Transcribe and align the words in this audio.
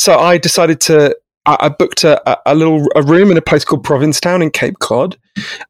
So 0.00 0.18
I 0.18 0.38
decided 0.38 0.80
to 0.82 1.14
I, 1.44 1.68
booked 1.68 2.04
a, 2.04 2.40
a, 2.50 2.54
little 2.54 2.86
a 2.96 3.02
room 3.02 3.30
in 3.30 3.36
a 3.36 3.42
place 3.42 3.66
called 3.66 3.84
Provincetown 3.84 4.40
in 4.40 4.50
Cape 4.50 4.78
Cod, 4.78 5.18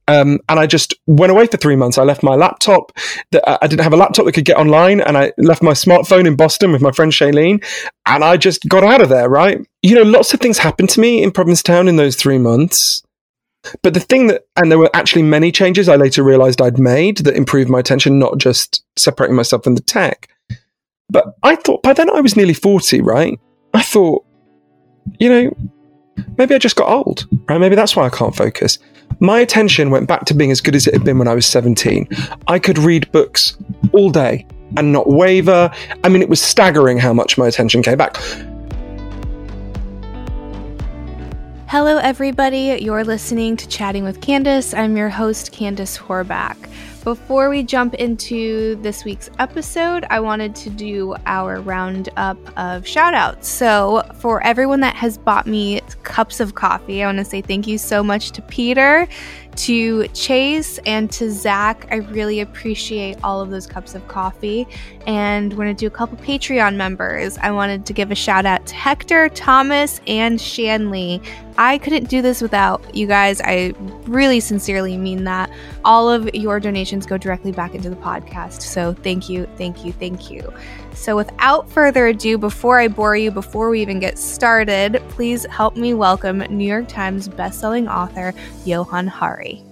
um, 0.07 0.39
and 0.49 0.61
I 0.61 0.69
just 0.69 0.95
went 1.09 1.33
away 1.33 1.47
for 1.47 1.57
three 1.57 1.75
months. 1.75 1.99
I 1.99 2.05
left 2.05 2.23
my 2.23 2.37
laptop. 2.37 2.93
That 3.33 3.43
I 3.61 3.67
didn't 3.67 3.83
have 3.83 3.93
a 3.93 3.97
laptop 3.97 4.27
that 4.27 4.33
could 4.33 4.45
get 4.45 4.57
online, 4.57 5.01
and 5.01 5.19
I 5.19 5.33
left 5.37 5.65
my 5.65 5.73
smartphone 5.73 6.29
in 6.29 6.37
Boston 6.37 6.71
with 6.71 6.81
my 6.81 6.93
friend 6.93 7.11
Shailene, 7.11 7.65
and 8.07 8.23
I 8.23 8.37
just 8.37 8.69
got 8.69 8.85
out 8.85 9.01
of 9.01 9.09
there. 9.09 9.29
Right, 9.29 9.67
you 9.83 9.97
know, 9.97 10.03
lots 10.03 10.33
of 10.33 10.39
things 10.39 10.59
happened 10.59 10.91
to 10.91 11.01
me 11.01 11.25
in 11.25 11.33
Provincetown 11.33 11.89
in 11.89 11.97
those 11.97 12.15
three 12.15 12.39
months. 12.39 13.03
But 13.83 13.95
the 13.95 14.01
thing 14.01 14.29
that, 14.29 14.47
and 14.55 14.71
there 14.71 14.79
were 14.79 14.91
actually 14.95 15.23
many 15.23 15.51
changes 15.51 15.89
I 15.89 15.97
later 15.97 16.23
realized 16.23 16.63
I'd 16.63 16.79
made 16.79 17.19
that 17.19 17.35
improved 17.35 17.69
my 17.69 17.81
attention, 17.81 18.21
not 18.21 18.39
just 18.39 18.85
separating 18.97 19.35
myself 19.35 19.65
from 19.65 19.75
the 19.75 19.83
tech. 19.83 20.29
But 21.09 21.35
I 21.43 21.57
thought 21.57 21.83
by 21.83 21.95
then 21.95 22.11
I 22.11 22.21
was 22.21 22.37
nearly 22.37 22.55
40, 22.55 23.01
right? 23.01 23.41
I 23.73 23.83
thought, 23.83 24.25
you 25.19 25.29
know, 25.29 25.57
maybe 26.39 26.55
I 26.55 26.59
just 26.59 26.77
got 26.77 26.89
old, 26.89 27.27
right? 27.49 27.59
Maybe 27.59 27.77
that's 27.77 27.95
why 27.95 28.07
I 28.07 28.11
can't 28.11 28.35
focus. 28.35 28.79
My 29.21 29.41
attention 29.41 29.91
went 29.91 30.09
back 30.09 30.25
to 30.27 30.35
being 30.35 30.51
as 30.51 30.61
good 30.61 30.75
as 30.75 30.87
it 30.87 30.95
had 30.95 31.05
been 31.05 31.19
when 31.19 31.29
I 31.29 31.35
was 31.35 31.47
17. 31.47 32.09
I 32.47 32.59
could 32.59 32.79
read 32.79 33.11
books 33.13 33.57
all 33.93 34.11
day 34.11 34.47
and 34.77 34.93
not 34.93 35.09
waver. 35.09 35.71
I 36.05 36.09
mean, 36.09 36.23
it 36.23 36.29
was 36.29 36.41
staggering 36.41 36.99
how 36.99 37.13
much 37.13 37.37
my 37.37 37.47
attention 37.47 37.83
came 37.83 37.99
back. 37.99 38.17
Hello, 41.69 41.99
everybody. 41.99 42.79
You're 42.81 43.05
listening 43.05 43.57
to 43.57 43.69
Chatting 43.69 44.03
with 44.03 44.21
Candace. 44.21 44.75
I'm 44.75 44.97
your 44.97 45.09
host, 45.09 45.53
Candace 45.53 45.97
Horback. 45.97 46.57
Before 47.05 47.49
we 47.49 47.63
jump 47.63 47.95
into 47.95 48.77
this 48.83 49.07
week's 49.07 49.31
episode, 49.39 50.05
I 50.11 50.21
wanted 50.21 50.55
to 50.57 50.69
do 50.69 51.17
our 51.25 51.63
roundup 51.63 52.37
of 52.59 52.87
shout 52.87 53.15
outs. 53.15 53.49
So, 53.49 54.03
for 54.17 54.43
everyone 54.45 54.81
that 54.81 54.97
has 54.97 55.17
bought 55.17 55.47
me 55.47 55.81
cups 56.03 56.41
of 56.41 56.57
coffee, 56.57 57.03
I 57.03 57.07
want 57.07 57.17
to 57.17 57.25
say 57.25 57.41
thank 57.41 57.67
you 57.67 57.79
so 57.79 58.03
much 58.03 58.33
to 58.33 58.43
Peter, 58.43 59.09
to 59.57 60.09
Chase, 60.09 60.79
and 60.87 61.11
to 61.13 61.31
Zach. 61.31 61.87
I 61.91 61.97
really 61.97 62.41
appreciate 62.41 63.19
all 63.23 63.41
of 63.41 63.51
those 63.51 63.67
cups 63.67 63.95
of 63.95 64.07
coffee. 64.09 64.67
And 65.07 65.53
we're 65.53 65.65
going 65.65 65.77
to 65.77 65.81
do 65.81 65.87
a 65.87 65.91
couple 65.91 66.17
Patreon 66.19 66.77
members. 66.77 67.39
I 67.39 67.51
wanted 67.51 67.87
to 67.87 67.93
give 67.93 68.11
a 68.11 68.15
shout 68.15 68.47
out 68.47 68.67
to 68.67 68.75
Hector, 68.75 69.29
Thomas, 69.31 70.01
and 70.07 70.41
Shanley. 70.41 71.23
I 71.59 71.79
couldn't 71.79 72.09
do 72.09 72.23
this 72.23 72.41
without 72.41 72.95
you 72.95 73.07
guys. 73.07 73.41
I 73.43 73.75
really 74.05 74.41
sincerely 74.41 74.97
mean 74.97 75.25
that. 75.25 75.51
All 75.85 76.09
of 76.09 76.35
your 76.35 76.61
donations 76.61 77.07
go 77.07 77.19
directly 77.19 77.53
back 77.53 77.75
into 77.75 77.91
the 77.91 77.97
podcast. 77.97 78.63
So 78.63 78.95
thank 78.95 79.29
you, 79.29 79.47
thank 79.57 79.85
you, 79.85 79.93
thank 79.93 80.31
you. 80.31 80.53
So 81.01 81.17
without 81.17 81.71
further 81.71 82.09
ado, 82.09 82.37
before 82.37 82.79
I 82.79 82.87
bore 82.87 83.17
you, 83.17 83.31
before 83.31 83.71
we 83.71 83.81
even 83.81 84.01
get 84.01 84.19
started, 84.19 85.03
please 85.09 85.47
help 85.47 85.75
me 85.75 85.95
welcome 85.95 86.41
New 86.51 86.67
York 86.67 86.89
Times 86.89 87.27
bestselling 87.27 87.91
author 87.91 88.35
Johann 88.67 89.07
Hari. 89.07 89.65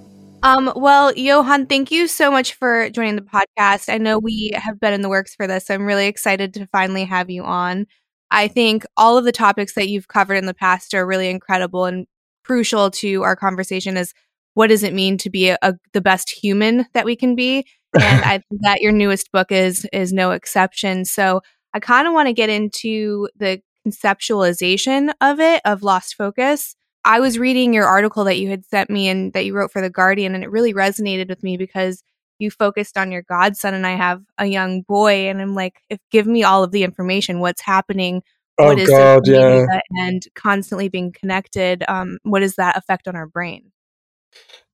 Um, 0.43 0.73
well, 0.75 1.13
Johann, 1.13 1.67
thank 1.67 1.91
you 1.91 2.07
so 2.07 2.31
much 2.31 2.55
for 2.55 2.89
joining 2.89 3.17
the 3.17 3.21
podcast. 3.21 3.93
I 3.93 3.99
know 3.99 4.19
we 4.19 4.53
have 4.55 4.81
been 4.81 4.95
in 4.95 5.03
the 5.03 5.11
works 5.11 5.35
for 5.35 5.47
this. 5.47 5.67
So 5.67 5.75
I'm 5.75 5.85
really 5.85 6.07
excited 6.07 6.55
to 6.55 6.67
finally 6.69 7.05
have 7.05 7.29
you 7.29 7.45
on. 7.45 7.87
I 8.31 8.49
think 8.49 8.87
all 8.97 9.19
of 9.19 9.27
the 9.27 9.31
topics 9.31 9.75
that 9.75 9.91
you've 9.91 10.09
covered 10.09 10.37
in 10.37 10.47
the 10.47 10.55
past 10.55 10.95
are 10.95 11.07
really 11.07 11.29
incredible 11.29 11.85
and 11.85 12.07
crucial 12.43 12.91
to 12.93 13.23
our 13.23 13.37
conversation 13.37 13.99
is 13.99 14.15
what 14.55 14.69
does 14.69 14.83
it 14.83 14.95
mean 14.95 15.19
to 15.19 15.29
be 15.29 15.51
a, 15.51 15.59
a, 15.61 15.75
the 15.93 16.01
best 16.01 16.31
human 16.31 16.87
that 16.95 17.05
we 17.05 17.17
can 17.17 17.35
be 17.35 17.67
and 17.95 18.03
i 18.25 18.33
think 18.33 18.61
that 18.63 18.81
your 18.81 18.93
newest 18.93 19.31
book 19.33 19.51
is 19.53 19.87
is 19.93 20.13
no 20.13 20.31
exception 20.31 21.05
so 21.05 21.41
i 21.75 21.81
kind 21.81 22.07
of 22.07 22.15
want 22.15 22.27
to 22.27 22.33
get 22.33 22.51
into 22.51 23.29
the 23.37 23.61
conceptualization 23.87 25.13
of 25.21 25.41
it 25.41 25.61
of 25.65 25.83
lost 25.83 26.15
focus 26.15 26.75
i 27.05 27.21
was 27.21 27.39
reading 27.39 27.73
your 27.73 27.87
article 27.87 28.25
that 28.25 28.39
you 28.39 28.51
had 28.51 28.65
sent 28.65 28.91
me 28.91 29.09
and 29.09 29.33
that 29.33 29.45
you 29.45 29.55
wrote 29.55 29.73
for 29.73 29.81
the 29.81 29.91
guardian 29.91 30.35
and 30.35 30.45
it 30.45 30.51
really 30.51 30.75
resonated 30.75 31.29
with 31.29 31.43
me 31.43 31.57
because 31.57 32.03
you 32.39 32.51
focused 32.51 32.97
on 32.97 33.13
your 33.13 33.23
godson 33.23 33.75
and 33.75 33.87
I 33.87 33.97
have 33.97 34.23
a 34.39 34.47
young 34.47 34.83
boy 34.83 35.29
and 35.29 35.41
I'm 35.41 35.55
like, 35.55 35.83
if 35.91 35.99
give 36.11 36.27
me 36.27 36.43
all 36.45 36.63
of 36.63 36.71
the 36.71 36.85
information, 36.85 37.41
what's 37.41 37.61
happening, 37.61 38.23
oh, 38.59 38.67
what 38.67 38.79
is 38.79 38.89
God, 38.89 39.27
yeah. 39.27 39.81
and 39.99 40.23
constantly 40.35 40.89
being 40.89 41.13
connected, 41.13 41.85
um, 41.89 42.19
what 42.23 42.41
does 42.41 42.57
that 42.57 42.77
affect 42.77 43.09
on 43.09 43.17
our 43.17 43.27
brain? 43.27 43.73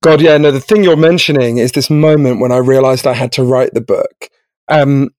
God, 0.02 0.20
yeah, 0.20 0.36
no, 0.36 0.50
the 0.50 0.60
thing 0.60 0.84
you're 0.84 0.96
mentioning 0.96 1.58
is 1.58 1.72
this 1.72 1.88
moment 1.88 2.40
when 2.40 2.52
I 2.52 2.58
realized 2.58 3.06
I 3.06 3.14
had 3.14 3.32
to 3.32 3.42
write 3.42 3.72
the 3.72 3.80
book. 3.80 4.28
Um, 4.68 5.10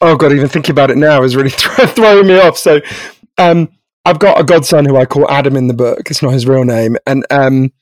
oh 0.00 0.16
God, 0.16 0.32
even 0.32 0.48
thinking 0.48 0.72
about 0.72 0.90
it 0.90 0.96
now 0.96 1.22
is 1.22 1.36
really 1.36 1.50
throwing 1.50 2.26
me 2.26 2.38
off. 2.40 2.56
So, 2.56 2.80
um, 3.38 3.68
I've 4.06 4.18
got 4.18 4.40
a 4.40 4.44
godson 4.44 4.86
who 4.86 4.96
I 4.96 5.04
call 5.04 5.30
Adam 5.30 5.56
in 5.56 5.68
the 5.68 5.74
book. 5.74 6.10
It's 6.10 6.22
not 6.22 6.32
his 6.32 6.46
real 6.46 6.64
name. 6.64 6.96
And, 7.06 7.26
um, 7.30 7.72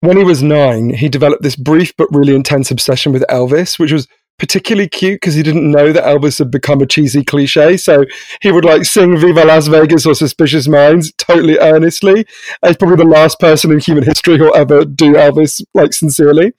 when 0.00 0.16
he 0.16 0.24
was 0.24 0.42
nine, 0.42 0.90
he 0.90 1.10
developed 1.10 1.42
this 1.42 1.56
brief 1.56 1.94
but 1.96 2.08
really 2.10 2.34
intense 2.34 2.70
obsession 2.70 3.12
with 3.12 3.22
Elvis, 3.28 3.78
which 3.78 3.92
was 3.92 4.08
particularly 4.40 4.88
cute 4.88 5.20
because 5.20 5.34
he 5.34 5.42
didn't 5.42 5.70
know 5.70 5.92
that 5.92 6.02
Elvis 6.02 6.38
had 6.38 6.50
become 6.50 6.80
a 6.80 6.86
cheesy 6.86 7.22
cliche. 7.22 7.76
So 7.76 8.06
he 8.40 8.50
would 8.50 8.64
like 8.64 8.86
sing 8.86 9.18
Viva 9.18 9.44
Las 9.44 9.68
Vegas 9.68 10.06
or 10.06 10.14
Suspicious 10.14 10.66
Minds 10.66 11.12
totally 11.18 11.58
earnestly. 11.58 12.26
He's 12.64 12.78
probably 12.78 12.96
the 12.96 13.04
last 13.04 13.38
person 13.38 13.70
in 13.70 13.80
human 13.80 14.02
history 14.02 14.38
who'll 14.38 14.56
ever 14.56 14.86
do 14.86 15.12
Elvis 15.12 15.62
like 15.74 15.92
sincerely. 15.92 16.54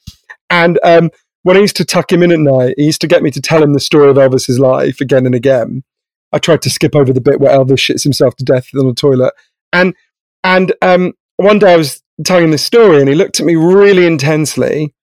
And 0.52 0.80
um, 0.84 1.10
when 1.42 1.58
I 1.58 1.62
used 1.62 1.76
to 1.78 1.86
tuck 1.86 2.12
him 2.12 2.22
in 2.22 2.32
at 2.32 2.40
night, 2.40 2.76
he 2.78 2.86
used 2.86 3.02
to 3.02 3.08
get 3.08 3.24
me 3.24 3.32
to 3.32 3.42
tell 3.42 3.64
him 3.64 3.74
the 3.74 3.80
story 3.80 4.12
of 4.12 4.16
Elvis's 4.16 4.60
life 4.60 5.02
again 5.02 5.26
and 5.26 5.34
again. 5.34 5.84
I 6.32 6.38
tried 6.38 6.62
to 6.62 6.70
skip 6.70 6.96
over 6.96 7.12
the 7.12 7.20
bit 7.20 7.40
where 7.40 7.58
Elvis 7.58 7.80
shits 7.80 8.04
himself 8.04 8.36
to 8.36 8.46
death 8.46 8.68
on 8.78 8.86
the 8.86 8.94
toilet. 8.94 9.34
And 9.74 9.96
and 10.44 10.72
um, 10.84 11.14
one 11.38 11.58
day 11.58 11.74
I 11.74 11.78
was 11.78 12.04
telling 12.24 12.52
this 12.52 12.64
story 12.64 13.00
and 13.00 13.10
he 13.10 13.16
looked 13.16 13.40
at 13.40 13.46
me 13.48 13.56
really 13.56 14.06
intensely 14.06 14.94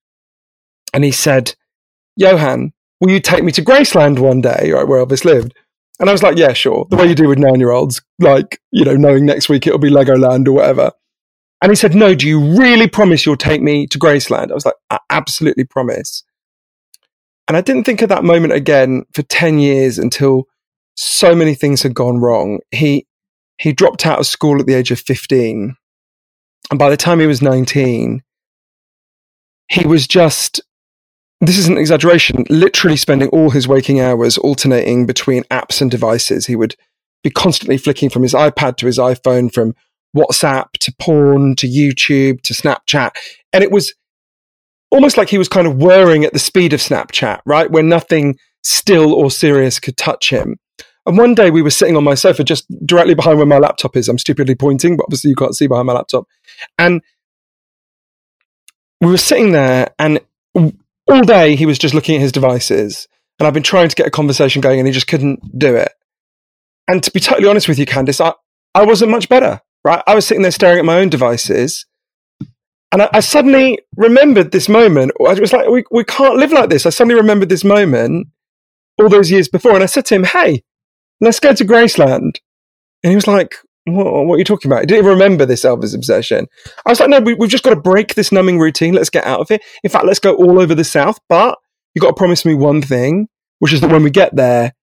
and 0.94 1.02
he 1.02 1.10
said, 1.10 1.56
Johann, 2.18 2.72
will 3.00 3.10
you 3.10 3.20
take 3.20 3.44
me 3.44 3.52
to 3.52 3.64
Graceland 3.64 4.18
one 4.18 4.40
day, 4.40 4.72
right, 4.72 4.86
where 4.86 5.04
Elvis 5.04 5.24
lived? 5.24 5.54
And 6.00 6.08
I 6.08 6.12
was 6.12 6.22
like, 6.22 6.36
yeah, 6.36 6.52
sure. 6.52 6.86
The 6.90 6.96
way 6.96 7.06
you 7.06 7.14
do 7.14 7.28
with 7.28 7.38
nine 7.38 7.58
year 7.58 7.70
olds, 7.70 8.02
like, 8.18 8.60
you 8.70 8.84
know, 8.84 8.96
knowing 8.96 9.24
next 9.24 9.48
week 9.48 9.66
it'll 9.66 9.78
be 9.78 9.90
Legoland 9.90 10.46
or 10.46 10.52
whatever. 10.52 10.92
And 11.60 11.72
he 11.72 11.76
said, 11.76 11.94
no, 11.94 12.14
do 12.14 12.28
you 12.28 12.56
really 12.56 12.88
promise 12.88 13.26
you'll 13.26 13.36
take 13.36 13.62
me 13.62 13.86
to 13.88 13.98
Graceland? 13.98 14.50
I 14.50 14.54
was 14.54 14.66
like, 14.66 14.76
I 14.90 14.98
absolutely 15.10 15.64
promise. 15.64 16.22
And 17.48 17.56
I 17.56 17.62
didn't 17.62 17.84
think 17.84 18.02
of 18.02 18.08
that 18.10 18.22
moment 18.22 18.52
again 18.52 19.04
for 19.12 19.22
10 19.22 19.58
years 19.58 19.98
until 19.98 20.44
so 20.94 21.34
many 21.34 21.54
things 21.54 21.82
had 21.82 21.94
gone 21.94 22.18
wrong. 22.18 22.60
He, 22.70 23.06
he 23.58 23.72
dropped 23.72 24.06
out 24.06 24.20
of 24.20 24.26
school 24.26 24.60
at 24.60 24.66
the 24.66 24.74
age 24.74 24.90
of 24.90 25.00
15 25.00 25.74
and 26.70 26.78
by 26.78 26.90
the 26.90 26.96
time 26.96 27.20
he 27.20 27.26
was 27.26 27.42
19, 27.42 28.22
he 29.70 29.86
was 29.86 30.06
just, 30.06 30.60
this 31.40 31.56
is 31.58 31.68
an 31.68 31.78
exaggeration, 31.78 32.44
literally 32.48 32.96
spending 32.96 33.28
all 33.28 33.50
his 33.50 33.68
waking 33.68 34.00
hours 34.00 34.38
alternating 34.38 35.06
between 35.06 35.44
apps 35.44 35.80
and 35.80 35.90
devices. 35.90 36.46
He 36.46 36.56
would 36.56 36.74
be 37.22 37.30
constantly 37.30 37.78
flicking 37.78 38.10
from 38.10 38.22
his 38.22 38.34
iPad 38.34 38.76
to 38.78 38.86
his 38.86 38.98
iPhone, 38.98 39.52
from 39.52 39.74
WhatsApp 40.16 40.72
to 40.80 40.92
porn 40.98 41.54
to 41.56 41.68
YouTube 41.68 42.40
to 42.42 42.54
Snapchat. 42.54 43.10
And 43.52 43.62
it 43.62 43.70
was 43.70 43.94
almost 44.90 45.16
like 45.16 45.28
he 45.28 45.38
was 45.38 45.48
kind 45.48 45.66
of 45.66 45.76
whirring 45.76 46.24
at 46.24 46.32
the 46.32 46.38
speed 46.38 46.72
of 46.72 46.80
Snapchat, 46.80 47.40
right? 47.44 47.70
Where 47.70 47.82
nothing 47.82 48.38
still 48.62 49.14
or 49.14 49.30
serious 49.30 49.78
could 49.78 49.96
touch 49.96 50.30
him. 50.30 50.56
And 51.06 51.16
one 51.16 51.34
day 51.34 51.50
we 51.50 51.62
were 51.62 51.70
sitting 51.70 51.96
on 51.96 52.04
my 52.04 52.14
sofa 52.14 52.44
just 52.44 52.66
directly 52.84 53.14
behind 53.14 53.38
where 53.38 53.46
my 53.46 53.58
laptop 53.58 53.96
is. 53.96 54.08
I'm 54.08 54.18
stupidly 54.18 54.54
pointing, 54.54 54.96
but 54.96 55.04
obviously 55.04 55.30
you 55.30 55.36
can't 55.36 55.56
see 55.56 55.66
behind 55.66 55.86
my 55.86 55.94
laptop. 55.94 56.26
And 56.78 57.00
we 59.00 59.10
were 59.10 59.16
sitting 59.16 59.52
there, 59.52 59.88
and 59.98 60.20
all 61.10 61.22
day 61.22 61.56
he 61.56 61.66
was 61.66 61.78
just 61.78 61.94
looking 61.94 62.16
at 62.16 62.20
his 62.20 62.32
devices. 62.32 63.08
And 63.38 63.46
I've 63.46 63.54
been 63.54 63.62
trying 63.62 63.88
to 63.88 63.94
get 63.94 64.06
a 64.06 64.10
conversation 64.10 64.60
going, 64.60 64.80
and 64.80 64.88
he 64.88 64.92
just 64.92 65.06
couldn't 65.06 65.58
do 65.58 65.76
it. 65.76 65.92
And 66.88 67.02
to 67.02 67.10
be 67.10 67.20
totally 67.20 67.48
honest 67.48 67.68
with 67.68 67.78
you, 67.78 67.86
Candace, 67.86 68.20
I, 68.20 68.32
I 68.74 68.84
wasn't 68.84 69.10
much 69.10 69.28
better, 69.28 69.60
right? 69.84 70.02
I 70.06 70.14
was 70.14 70.26
sitting 70.26 70.42
there 70.42 70.50
staring 70.50 70.78
at 70.78 70.84
my 70.84 70.98
own 70.98 71.08
devices. 71.08 71.86
And 72.90 73.02
I, 73.02 73.10
I 73.12 73.20
suddenly 73.20 73.78
remembered 73.96 74.50
this 74.50 74.68
moment. 74.68 75.12
I 75.20 75.34
was 75.34 75.52
like, 75.52 75.68
we, 75.68 75.84
we 75.90 76.04
can't 76.04 76.36
live 76.36 76.52
like 76.52 76.70
this. 76.70 76.86
I 76.86 76.90
suddenly 76.90 77.14
remembered 77.14 77.48
this 77.48 77.64
moment 77.64 78.28
all 78.98 79.08
those 79.08 79.30
years 79.30 79.48
before. 79.48 79.74
And 79.74 79.82
I 79.82 79.86
said 79.86 80.06
to 80.06 80.14
him, 80.14 80.24
hey, 80.24 80.64
let's 81.20 81.38
go 81.38 81.52
to 81.52 81.64
Graceland. 81.64 82.38
And 83.04 83.10
he 83.10 83.14
was 83.14 83.28
like, 83.28 83.56
what, 83.94 84.26
what, 84.26 84.34
are 84.34 84.38
you 84.38 84.44
talking 84.44 84.70
about? 84.70 84.80
He 84.80 84.86
didn't 84.86 85.04
even 85.04 85.10
remember 85.10 85.46
this 85.46 85.64
Elvis 85.64 85.94
obsession. 85.94 86.46
I 86.86 86.90
was 86.90 87.00
like, 87.00 87.08
no, 87.08 87.20
we, 87.20 87.36
have 87.38 87.48
just 87.48 87.64
got 87.64 87.74
to 87.74 87.80
break 87.80 88.14
this 88.14 88.32
numbing 88.32 88.58
routine. 88.58 88.94
Let's 88.94 89.10
get 89.10 89.24
out 89.24 89.40
of 89.40 89.50
it. 89.50 89.62
In 89.82 89.90
fact, 89.90 90.06
let's 90.06 90.18
go 90.18 90.34
all 90.34 90.60
over 90.60 90.74
the 90.74 90.84
South. 90.84 91.18
But 91.28 91.58
you've 91.94 92.02
got 92.02 92.08
to 92.08 92.14
promise 92.14 92.44
me 92.44 92.54
one 92.54 92.82
thing, 92.82 93.28
which 93.58 93.72
is 93.72 93.80
that 93.80 93.90
when 93.90 94.02
we 94.02 94.10
get 94.10 94.34
there, 94.36 94.74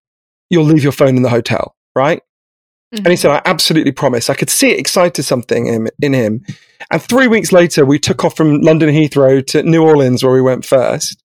you'll 0.50 0.66
leave 0.66 0.84
your 0.84 0.92
phone 0.92 1.18
in 1.18 1.24
the 1.24 1.30
hotel, 1.30 1.75
right? 1.96 2.22
Mm-hmm. 2.94 3.06
And 3.06 3.07
he 3.07 3.16
said, 3.16 3.31
I 3.31 3.42
absolutely 3.46 3.92
promise. 3.92 4.30
I 4.30 4.36
could 4.36 4.50
see 4.50 4.72
it 4.72 4.80
excited 4.80 5.24
something 5.24 5.68
in, 5.68 5.90
in 6.02 6.13
him. 6.13 6.46
And 6.92 7.02
three 7.02 7.28
weeks 7.28 7.52
later, 7.52 7.86
we 7.86 8.00
took 8.00 8.24
off 8.24 8.38
from 8.38 8.62
London 8.62 8.90
Heathrow 8.90 9.46
to 9.48 9.63
New 9.63 9.84
Orleans, 9.84 10.24
where 10.24 10.34
we 10.34 10.42
went 10.42 10.66
first. 10.66 11.22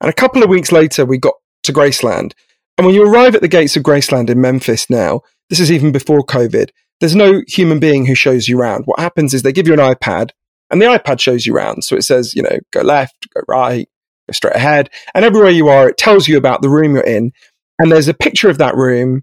And 0.00 0.08
a 0.08 0.14
couple 0.14 0.42
of 0.42 0.48
weeks 0.48 0.72
later, 0.72 1.04
we 1.04 1.18
got 1.18 1.34
to 1.64 1.72
Graceland. 1.72 2.32
And 2.78 2.86
when 2.86 2.94
you 2.94 3.02
arrive 3.02 3.34
at 3.34 3.40
the 3.40 3.48
gates 3.48 3.76
of 3.76 3.82
Graceland 3.82 4.30
in 4.30 4.40
Memphis 4.40 4.88
now, 4.90 5.22
this 5.48 5.60
is 5.60 5.72
even 5.72 5.92
before 5.92 6.20
COVID, 6.20 6.70
there's 7.00 7.14
no 7.14 7.42
human 7.46 7.78
being 7.78 8.06
who 8.06 8.14
shows 8.14 8.48
you 8.48 8.58
around. 8.58 8.84
What 8.84 9.00
happens 9.00 9.34
is 9.34 9.42
they 9.42 9.52
give 9.52 9.66
you 9.66 9.74
an 9.74 9.80
iPad 9.80 10.30
and 10.70 10.80
the 10.80 10.86
iPad 10.86 11.20
shows 11.20 11.46
you 11.46 11.54
around. 11.54 11.82
So 11.84 11.96
it 11.96 12.02
says, 12.02 12.34
you 12.34 12.42
know, 12.42 12.58
go 12.72 12.80
left, 12.80 13.28
go 13.34 13.42
right, 13.48 13.88
go 14.28 14.32
straight 14.32 14.56
ahead. 14.56 14.90
And 15.14 15.24
everywhere 15.24 15.50
you 15.50 15.68
are, 15.68 15.88
it 15.88 15.98
tells 15.98 16.26
you 16.28 16.36
about 16.36 16.62
the 16.62 16.70
room 16.70 16.94
you're 16.94 17.04
in. 17.04 17.32
And 17.78 17.92
there's 17.92 18.08
a 18.08 18.14
picture 18.14 18.48
of 18.48 18.58
that 18.58 18.74
room 18.74 19.22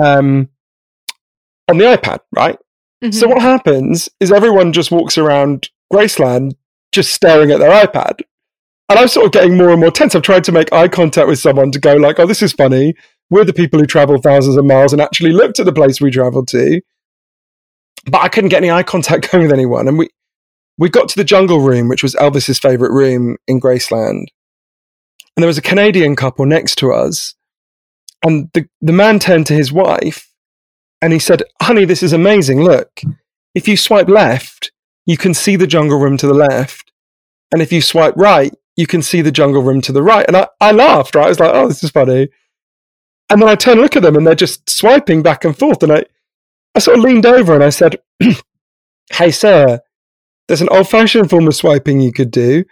um, 0.00 0.48
on 1.68 1.78
the 1.78 1.84
iPad, 1.84 2.20
right? 2.32 2.58
Mm-hmm. 3.04 3.12
So 3.12 3.28
what 3.28 3.42
happens 3.42 4.08
is 4.20 4.32
everyone 4.32 4.72
just 4.72 4.90
walks 4.90 5.18
around 5.18 5.68
Graceland 5.92 6.52
just 6.92 7.12
staring 7.12 7.50
at 7.50 7.60
their 7.60 7.86
iPad. 7.86 8.20
And 8.88 8.98
I'm 8.98 9.08
sort 9.08 9.26
of 9.26 9.32
getting 9.32 9.56
more 9.56 9.70
and 9.70 9.80
more 9.80 9.92
tense. 9.92 10.14
I've 10.14 10.22
tried 10.22 10.44
to 10.44 10.52
make 10.52 10.72
eye 10.72 10.88
contact 10.88 11.28
with 11.28 11.38
someone 11.38 11.70
to 11.72 11.78
go 11.78 11.94
like, 11.94 12.18
oh, 12.18 12.26
this 12.26 12.42
is 12.42 12.52
funny. 12.52 12.94
We're 13.30 13.44
the 13.44 13.52
people 13.52 13.78
who 13.78 13.86
travel 13.86 14.18
thousands 14.18 14.56
of 14.56 14.64
miles 14.64 14.92
and 14.92 15.00
actually 15.00 15.32
looked 15.32 15.60
at 15.60 15.66
the 15.66 15.72
place 15.72 16.00
we 16.00 16.10
traveled 16.10 16.48
to. 16.48 16.80
But 18.06 18.22
I 18.22 18.28
couldn't 18.28 18.50
get 18.50 18.58
any 18.58 18.70
eye 18.70 18.82
contact 18.82 19.30
going 19.32 19.44
with 19.44 19.52
anyone. 19.52 19.88
And 19.88 19.98
we, 19.98 20.08
we 20.78 20.88
got 20.88 21.08
to 21.10 21.16
the 21.16 21.24
jungle 21.24 21.60
room, 21.60 21.88
which 21.88 22.02
was 22.02 22.14
Elvis's 22.14 22.58
favorite 22.58 22.92
room 22.92 23.36
in 23.46 23.60
Graceland. 23.60 24.26
And 25.36 25.42
there 25.42 25.46
was 25.46 25.58
a 25.58 25.62
Canadian 25.62 26.16
couple 26.16 26.46
next 26.46 26.76
to 26.76 26.92
us. 26.92 27.34
And 28.24 28.50
the, 28.52 28.66
the 28.80 28.92
man 28.92 29.18
turned 29.18 29.46
to 29.46 29.54
his 29.54 29.72
wife 29.72 30.30
and 31.00 31.12
he 31.12 31.18
said, 31.18 31.42
Honey, 31.62 31.84
this 31.84 32.02
is 32.02 32.12
amazing. 32.12 32.62
Look, 32.62 33.00
if 33.54 33.66
you 33.66 33.76
swipe 33.76 34.08
left, 34.08 34.72
you 35.06 35.16
can 35.16 35.34
see 35.34 35.56
the 35.56 35.66
jungle 35.66 35.98
room 35.98 36.16
to 36.18 36.26
the 36.26 36.34
left. 36.34 36.92
And 37.52 37.62
if 37.62 37.72
you 37.72 37.80
swipe 37.80 38.14
right, 38.16 38.54
you 38.76 38.86
can 38.86 39.02
see 39.02 39.22
the 39.22 39.32
jungle 39.32 39.62
room 39.62 39.80
to 39.82 39.92
the 39.92 40.02
right. 40.02 40.24
And 40.26 40.36
I, 40.36 40.48
I 40.60 40.72
laughed, 40.72 41.14
right? 41.14 41.26
I 41.26 41.28
was 41.28 41.40
like, 41.40 41.52
oh, 41.54 41.68
this 41.68 41.82
is 41.82 41.90
funny. 41.90 42.28
And 43.28 43.40
then 43.40 43.48
I 43.48 43.54
turn 43.54 43.72
and 43.72 43.82
look 43.82 43.96
at 43.96 44.02
them 44.02 44.16
and 44.16 44.26
they're 44.26 44.34
just 44.34 44.68
swiping 44.68 45.22
back 45.22 45.44
and 45.44 45.56
forth. 45.56 45.82
And 45.82 45.92
I, 45.92 46.04
I 46.74 46.78
sort 46.78 46.98
of 46.98 47.04
leaned 47.04 47.26
over 47.26 47.54
and 47.54 47.64
I 47.64 47.70
said, 47.70 47.96
Hey, 49.12 49.30
sir, 49.30 49.80
there's 50.48 50.60
an 50.60 50.68
old 50.70 50.88
fashioned 50.88 51.30
form 51.30 51.46
of 51.46 51.54
swiping 51.54 52.00
you 52.00 52.12
could 52.12 52.30
do. 52.30 52.64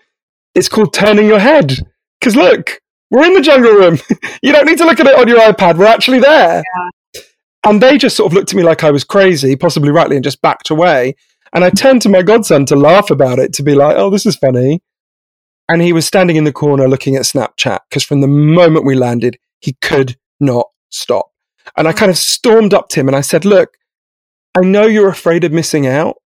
It's 0.55 0.69
called 0.69 0.93
turning 0.93 1.27
your 1.27 1.39
head. 1.39 1.79
Because 2.21 2.37
look, 2.37 2.81
we're 3.11 3.25
in 3.25 3.35
the 3.35 3.41
jungle 3.41 3.73
room. 3.73 3.99
you 4.43 4.53
don't 4.53 4.67
need 4.67 4.79
to 4.79 4.85
look 4.85 5.01
at 5.01 5.07
it 5.07 5.19
on 5.19 5.29
your 5.29 5.41
iPad. 5.41 5.79
We're 5.79 5.87
actually 5.87 6.21
there. 6.21 6.63
Yeah. 6.63 7.21
And 7.65 7.83
they 7.83 7.99
just 7.99 8.17
sort 8.17 8.31
of 8.31 8.35
looked 8.35 8.53
at 8.53 8.57
me 8.57 8.63
like 8.63 8.85
I 8.85 8.91
was 8.91 9.05
crazy, 9.05 9.57
possibly 9.57 9.91
rightly, 9.91 10.17
and 10.17 10.25
just 10.25 10.41
backed 10.43 10.71
away. 10.71 11.15
And 11.53 11.65
I 11.65 11.71
turned 11.71 12.03
to 12.03 12.09
my 12.09 12.23
godson 12.23 12.67
to 12.67 12.77
laugh 12.77 13.11
about 13.11 13.39
it, 13.39 13.53
to 13.55 13.63
be 13.63 13.75
like, 13.75 13.97
oh, 13.97 14.11
this 14.11 14.27
is 14.27 14.37
funny. 14.37 14.83
And 15.69 15.83
he 15.83 15.93
was 15.93 16.07
standing 16.07 16.37
in 16.37 16.45
the 16.45 16.53
corner 16.53 16.89
looking 16.89 17.17
at 17.17 17.23
Snapchat 17.23 17.81
because 17.89 18.03
from 18.03 18.21
the 18.21 18.29
moment 18.29 18.87
we 18.87 18.95
landed, 18.95 19.39
he 19.61 19.75
could 19.83 20.17
not 20.41 20.67
stop. 20.89 21.31
And 21.77 21.87
I 21.87 21.93
kind 21.93 22.11
of 22.11 22.17
stormed 22.17 22.73
up 22.73 22.89
to 22.91 23.01
him 23.01 23.09
and 23.09 23.17
I 23.17 23.21
said, 23.21 23.45
look, 23.45 23.77
I 24.55 24.61
know 24.61 24.87
you're 24.87 25.09
afraid 25.09 25.45
of 25.45 25.53
missing 25.53 25.87
out, 25.87 26.17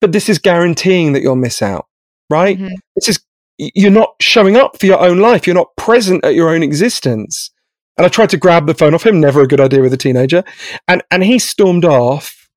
but 0.00 0.12
this 0.12 0.28
is 0.28 0.38
guaranteeing 0.38 1.12
that 1.12 1.22
you'll 1.22 1.36
miss 1.36 1.62
out, 1.62 1.86
right? 2.30 2.58
Mm-hmm. 2.58 2.74
This 2.94 3.08
is, 3.08 3.20
you're 3.58 3.90
not 3.90 4.14
showing 4.20 4.56
up 4.56 4.78
for 4.78 4.86
your 4.86 5.00
own 5.00 5.18
life. 5.18 5.46
You're 5.46 5.54
not 5.54 5.74
present 5.76 6.24
at 6.24 6.34
your 6.34 6.50
own 6.50 6.62
existence. 6.62 7.50
And 7.96 8.04
I 8.04 8.08
tried 8.08 8.30
to 8.30 8.36
grab 8.36 8.66
the 8.66 8.74
phone 8.74 8.94
off 8.94 9.06
him, 9.06 9.20
never 9.20 9.40
a 9.40 9.48
good 9.48 9.60
idea 9.60 9.80
with 9.80 9.92
a 9.92 9.96
teenager. 9.96 10.44
And, 10.86 11.02
and 11.10 11.24
he 11.24 11.38
stormed 11.38 11.84
off. 11.84 12.48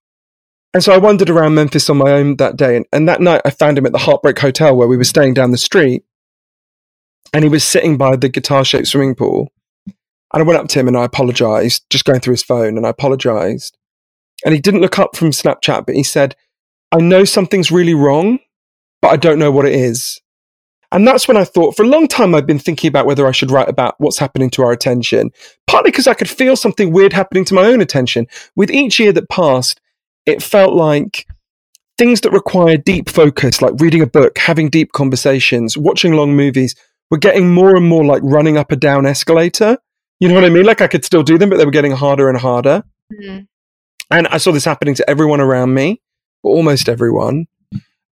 And 0.74 0.84
so 0.84 0.94
I 0.94 0.98
wandered 0.98 1.30
around 1.30 1.56
Memphis 1.56 1.90
on 1.90 1.98
my 1.98 2.12
own 2.12 2.36
that 2.36 2.58
day. 2.58 2.76
And, 2.76 2.86
and 2.92 3.08
that 3.08 3.22
night 3.22 3.42
I 3.46 3.50
found 3.50 3.78
him 3.78 3.86
at 3.86 3.94
the 3.94 4.00
Heartbreak 4.00 4.38
Hotel 4.38 4.76
where 4.76 4.88
we 4.88 4.98
were 4.98 5.06
staying 5.06 5.34
down 5.34 5.52
the 5.52 5.58
street. 5.58 6.04
And 7.34 7.44
he 7.44 7.50
was 7.50 7.64
sitting 7.64 7.98
by 7.98 8.18
the 8.18 8.28
guitar 8.28 8.66
shaped 8.66 8.88
swimming 8.88 9.16
pool. 9.16 9.52
And 10.34 10.44
I 10.44 10.46
went 10.46 10.60
up 10.60 10.68
to 10.68 10.80
him 10.80 10.88
and 10.88 10.98
I 10.98 11.06
apologized, 11.06 11.86
just 11.90 12.06
going 12.06 12.20
through 12.20 12.34
his 12.34 12.44
phone, 12.44 12.78
and 12.78 12.86
I 12.86 12.90
apologized. 12.90 13.78
And 14.46 14.54
he 14.54 14.62
didn't 14.62 14.82
look 14.82 15.00
up 15.00 15.16
from 15.16 15.32
Snapchat, 15.32 15.86
but 15.86 15.96
he 15.96 16.04
said, 16.04 16.36
I 16.92 16.98
know 16.98 17.24
something's 17.24 17.72
really 17.72 17.94
wrong, 17.94 18.40
but 19.02 19.10
I 19.10 19.18
don't 19.18 19.40
know 19.40 19.52
what 19.52 19.66
it 19.66 19.74
is. 19.74 20.20
And 20.92 21.08
that's 21.08 21.28
when 21.28 21.38
I 21.38 21.44
thought, 21.44 21.76
for 21.76 21.84
a 21.84 21.88
long 21.88 22.08
time, 22.08 22.34
I've 22.34 22.48
been 22.48 22.58
thinking 22.58 22.88
about 22.88 23.06
whether 23.06 23.28
I 23.28 23.32
should 23.32 23.52
write 23.52 23.70
about 23.70 23.96
what's 24.00 24.18
happening 24.18 24.50
to 24.52 24.64
our 24.64 24.72
attention, 24.72 25.32
partly 25.68 25.92
because 25.92 26.08
I 26.08 26.16
could 26.16 26.30
feel 26.30 26.56
something 26.56 26.92
weird 26.92 27.14
happening 27.14 27.46
to 27.46 27.54
my 27.54 27.66
own 27.66 27.80
attention. 27.80 28.26
With 28.56 28.72
each 28.72 29.00
year 29.00 29.12
that 29.14 29.30
passed, 29.30 29.80
it 30.26 30.42
felt 30.42 30.74
like 30.74 31.28
things 32.00 32.22
that 32.22 32.32
require 32.32 32.78
deep 32.78 33.08
focus, 33.10 33.62
like 33.62 33.74
reading 33.78 34.02
a 34.02 34.08
book, 34.08 34.38
having 34.40 34.70
deep 34.70 34.92
conversations, 34.94 35.78
watching 35.78 36.14
long 36.14 36.36
movies, 36.36 36.76
were 37.12 37.18
getting 37.18 37.54
more 37.54 37.76
and 37.76 37.86
more 37.88 38.06
like 38.06 38.22
running 38.24 38.58
up 38.58 38.72
a 38.72 38.76
down 38.76 39.06
escalator. 39.06 39.78
You 40.20 40.28
know 40.28 40.36
what 40.36 40.46
I 40.46 40.50
mean? 40.50 40.66
Like 40.66 40.82
I 40.82 40.88
could 40.88 41.06
still 41.06 41.24
do 41.24 41.38
them, 41.38 41.50
but 41.50 41.58
they 41.58 41.66
were 41.66 41.72
getting 41.72 41.92
harder 41.92 42.30
and 42.30 42.38
harder. 42.38 42.84
Mm-hmm. 43.14 43.44
And 44.12 44.28
I 44.28 44.38
saw 44.38 44.52
this 44.52 44.66
happening 44.66 44.96
to 44.96 45.10
everyone 45.10 45.40
around 45.40 45.74
me, 45.74 46.02
almost 46.44 46.90
everyone. 46.90 47.48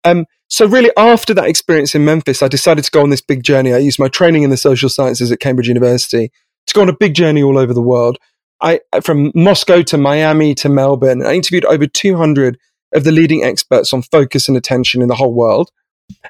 Um, 0.03 0.25
so 0.47 0.65
really, 0.65 0.91
after 0.95 1.33
that 1.33 1.47
experience 1.47 1.95
in 1.95 2.05
Memphis, 2.05 2.41
I 2.41 2.47
decided 2.47 2.85
to 2.85 2.91
go 2.91 3.01
on 3.01 3.09
this 3.09 3.21
big 3.21 3.43
journey. 3.43 3.73
I 3.73 3.79
used 3.79 3.99
my 3.99 4.07
training 4.07 4.43
in 4.43 4.49
the 4.49 4.57
social 4.57 4.89
sciences 4.89 5.31
at 5.31 5.39
Cambridge 5.39 5.67
University 5.67 6.31
to 6.67 6.73
go 6.73 6.81
on 6.81 6.89
a 6.89 6.95
big 6.95 7.13
journey 7.13 7.43
all 7.43 7.57
over 7.57 7.73
the 7.73 7.81
world. 7.81 8.17
I 8.61 8.79
from 9.03 9.31
Moscow 9.35 9.81
to 9.83 9.97
Miami 9.97 10.55
to 10.55 10.69
Melbourne. 10.69 11.25
I 11.25 11.33
interviewed 11.33 11.65
over 11.65 11.85
200 11.85 12.57
of 12.93 13.03
the 13.03 13.11
leading 13.11 13.43
experts 13.43 13.93
on 13.93 14.01
focus 14.01 14.47
and 14.47 14.57
attention 14.57 15.01
in 15.01 15.09
the 15.09 15.15
whole 15.15 15.33
world, 15.33 15.71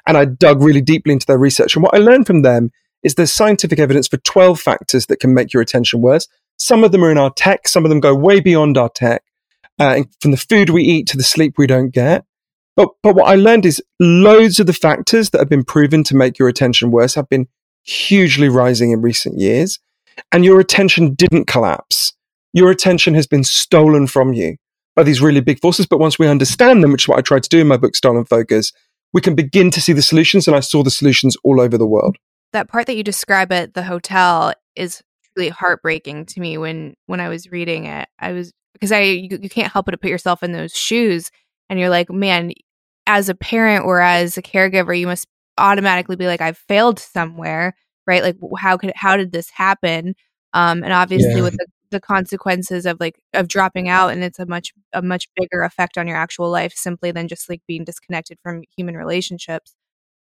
and 0.06 0.16
I 0.16 0.24
dug 0.24 0.62
really 0.62 0.82
deeply 0.82 1.12
into 1.12 1.26
their 1.26 1.38
research. 1.38 1.76
And 1.76 1.82
what 1.82 1.94
I 1.94 1.98
learned 1.98 2.26
from 2.26 2.42
them 2.42 2.70
is 3.02 3.14
there's 3.14 3.32
scientific 3.32 3.78
evidence 3.78 4.08
for 4.08 4.16
12 4.18 4.60
factors 4.60 5.06
that 5.06 5.20
can 5.20 5.32
make 5.32 5.52
your 5.52 5.62
attention 5.62 6.00
worse. 6.00 6.26
Some 6.58 6.82
of 6.82 6.90
them 6.92 7.04
are 7.04 7.10
in 7.10 7.18
our 7.18 7.30
tech. 7.30 7.68
Some 7.68 7.84
of 7.84 7.88
them 7.88 8.00
go 8.00 8.14
way 8.14 8.40
beyond 8.40 8.76
our 8.76 8.88
tech, 8.88 9.22
uh, 9.78 10.02
from 10.20 10.30
the 10.30 10.36
food 10.36 10.70
we 10.70 10.82
eat 10.82 11.06
to 11.08 11.16
the 11.16 11.22
sleep 11.22 11.54
we 11.56 11.66
don't 11.66 11.90
get. 11.90 12.24
But, 12.76 12.90
but 13.02 13.16
what 13.16 13.28
I 13.28 13.34
learned 13.34 13.66
is 13.66 13.82
loads 13.98 14.60
of 14.60 14.66
the 14.66 14.72
factors 14.72 15.30
that 15.30 15.38
have 15.38 15.48
been 15.48 15.64
proven 15.64 16.04
to 16.04 16.16
make 16.16 16.38
your 16.38 16.48
attention 16.48 16.90
worse 16.90 17.14
have 17.14 17.28
been 17.28 17.48
hugely 17.82 18.48
rising 18.48 18.92
in 18.92 19.02
recent 19.02 19.38
years. 19.38 19.80
And 20.32 20.44
your 20.44 20.60
attention 20.60 21.14
didn't 21.14 21.46
collapse. 21.46 22.12
Your 22.52 22.70
attention 22.70 23.14
has 23.14 23.26
been 23.26 23.44
stolen 23.44 24.06
from 24.06 24.32
you 24.32 24.56
by 24.94 25.02
these 25.02 25.20
really 25.20 25.40
big 25.40 25.60
forces. 25.60 25.86
But 25.86 25.98
once 25.98 26.18
we 26.18 26.28
understand 26.28 26.82
them, 26.82 26.92
which 26.92 27.04
is 27.04 27.08
what 27.08 27.18
I 27.18 27.22
tried 27.22 27.42
to 27.44 27.48
do 27.48 27.60
in 27.60 27.68
my 27.68 27.76
book, 27.76 27.94
Stolen 27.94 28.24
Focus, 28.24 28.72
we 29.12 29.20
can 29.20 29.34
begin 29.34 29.70
to 29.72 29.80
see 29.80 29.92
the 29.92 30.02
solutions. 30.02 30.46
And 30.46 30.56
I 30.56 30.60
saw 30.60 30.82
the 30.82 30.90
solutions 30.90 31.36
all 31.44 31.60
over 31.60 31.78
the 31.78 31.86
world. 31.86 32.16
That 32.52 32.68
part 32.68 32.86
that 32.86 32.96
you 32.96 33.04
describe 33.04 33.52
at 33.52 33.74
the 33.74 33.82
hotel 33.82 34.52
is 34.74 35.02
really 35.36 35.50
heartbreaking 35.50 36.26
to 36.26 36.40
me 36.40 36.58
when 36.58 36.94
when 37.06 37.20
I 37.20 37.28
was 37.28 37.50
reading 37.50 37.86
it. 37.86 38.08
I 38.18 38.32
was 38.32 38.52
because 38.78 38.92
I 38.92 39.00
you, 39.00 39.38
you 39.40 39.48
can't 39.48 39.72
help 39.72 39.86
but 39.86 39.92
to 39.92 39.98
put 39.98 40.10
yourself 40.10 40.42
in 40.42 40.52
those 40.52 40.74
shoes 40.74 41.30
and 41.68 41.78
you're 41.78 41.90
like, 41.90 42.10
man, 42.10 42.52
as 43.06 43.28
a 43.28 43.34
parent 43.34 43.84
or 43.84 44.00
as 44.00 44.36
a 44.38 44.42
caregiver, 44.42 44.98
you 44.98 45.06
must 45.06 45.26
automatically 45.56 46.16
be 46.16 46.26
like, 46.26 46.40
I've 46.40 46.58
failed 46.58 46.98
somewhere, 46.98 47.74
right? 48.06 48.22
Like, 48.22 48.36
how 48.58 48.76
could 48.76 48.92
how 48.94 49.16
did 49.16 49.32
this 49.32 49.50
happen? 49.50 50.14
Um, 50.52 50.82
and 50.82 50.92
obviously, 50.92 51.36
yeah. 51.36 51.42
with 51.42 51.54
the, 51.54 51.66
the 51.90 52.00
consequences 52.00 52.86
of 52.86 52.98
like 53.00 53.18
of 53.34 53.48
dropping 53.48 53.88
out, 53.88 54.08
and 54.08 54.22
it's 54.22 54.38
a 54.38 54.46
much 54.46 54.72
a 54.92 55.02
much 55.02 55.28
bigger 55.36 55.62
effect 55.62 55.98
on 55.98 56.06
your 56.06 56.16
actual 56.16 56.50
life 56.50 56.72
simply 56.74 57.10
than 57.10 57.28
just 57.28 57.48
like 57.48 57.62
being 57.66 57.84
disconnected 57.84 58.38
from 58.42 58.62
human 58.76 58.96
relationships. 58.96 59.74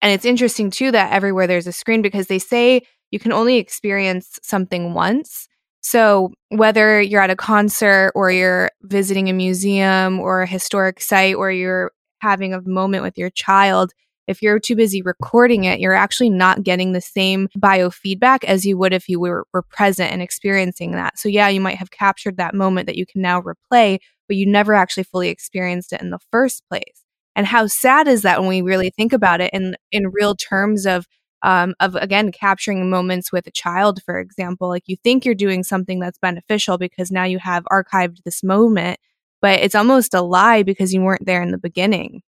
And 0.02 0.12
it's 0.14 0.26
interesting 0.26 0.70
too 0.70 0.92
that 0.92 1.12
everywhere 1.12 1.48
there's 1.48 1.68
a 1.68 1.72
screen 1.72 2.02
because 2.02 2.28
they 2.28 2.40
say 2.40 2.82
you 3.12 3.20
can 3.20 3.32
only 3.32 3.58
experience 3.58 4.40
something 4.44 4.94
once. 4.94 5.48
So, 5.88 6.34
whether 6.50 7.00
you're 7.00 7.22
at 7.22 7.30
a 7.30 7.36
concert 7.36 8.12
or 8.15 8.32
you're 8.32 8.72
visiting 8.82 9.30
a 9.30 9.34
museum 9.34 10.20
or 10.20 10.42
a 10.42 10.48
historic 10.48 11.00
site 11.00 11.36
or 11.36 11.51
you're 11.51 11.92
having 12.22 12.56
a 12.56 12.62
moment 12.63 13.04
with 13.04 13.20
your 13.20 13.30
child, 13.30 13.92
if 14.25 14.42
you're 14.42 14.58
too 14.58 14.75
busy 14.75 15.04
recording 15.04 15.65
it, 15.65 15.80
you're 15.80 15.94
actually 15.94 16.32
not 16.32 16.63
getting 16.63 16.94
the 16.94 17.01
same 17.01 17.50
biofeedback 17.60 18.44
as 18.46 18.65
you 18.65 18.80
would 18.80 18.94
if 18.94 19.08
you 19.08 19.20
were, 19.20 19.46
were 19.54 19.62
present 19.62 20.12
and 20.12 20.24
experiencing 20.24 20.94
that. 20.94 21.20
So, 21.20 21.30
yeah, 21.30 21.50
you 21.50 21.62
might 21.62 21.77
have 21.77 21.92
captured 21.92 22.38
that 22.38 22.56
moment 22.56 22.88
that 22.88 22.98
you 22.98 23.06
can 23.06 23.22
now 23.22 23.39
replay, 23.39 24.00
but 24.27 24.38
you 24.38 24.48
never 24.48 24.74
actually 24.74 25.04
fully 25.04 25.30
experienced 25.30 25.94
it 25.94 26.01
in 26.01 26.10
the 26.10 26.20
first 26.32 26.63
place. 26.68 27.04
And 27.36 27.46
how 27.46 27.68
sad 27.68 28.08
is 28.08 28.24
that 28.24 28.39
when 28.39 28.50
we 28.50 28.63
really 28.63 28.89
think 28.89 29.13
about 29.13 29.39
it 29.39 29.54
in, 29.54 29.75
in 29.92 30.10
real 30.12 30.34
terms 30.34 30.88
of 30.88 31.06
um, 31.46 31.75
of 31.80 31.96
again 31.96 32.32
capturing 32.32 32.90
moments 32.90 33.32
with 33.32 33.46
a 33.46 33.52
child, 33.52 34.02
for 34.04 34.20
example. 34.20 34.68
Like 34.68 34.84
you 34.88 34.98
think 34.98 35.24
you're 35.24 35.36
doing 35.36 35.64
something 35.64 36.00
that's 36.00 36.18
beneficial 36.18 36.80
because 36.80 37.12
now 37.12 37.24
you 37.24 37.38
have 37.38 37.64
archived 37.72 38.24
this 38.24 38.44
moment, 38.44 39.00
but 39.42 39.60
it's 39.60 39.75
almost 39.75 40.16
a 40.16 40.22
lie 40.22 40.64
because 40.64 40.92
you 40.92 41.02
weren't 41.02 41.25
there 41.25 41.44
in 41.44 41.52
the 41.52 41.60
beginning. 41.60 42.24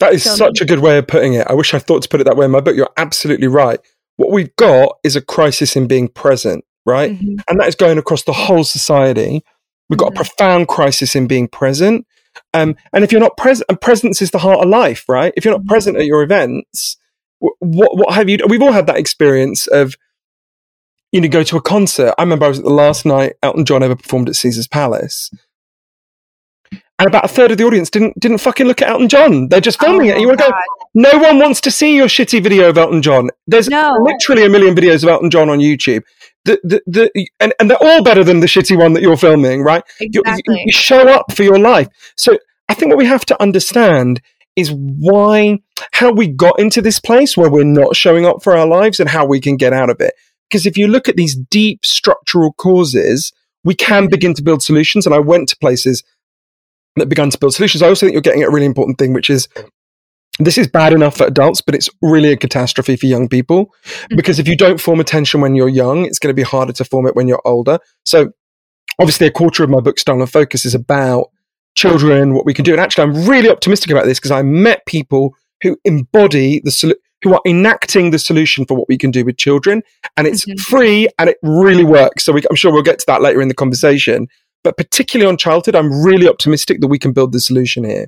That 0.00 0.12
is 0.12 0.22
so, 0.22 0.34
such 0.36 0.60
a 0.60 0.66
good 0.66 0.80
way 0.80 0.98
of 0.98 1.06
putting 1.06 1.32
it. 1.32 1.46
I 1.48 1.54
wish 1.54 1.72
I 1.72 1.78
thought 1.78 2.02
to 2.02 2.08
put 2.10 2.20
it 2.20 2.24
that 2.24 2.36
way 2.36 2.44
in 2.44 2.50
my 2.50 2.60
book. 2.60 2.76
You're 2.76 2.90
absolutely 2.98 3.48
right. 3.48 3.80
What 4.16 4.30
we've 4.30 4.54
got 4.56 4.98
is 5.02 5.16
a 5.16 5.22
crisis 5.22 5.74
in 5.74 5.86
being 5.86 6.08
present, 6.08 6.62
right? 6.84 7.12
Mm-hmm. 7.12 7.36
And 7.48 7.60
that 7.60 7.68
is 7.68 7.74
going 7.74 7.96
across 7.96 8.24
the 8.24 8.34
whole 8.34 8.64
society. 8.64 9.42
We've 9.88 9.98
got 9.98 10.12
mm-hmm. 10.12 10.20
a 10.20 10.24
profound 10.24 10.68
crisis 10.68 11.16
in 11.16 11.26
being 11.26 11.48
present. 11.48 12.06
Um, 12.52 12.76
and 12.92 13.02
if 13.02 13.12
you're 13.12 13.20
not 13.20 13.38
present, 13.38 13.66
and 13.70 13.80
presence 13.80 14.20
is 14.20 14.30
the 14.30 14.38
heart 14.38 14.60
of 14.60 14.68
life, 14.68 15.08
right? 15.08 15.32
If 15.36 15.44
you're 15.44 15.54
not 15.54 15.62
mm-hmm. 15.62 15.70
present 15.70 15.96
at 15.96 16.04
your 16.04 16.22
events, 16.22 16.98
what 17.40 17.96
what 17.96 18.14
have 18.14 18.28
you? 18.28 18.38
We've 18.48 18.62
all 18.62 18.72
had 18.72 18.86
that 18.86 18.96
experience 18.98 19.66
of 19.66 19.94
you 21.12 21.20
know 21.20 21.28
go 21.28 21.42
to 21.42 21.56
a 21.56 21.62
concert. 21.62 22.14
I 22.18 22.22
remember 22.22 22.44
I 22.46 22.48
was 22.48 22.58
at 22.58 22.64
the 22.64 22.70
last 22.70 23.06
night 23.06 23.34
Elton 23.42 23.64
John 23.64 23.82
ever 23.82 23.96
performed 23.96 24.28
at 24.28 24.36
Caesar's 24.36 24.66
Palace, 24.68 25.30
and 26.98 27.06
about 27.06 27.24
a 27.24 27.28
third 27.28 27.50
of 27.50 27.58
the 27.58 27.64
audience 27.64 27.90
didn't 27.90 28.18
didn't 28.18 28.38
fucking 28.38 28.66
look 28.66 28.82
at 28.82 28.88
Elton 28.88 29.08
John. 29.08 29.48
They're 29.48 29.60
just 29.60 29.80
filming 29.80 30.10
Oh, 30.10 30.14
it. 30.16 30.20
You 30.20 30.26
want 30.28 30.40
to 30.40 30.46
go, 30.46 30.52
no 30.94 31.18
one 31.18 31.38
wants 31.38 31.60
to 31.62 31.70
see 31.70 31.96
your 31.96 32.08
shitty 32.08 32.42
video 32.42 32.68
of 32.68 32.76
Elton 32.78 33.02
John. 33.02 33.30
There's 33.46 33.68
No. 33.68 33.96
literally 34.02 34.44
a 34.44 34.48
million 34.48 34.74
videos 34.74 35.02
of 35.02 35.08
Elton 35.08 35.30
John 35.30 35.48
on 35.48 35.58
YouTube. 35.60 36.02
The, 36.44 36.58
the, 36.64 36.82
the, 36.86 37.28
and, 37.40 37.52
and 37.60 37.70
they're 37.70 37.82
all 37.82 38.02
better 38.02 38.24
than 38.24 38.40
the 38.40 38.46
shitty 38.46 38.76
one 38.78 38.94
that 38.94 39.02
you're 39.02 39.16
filming, 39.18 39.62
right? 39.62 39.82
You- 40.00 40.08
you- 40.14 40.20
Exactly. 40.24 40.62
you 40.66 40.72
show 40.72 41.08
up 41.08 41.32
for 41.32 41.42
your 41.42 41.58
life. 41.58 41.88
So 42.16 42.38
I 42.70 42.74
think 42.74 42.88
what 42.90 42.96
we 42.98 43.04
have 43.06 43.24
to 43.26 43.42
understand 43.42 44.20
is 44.58 44.72
why, 44.72 45.60
how 45.92 46.10
we 46.10 46.26
got 46.26 46.58
into 46.58 46.82
this 46.82 46.98
place 46.98 47.36
where 47.36 47.48
we're 47.48 47.62
not 47.62 47.94
showing 47.94 48.26
up 48.26 48.42
for 48.42 48.56
our 48.56 48.66
lives 48.66 48.98
and 48.98 49.08
how 49.08 49.24
we 49.24 49.40
can 49.40 49.56
get 49.56 49.72
out 49.72 49.88
of 49.88 50.00
it. 50.00 50.14
Because 50.50 50.66
if 50.66 50.76
you 50.76 50.88
look 50.88 51.08
at 51.08 51.14
these 51.14 51.36
deep 51.36 51.86
structural 51.86 52.52
causes, 52.54 53.32
we 53.62 53.74
can 53.74 54.08
begin 54.08 54.34
to 54.34 54.42
build 54.42 54.62
solutions. 54.62 55.06
And 55.06 55.14
I 55.14 55.20
went 55.20 55.48
to 55.50 55.56
places 55.58 56.02
that 56.96 57.08
began 57.08 57.30
to 57.30 57.38
build 57.38 57.54
solutions. 57.54 57.82
I 57.82 57.88
also 57.88 58.04
think 58.04 58.14
you're 58.14 58.20
getting 58.20 58.42
at 58.42 58.48
a 58.48 58.52
really 58.52 58.66
important 58.66 58.98
thing, 58.98 59.12
which 59.12 59.30
is 59.30 59.46
this 60.40 60.58
is 60.58 60.66
bad 60.66 60.92
enough 60.92 61.16
for 61.16 61.26
adults, 61.26 61.60
but 61.60 61.76
it's 61.76 61.88
really 62.02 62.32
a 62.32 62.36
catastrophe 62.36 62.96
for 62.96 63.06
young 63.06 63.28
people. 63.28 63.66
Mm-hmm. 63.66 64.16
Because 64.16 64.40
if 64.40 64.48
you 64.48 64.56
don't 64.56 64.80
form 64.80 64.98
attention 64.98 65.40
when 65.40 65.54
you're 65.54 65.68
young, 65.68 66.04
it's 66.04 66.18
going 66.18 66.30
to 66.30 66.34
be 66.34 66.42
harder 66.42 66.72
to 66.72 66.84
form 66.84 67.06
it 67.06 67.14
when 67.14 67.28
you're 67.28 67.42
older. 67.44 67.78
So 68.04 68.32
obviously 68.98 69.28
a 69.28 69.30
quarter 69.30 69.62
of 69.62 69.70
my 69.70 69.78
book, 69.78 70.00
Stolen 70.00 70.26
Focus, 70.26 70.64
is 70.64 70.74
about 70.74 71.28
children, 71.78 72.34
what 72.34 72.44
we 72.44 72.52
can 72.52 72.64
do. 72.64 72.72
And 72.72 72.80
actually, 72.80 73.04
I'm 73.04 73.26
really 73.26 73.48
optimistic 73.48 73.90
about 73.90 74.04
this 74.04 74.18
because 74.18 74.30
I 74.30 74.42
met 74.42 74.84
people 74.86 75.34
who 75.62 75.76
embody 75.84 76.60
the 76.64 76.70
solution. 76.70 77.00
Who 77.24 77.34
are 77.34 77.40
enacting 77.44 78.12
the 78.12 78.18
solution 78.20 78.64
for 78.64 78.76
what 78.76 78.88
we 78.88 78.96
can 78.96 79.10
do 79.10 79.24
with 79.24 79.38
children, 79.38 79.82
and 80.16 80.28
it's 80.28 80.44
Mhm. 80.44 80.60
free 80.60 81.08
and 81.18 81.28
it 81.28 81.36
really 81.42 81.82
works. 81.82 82.24
So 82.24 82.32
we, 82.32 82.42
I'm 82.48 82.54
sure 82.54 82.72
we'll 82.72 82.84
get 82.84 83.00
to 83.00 83.06
that 83.08 83.20
later 83.20 83.42
in 83.42 83.48
the 83.48 83.54
conversation. 83.54 84.28
But 84.62 84.76
particularly 84.76 85.28
on 85.28 85.36
childhood, 85.36 85.74
I'm 85.74 86.04
really 86.04 86.28
optimistic 86.28 86.80
that 86.80 86.86
we 86.86 86.96
can 86.96 87.12
build 87.12 87.32
the 87.32 87.40
solution 87.40 87.82
here. 87.82 88.06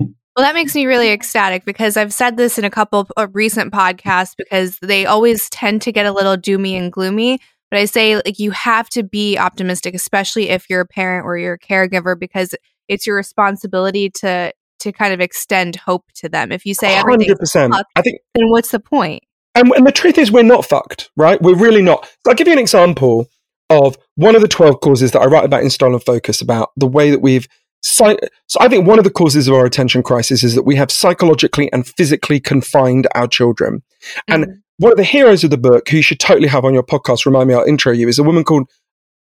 Well, 0.00 0.44
that 0.44 0.56
makes 0.56 0.74
me 0.74 0.84
really 0.86 1.10
ecstatic 1.10 1.64
because 1.64 1.96
I've 1.96 2.12
said 2.12 2.36
this 2.36 2.58
in 2.58 2.64
a 2.64 2.70
couple 2.70 3.06
of 3.16 3.30
recent 3.34 3.72
podcasts 3.72 4.34
because 4.36 4.80
they 4.80 5.06
always 5.06 5.48
tend 5.50 5.80
to 5.82 5.92
get 5.92 6.04
a 6.04 6.10
little 6.12 6.36
doomy 6.36 6.76
and 6.76 6.90
gloomy. 6.90 7.38
But 7.70 7.78
I 7.78 7.84
say, 7.84 8.16
like, 8.16 8.40
you 8.40 8.50
have 8.50 8.88
to 8.90 9.04
be 9.04 9.38
optimistic, 9.38 9.94
especially 9.94 10.48
if 10.48 10.68
you're 10.68 10.80
a 10.80 10.86
parent 10.86 11.24
or 11.24 11.38
you're 11.38 11.54
a 11.54 11.58
caregiver, 11.58 12.18
because 12.18 12.52
it's 12.88 13.06
your 13.06 13.16
responsibility 13.16 14.10
to 14.10 14.52
to 14.80 14.92
kind 14.92 15.14
of 15.14 15.20
extend 15.20 15.76
hope 15.76 16.04
to 16.16 16.28
them. 16.28 16.52
If 16.52 16.66
you 16.66 16.74
say 16.74 16.94
Hundred 16.96 17.38
percent. 17.38 17.74
I 17.96 18.02
think 18.02 18.18
then 18.34 18.50
what's 18.50 18.70
the 18.70 18.80
point? 18.80 19.22
And, 19.54 19.70
and 19.70 19.86
the 19.86 19.92
truth 19.92 20.18
is, 20.18 20.32
we're 20.32 20.42
not 20.42 20.64
fucked, 20.66 21.10
right? 21.16 21.40
We're 21.40 21.56
really 21.56 21.80
not. 21.80 22.04
So 22.06 22.30
I'll 22.30 22.34
give 22.34 22.48
you 22.48 22.52
an 22.52 22.58
example 22.58 23.28
of 23.70 23.96
one 24.16 24.34
of 24.34 24.42
the 24.42 24.48
12 24.48 24.80
causes 24.80 25.12
that 25.12 25.20
I 25.20 25.26
write 25.26 25.44
about 25.44 25.62
in 25.62 25.70
Stolen 25.70 26.00
Focus 26.00 26.40
about 26.40 26.70
the 26.76 26.86
way 26.88 27.10
that 27.10 27.20
we've. 27.20 27.46
Psy- 27.82 28.16
so 28.48 28.58
I 28.60 28.68
think 28.68 28.86
one 28.86 28.98
of 28.98 29.04
the 29.04 29.10
causes 29.10 29.46
of 29.46 29.54
our 29.54 29.64
attention 29.64 30.02
crisis 30.02 30.42
is 30.42 30.54
that 30.54 30.64
we 30.64 30.74
have 30.76 30.90
psychologically 30.90 31.70
and 31.72 31.86
physically 31.86 32.40
confined 32.40 33.06
our 33.14 33.28
children. 33.28 33.82
And 34.26 34.44
Mhm. 34.44 34.52
one 34.78 34.90
of 34.92 34.98
the 34.98 35.04
heroes 35.04 35.44
of 35.44 35.50
the 35.50 35.58
book, 35.58 35.88
who 35.88 35.98
you 35.98 36.02
should 36.02 36.18
totally 36.20 36.48
have 36.48 36.64
on 36.64 36.74
your 36.74 36.82
podcast, 36.82 37.24
remind 37.24 37.48
me, 37.48 37.54
I'll 37.54 37.64
intro 37.64 37.92
you, 37.92 38.08
is 38.08 38.18
a 38.18 38.22
woman 38.22 38.42
called, 38.42 38.68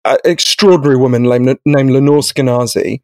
uh, 0.06 0.18
an 0.24 0.32
extraordinary 0.32 0.98
woman 0.98 1.24
named, 1.24 1.58
named 1.66 1.92
Lenore 1.92 2.20
Skenazy, 2.22 3.02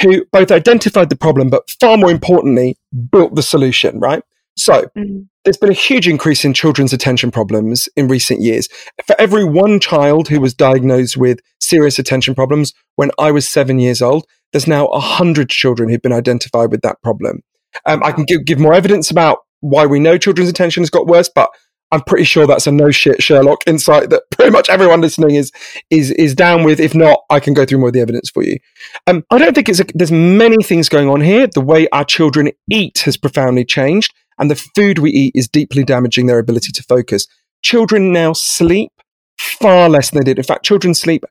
who 0.00 0.24
both 0.32 0.50
identified 0.50 1.10
the 1.10 1.16
problem, 1.16 1.50
but 1.50 1.70
far 1.80 1.96
more 1.96 2.10
importantly, 2.10 2.76
built 3.10 3.34
the 3.34 3.42
solution, 3.42 3.98
right? 4.00 4.22
So 4.56 4.86
Mhm. 4.96 5.26
there's 5.44 5.56
been 5.56 5.70
a 5.70 5.74
huge 5.74 6.08
increase 6.08 6.44
in 6.44 6.52
children's 6.52 6.92
attention 6.92 7.30
problems 7.30 7.88
in 7.96 8.08
recent 8.08 8.40
years. 8.40 8.68
For 9.06 9.14
every 9.20 9.44
one 9.44 9.78
child 9.78 10.28
who 10.28 10.40
was 10.40 10.52
diagnosed 10.52 11.16
with 11.16 11.40
serious 11.60 11.98
attention 11.98 12.34
problems 12.34 12.72
when 12.96 13.10
I 13.18 13.30
was 13.30 13.48
seven 13.48 13.78
years 13.78 14.02
old, 14.02 14.26
there's 14.52 14.66
now 14.66 14.86
a 14.86 15.00
hundred 15.00 15.48
children 15.50 15.88
who've 15.88 16.02
been 16.02 16.12
identified 16.12 16.70
with 16.70 16.80
that 16.82 17.00
problem. 17.02 17.42
Um, 17.86 18.02
I 18.02 18.10
can 18.12 18.24
give, 18.24 18.44
give 18.44 18.58
more 18.58 18.74
evidence 18.74 19.10
about 19.10 19.38
why 19.60 19.86
we 19.86 20.00
know 20.00 20.18
children's 20.18 20.48
attention 20.50 20.82
has 20.82 20.90
got 20.90 21.06
worse, 21.06 21.30
but 21.32 21.50
I'm 21.90 22.02
pretty 22.02 22.24
sure 22.24 22.46
that's 22.46 22.66
a 22.66 22.72
no 22.72 22.90
shit 22.90 23.22
Sherlock 23.22 23.62
insight 23.66 24.10
that 24.10 24.22
pretty 24.30 24.50
much 24.50 24.68
everyone 24.68 25.00
listening 25.00 25.36
is 25.36 25.50
is 25.90 26.10
is 26.12 26.34
down 26.34 26.64
with. 26.64 26.80
If 26.80 26.94
not, 26.94 27.20
I 27.30 27.40
can 27.40 27.54
go 27.54 27.64
through 27.64 27.78
more 27.78 27.88
of 27.88 27.94
the 27.94 28.00
evidence 28.00 28.30
for 28.30 28.42
you. 28.42 28.58
Um, 29.06 29.24
I 29.30 29.38
don't 29.38 29.54
think 29.54 29.68
it's 29.68 29.80
a, 29.80 29.84
there's 29.94 30.12
many 30.12 30.62
things 30.62 30.88
going 30.88 31.08
on 31.08 31.20
here. 31.20 31.46
The 31.46 31.60
way 31.60 31.88
our 31.90 32.04
children 32.04 32.50
eat 32.70 33.00
has 33.00 33.16
profoundly 33.16 33.64
changed, 33.64 34.12
and 34.38 34.50
the 34.50 34.56
food 34.76 34.98
we 34.98 35.10
eat 35.10 35.32
is 35.34 35.48
deeply 35.48 35.82
damaging 35.82 36.26
their 36.26 36.38
ability 36.38 36.72
to 36.72 36.82
focus. 36.82 37.26
Children 37.62 38.12
now 38.12 38.34
sleep 38.34 38.92
far 39.38 39.88
less 39.88 40.10
than 40.10 40.20
they 40.20 40.24
did. 40.24 40.38
In 40.38 40.44
fact, 40.44 40.64
children 40.64 40.94
sleep 40.94 41.24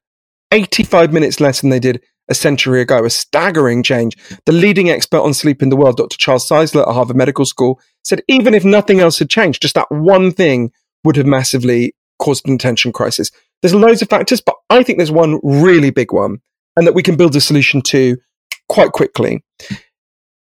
85 0.52 1.14
minutes 1.14 1.40
less 1.40 1.62
than 1.62 1.70
they 1.70 1.80
did 1.80 2.02
a 2.30 2.34
century 2.34 2.82
ago, 2.82 3.06
a 3.06 3.10
staggering 3.10 3.84
change. 3.84 4.18
The 4.46 4.52
leading 4.52 4.90
expert 4.90 5.22
on 5.22 5.34
sleep 5.34 5.62
in 5.62 5.70
the 5.70 5.76
world, 5.76 5.98
Dr. 5.98 6.18
Charles 6.18 6.48
Czeisler 6.48 6.88
at 6.88 6.94
Harvard 6.94 7.16
Medical 7.16 7.46
School, 7.46 7.80
said 8.08 8.22
even 8.28 8.54
if 8.54 8.64
nothing 8.64 9.00
else 9.00 9.20
had 9.20 9.30
changed, 9.30 9.62
just 9.62 9.76
that 9.76 9.92
one 9.92 10.32
thing 10.32 10.72
would 11.04 11.18
have 11.18 11.26
massively 11.26 11.94
caused 12.20 12.48
an 12.48 12.56
attention 12.56 12.92
crisis. 12.92 13.32
There's 13.62 13.76
loads 13.76 14.02
of 14.02 14.10
factors, 14.10 14.42
but 14.42 14.56
I 14.70 14.84
think 14.84 14.98
there's 14.98 15.12
one 15.12 15.40
really 15.44 15.90
big 15.90 16.14
one, 16.14 16.40
and 16.76 16.88
that 16.88 16.94
we 16.94 17.04
can 17.04 17.18
build 17.18 17.36
a 17.36 17.42
solution 17.42 17.82
to 17.84 18.18
quite 18.70 18.92
quickly. 18.92 19.44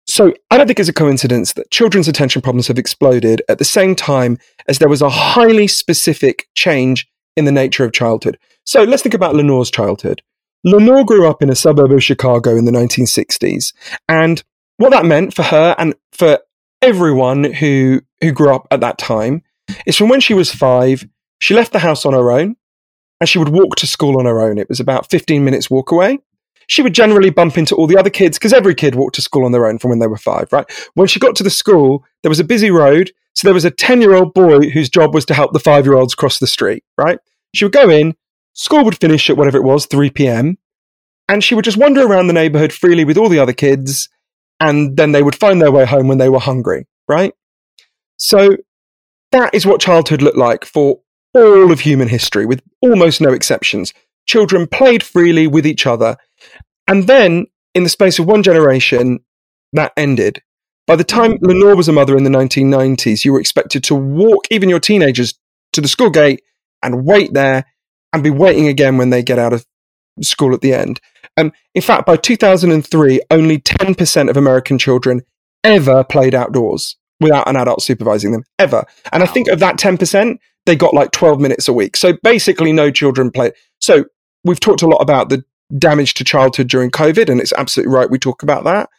So 0.08 0.34
I 0.50 0.58
don't 0.58 0.68
think 0.68 0.80
it's 0.80 0.88
a 0.88 0.94
coincidence 0.94 1.54
that 1.54 1.70
children's 1.72 2.08
attention 2.08 2.42
problems 2.42 2.68
have 2.68 2.78
exploded 2.78 3.42
at 3.50 3.58
the 3.58 3.66
same 3.66 3.96
time 3.96 4.38
as 4.68 4.80
there 4.80 4.88
was 4.88 5.02
a 5.02 5.10
highly 5.10 5.68
specific 5.68 6.48
change 6.56 7.08
in 7.36 7.46
the 7.46 7.52
nature 7.52 7.84
of 7.84 7.92
childhood. 7.92 8.38
So 8.66 8.84
let's 8.84 9.04
think 9.04 9.14
about 9.14 9.36
Lenore's 9.36 9.70
childhood. 9.72 10.22
Lenore 10.64 11.06
grew 11.06 11.28
up 11.28 11.42
in 11.42 11.50
a 11.50 11.56
suburb 11.56 11.92
of 11.92 12.04
Chicago 12.04 12.56
in 12.56 12.66
the 12.66 12.72
1960s. 12.72 13.74
And 14.08 14.44
what 14.78 14.92
that 14.92 15.06
meant 15.06 15.34
for 15.34 15.44
her 15.44 15.76
and 15.78 15.96
for 16.14 16.40
everyone 16.82 17.46
who, 17.46 18.02
who 18.22 18.32
grew 18.32 18.54
up 18.54 18.68
at 18.72 18.82
that 18.82 18.98
time 18.98 19.44
is 19.86 19.96
from 19.96 20.10
when 20.10 20.20
she 20.20 20.34
was 20.34 20.54
five, 20.54 21.08
she 21.40 21.54
left 21.54 21.74
the 21.74 21.80
house 21.80 22.06
on 22.06 22.14
her 22.14 22.32
own 22.32 22.56
and 23.20 23.30
she 23.30 23.40
would 23.40 23.50
walk 23.50 23.76
to 23.78 23.88
school 23.88 24.20
on 24.20 24.26
her 24.26 24.42
own. 24.42 24.58
It 24.58 24.70
was 24.70 24.80
about 24.80 25.10
15 25.10 25.44
minutes 25.44 25.70
walk 25.70 25.92
away. 25.92 26.20
She 26.68 26.82
would 26.82 26.94
generally 26.94 27.30
bump 27.30 27.58
into 27.58 27.76
all 27.76 27.88
the 27.88 27.98
other 27.98 28.10
kids 28.10 28.38
because 28.38 28.54
every 28.54 28.76
kid 28.76 28.96
walked 28.96 29.16
to 29.16 29.22
school 29.22 29.46
on 29.46 29.54
their 29.54 29.66
own 29.66 29.80
from 29.80 29.90
when 29.90 30.00
they 30.00 30.08
were 30.08 30.18
five, 30.18 30.52
right? 30.52 30.70
When 30.96 31.08
she 31.08 31.20
got 31.20 31.36
to 31.38 31.44
the 31.44 31.50
school, 31.50 32.04
there 32.24 32.30
was 32.30 32.40
a 32.40 32.44
busy 32.44 32.70
road. 32.72 33.12
So 33.36 33.48
there 33.48 33.54
was 33.54 33.66
a 33.66 33.72
10 33.72 34.02
year 34.02 34.14
old 34.14 34.34
boy 34.34 34.70
whose 34.70 34.90
job 34.90 35.14
was 35.14 35.26
to 35.26 35.34
help 35.34 35.54
the 35.54 35.60
five 35.60 35.86
year 35.86 35.96
olds 35.96 36.16
cross 36.16 36.40
the 36.40 36.48
street, 36.48 36.84
right? 36.98 37.20
She 37.54 37.64
would 37.64 37.72
go 37.72 37.90
in, 37.90 38.16
school 38.54 38.84
would 38.84 39.00
finish 39.00 39.30
at 39.30 39.38
whatever 39.38 39.58
it 39.58 39.64
was, 39.64 39.86
3 39.86 40.10
p.m., 40.10 40.58
and 41.30 41.44
she 41.44 41.56
would 41.56 41.66
just 41.66 41.78
wander 41.78 42.06
around 42.06 42.28
the 42.28 42.34
neighborhood 42.34 42.72
freely 42.72 43.04
with 43.04 43.18
all 43.18 43.30
the 43.30 43.40
other 43.40 43.54
kids, 43.54 44.10
and 44.60 44.98
then 44.98 45.12
they 45.12 45.24
would 45.24 45.36
find 45.36 45.62
their 45.62 45.72
way 45.72 45.86
home 45.86 46.08
when 46.08 46.18
they 46.18 46.30
were 46.30 46.40
hungry, 46.40 46.88
right? 47.08 47.34
So 48.18 48.58
that 49.32 49.54
is 49.54 49.66
what 49.66 49.82
childhood 49.82 50.22
looked 50.22 50.38
like 50.38 50.66
for 50.66 51.00
all 51.34 51.72
of 51.72 51.82
human 51.82 52.08
history, 52.08 52.46
with 52.46 52.62
almost 52.82 53.22
no 53.22 53.32
exceptions. 53.32 53.94
Children 54.26 54.68
played 54.68 55.04
freely 55.04 55.48
with 55.48 55.66
each 55.66 55.86
other. 55.86 56.18
And 56.88 57.08
then, 57.08 57.46
in 57.76 57.84
the 57.84 57.90
space 57.90 58.18
of 58.18 58.26
one 58.26 58.44
generation, 58.44 59.20
that 59.74 59.94
ended. 59.98 60.42
By 60.88 60.96
the 60.96 61.04
time 61.04 61.38
Lenore 61.42 61.76
was 61.76 61.90
a 61.90 61.94
mother 61.94 62.18
in 62.18 62.24
the 62.24 62.30
1990s, 62.30 63.26
you 63.26 63.34
were 63.34 63.40
expected 63.40 63.84
to 63.86 63.96
walk 63.96 64.48
even 64.50 64.70
your 64.70 64.80
teenagers 64.80 65.38
to 65.74 65.82
the 65.82 65.88
school 65.88 66.10
gate 66.10 66.42
and 66.82 67.06
wait 67.06 67.34
there 67.34 67.66
and 68.14 68.24
be 68.24 68.30
waiting 68.30 68.68
again 68.68 68.98
when 68.98 69.10
they 69.10 69.22
get 69.22 69.38
out 69.38 69.54
of 69.54 69.66
school 70.22 70.54
at 70.54 70.62
the 70.62 70.74
end. 70.74 71.02
Um, 71.38 71.54
in 71.76 71.82
fact, 71.82 72.06
by 72.06 72.18
2003, 72.18 73.22
only 73.30 73.60
10% 73.60 74.30
of 74.30 74.38
American 74.38 74.78
children 74.78 75.22
ever 75.64 76.04
played 76.04 76.34
outdoors 76.34 76.98
without 77.20 77.48
an 77.48 77.56
adult 77.56 77.82
supervising 77.82 78.32
them, 78.32 78.44
ever. 78.60 78.86
And 79.12 79.24
I 79.24 79.26
think 79.26 79.48
of 79.48 79.60
that 79.60 79.78
10%, 79.78 80.38
they 80.66 80.76
got 80.76 80.94
like 80.94 81.12
12 81.12 81.40
minutes 81.40 81.68
a 81.68 81.74
week. 81.74 81.96
So 81.96 82.14
basically, 82.24 82.72
no 82.74 82.92
children 82.92 83.32
play. 83.32 83.52
So 83.80 84.06
we've 84.44 84.60
talked 84.60 84.82
a 84.82 84.88
lot 84.88 85.02
about 85.02 85.30
the 85.30 85.44
damage 85.78 86.14
to 86.16 86.24
childhood 86.24 86.68
during 86.68 86.92
COVID, 86.92 87.30
and 87.30 87.40
it's 87.40 87.54
absolutely 87.54 87.94
right 87.94 88.10
we 88.10 88.20
talk 88.20 88.44
about 88.44 88.64
that. 88.66 88.90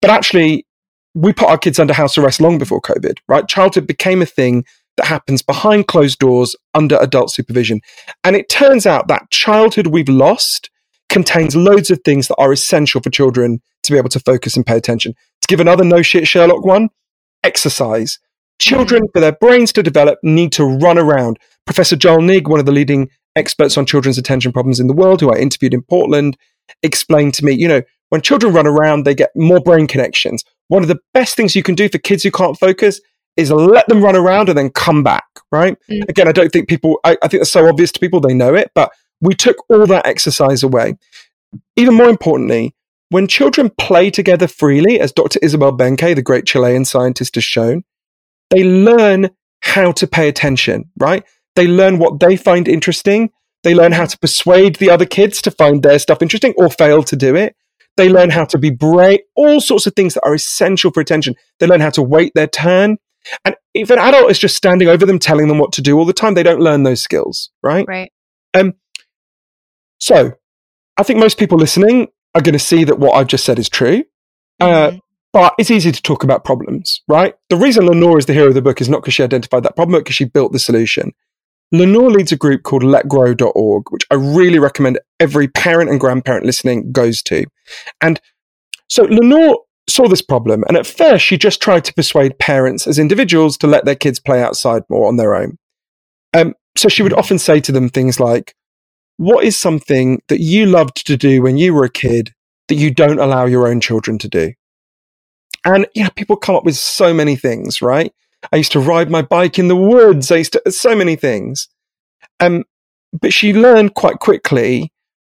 But 0.00 0.10
actually, 0.10 0.66
we 1.14 1.32
put 1.32 1.48
our 1.48 1.58
kids 1.58 1.78
under 1.78 1.92
house 1.92 2.16
arrest 2.16 2.40
long 2.40 2.58
before 2.58 2.80
COVID, 2.80 3.18
right? 3.28 3.46
Childhood 3.48 3.86
became 3.86 4.22
a 4.22 4.26
thing 4.26 4.64
that 4.96 5.06
happens 5.06 5.42
behind 5.42 5.86
closed 5.86 6.18
doors 6.18 6.56
under 6.74 6.96
adult 6.96 7.30
supervision. 7.30 7.80
And 8.24 8.36
it 8.36 8.48
turns 8.48 8.86
out 8.86 9.08
that 9.08 9.30
childhood 9.30 9.88
we've 9.88 10.08
lost 10.08 10.70
contains 11.10 11.54
loads 11.54 11.90
of 11.90 12.00
things 12.04 12.28
that 12.28 12.36
are 12.36 12.52
essential 12.52 13.00
for 13.00 13.10
children 13.10 13.60
to 13.82 13.92
be 13.92 13.98
able 13.98 14.08
to 14.08 14.20
focus 14.20 14.56
and 14.56 14.64
pay 14.64 14.76
attention. 14.76 15.14
To 15.42 15.48
give 15.48 15.60
another 15.60 15.84
no 15.84 16.02
shit 16.02 16.26
Sherlock 16.26 16.64
one, 16.64 16.88
exercise. 17.44 18.18
Children, 18.58 19.08
for 19.12 19.20
their 19.20 19.32
brains 19.32 19.72
to 19.72 19.82
develop, 19.82 20.18
need 20.22 20.52
to 20.52 20.64
run 20.64 20.98
around. 20.98 21.38
Professor 21.66 21.96
Joel 21.96 22.20
Nigg, 22.20 22.48
one 22.48 22.60
of 22.60 22.66
the 22.66 22.72
leading 22.72 23.08
experts 23.36 23.78
on 23.78 23.86
children's 23.86 24.18
attention 24.18 24.52
problems 24.52 24.80
in 24.80 24.86
the 24.86 24.92
world, 24.92 25.20
who 25.20 25.32
I 25.32 25.38
interviewed 25.38 25.74
in 25.74 25.82
Portland, 25.82 26.36
explained 26.82 27.34
to 27.34 27.44
me, 27.44 27.52
you 27.52 27.68
know, 27.68 27.82
when 28.10 28.20
children 28.20 28.52
run 28.52 28.66
around, 28.66 29.04
they 29.04 29.14
get 29.14 29.30
more 29.34 29.60
brain 29.60 29.86
connections. 29.86 30.44
One 30.68 30.82
of 30.82 30.88
the 30.88 30.98
best 31.14 31.36
things 31.36 31.56
you 31.56 31.62
can 31.62 31.74
do 31.74 31.88
for 31.88 31.98
kids 31.98 32.22
who 32.22 32.30
can't 32.30 32.58
focus 32.58 33.00
is 33.36 33.50
let 33.50 33.86
them 33.88 34.02
run 34.02 34.16
around 34.16 34.48
and 34.48 34.58
then 34.58 34.70
come 34.70 35.02
back, 35.02 35.24
right? 35.52 35.76
Mm. 35.90 36.08
Again, 36.08 36.28
I 36.28 36.32
don't 36.32 36.52
think 36.52 36.68
people, 36.68 36.98
I, 37.04 37.16
I 37.22 37.28
think 37.28 37.42
it's 37.42 37.52
so 37.52 37.68
obvious 37.68 37.92
to 37.92 38.00
people, 38.00 38.20
they 38.20 38.34
know 38.34 38.54
it, 38.54 38.72
but 38.74 38.90
we 39.20 39.34
took 39.34 39.56
all 39.68 39.86
that 39.86 40.06
exercise 40.06 40.62
away. 40.62 40.96
Even 41.76 41.94
more 41.94 42.08
importantly, 42.08 42.74
when 43.10 43.26
children 43.26 43.70
play 43.70 44.10
together 44.10 44.46
freely, 44.46 45.00
as 45.00 45.12
Dr. 45.12 45.40
Isabel 45.42 45.76
Behncke, 45.76 46.14
the 46.14 46.22
great 46.22 46.46
Chilean 46.46 46.84
scientist, 46.84 47.34
has 47.34 47.44
shown, 47.44 47.84
they 48.50 48.64
learn 48.64 49.30
how 49.62 49.92
to 49.92 50.06
pay 50.06 50.28
attention, 50.28 50.90
right? 50.98 51.24
They 51.56 51.66
learn 51.66 51.98
what 51.98 52.20
they 52.20 52.36
find 52.36 52.68
interesting. 52.68 53.30
They 53.62 53.74
learn 53.74 53.92
how 53.92 54.06
to 54.06 54.18
persuade 54.18 54.76
the 54.76 54.90
other 54.90 55.04
kids 55.04 55.42
to 55.42 55.50
find 55.50 55.82
their 55.82 55.98
stuff 55.98 56.22
interesting 56.22 56.54
or 56.56 56.70
fail 56.70 57.02
to 57.02 57.16
do 57.16 57.34
it. 57.36 57.56
They 57.96 58.08
learn 58.08 58.30
how 58.30 58.44
to 58.46 58.58
be 58.58 58.70
brave, 58.70 59.20
all 59.34 59.60
sorts 59.60 59.86
of 59.86 59.94
things 59.94 60.14
that 60.14 60.24
are 60.24 60.34
essential 60.34 60.90
for 60.90 61.00
attention. 61.00 61.34
They 61.58 61.66
learn 61.66 61.80
how 61.80 61.90
to 61.90 62.02
wait 62.02 62.32
their 62.34 62.46
turn. 62.46 62.96
And 63.44 63.56
if 63.74 63.90
an 63.90 63.98
adult 63.98 64.30
is 64.30 64.38
just 64.38 64.56
standing 64.56 64.88
over 64.88 65.04
them, 65.04 65.18
telling 65.18 65.48
them 65.48 65.58
what 65.58 65.72
to 65.72 65.82
do 65.82 65.98
all 65.98 66.06
the 66.06 66.12
time, 66.12 66.34
they 66.34 66.42
don't 66.42 66.60
learn 66.60 66.84
those 66.84 67.02
skills, 67.02 67.50
right? 67.62 67.84
Right. 67.86 68.12
Um, 68.54 68.74
so 70.00 70.32
I 70.96 71.02
think 71.02 71.18
most 71.18 71.38
people 71.38 71.58
listening 71.58 72.08
are 72.34 72.40
going 72.42 72.52
to 72.52 72.58
see 72.58 72.84
that 72.84 72.98
what 72.98 73.12
I've 73.12 73.26
just 73.26 73.44
said 73.44 73.58
is 73.58 73.68
true. 73.68 74.04
Uh, 74.60 74.90
Mhm. 74.90 75.00
but 75.32 75.54
it's 75.58 75.70
easy 75.70 75.90
to 75.92 76.02
talk 76.02 76.22
about 76.24 76.44
problems, 76.44 77.00
right? 77.08 77.34
The 77.48 77.56
reason 77.56 77.86
Lenore 77.86 78.18
is 78.18 78.26
the 78.26 78.34
hero 78.34 78.48
of 78.48 78.54
the 78.54 78.62
book 78.62 78.80
is 78.80 78.88
not 78.88 79.00
because 79.00 79.14
she 79.14 79.22
identified 79.22 79.62
that 79.62 79.76
problem, 79.76 79.92
but 79.92 80.00
because 80.04 80.16
she 80.16 80.24
built 80.24 80.52
the 80.52 80.58
solution. 80.58 81.12
Lenore 81.72 82.10
leads 82.10 82.32
a 82.32 82.36
group 82.36 82.62
called 82.64 82.82
letgrow.org, 82.82 83.84
which 83.90 84.04
I 84.10 84.14
really 84.16 84.58
recommend 84.58 84.98
every 85.20 85.46
parent 85.48 85.88
and 85.88 86.00
grandparent 86.00 86.44
listening 86.44 86.90
goes 86.92 87.22
to. 87.22 87.46
And 88.00 88.20
so 88.88 89.04
Lenore 89.04 89.60
saw 89.88 90.08
this 90.08 90.22
problem, 90.22 90.64
and 90.68 90.76
at 90.76 90.86
first 90.86 91.24
she 91.24 91.38
just 91.38 91.62
tried 91.62 91.84
to 91.84 91.94
persuade 91.94 92.38
parents 92.38 92.86
as 92.86 92.98
individuals 92.98 93.56
to 93.58 93.66
let 93.66 93.84
their 93.84 93.94
kids 93.94 94.18
play 94.20 94.42
outside 94.42 94.82
more 94.90 95.06
on 95.08 95.16
their 95.16 95.34
own. 95.34 95.58
Um, 96.34 96.54
so 96.76 96.88
she 96.88 97.02
would 97.02 97.12
often 97.12 97.38
say 97.38 97.60
to 97.60 97.72
them 97.72 97.88
things 97.88 98.18
like, 98.20 98.54
What 99.20 99.44
is 99.44 99.58
something 99.58 100.22
that 100.28 100.40
you 100.40 100.64
loved 100.64 101.06
to 101.06 101.14
do 101.14 101.42
when 101.42 101.58
you 101.58 101.74
were 101.74 101.84
a 101.84 101.90
kid 101.90 102.32
that 102.68 102.76
you 102.76 102.90
don't 102.90 103.18
allow 103.18 103.44
your 103.44 103.68
own 103.68 103.78
children 103.78 104.16
to 104.16 104.28
do? 104.28 104.54
And 105.62 105.86
yeah, 105.94 106.08
people 106.08 106.36
come 106.36 106.54
up 106.54 106.64
with 106.64 106.74
so 106.74 107.12
many 107.12 107.36
things, 107.36 107.82
right? 107.82 108.14
I 108.50 108.56
used 108.56 108.72
to 108.72 108.80
ride 108.80 109.10
my 109.10 109.20
bike 109.20 109.58
in 109.58 109.68
the 109.68 109.76
woods. 109.76 110.32
I 110.32 110.36
used 110.36 110.54
to 110.54 110.72
so 110.72 110.96
many 110.96 111.16
things. 111.16 111.68
Um, 112.40 112.64
but 113.12 113.34
she 113.34 113.52
learned 113.52 113.92
quite 113.92 114.20
quickly 114.20 114.90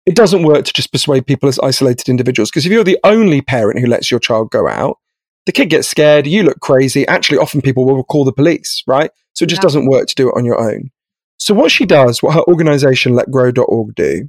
it 0.06 0.16
doesn't 0.16 0.44
work 0.44 0.64
to 0.64 0.72
just 0.72 0.90
persuade 0.90 1.26
people 1.26 1.50
as 1.50 1.58
isolated 1.58 2.08
individuals. 2.08 2.50
Because 2.50 2.64
if 2.64 2.72
you're 2.72 2.84
the 2.84 2.98
only 3.04 3.42
parent 3.42 3.80
who 3.80 3.86
lets 3.86 4.10
your 4.10 4.18
child 4.20 4.50
go 4.50 4.66
out, 4.66 4.96
the 5.44 5.52
kid 5.52 5.68
gets 5.68 5.88
scared, 5.88 6.26
you 6.26 6.42
look 6.42 6.60
crazy. 6.60 7.06
Actually, 7.06 7.36
often 7.36 7.60
people 7.60 7.84
will 7.84 8.02
call 8.02 8.24
the 8.24 8.32
police, 8.32 8.82
right? 8.86 9.10
So 9.34 9.42
it 9.42 9.48
just 9.48 9.60
Yeah. 9.60 9.64
doesn't 9.64 9.88
work 9.90 10.06
to 10.08 10.14
do 10.14 10.30
it 10.30 10.34
on 10.38 10.46
your 10.46 10.58
own. 10.58 10.90
So 11.38 11.54
what 11.54 11.70
she 11.70 11.84
does, 11.84 12.22
what 12.22 12.34
her 12.34 12.44
organization 12.48 13.12
letgrow.org 13.12 13.94
do, 13.94 14.28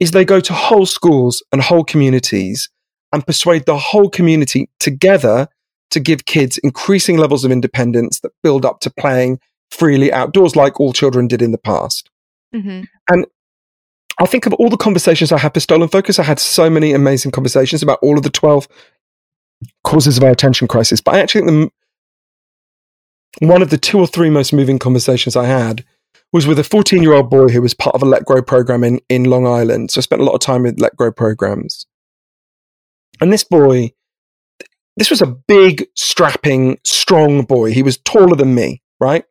is 0.00 0.10
they 0.10 0.24
go 0.24 0.40
to 0.40 0.52
whole 0.52 0.86
schools 0.86 1.42
and 1.52 1.62
whole 1.62 1.84
communities 1.84 2.68
and 3.12 3.26
persuade 3.26 3.64
the 3.66 3.78
whole 3.78 4.10
community 4.10 4.68
together 4.80 5.48
to 5.90 6.00
give 6.00 6.26
kids 6.26 6.58
increasing 6.58 7.16
levels 7.16 7.44
of 7.44 7.52
independence 7.52 8.20
that 8.20 8.32
build 8.42 8.64
up 8.64 8.80
to 8.80 8.90
playing 8.90 9.38
freely 9.70 10.12
outdoors 10.12 10.56
like 10.56 10.80
all 10.80 10.92
children 10.92 11.26
did 11.26 11.42
in 11.42 11.52
the 11.52 11.58
past. 11.58 12.10
hmm 12.52 12.82
I 14.18 14.24
think 14.24 14.46
of 14.46 14.54
all 14.54 14.70
the 14.70 14.78
conversations 14.78 15.30
I 15.30 15.38
had 15.38 15.52
for 15.52 15.60
Stolen 15.60 15.88
Focus, 15.88 16.18
I 16.18 16.22
had 16.22 16.38
so 16.38 16.70
many 16.70 16.94
amazing 16.94 17.32
conversations 17.32 17.82
about 17.82 17.98
all 18.00 18.16
of 18.16 18.22
the 18.22 18.30
12 18.30 18.66
causes 19.84 20.16
of 20.16 20.24
our 20.24 20.30
attention 20.30 20.68
crisis. 20.68 21.02
But 21.02 21.16
I 21.16 21.20
actually 21.20 21.42
think 21.42 21.72
the, 23.40 23.46
one 23.46 23.60
of 23.60 23.68
the 23.68 23.76
two 23.76 23.98
or 23.98 24.06
three 24.06 24.30
most 24.30 24.54
moving 24.54 24.78
conversations 24.78 25.36
I 25.36 25.44
had 25.44 25.84
was 26.36 26.46
with 26.46 26.58
a 26.58 26.64
14 26.64 27.02
year 27.02 27.14
old 27.14 27.30
boy 27.30 27.48
who 27.48 27.62
was 27.62 27.72
part 27.72 27.94
of 27.94 28.02
a 28.02 28.06
Let 28.06 28.26
Grow 28.26 28.42
program 28.42 28.84
in, 28.84 29.00
in 29.08 29.24
Long 29.24 29.46
Island. 29.46 29.90
So 29.90 29.98
I 29.98 30.02
spent 30.02 30.20
a 30.20 30.24
lot 30.24 30.34
of 30.34 30.40
time 30.40 30.62
with 30.62 30.78
Let 30.78 30.94
Grow 30.94 31.10
programs. 31.10 31.86
And 33.22 33.32
this 33.32 33.42
boy, 33.42 33.92
this 34.98 35.08
was 35.08 35.22
a 35.22 35.26
big, 35.26 35.86
strapping, 35.94 36.78
strong 36.84 37.44
boy. 37.44 37.72
He 37.72 37.82
was 37.82 37.96
taller 37.96 38.36
than 38.36 38.54
me, 38.54 38.82
right? 39.00 39.24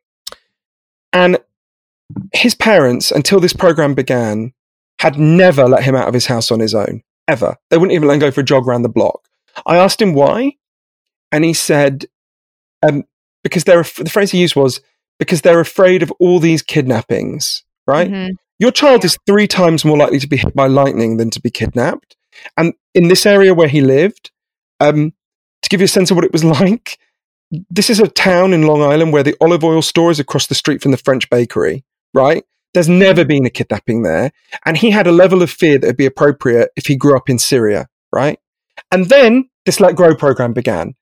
And 1.13 1.37
his 2.33 2.55
parents, 2.55 3.11
until 3.11 3.39
this 3.39 3.53
program 3.53 3.93
began, 3.93 4.53
had 4.99 5.19
never 5.19 5.65
let 5.65 5.83
him 5.83 5.95
out 5.95 6.07
of 6.07 6.13
his 6.15 6.25
house 6.25 6.49
on 6.49 6.59
his 6.59 6.73
own, 6.73 7.03
ever. 7.27 7.55
They 7.69 7.77
wouldn't 7.77 7.93
even 7.93 8.07
let 8.07 8.15
him 8.15 8.19
go 8.21 8.31
for 8.31 8.41
a 8.41 8.45
jog 8.45 8.67
around 8.67 8.81
the 8.81 8.89
block. 8.89 9.27
I 9.63 9.77
asked 9.77 10.01
him 10.01 10.15
why, 10.15 10.53
and 11.31 11.45
he 11.45 11.53
said, 11.53 12.05
um, 12.81 13.03
because 13.43 13.65
there 13.65 13.79
are." 13.79 13.85
the 13.97 14.09
phrase 14.09 14.31
he 14.31 14.41
used 14.41 14.55
was, 14.55 14.81
because 15.19 15.41
they're 15.41 15.59
afraid 15.59 16.03
of 16.03 16.11
all 16.19 16.39
these 16.39 16.61
kidnappings, 16.61 17.63
right? 17.87 18.09
Mhm. 18.11 18.31
Your 18.59 18.71
child 18.71 19.03
is 19.05 19.17
three 19.25 19.47
times 19.47 19.83
more 19.85 19.97
likely 19.97 20.19
to 20.19 20.27
be 20.27 20.37
hit 20.37 20.55
by 20.55 20.67
lightning 20.67 21.17
than 21.17 21.29
to 21.31 21.41
be 21.41 21.49
kidnapped. 21.49 22.15
And 22.57 22.73
in 22.93 23.07
this 23.07 23.25
area 23.25 23.53
where 23.53 23.67
he 23.67 23.81
lived, 23.81 24.31
um, 24.79 25.13
to 25.61 25.69
give 25.69 25.81
you 25.81 25.85
a 25.85 25.89
sense 25.89 26.11
of 26.11 26.15
what 26.15 26.25
it 26.25 26.33
was 26.33 26.43
like, 26.61 26.97
this 27.69 27.89
is 27.89 27.99
a 27.99 28.07
town 28.07 28.53
in 28.53 28.63
Long 28.63 28.81
Island 28.81 29.13
where 29.13 29.23
the 29.23 29.35
olive 29.39 29.63
oil 29.63 29.81
store 29.81 30.11
is 30.11 30.19
across 30.19 30.47
the 30.47 30.55
street 30.55 30.81
from 30.81 30.91
the 30.91 30.97
French 30.97 31.29
bakery, 31.29 31.83
right? 32.13 32.43
There's 32.73 32.89
never 32.89 33.23
been 33.23 33.45
a 33.45 33.49
kidnapping 33.49 34.03
there. 34.03 34.31
And 34.65 34.75
he 34.75 34.89
had 34.91 35.07
a 35.07 35.11
level 35.11 35.41
of 35.41 35.49
fear 35.49 35.77
that 35.77 35.87
would 35.87 35.97
be 35.97 36.05
appropriate 36.05 36.71
if 36.75 36.87
he 36.87 36.97
grew 36.97 37.15
up 37.15 37.29
in 37.29 37.39
Syria, 37.39 37.87
right? 38.11 38.39
And 38.91 39.05
then 39.05 39.49
this 39.65 39.79
Let 39.79 39.95
Grow 39.95 40.15
program 40.15 40.53
began. 40.53 40.95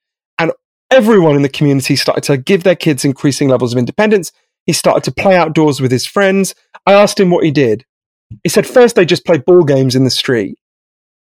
Everyone 0.93 1.35
in 1.35 1.41
the 1.41 1.49
community 1.49 1.95
started 1.95 2.23
to 2.25 2.37
give 2.37 2.61
their 2.61 2.75
kids 2.75 3.03
increasing 3.03 3.49
levels 3.49 3.73
of 3.73 3.79
independence. 3.79 4.31
He 4.67 4.73
started 4.73 5.03
to 5.05 5.11
play 5.11 5.35
outdoors 5.35 5.81
with 5.81 5.91
his 5.91 6.05
friends. 6.05 6.53
I 6.85 6.93
asked 6.93 7.19
him 7.19 7.31
what 7.31 7.43
he 7.43 7.49
did. 7.49 7.83
He 8.43 8.49
said 8.49 8.67
first 8.67 8.95
they 8.95 9.03
just 9.03 9.25
played 9.25 9.43
ball 9.43 9.63
games 9.63 9.95
in 9.95 10.03
the 10.03 10.11
street. 10.11 10.55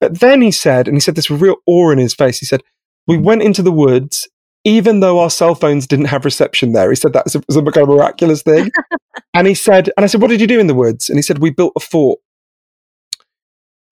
But 0.02 0.22
then 0.22 0.42
he 0.42 0.50
said, 0.52 0.88
and 0.88 0.98
he 0.98 1.02
said 1.02 1.16
this 1.16 1.30
with 1.30 1.44
real 1.44 1.58
awe 1.68 1.92
in 1.92 2.00
his 2.00 2.16
face, 2.16 2.40
he 2.40 2.48
said, 2.48 2.64
We 3.06 3.20
went 3.20 3.44
into 3.44 3.62
the 3.62 3.72
woods 3.72 4.28
even 4.64 5.02
though 5.02 5.20
our 5.20 5.30
cell 5.30 5.54
phones 5.54 5.86
didn't 5.86 6.06
have 6.06 6.26
reception 6.26 6.74
there. 6.74 6.90
He 6.90 6.96
said 6.96 7.14
that 7.14 7.26
was 7.26 7.36
a, 7.36 7.44
was 7.48 7.56
a 7.56 7.62
kind 7.62 7.78
of 7.78 7.90
miraculous 7.90 8.42
thing. 8.42 8.72
and 9.36 9.46
he 9.46 9.54
said, 9.54 9.92
and 9.96 10.04
I 10.04 10.08
said, 10.08 10.20
What 10.20 10.32
did 10.32 10.42
you 10.42 10.48
do 10.48 10.60
in 10.60 10.66
the 10.66 10.74
woods? 10.74 11.10
And 11.10 11.18
he 11.18 11.22
said, 11.22 11.38
We 11.38 11.52
built 11.52 11.74
a 11.76 11.80
fort. 11.80 12.20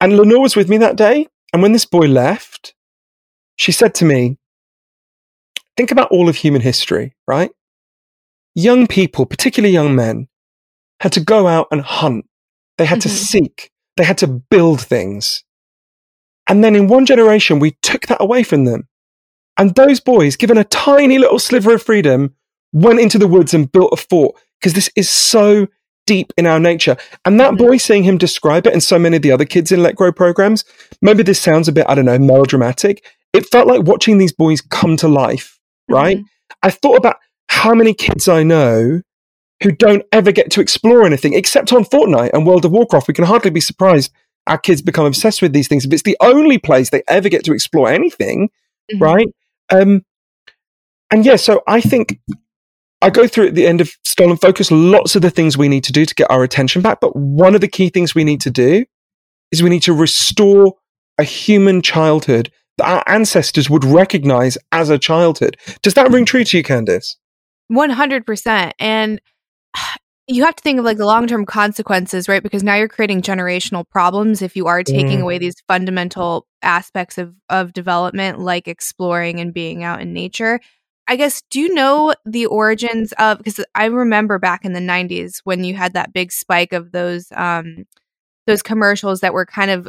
And 0.01 0.17
Lenore 0.17 0.41
was 0.41 0.55
with 0.55 0.69
me 0.69 0.77
that 0.77 0.95
day. 0.95 1.27
And 1.53 1.61
when 1.61 1.71
this 1.71 1.85
boy 1.85 2.07
left, 2.07 2.73
she 3.57 3.71
said 3.71 3.93
to 3.95 4.05
me, 4.05 4.39
Think 5.77 5.91
about 5.91 6.11
all 6.11 6.27
of 6.27 6.35
human 6.35 6.61
history, 6.61 7.15
right? 7.27 7.51
Young 8.55 8.87
people, 8.87 9.25
particularly 9.25 9.73
young 9.73 9.95
men, 9.95 10.27
had 10.99 11.11
to 11.13 11.19
go 11.19 11.47
out 11.47 11.67
and 11.71 11.81
hunt. 11.81 12.25
They 12.77 12.85
had 12.85 13.01
to 13.01 13.09
Mhm. 13.09 13.11
seek. 13.11 13.71
They 13.95 14.03
had 14.03 14.17
to 14.19 14.27
build 14.27 14.81
things. 14.81 15.43
And 16.49 16.63
then 16.63 16.75
in 16.75 16.87
one 16.87 17.05
generation, 17.05 17.59
we 17.59 17.77
took 17.83 18.07
that 18.07 18.21
away 18.21 18.41
from 18.43 18.65
them. 18.65 18.87
And 19.57 19.75
those 19.75 19.99
boys, 19.99 20.35
given 20.35 20.57
a 20.57 20.63
tiny 20.63 21.17
little 21.17 21.39
sliver 21.39 21.73
of 21.73 21.83
freedom, 21.83 22.33
went 22.73 22.99
into 22.99 23.17
the 23.17 23.27
woods 23.27 23.53
and 23.53 23.71
built 23.71 23.93
a 23.93 23.97
fort 23.97 24.35
because 24.59 24.73
this 24.73 24.89
is 24.95 25.09
so 25.09 25.67
deep 26.05 26.31
in 26.37 26.45
our 26.45 26.59
nature. 26.59 26.95
And 27.25 27.39
that 27.39 27.53
Mhm. 27.53 27.57
boy, 27.57 27.77
seeing 27.77 28.03
him 28.03 28.17
describe 28.17 28.65
it 28.65 28.73
and 28.73 28.81
so 28.81 28.97
many 28.97 29.17
of 29.17 29.23
the 29.23 29.31
other 29.31 29.45
kids 29.45 29.71
in 29.71 29.83
Let 29.83 29.95
Grow 29.95 30.11
programs, 30.11 30.63
maybe 31.01 31.21
this 31.21 31.39
sounds 31.39 31.67
a 31.67 31.71
bit, 31.71 31.85
I 31.89 31.95
don't 31.95 32.05
know, 32.05 32.17
melodramatic. 32.17 33.03
It 33.33 33.45
felt 33.47 33.67
like 33.67 33.83
watching 33.83 34.17
these 34.17 34.31
boys 34.31 34.61
come 34.61 34.95
to 34.97 35.07
life, 35.07 35.56
right? 35.89 36.17
Mhm. 36.17 36.25
I 36.63 36.69
thought 36.71 36.97
about 36.97 37.17
how 37.49 37.73
many 37.73 37.93
kids 37.93 38.27
I 38.27 38.43
know 38.43 39.01
who 39.63 39.71
don't 39.71 40.03
ever 40.11 40.31
get 40.31 40.51
to 40.51 40.61
explore 40.61 41.05
anything 41.05 41.33
except 41.33 41.73
on 41.73 41.83
Fortnite 41.83 42.31
and 42.33 42.45
World 42.45 42.65
of 42.65 42.71
Warcraft. 42.71 43.07
We 43.07 43.13
can 43.13 43.25
hardly 43.25 43.49
be 43.51 43.61
surprised 43.61 44.11
our 44.45 44.57
kids 44.57 44.81
become 44.81 45.05
obsessed 45.05 45.41
with 45.41 45.51
these 45.53 45.67
things. 45.67 45.85
If 45.85 45.91
it's 45.91 46.03
the 46.03 46.17
only 46.21 46.57
place 46.57 46.89
they 46.89 47.03
ever 47.07 47.27
get 47.27 47.43
to 47.45 47.53
explore 47.53 47.89
anything, 47.89 48.49
Mhm. 48.93 49.01
right? 49.01 49.27
Um, 49.69 50.03
and 51.11 51.25
yeah, 51.25 51.35
so 51.35 51.63
I 51.67 51.81
think 51.81 52.19
I 53.01 53.09
go 53.09 53.27
through 53.27 53.47
at 53.47 53.55
the 53.55 53.67
end 53.67 53.81
of 53.81 53.91
Stolen 54.05 54.37
Focus 54.37 54.71
lots 54.71 55.15
of 55.15 55.21
the 55.21 55.29
things 55.29 55.57
we 55.57 55.67
need 55.67 55.83
to 55.85 55.91
do 55.91 56.05
to 56.05 56.15
get 56.15 56.29
our 56.31 56.43
attention 56.43 56.81
back. 56.81 56.99
But 57.01 57.15
one 57.15 57.55
of 57.55 57.61
the 57.61 57.67
key 57.67 57.89
things 57.89 58.15
we 58.15 58.23
need 58.23 58.41
to 58.41 58.49
do 58.51 58.85
is 59.51 59.61
we 59.61 59.69
need 59.69 59.83
to 59.83 59.93
restore 59.93 60.75
a 61.17 61.23
human 61.23 61.81
childhood 61.81 62.51
our 62.83 63.03
ancestors 63.07 63.69
would 63.69 63.83
recognize 63.83 64.57
as 64.71 64.89
a 64.89 64.99
childhood. 64.99 65.57
Does 65.81 65.95
that 65.95 66.11
ring 66.11 66.25
true 66.25 66.43
to 66.43 66.57
you, 66.57 66.63
Candace? 66.63 67.17
100%. 67.71 68.71
And 68.79 69.21
you 70.27 70.43
have 70.43 70.55
to 70.55 70.61
think 70.61 70.77
of 70.79 70.85
like 70.85 70.97
the 70.97 71.05
long 71.05 71.25
term 71.27 71.45
consequences, 71.45 72.27
right? 72.27 72.43
Because 72.43 72.63
now 72.63 72.75
you're 72.75 72.89
creating 72.89 73.21
generational 73.21 73.87
problems 73.89 74.41
if 74.41 74.55
you 74.55 74.67
are 74.67 74.83
taking 74.83 75.19
Mm. 75.19 75.23
away 75.23 75.37
these 75.37 75.55
fundamental 75.67 76.45
aspects 76.61 77.17
of, 77.17 77.33
of 77.49 77.71
development, 77.73 78.39
like 78.39 78.67
exploring 78.67 79.39
and 79.39 79.53
being 79.53 79.83
out 79.83 80.01
in 80.01 80.13
nature. 80.13 80.59
I 81.09 81.15
guess, 81.15 81.41
do 81.49 81.61
you 81.61 81.73
know 81.73 82.13
the 82.25 82.47
origins 82.47 83.13
of? 83.13 83.37
Because 83.37 83.63
I 83.73 83.85
remember 83.85 84.37
back 84.39 84.65
in 84.65 84.73
the 84.73 84.81
90s 84.81 85.39
when 85.45 85.63
you 85.63 85.73
had 85.73 85.93
that 85.93 86.11
big 86.11 86.33
spike 86.33 86.73
of 86.73 86.91
those, 86.91 87.27
um, 87.33 87.85
those 88.45 88.61
commercials 88.61 89.21
that 89.21 89.33
were 89.33 89.45
kind 89.45 89.71
of 89.71 89.87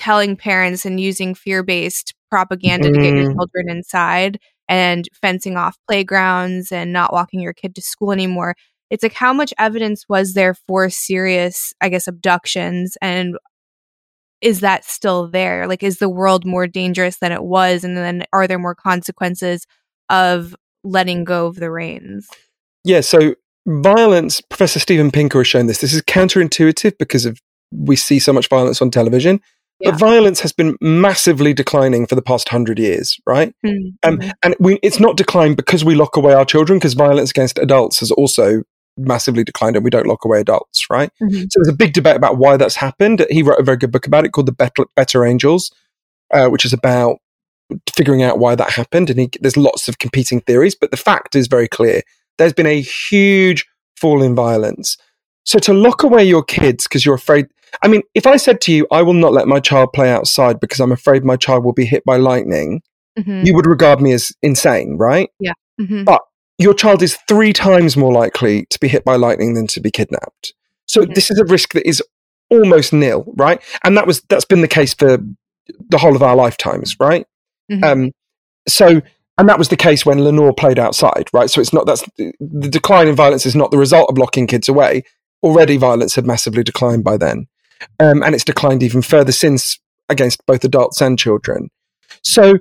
telling 0.00 0.36
parents 0.36 0.84
and 0.84 0.98
using 0.98 1.34
fear 1.34 1.62
based 1.62 2.14
propaganda 2.30 2.90
to 2.90 2.98
get 2.98 3.14
your 3.14 3.30
Mm. 3.30 3.34
children 3.36 3.68
inside 3.68 4.38
and 4.68 5.08
fencing 5.20 5.56
off 5.56 5.76
playgrounds 5.86 6.72
and 6.72 6.92
not 6.92 7.12
walking 7.12 7.40
your 7.40 7.52
kid 7.52 7.74
to 7.74 7.82
school 7.82 8.10
anymore. 8.12 8.54
It's 8.88 9.02
like 9.02 9.12
how 9.12 9.32
much 9.32 9.52
evidence 9.58 10.06
was 10.08 10.32
there 10.34 10.54
for 10.54 10.88
serious, 10.90 11.72
I 11.80 11.88
guess, 11.90 12.08
abductions 12.08 12.96
and 13.02 13.36
is 14.40 14.60
that 14.60 14.86
still 14.86 15.28
there? 15.28 15.66
Like, 15.66 15.82
is 15.82 15.98
the 15.98 16.08
world 16.08 16.46
more 16.46 16.66
dangerous 16.66 17.18
than 17.18 17.30
it 17.30 17.42
was? 17.44 17.84
And 17.84 17.94
then 17.94 18.24
are 18.32 18.46
there 18.46 18.58
more 18.58 18.74
consequences 18.74 19.66
of 20.08 20.56
letting 20.82 21.24
go 21.24 21.46
of 21.46 21.56
the 21.56 21.70
reins? 21.70 22.26
Yeah. 22.82 23.02
So 23.02 23.34
violence, 23.66 24.40
Professor 24.40 24.78
Steven 24.78 25.10
Pinker 25.10 25.40
has 25.40 25.46
shown 25.46 25.66
this. 25.66 25.78
This 25.82 25.92
is 25.92 26.00
counterintuitive 26.02 26.96
because 26.98 27.26
of 27.26 27.38
we 27.70 27.96
see 27.96 28.18
so 28.18 28.32
much 28.32 28.48
violence 28.48 28.80
on 28.80 28.90
television. 28.90 29.40
Yeah. 29.80 29.92
But 29.92 30.00
violence 30.00 30.40
has 30.40 30.52
been 30.52 30.76
massively 30.80 31.54
declining 31.54 32.06
for 32.06 32.14
the 32.14 32.22
past 32.22 32.50
hundred 32.50 32.78
years, 32.78 33.18
right? 33.26 33.54
Mm-hmm. 33.64 33.88
Um, 34.02 34.32
and 34.42 34.54
we, 34.60 34.78
it's 34.82 35.00
not 35.00 35.16
declined 35.16 35.56
because 35.56 35.84
we 35.84 35.94
lock 35.94 36.16
away 36.16 36.34
our 36.34 36.44
children, 36.44 36.78
because 36.78 36.94
violence 36.94 37.30
against 37.30 37.58
adults 37.58 38.00
has 38.00 38.10
also 38.10 38.62
massively 38.96 39.42
declined 39.42 39.76
and 39.76 39.84
we 39.84 39.90
don't 39.90 40.06
lock 40.06 40.24
away 40.24 40.40
adults, 40.40 40.84
right? 40.90 41.10
Mm-hmm. 41.22 41.42
So 41.42 41.50
there's 41.56 41.72
a 41.72 41.76
big 41.76 41.94
debate 41.94 42.16
about 42.16 42.36
why 42.36 42.58
that's 42.58 42.76
happened. 42.76 43.24
He 43.30 43.42
wrote 43.42 43.58
a 43.58 43.62
very 43.62 43.78
good 43.78 43.92
book 43.92 44.06
about 44.06 44.26
it 44.26 44.32
called 44.32 44.46
The 44.46 44.52
Better, 44.52 44.84
Better 44.96 45.24
Angels, 45.24 45.70
uh, 46.32 46.48
which 46.48 46.64
is 46.64 46.72
about 46.72 47.18
figuring 47.94 48.22
out 48.22 48.38
why 48.38 48.54
that 48.56 48.70
happened. 48.70 49.08
And 49.08 49.20
he, 49.20 49.30
there's 49.40 49.56
lots 49.56 49.88
of 49.88 49.98
competing 49.98 50.40
theories, 50.40 50.74
but 50.74 50.90
the 50.90 50.96
fact 50.96 51.34
is 51.34 51.46
very 51.46 51.68
clear. 51.68 52.02
There's 52.36 52.52
been 52.52 52.66
a 52.66 52.80
huge 52.80 53.66
fall 53.96 54.22
in 54.22 54.34
violence. 54.34 54.98
So 55.44 55.58
to 55.60 55.72
lock 55.72 56.02
away 56.02 56.24
your 56.24 56.42
kids 56.42 56.84
because 56.84 57.06
you're 57.06 57.14
afraid, 57.14 57.46
I 57.82 57.88
mean, 57.88 58.02
if 58.14 58.26
I 58.26 58.36
said 58.36 58.60
to 58.62 58.72
you, 58.72 58.86
I 58.90 59.02
will 59.02 59.14
not 59.14 59.32
let 59.32 59.48
my 59.48 59.60
child 59.60 59.92
play 59.92 60.10
outside 60.10 60.60
because 60.60 60.80
I'm 60.80 60.92
afraid 60.92 61.24
my 61.24 61.36
child 61.36 61.64
will 61.64 61.72
be 61.72 61.84
hit 61.84 62.04
by 62.04 62.16
lightning, 62.16 62.82
mm-hmm. 63.18 63.42
you 63.44 63.54
would 63.54 63.66
regard 63.66 64.00
me 64.00 64.12
as 64.12 64.32
insane, 64.42 64.96
right? 64.96 65.30
Yeah. 65.38 65.52
Mm-hmm. 65.80 66.04
But 66.04 66.22
your 66.58 66.74
child 66.74 67.02
is 67.02 67.18
three 67.28 67.52
times 67.52 67.96
more 67.96 68.12
likely 68.12 68.66
to 68.66 68.78
be 68.78 68.88
hit 68.88 69.04
by 69.04 69.16
lightning 69.16 69.54
than 69.54 69.66
to 69.68 69.80
be 69.80 69.90
kidnapped. 69.90 70.52
So 70.86 71.02
mm-hmm. 71.02 71.12
this 71.14 71.30
is 71.30 71.38
a 71.38 71.44
risk 71.44 71.72
that 71.74 71.88
is 71.88 72.02
almost 72.50 72.92
nil, 72.92 73.24
right? 73.36 73.62
And 73.84 73.96
that 73.96 74.06
was 74.06 74.20
that's 74.28 74.44
been 74.44 74.60
the 74.60 74.68
case 74.68 74.92
for 74.92 75.18
the 75.88 75.98
whole 75.98 76.16
of 76.16 76.22
our 76.22 76.36
lifetimes, 76.36 76.96
right? 77.00 77.26
Mm-hmm. 77.70 77.84
Um, 77.84 78.10
so 78.68 79.00
and 79.38 79.48
that 79.48 79.58
was 79.58 79.68
the 79.68 79.76
case 79.76 80.04
when 80.04 80.22
Lenore 80.22 80.52
played 80.52 80.78
outside, 80.78 81.30
right? 81.32 81.48
So 81.48 81.62
it's 81.62 81.72
not 81.72 81.86
that's 81.86 82.04
the 82.18 82.68
decline 82.68 83.08
in 83.08 83.16
violence 83.16 83.46
is 83.46 83.56
not 83.56 83.70
the 83.70 83.78
result 83.78 84.10
of 84.10 84.18
locking 84.18 84.46
kids 84.46 84.68
away. 84.68 85.02
Already, 85.42 85.78
violence 85.78 86.14
had 86.14 86.26
massively 86.26 86.62
declined 86.62 87.04
by 87.04 87.16
then, 87.16 87.46
um, 87.98 88.22
and 88.22 88.34
it's 88.34 88.44
declined 88.44 88.82
even 88.82 89.02
further 89.02 89.32
since 89.32 89.78
against 90.08 90.44
both 90.46 90.64
adults 90.64 91.00
and 91.00 91.18
children. 91.18 91.70
So 92.22 92.54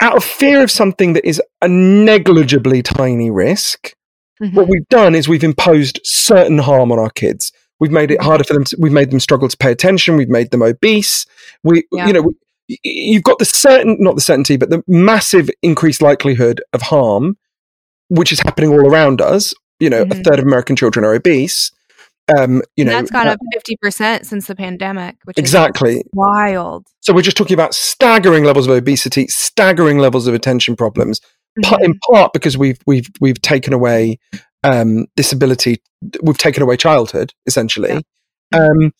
out 0.00 0.16
of 0.16 0.24
fear 0.24 0.62
of 0.62 0.70
something 0.70 1.12
that 1.14 1.26
is 1.26 1.40
a 1.60 1.68
negligibly 1.68 2.82
tiny 2.82 3.30
risk, 3.30 3.94
mm-hmm. 4.40 4.56
what 4.56 4.68
we've 4.68 4.88
done 4.88 5.14
is 5.14 5.28
we've 5.28 5.44
imposed 5.44 6.00
certain 6.04 6.58
harm 6.58 6.92
on 6.92 6.98
our 6.98 7.10
kids. 7.10 7.52
We've 7.80 7.92
made 7.92 8.10
it 8.10 8.20
harder 8.20 8.44
for 8.44 8.54
them. 8.54 8.64
To, 8.64 8.76
we've 8.78 8.92
made 8.92 9.10
them 9.10 9.20
struggle 9.20 9.48
to 9.48 9.56
pay 9.56 9.70
attention. 9.70 10.16
We've 10.16 10.28
made 10.28 10.50
them 10.50 10.62
obese. 10.62 11.26
We, 11.62 11.84
yeah. 11.92 12.06
you 12.06 12.12
know, 12.12 12.32
you've 12.82 13.22
got 13.22 13.38
the 13.38 13.44
certain, 13.44 13.96
not 14.00 14.14
the 14.14 14.20
certainty, 14.20 14.56
but 14.56 14.70
the 14.70 14.82
massive 14.88 15.48
increased 15.62 16.02
likelihood 16.02 16.60
of 16.72 16.82
harm, 16.82 17.38
which 18.08 18.32
is 18.32 18.40
happening 18.40 18.70
all 18.70 18.86
around 18.86 19.20
us. 19.20 19.54
You 19.78 19.90
know, 19.90 20.04
mm-hmm. 20.04 20.20
a 20.20 20.24
third 20.24 20.40
of 20.40 20.44
American 20.44 20.74
children 20.74 21.04
are 21.04 21.14
obese. 21.14 21.70
Um, 22.36 22.62
you 22.76 22.84
know, 22.84 22.92
that's 22.92 23.10
gone 23.10 23.28
uh, 23.28 23.32
up 23.32 23.38
fifty 23.52 23.76
percent 23.80 24.26
since 24.26 24.46
the 24.46 24.54
pandemic, 24.54 25.16
which 25.24 25.38
exactly 25.38 26.04
wild. 26.12 26.86
So 27.00 27.14
we're 27.14 27.22
just 27.22 27.36
talking 27.36 27.54
about 27.54 27.74
staggering 27.74 28.44
levels 28.44 28.66
of 28.66 28.76
obesity, 28.76 29.26
staggering 29.28 29.98
levels 29.98 30.26
of 30.26 30.34
attention 30.34 30.76
problems, 30.76 31.20
mm-hmm. 31.58 31.82
in 31.82 31.98
part 32.10 32.32
because 32.32 32.58
we've 32.58 32.78
we've 32.86 33.08
we've 33.20 33.40
taken 33.40 33.72
away 33.72 34.18
um, 34.62 35.06
disability, 35.16 35.80
we've 36.22 36.38
taken 36.38 36.62
away 36.62 36.76
childhood 36.76 37.32
essentially. 37.46 38.04
Yeah. 38.52 38.60
Um, 38.60 38.92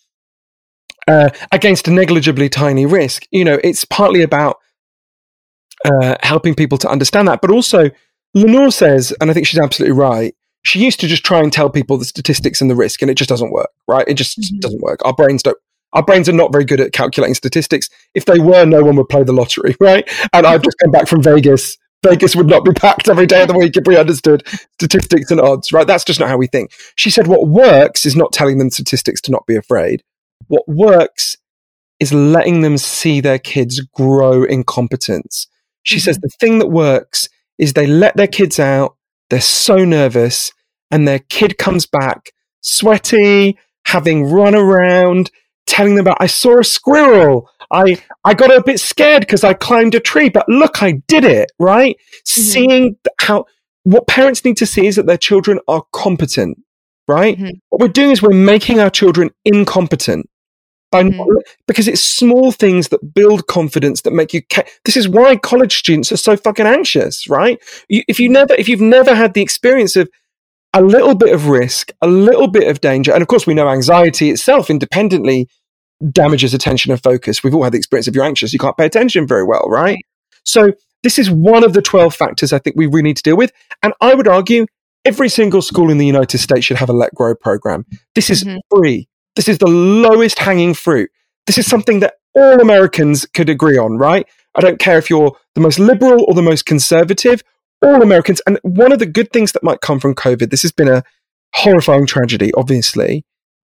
uh, 1.07 1.31
against 1.53 1.89
a 1.89 1.91
negligibly 1.91 2.51
tiny 2.51 2.85
risk, 2.85 3.27
you 3.31 3.43
know, 3.43 3.59
it's 3.65 3.85
partly 3.85 4.21
about 4.21 4.59
uh, 5.85 6.17
helping 6.23 6.55
people 6.55 6.77
to 6.79 6.89
understand 6.89 7.29
that, 7.29 7.41
but 7.41 7.51
also 7.51 7.91
Lenore 8.35 8.71
says, 8.71 9.15
and 9.21 9.31
I 9.31 9.35
think 9.35 9.47
she's 9.47 9.61
absolutely 9.61 9.97
right 9.97 10.35
she 10.69 10.85
used 10.85 11.01
to 11.01 11.07
just 11.07 11.25
try 11.25 11.41
and 11.41 11.53
tell 11.53 11.71
people 11.71 11.97
the 11.97 12.05
statistics 12.05 12.61
and 12.61 12.71
the 12.71 12.77
risk, 12.77 13.03
and 13.03 13.11
it 13.11 13.15
just 13.15 13.31
doesn't 13.31 13.51
work, 13.51 13.71
right? 13.87 14.07
It 14.07 14.15
just 14.15 14.39
mm-hmm. 14.39 14.59
doesn't 14.59 14.83
work. 14.83 15.05
Our 15.05 15.15
brains 15.15 15.43
don't. 15.43 15.59
Our 15.95 16.03
brains 16.03 16.29
are 16.29 16.33
not 16.33 16.53
very 16.53 16.67
good 16.67 16.81
at 16.81 16.93
calculating 16.93 17.35
statistics. 17.35 17.89
If 18.15 18.27
they 18.27 18.39
were, 18.39 18.67
no 18.67 18.85
one 18.85 18.97
would 18.97 19.09
play 19.09 19.23
the 19.23 19.33
lottery, 19.33 19.75
right? 19.81 20.09
And 20.35 20.47
I've 20.47 20.63
just 20.63 20.77
come 20.83 20.93
back 20.93 21.09
from 21.09 21.23
Vegas. 21.23 21.79
Vegas 22.05 22.37
would 22.37 22.47
not 22.47 22.65
be 22.65 22.73
packed 22.73 23.09
every 23.09 23.27
day 23.27 23.43
of 23.43 23.49
the 23.49 23.59
week 23.59 23.77
if 23.77 23.87
we 23.87 23.97
understood 23.97 24.47
statistics 24.75 25.31
and 25.31 25.41
odds, 25.41 25.73
right? 25.73 25.87
That's 25.87 26.05
just 26.05 26.21
not 26.21 26.29
how 26.29 26.37
we 26.37 26.47
think. 26.47 26.71
She 26.95 27.11
said 27.11 27.27
what 27.27 27.49
works 27.49 28.07
is 28.07 28.15
not 28.15 28.33
telling 28.33 28.59
them 28.59 28.71
statistics 28.71 29.21
to 29.23 29.33
not 29.33 29.47
be 29.47 29.57
afraid. 29.57 30.05
What 30.47 30.69
works 30.69 31.37
is 31.99 32.13
letting 32.13 32.61
them 32.61 32.79
see 32.79 33.21
their 33.21 33.39
kids 33.39 33.81
grow 33.81 34.45
in 34.45 34.63
competence. 34.63 35.49
She 35.83 35.97
mm-hmm. 35.97 36.05
says 36.05 36.19
the 36.19 36.31
thing 36.39 36.59
that 36.59 36.69
works 36.69 37.29
is 37.57 37.73
they 37.73 37.87
let 37.87 38.17
their 38.17 38.29
kids 38.29 38.61
out 38.61 38.99
they're 39.31 39.41
so 39.41 39.85
nervous 39.85 40.53
and 40.91 41.07
their 41.07 41.19
kid 41.19 41.59
comes 41.59 41.87
back 41.87 42.33
sweaty, 42.61 43.59
having 43.87 44.31
run 44.31 44.55
around, 44.55 45.31
telling 45.67 45.95
them 45.95 46.07
about, 46.07 46.19
I 46.21 46.27
saw 46.27 46.59
a 46.59 46.65
squirrel. 46.65 47.49
I, 47.71 48.03
I 48.25 48.35
got 48.35 48.55
a 48.55 48.63
bit 48.63 48.81
scared 48.81 49.21
because 49.21 49.45
I 49.45 49.55
climbed 49.55 49.95
a 49.95 50.01
tree, 50.01 50.29
but 50.29 50.49
look, 50.49 50.83
I 50.83 51.03
did 51.07 51.25
it, 51.25 51.51
right? 51.59 51.97
Mm-hmm. 51.97 52.41
Seeing 52.41 52.97
how, 53.21 53.47
what 53.85 54.07
parents 54.07 54.45
need 54.45 54.57
to 54.59 54.67
see 54.67 54.87
is 54.87 54.97
that 54.97 55.07
their 55.07 55.19
children 55.19 55.61
are 55.69 55.85
competent, 55.93 56.59
right? 57.07 57.37
Mm-hmm. 57.37 57.59
What 57.69 57.81
we're 57.81 57.89
doing 57.89 58.11
is 58.11 58.23
we're 58.23 58.35
making 58.35 58.81
our 58.81 58.91
children 58.91 59.31
incompetent 59.45 60.29
by 60.91 61.03
mm. 61.03 61.27
because 61.67 61.87
it's 61.87 62.01
small 62.01 62.51
things 62.51 62.89
that 62.89 63.15
build 63.15 63.47
confidence 63.47 64.01
that 64.03 64.13
make 64.13 64.33
you 64.33 64.41
ca- 64.51 64.65
this 64.87 64.97
is 64.97 65.07
why 65.07 65.37
college 65.37 65.77
students 65.77 66.11
are 66.11 66.17
so 66.17 66.35
fucking 66.35 66.65
anxious 66.65 67.29
right 67.29 67.63
you, 67.91 68.03
if 68.09 68.19
you 68.19 68.27
never 68.27 68.55
if 68.55 68.71
you've 68.71 68.81
never 68.81 69.15
had 69.15 69.35
the 69.35 69.43
experience 69.43 69.97
of 69.97 70.09
a 70.75 70.83
little 70.83 71.15
bit 71.15 71.35
of 71.35 71.49
risk 71.49 71.91
a 72.03 72.07
little 72.07 72.49
bit 72.49 72.69
of 72.69 72.81
danger 72.81 73.13
and 73.13 73.23
of 73.23 73.29
course 73.29 73.47
we 73.47 73.55
know 73.55 73.69
anxiety 73.69 74.31
itself 74.31 74.71
independently 74.71 75.49
damages 76.13 76.55
attention 76.55 76.93
and 76.93 77.03
focus 77.03 77.43
we've 77.43 77.55
all 77.55 77.65
had 77.65 77.73
the 77.73 77.79
experience 77.79 78.07
if 78.07 78.15
you're 78.15 78.25
anxious 78.25 78.53
you 78.53 78.59
can't 78.59 78.77
pay 78.77 78.87
attention 78.87 79.27
very 79.27 79.45
well 79.45 79.67
right 79.69 79.99
so 80.45 80.73
this 81.03 81.19
is 81.19 81.31
one 81.31 81.65
of 81.65 81.73
the 81.73 81.83
12 81.83 82.15
factors 82.15 82.53
i 82.53 82.59
think 82.59 82.77
we 82.77 82.87
really 82.87 83.03
need 83.03 83.17
to 83.17 83.23
deal 83.23 83.37
with 83.37 83.53
and 83.83 83.93
i 84.01 84.15
would 84.15 84.29
argue 84.29 84.67
every 85.05 85.29
single 85.29 85.63
school 85.63 85.91
in 85.91 85.99
the 85.99 86.07
united 86.07 86.39
states 86.39 86.67
should 86.67 86.77
have 86.77 86.91
a 86.91 86.93
let 86.93 87.15
grow 87.15 87.35
program 87.35 87.85
this 88.15 88.31
is 88.31 88.45
mm-hmm. 88.45 88.59
free 88.71 89.09
this 89.39 89.47
is 89.47 89.59
the 89.59 89.69
lowest 89.69 90.41
hanging 90.41 90.75
fruit. 90.75 91.13
This 91.47 91.59
is 91.59 91.67
something 91.67 92.01
that 92.01 92.15
all 92.35 92.61
Americans 92.61 93.25
could 93.25 93.49
agree 93.49 93.79
on, 93.79 93.97
right? 93.97 94.27
I 94.57 94.61
don't 94.61 94.81
care 94.81 94.99
if 94.99 95.09
you're 95.09 95.37
the 95.55 95.61
most 95.61 95.79
liberal 95.79 96.25
or 96.27 96.35
the 96.35 96.43
most 96.43 96.67
conservative, 96.67 97.45
all 97.83 98.03
Americans. 98.03 98.41
And 98.47 98.59
one 98.63 98.93
of 98.93 98.99
the 98.99 99.07
good 99.07 99.33
things 99.33 99.53
that 99.53 99.63
might 99.63 99.81
come 99.81 100.01
from 100.01 100.15
COVID, 100.15 100.51
this 100.51 100.63
has 100.63 100.73
been 100.73 100.89
a 100.89 101.03
horrifying 101.55 102.07
tragedy, 102.07 102.53
obviously. 102.55 103.25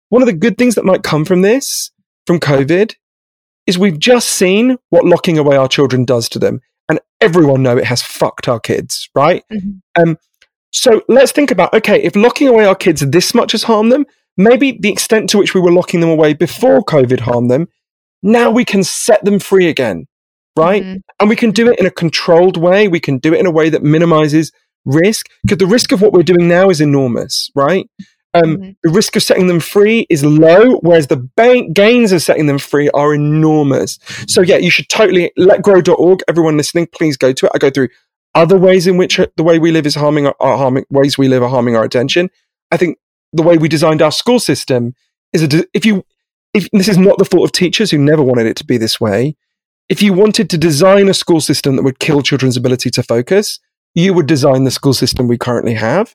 One 0.08 0.22
of 0.22 0.26
the 0.26 0.32
good 0.32 0.58
things 0.58 0.74
that 0.74 0.84
might 0.84 1.02
come 1.02 1.24
from 1.24 1.42
this, 1.42 1.90
from 2.26 2.38
COVID, 2.38 2.94
is 3.66 3.78
we've 3.78 3.98
just 3.98 4.28
seen 4.28 4.78
what 4.90 5.04
locking 5.04 5.38
away 5.38 5.56
our 5.56 5.68
children 5.68 6.04
does 6.04 6.28
to 6.30 6.38
them. 6.38 6.60
And 6.88 7.00
everyone 7.20 7.62
know 7.62 7.76
it 7.76 7.84
has 7.84 8.02
fucked 8.02 8.48
our 8.48 8.60
kids, 8.60 9.08
right? 9.14 9.44
Mm-hmm. 9.52 10.02
Um, 10.02 10.18
so 10.72 11.02
let's 11.08 11.32
think 11.32 11.50
about 11.50 11.72
okay, 11.74 12.02
if 12.02 12.16
locking 12.16 12.48
away 12.48 12.64
our 12.64 12.74
kids 12.74 13.00
this 13.00 13.34
much 13.34 13.52
has 13.52 13.62
harmed 13.62 13.92
them, 13.92 14.06
maybe 14.36 14.78
the 14.80 14.90
extent 14.90 15.30
to 15.30 15.38
which 15.38 15.54
we 15.54 15.60
were 15.60 15.72
locking 15.72 16.00
them 16.00 16.10
away 16.10 16.34
before 16.34 16.82
COVID 16.82 17.20
harmed 17.20 17.50
them, 17.50 17.68
now 18.22 18.50
we 18.50 18.64
can 18.64 18.82
set 18.82 19.24
them 19.24 19.38
free 19.38 19.68
again, 19.68 20.06
right? 20.56 20.82
Mm-hmm. 20.82 20.98
And 21.20 21.28
we 21.28 21.36
can 21.36 21.50
do 21.50 21.70
it 21.70 21.78
in 21.78 21.86
a 21.86 21.90
controlled 21.90 22.56
way. 22.56 22.88
We 22.88 23.00
can 23.00 23.18
do 23.18 23.34
it 23.34 23.40
in 23.40 23.46
a 23.46 23.50
way 23.50 23.70
that 23.70 23.82
minimizes 23.82 24.52
risk 24.84 25.28
because 25.44 25.58
the 25.58 25.66
risk 25.66 25.92
of 25.92 26.00
what 26.00 26.12
we're 26.12 26.22
doing 26.22 26.48
now 26.48 26.68
is 26.68 26.80
enormous, 26.80 27.50
right? 27.54 27.88
Um, 28.34 28.56
mm-hmm. 28.56 28.70
The 28.82 28.90
risk 28.90 29.14
of 29.16 29.22
setting 29.22 29.46
them 29.46 29.60
free 29.60 30.06
is 30.08 30.24
low, 30.24 30.78
whereas 30.78 31.08
the 31.08 31.28
ba- 31.36 31.68
gains 31.72 32.12
of 32.12 32.22
setting 32.22 32.46
them 32.46 32.58
free 32.58 32.88
are 32.90 33.14
enormous. 33.14 33.98
So 34.26 34.40
yeah, 34.40 34.56
you 34.56 34.70
should 34.70 34.88
totally 34.88 35.30
letgrow.org. 35.38 36.22
Everyone 36.28 36.56
listening, 36.56 36.88
please 36.92 37.16
go 37.16 37.32
to 37.32 37.46
it. 37.46 37.52
I 37.54 37.58
go 37.58 37.70
through 37.70 37.88
other 38.34 38.58
ways 38.58 38.86
in 38.86 38.96
which 38.96 39.20
the 39.36 39.42
way 39.42 39.58
we 39.58 39.70
live 39.70 39.86
is 39.86 39.94
harming 39.94 40.26
our, 40.26 40.34
our 40.40 40.56
harming 40.56 40.86
ways 40.90 41.18
we 41.18 41.28
live 41.28 41.42
are 41.42 41.50
harming 41.50 41.76
our 41.76 41.84
attention. 41.84 42.30
I 42.70 42.78
think 42.78 42.98
the 43.34 43.42
way 43.42 43.58
we 43.58 43.68
designed 43.68 44.00
our 44.00 44.12
school 44.12 44.40
system 44.40 44.94
is 45.32 45.42
a, 45.42 45.66
if 45.74 45.84
you 45.84 46.04
if 46.54 46.68
this 46.72 46.88
is 46.88 46.98
not 46.98 47.18
the 47.18 47.24
fault 47.24 47.44
of 47.44 47.52
teachers 47.52 47.90
who 47.90 47.98
never 47.98 48.22
wanted 48.22 48.46
it 48.46 48.56
to 48.56 48.64
be 48.64 48.76
this 48.76 49.00
way 49.00 49.36
if 49.88 50.02
you 50.02 50.12
wanted 50.12 50.48
to 50.50 50.58
design 50.58 51.08
a 51.08 51.14
school 51.14 51.40
system 51.40 51.76
that 51.76 51.82
would 51.82 51.98
kill 51.98 52.22
children's 52.22 52.56
ability 52.56 52.90
to 52.90 53.02
focus 53.02 53.58
you 53.94 54.14
would 54.14 54.26
design 54.26 54.64
the 54.64 54.70
school 54.70 54.94
system 54.94 55.28
we 55.28 55.38
currently 55.38 55.74
have 55.74 56.14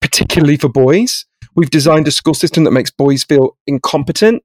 particularly 0.00 0.56
for 0.56 0.68
boys 0.68 1.26
we've 1.54 1.70
designed 1.70 2.08
a 2.08 2.10
school 2.10 2.34
system 2.34 2.64
that 2.64 2.70
makes 2.70 2.90
boys 2.90 3.24
feel 3.24 3.56
incompetent 3.66 4.42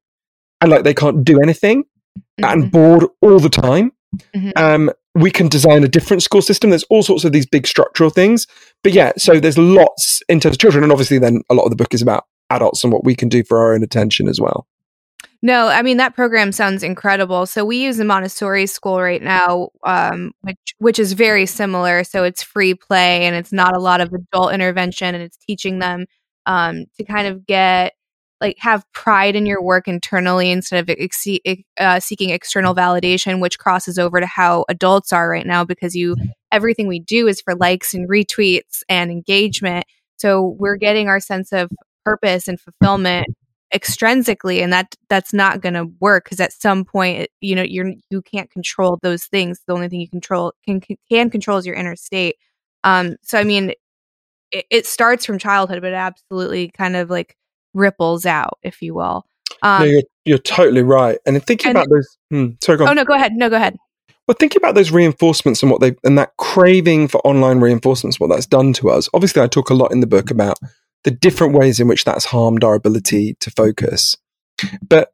and 0.61 0.71
like 0.71 0.83
they 0.83 0.93
can't 0.93 1.23
do 1.23 1.39
anything 1.41 1.83
mm-hmm. 1.83 2.45
and 2.45 2.71
bored 2.71 3.05
all 3.21 3.39
the 3.39 3.49
time 3.49 3.91
mm-hmm. 4.35 4.51
um, 4.55 4.91
we 5.17 5.31
can 5.31 5.47
design 5.47 5.83
a 5.83 5.87
different 5.87 6.21
school 6.21 6.41
system. 6.41 6.69
There's 6.69 6.83
all 6.83 7.01
sorts 7.01 7.23
of 7.23 7.31
these 7.31 7.45
big 7.45 7.65
structural 7.65 8.09
things. 8.09 8.45
But 8.83 8.93
yeah, 8.93 9.13
so 9.17 9.39
there's 9.39 9.57
lots 9.57 10.21
in 10.29 10.39
terms 10.39 10.55
of 10.55 10.59
children. 10.59 10.83
And 10.83 10.91
obviously, 10.91 11.17
then 11.17 11.41
a 11.49 11.55
lot 11.55 11.63
of 11.63 11.71
the 11.71 11.75
book 11.75 11.93
is 11.93 12.01
about 12.01 12.25
adults 12.49 12.83
and 12.83 12.93
what 12.93 13.03
we 13.03 13.15
can 13.15 13.27
do 13.27 13.43
for 13.43 13.57
our 13.57 13.73
own 13.73 13.83
attention 13.83 14.27
as 14.27 14.39
well. 14.39 14.67
No, 15.41 15.67
I 15.67 15.81
mean 15.83 15.97
that 15.97 16.15
program 16.15 16.51
sounds 16.51 16.83
incredible. 16.83 17.45
So 17.45 17.63
we 17.63 17.77
use 17.77 17.99
a 17.99 18.05
Montessori 18.05 18.65
school 18.65 18.99
right 18.99 19.21
now, 19.21 19.69
um, 19.85 20.31
which 20.41 20.75
which 20.79 20.99
is 20.99 21.13
very 21.13 21.45
similar. 21.45 22.03
So 22.03 22.23
it's 22.23 22.41
free 22.41 22.73
play 22.73 23.25
and 23.25 23.35
it's 23.35 23.53
not 23.53 23.75
a 23.75 23.79
lot 23.79 24.01
of 24.01 24.11
adult 24.13 24.53
intervention, 24.53 25.13
and 25.13 25.23
it's 25.23 25.37
teaching 25.37 25.79
them 25.79 26.05
um, 26.47 26.85
to 26.97 27.03
kind 27.03 27.27
of 27.27 27.45
get 27.45 27.93
like 28.41 28.55
have 28.59 28.83
pride 28.93 29.35
in 29.35 29.45
your 29.45 29.61
work 29.61 29.87
internally 29.87 30.51
instead 30.51 30.87
of 30.87 30.95
ex- 30.99 31.27
uh, 31.79 31.99
seeking 31.99 32.29
external 32.31 32.73
validation, 32.75 33.39
which 33.41 33.59
crosses 33.59 33.97
over 33.99 34.19
to 34.19 34.27
how 34.27 34.65
adults 34.69 35.11
are 35.13 35.29
right 35.29 35.45
now 35.47 35.63
because 35.63 35.95
you 35.95 36.15
everything 36.51 36.87
we 36.87 36.99
do 36.99 37.27
is 37.27 37.41
for 37.41 37.55
likes 37.55 37.93
and 37.93 38.09
retweets 38.09 38.81
and 38.89 39.11
engagement. 39.11 39.85
So 40.17 40.55
we're 40.59 40.77
getting 40.77 41.09
our 41.09 41.19
sense 41.19 41.51
of 41.51 41.69
purpose 42.05 42.47
and 42.47 42.59
fulfillment 42.59 43.27
extrinsically 43.73 44.63
and 44.63 44.71
that 44.71 44.95
that's 45.09 45.33
not 45.33 45.61
going 45.61 45.73
to 45.73 45.85
work 45.99 46.23
because 46.23 46.39
at 46.39 46.53
some 46.53 46.85
point 46.85 47.29
you 47.41 47.53
know 47.53 47.61
you're 47.61 47.91
you 48.09 48.21
can't 48.21 48.49
control 48.49 48.97
those 49.01 49.25
things. 49.25 49.59
The 49.67 49.73
only 49.73 49.89
thing 49.89 49.99
you 49.99 50.09
control 50.09 50.53
can 50.65 50.81
can 51.09 51.29
control 51.29 51.57
is 51.57 51.65
your 51.65 51.75
inner 51.75 51.95
state. 51.95 52.37
Um 52.83 53.17
so 53.21 53.37
i 53.37 53.43
mean 53.43 53.73
it, 54.51 54.65
it 54.69 54.85
starts 54.85 55.25
from 55.25 55.37
childhood 55.37 55.81
but 55.81 55.91
it 55.91 55.95
absolutely 55.95 56.69
kind 56.69 56.95
of 56.95 57.09
like 57.09 57.35
ripples 57.73 58.25
out 58.25 58.57
if 58.63 58.81
you 58.81 58.93
will. 58.93 59.25
Um, 59.63 59.81
no, 59.81 59.85
you're, 59.85 60.03
you're 60.25 60.37
totally 60.37 60.83
right 60.83 61.17
and 61.25 61.43
thinking 61.43 61.69
and, 61.69 61.77
about 61.77 61.89
those 61.89 62.17
hmm, 62.29 62.47
sorry 62.63 62.79
oh 62.81 62.93
no 62.93 63.03
go 63.03 63.15
ahead 63.15 63.33
no 63.33 63.49
go 63.49 63.57
ahead. 63.57 63.75
Well, 64.27 64.35
thinking 64.37 64.59
about 64.59 64.75
those 64.75 64.91
reinforcements 64.91 65.63
and 65.63 65.71
what 65.71 65.79
they 65.79 65.95
and 66.03 66.17
that 66.17 66.35
craving 66.37 67.07
for 67.07 67.25
online 67.25 67.61
reinforcements, 67.61 68.19
what 68.19 68.27
that's 68.27 68.45
done 68.45 68.73
to 68.73 68.89
us. 68.89 69.07
Obviously, 69.13 69.41
I 69.41 69.47
talk 69.47 69.69
a 69.69 69.73
lot 69.73 69.93
in 69.93 70.01
the 70.01 70.07
book 70.07 70.29
about 70.29 70.59
the 71.03 71.11
different 71.11 71.53
ways 71.53 71.79
in 71.79 71.87
which 71.87 72.03
that's 72.03 72.25
harmed 72.25 72.63
our 72.63 72.75
ability 72.75 73.35
to 73.39 73.51
focus. 73.51 74.15
But 74.87 75.13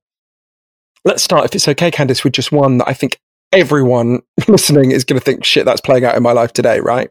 let's 1.06 1.24
start, 1.24 1.46
if 1.46 1.56
it's 1.56 1.68
okay, 1.68 1.92
Candace, 1.92 2.24
with 2.24 2.34
just 2.34 2.52
one 2.52 2.78
that 2.80 2.88
I 2.88 2.94
think 2.94 3.20
everyone 3.52 4.22
listening 4.48 4.92
is 4.92 5.04
going 5.04 5.20
to 5.20 5.24
think, 5.24 5.46
shit, 5.46 5.66
that's 5.66 5.82
playing 5.82 6.06
out 6.06 6.16
in 6.16 6.24
my 6.24 6.32
life 6.32 6.54
today, 6.54 6.80
right? 6.80 7.10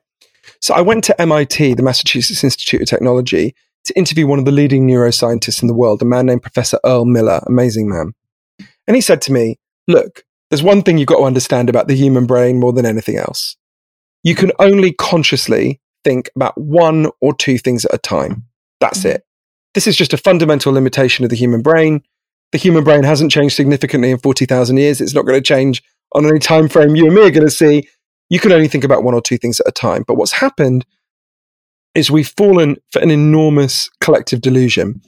So 0.60 0.74
I 0.74 0.80
went 0.80 1.04
to 1.04 1.20
MIT, 1.20 1.74
the 1.74 1.82
Massachusetts 1.82 2.42
Institute 2.42 2.82
of 2.82 2.88
Technology, 2.88 3.54
to 3.84 3.96
interview 3.96 4.26
one 4.26 4.38
of 4.38 4.44
the 4.44 4.52
leading 4.52 4.86
neuroscientists 4.86 5.62
in 5.62 5.68
the 5.68 5.74
world, 5.74 6.02
a 6.02 6.04
man 6.04 6.26
named 6.26 6.42
Professor 6.42 6.78
Earl 6.84 7.04
Miller, 7.04 7.40
amazing 7.46 7.88
man. 7.88 8.12
And 8.86 8.96
he 8.96 9.00
said 9.00 9.20
to 9.22 9.32
me, 9.32 9.58
look, 9.88 10.24
there's 10.50 10.62
one 10.62 10.82
thing 10.82 10.98
you've 10.98 11.08
got 11.08 11.18
to 11.18 11.24
understand 11.24 11.68
about 11.68 11.88
the 11.88 11.96
human 11.96 12.26
brain 12.26 12.60
more 12.60 12.72
than 12.72 12.86
anything 12.86 13.16
else. 13.16 13.56
You 14.22 14.34
can 14.34 14.52
only 14.58 14.92
consciously 14.92 15.80
think 16.04 16.30
about 16.36 16.60
one 16.60 17.08
or 17.20 17.34
two 17.34 17.58
things 17.58 17.84
at 17.84 17.94
a 17.94 17.98
time. 17.98 18.44
That's 18.82 18.98
mm-hmm. 18.98 19.16
it. 19.16 19.24
This 19.74 19.86
is 19.86 19.96
just 19.96 20.12
a 20.12 20.18
fundamental 20.18 20.72
limitation 20.72 21.24
of 21.24 21.30
the 21.30 21.36
human 21.36 21.62
brain. 21.62 22.02
The 22.50 22.58
human 22.58 22.84
brain 22.84 23.04
hasn't 23.04 23.32
changed 23.32 23.56
significantly 23.56 24.10
in 24.10 24.18
40,000 24.18 24.76
years. 24.76 25.00
It's 25.00 25.14
not 25.14 25.24
going 25.24 25.38
to 25.38 25.46
change 25.46 25.82
on 26.14 26.26
any 26.26 26.38
time 26.38 26.68
frame 26.68 26.94
you 26.94 27.06
and 27.06 27.14
me 27.14 27.22
are 27.22 27.30
going 27.30 27.46
to 27.46 27.50
see. 27.50 27.88
You 28.28 28.38
can 28.38 28.52
only 28.52 28.68
think 28.68 28.84
about 28.84 29.04
one 29.04 29.14
or 29.14 29.22
two 29.22 29.38
things 29.38 29.60
at 29.60 29.68
a 29.68 29.72
time. 29.72 30.04
But 30.06 30.16
what's 30.16 30.32
happened 30.32 30.84
is 31.94 32.10
we've 32.10 32.32
fallen 32.36 32.76
for 32.90 33.00
an 33.00 33.10
enormous 33.10 33.88
collective 34.00 34.40
delusion. 34.40 35.00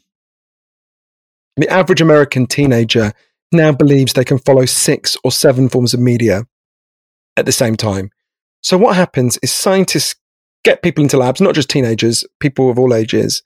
The 1.56 1.68
average 1.68 2.00
American 2.00 2.46
teenager 2.46 3.12
now 3.52 3.72
believes 3.72 4.12
they 4.12 4.24
can 4.24 4.38
follow 4.38 4.66
six 4.66 5.16
or 5.24 5.30
seven 5.30 5.68
forms 5.68 5.94
of 5.94 6.00
media 6.00 6.46
at 7.36 7.44
the 7.44 7.52
same 7.52 7.76
time. 7.76 8.10
So 8.62 8.78
what 8.78 8.96
happens 8.96 9.38
is 9.42 9.52
scientists 9.52 10.14
get 10.64 10.82
people 10.82 11.04
into 11.04 11.18
labs, 11.18 11.40
not 11.40 11.54
just 11.54 11.68
teenagers, 11.68 12.24
people 12.40 12.70
of 12.70 12.78
all 12.78 12.94
ages, 12.94 13.42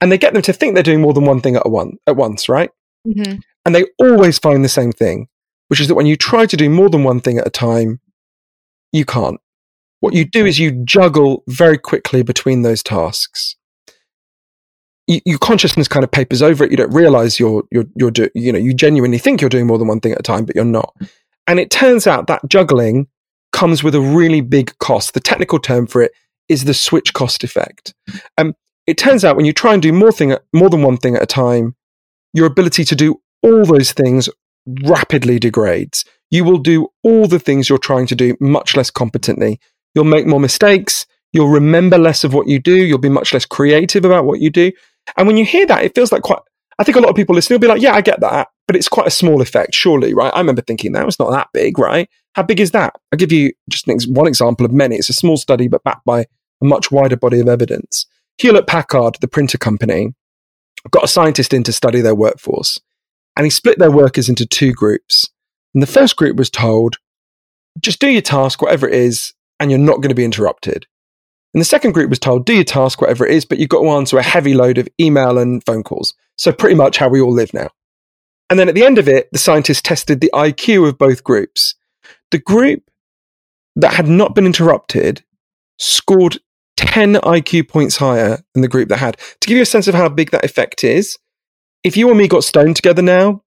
and 0.00 0.10
they 0.10 0.18
get 0.18 0.32
them 0.32 0.42
to 0.42 0.52
think 0.52 0.74
they're 0.74 0.82
doing 0.82 1.00
more 1.00 1.12
than 1.12 1.24
one 1.24 1.40
thing 1.40 1.56
at 1.56 1.68
one 1.68 1.98
at 2.06 2.16
once, 2.16 2.48
right? 2.48 2.70
Mm-hmm. 3.06 3.40
And 3.64 3.74
they 3.74 3.84
always 3.98 4.38
find 4.38 4.64
the 4.64 4.68
same 4.68 4.92
thing, 4.92 5.28
which 5.68 5.80
is 5.80 5.88
that 5.88 5.94
when 5.94 6.06
you 6.06 6.16
try 6.16 6.46
to 6.46 6.56
do 6.56 6.68
more 6.68 6.90
than 6.90 7.04
one 7.04 7.20
thing 7.20 7.38
at 7.38 7.46
a 7.46 7.50
time, 7.50 8.00
you 8.92 9.04
can't. 9.04 9.40
What 10.00 10.14
you 10.14 10.24
do 10.24 10.44
is 10.44 10.58
you 10.58 10.84
juggle 10.84 11.42
very 11.48 11.78
quickly 11.78 12.22
between 12.22 12.62
those 12.62 12.82
tasks. 12.82 13.56
You, 15.06 15.20
your 15.24 15.38
consciousness 15.38 15.88
kind 15.88 16.04
of 16.04 16.10
papers 16.10 16.42
over 16.42 16.64
it. 16.64 16.70
You 16.70 16.76
don't 16.76 16.92
realize 16.92 17.40
you're 17.40 17.64
you're 17.70 17.86
you're 17.96 18.10
do, 18.10 18.28
you 18.34 18.52
know 18.52 18.58
you 18.58 18.74
genuinely 18.74 19.18
think 19.18 19.40
you're 19.40 19.50
doing 19.50 19.66
more 19.66 19.78
than 19.78 19.88
one 19.88 20.00
thing 20.00 20.12
at 20.12 20.20
a 20.20 20.22
time, 20.22 20.44
but 20.44 20.54
you're 20.54 20.64
not. 20.64 20.94
And 21.46 21.60
it 21.60 21.70
turns 21.70 22.06
out 22.06 22.26
that 22.26 22.46
juggling 22.48 23.06
comes 23.52 23.82
with 23.82 23.94
a 23.94 24.00
really 24.00 24.40
big 24.40 24.76
cost. 24.78 25.14
The 25.14 25.20
technical 25.20 25.58
term 25.58 25.86
for 25.86 26.02
it 26.02 26.12
is 26.48 26.64
the 26.64 26.74
switch 26.74 27.12
cost 27.12 27.44
effect. 27.44 27.94
Um, 28.36 28.54
it 28.86 28.98
turns 28.98 29.24
out 29.24 29.36
when 29.36 29.46
you 29.46 29.52
try 29.52 29.72
and 29.72 29.82
do 29.82 29.92
more 29.92 30.12
thing 30.12 30.36
more 30.52 30.70
than 30.70 30.82
one 30.82 30.96
thing 30.96 31.16
at 31.16 31.22
a 31.22 31.26
time, 31.26 31.74
your 32.32 32.46
ability 32.46 32.84
to 32.84 32.96
do 32.96 33.20
all 33.42 33.64
those 33.64 33.92
things 33.92 34.28
rapidly 34.84 35.38
degrades. 35.38 36.04
You 36.30 36.44
will 36.44 36.58
do 36.58 36.88
all 37.02 37.28
the 37.28 37.38
things 37.38 37.68
you're 37.68 37.78
trying 37.78 38.06
to 38.08 38.14
do 38.14 38.36
much 38.40 38.76
less 38.76 38.90
competently. 38.90 39.60
You'll 39.94 40.04
make 40.04 40.26
more 40.26 40.40
mistakes. 40.40 41.06
You'll 41.32 41.48
remember 41.48 41.98
less 41.98 42.24
of 42.24 42.34
what 42.34 42.48
you 42.48 42.58
do. 42.58 42.74
You'll 42.74 42.98
be 42.98 43.08
much 43.08 43.32
less 43.32 43.44
creative 43.44 44.04
about 44.04 44.24
what 44.24 44.40
you 44.40 44.50
do. 44.50 44.72
And 45.16 45.26
when 45.26 45.36
you 45.36 45.44
hear 45.44 45.66
that, 45.66 45.84
it 45.84 45.94
feels 45.94 46.12
like 46.12 46.22
quite, 46.22 46.40
I 46.78 46.84
think 46.84 46.96
a 46.96 47.00
lot 47.00 47.10
of 47.10 47.16
people 47.16 47.34
listening 47.34 47.56
will 47.56 47.60
be 47.60 47.68
like, 47.68 47.82
yeah, 47.82 47.94
I 47.94 48.00
get 48.00 48.20
that, 48.20 48.48
but 48.66 48.76
it's 48.76 48.88
quite 48.88 49.06
a 49.06 49.12
small 49.12 49.40
effect, 49.40 49.74
surely, 49.74 50.14
right? 50.14 50.32
I 50.34 50.38
remember 50.38 50.62
thinking 50.62 50.92
that 50.92 51.06
was 51.06 51.18
not 51.18 51.30
that 51.30 51.48
big, 51.52 51.78
right? 51.78 52.08
How 52.34 52.42
big 52.42 52.58
is 52.58 52.72
that? 52.72 52.94
I'll 53.12 53.18
give 53.18 53.32
you 53.32 53.52
just 53.68 53.86
one 54.08 54.26
example 54.26 54.66
of 54.66 54.72
many. 54.72 54.96
It's 54.96 55.08
a 55.08 55.14
small 55.14 55.36
study, 55.36 55.68
but 55.68 55.84
backed 55.84 56.04
by 56.04 56.20
a 56.20 56.64
much 56.64 56.90
wider 56.90 57.16
body 57.16 57.38
of 57.38 57.48
evidence. 57.48 58.06
Hewlett 58.38 58.66
Packard, 58.66 59.16
the 59.20 59.28
printer 59.28 59.58
company, 59.58 60.14
got 60.90 61.04
a 61.04 61.08
scientist 61.08 61.54
in 61.54 61.62
to 61.64 61.72
study 61.72 62.00
their 62.00 62.14
workforce. 62.14 62.80
And 63.36 63.44
he 63.44 63.50
split 63.50 63.78
their 63.78 63.90
workers 63.90 64.28
into 64.28 64.46
two 64.46 64.72
groups. 64.72 65.28
And 65.72 65.82
the 65.82 65.88
first 65.88 66.16
group 66.16 66.36
was 66.36 66.50
told, 66.50 66.96
just 67.80 68.00
do 68.00 68.08
your 68.08 68.22
task, 68.22 68.62
whatever 68.62 68.88
it 68.88 68.94
is, 68.94 69.34
and 69.58 69.70
you're 69.70 69.80
not 69.80 69.96
going 69.96 70.10
to 70.10 70.14
be 70.14 70.24
interrupted. 70.24 70.86
And 71.52 71.60
the 71.60 71.64
second 71.64 71.92
group 71.92 72.10
was 72.10 72.18
told, 72.18 72.46
do 72.46 72.54
your 72.54 72.64
task, 72.64 73.00
whatever 73.00 73.26
it 73.26 73.32
is, 73.32 73.44
but 73.44 73.58
you've 73.58 73.68
got 73.68 73.82
to 73.82 73.90
answer 73.90 74.18
a 74.18 74.22
heavy 74.22 74.54
load 74.54 74.78
of 74.78 74.88
email 75.00 75.38
and 75.38 75.64
phone 75.64 75.82
calls. 75.82 76.14
So 76.36 76.52
pretty 76.52 76.74
much 76.74 76.96
how 76.96 77.08
we 77.08 77.20
all 77.20 77.32
live 77.32 77.54
now. 77.54 77.70
And 78.50 78.58
then 78.58 78.68
at 78.68 78.74
the 78.74 78.84
end 78.84 78.98
of 78.98 79.08
it, 79.08 79.28
the 79.32 79.38
scientists 79.38 79.80
tested 79.80 80.20
the 80.20 80.30
IQ 80.34 80.88
of 80.88 80.98
both 80.98 81.24
groups. 81.24 81.74
The 82.30 82.38
group 82.38 82.82
that 83.76 83.94
had 83.94 84.08
not 84.08 84.34
been 84.34 84.46
interrupted 84.46 85.24
scored 85.78 86.38
10 86.76 87.14
IQ 87.14 87.68
points 87.68 87.96
higher 87.96 88.38
than 88.52 88.62
the 88.62 88.68
group 88.68 88.88
that 88.88 88.98
had. 88.98 89.16
To 89.40 89.48
give 89.48 89.56
you 89.56 89.62
a 89.62 89.66
sense 89.66 89.88
of 89.88 89.94
how 89.94 90.08
big 90.08 90.30
that 90.30 90.44
effect 90.44 90.84
is, 90.84 91.16
if 91.82 91.96
you 91.96 92.08
and 92.08 92.18
me 92.18 92.28
got 92.28 92.44
stoned 92.44 92.76
together 92.76 93.02
now, 93.02 93.42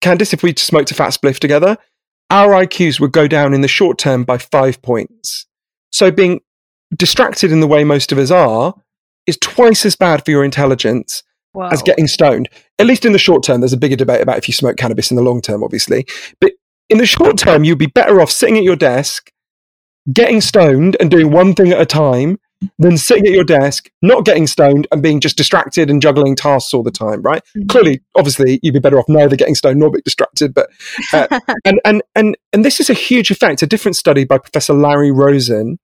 Candace, 0.00 0.32
if 0.32 0.42
we 0.42 0.54
smoked 0.56 0.90
a 0.90 0.94
fat 0.94 1.10
spliff 1.10 1.38
together, 1.38 1.76
our 2.30 2.50
IQs 2.50 3.00
would 3.00 3.12
go 3.12 3.26
down 3.26 3.54
in 3.54 3.62
the 3.62 3.68
short 3.68 3.98
term 3.98 4.24
by 4.24 4.38
five 4.38 4.80
points. 4.82 5.46
So 5.90 6.10
being 6.10 6.40
distracted 6.96 7.52
in 7.52 7.60
the 7.60 7.66
way 7.66 7.84
most 7.84 8.12
of 8.12 8.18
us 8.18 8.30
are 8.30 8.74
is 9.26 9.38
twice 9.38 9.84
as 9.84 9.96
bad 9.96 10.24
for 10.24 10.30
your 10.30 10.44
intelligence 10.44 11.22
wow. 11.54 11.68
as 11.68 11.82
getting 11.82 12.06
stoned. 12.06 12.48
At 12.78 12.86
least 12.86 13.04
in 13.04 13.12
the 13.12 13.18
short 13.18 13.42
term, 13.42 13.60
there's 13.60 13.72
a 13.72 13.78
bigger 13.78 13.96
debate 13.96 14.20
about 14.20 14.38
if 14.38 14.48
you 14.48 14.54
smoke 14.54 14.76
cannabis 14.76 15.10
in 15.10 15.16
the 15.16 15.22
long 15.22 15.40
term, 15.40 15.62
obviously. 15.62 16.06
But 16.40 16.52
in 16.88 16.98
the 16.98 17.06
short 17.06 17.38
term, 17.38 17.64
you'd 17.64 17.78
be 17.78 17.86
better 17.86 18.20
off 18.20 18.30
sitting 18.30 18.56
at 18.56 18.64
your 18.64 18.76
desk, 18.76 19.30
getting 20.12 20.40
stoned 20.40 20.96
and 21.00 21.10
doing 21.10 21.30
one 21.30 21.54
thing 21.54 21.72
at 21.72 21.80
a 21.80 21.86
time 21.86 22.38
than 22.78 22.96
sitting 22.96 23.26
at 23.26 23.32
your 23.32 23.44
desk, 23.44 23.90
not 24.02 24.24
getting 24.24 24.46
stoned 24.46 24.86
and 24.90 25.02
being 25.02 25.20
just 25.20 25.36
distracted 25.36 25.90
and 25.90 26.02
juggling 26.02 26.34
tasks 26.34 26.74
all 26.74 26.82
the 26.82 26.90
time, 26.90 27.22
right? 27.22 27.42
Mm-hmm. 27.56 27.66
Clearly, 27.66 28.00
obviously, 28.16 28.58
you'd 28.62 28.74
be 28.74 28.80
better 28.80 28.98
off 28.98 29.08
neither 29.08 29.36
getting 29.36 29.54
stoned 29.54 29.78
nor 29.78 29.90
being 29.90 30.02
distracted. 30.04 30.54
But 30.54 30.68
uh, 31.12 31.40
and 31.64 31.80
and 31.84 32.02
and 32.14 32.36
and 32.52 32.64
this 32.64 32.80
is 32.80 32.90
a 32.90 32.94
huge 32.94 33.30
effect. 33.30 33.62
A 33.62 33.66
different 33.66 33.96
study 33.96 34.24
by 34.24 34.38
Professor 34.38 34.74
Larry 34.74 35.12
Rosen 35.12 35.78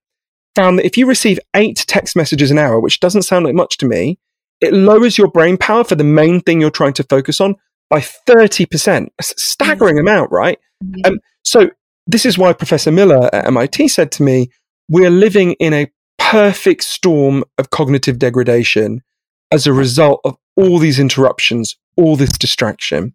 found 0.54 0.78
that 0.78 0.86
if 0.86 0.96
you 0.96 1.06
receive 1.06 1.38
eight 1.54 1.84
text 1.86 2.16
messages 2.16 2.50
an 2.50 2.58
hour, 2.58 2.80
which 2.80 3.00
doesn't 3.00 3.22
sound 3.22 3.44
like 3.44 3.54
much 3.54 3.76
to 3.78 3.86
me, 3.86 4.18
it 4.60 4.72
lowers 4.72 5.18
your 5.18 5.28
brain 5.28 5.56
power 5.56 5.84
for 5.84 5.94
the 5.94 6.04
main 6.04 6.40
thing 6.40 6.60
you're 6.60 6.70
trying 6.70 6.92
to 6.94 7.04
focus 7.04 7.40
on 7.40 7.56
by 7.90 8.00
30%. 8.00 9.08
a 9.18 9.22
staggering 9.22 9.96
mm-hmm. 9.96 10.08
amount, 10.08 10.30
right? 10.30 10.58
Mm-hmm. 10.84 11.12
Um, 11.12 11.18
so 11.44 11.70
this 12.06 12.24
is 12.24 12.38
why 12.38 12.52
Professor 12.52 12.90
Miller 12.92 13.28
at 13.34 13.46
MIT 13.46 13.88
said 13.88 14.12
to 14.12 14.22
me, 14.22 14.50
we're 14.88 15.10
living 15.10 15.52
in 15.54 15.72
a 15.72 15.90
perfect 16.30 16.82
storm 16.82 17.44
of 17.58 17.68
cognitive 17.68 18.18
degradation 18.18 19.02
as 19.52 19.66
a 19.66 19.72
result 19.72 20.20
of 20.24 20.36
all 20.56 20.78
these 20.78 20.98
interruptions, 20.98 21.76
all 21.96 22.16
this 22.16 22.36
distraction. 22.38 23.14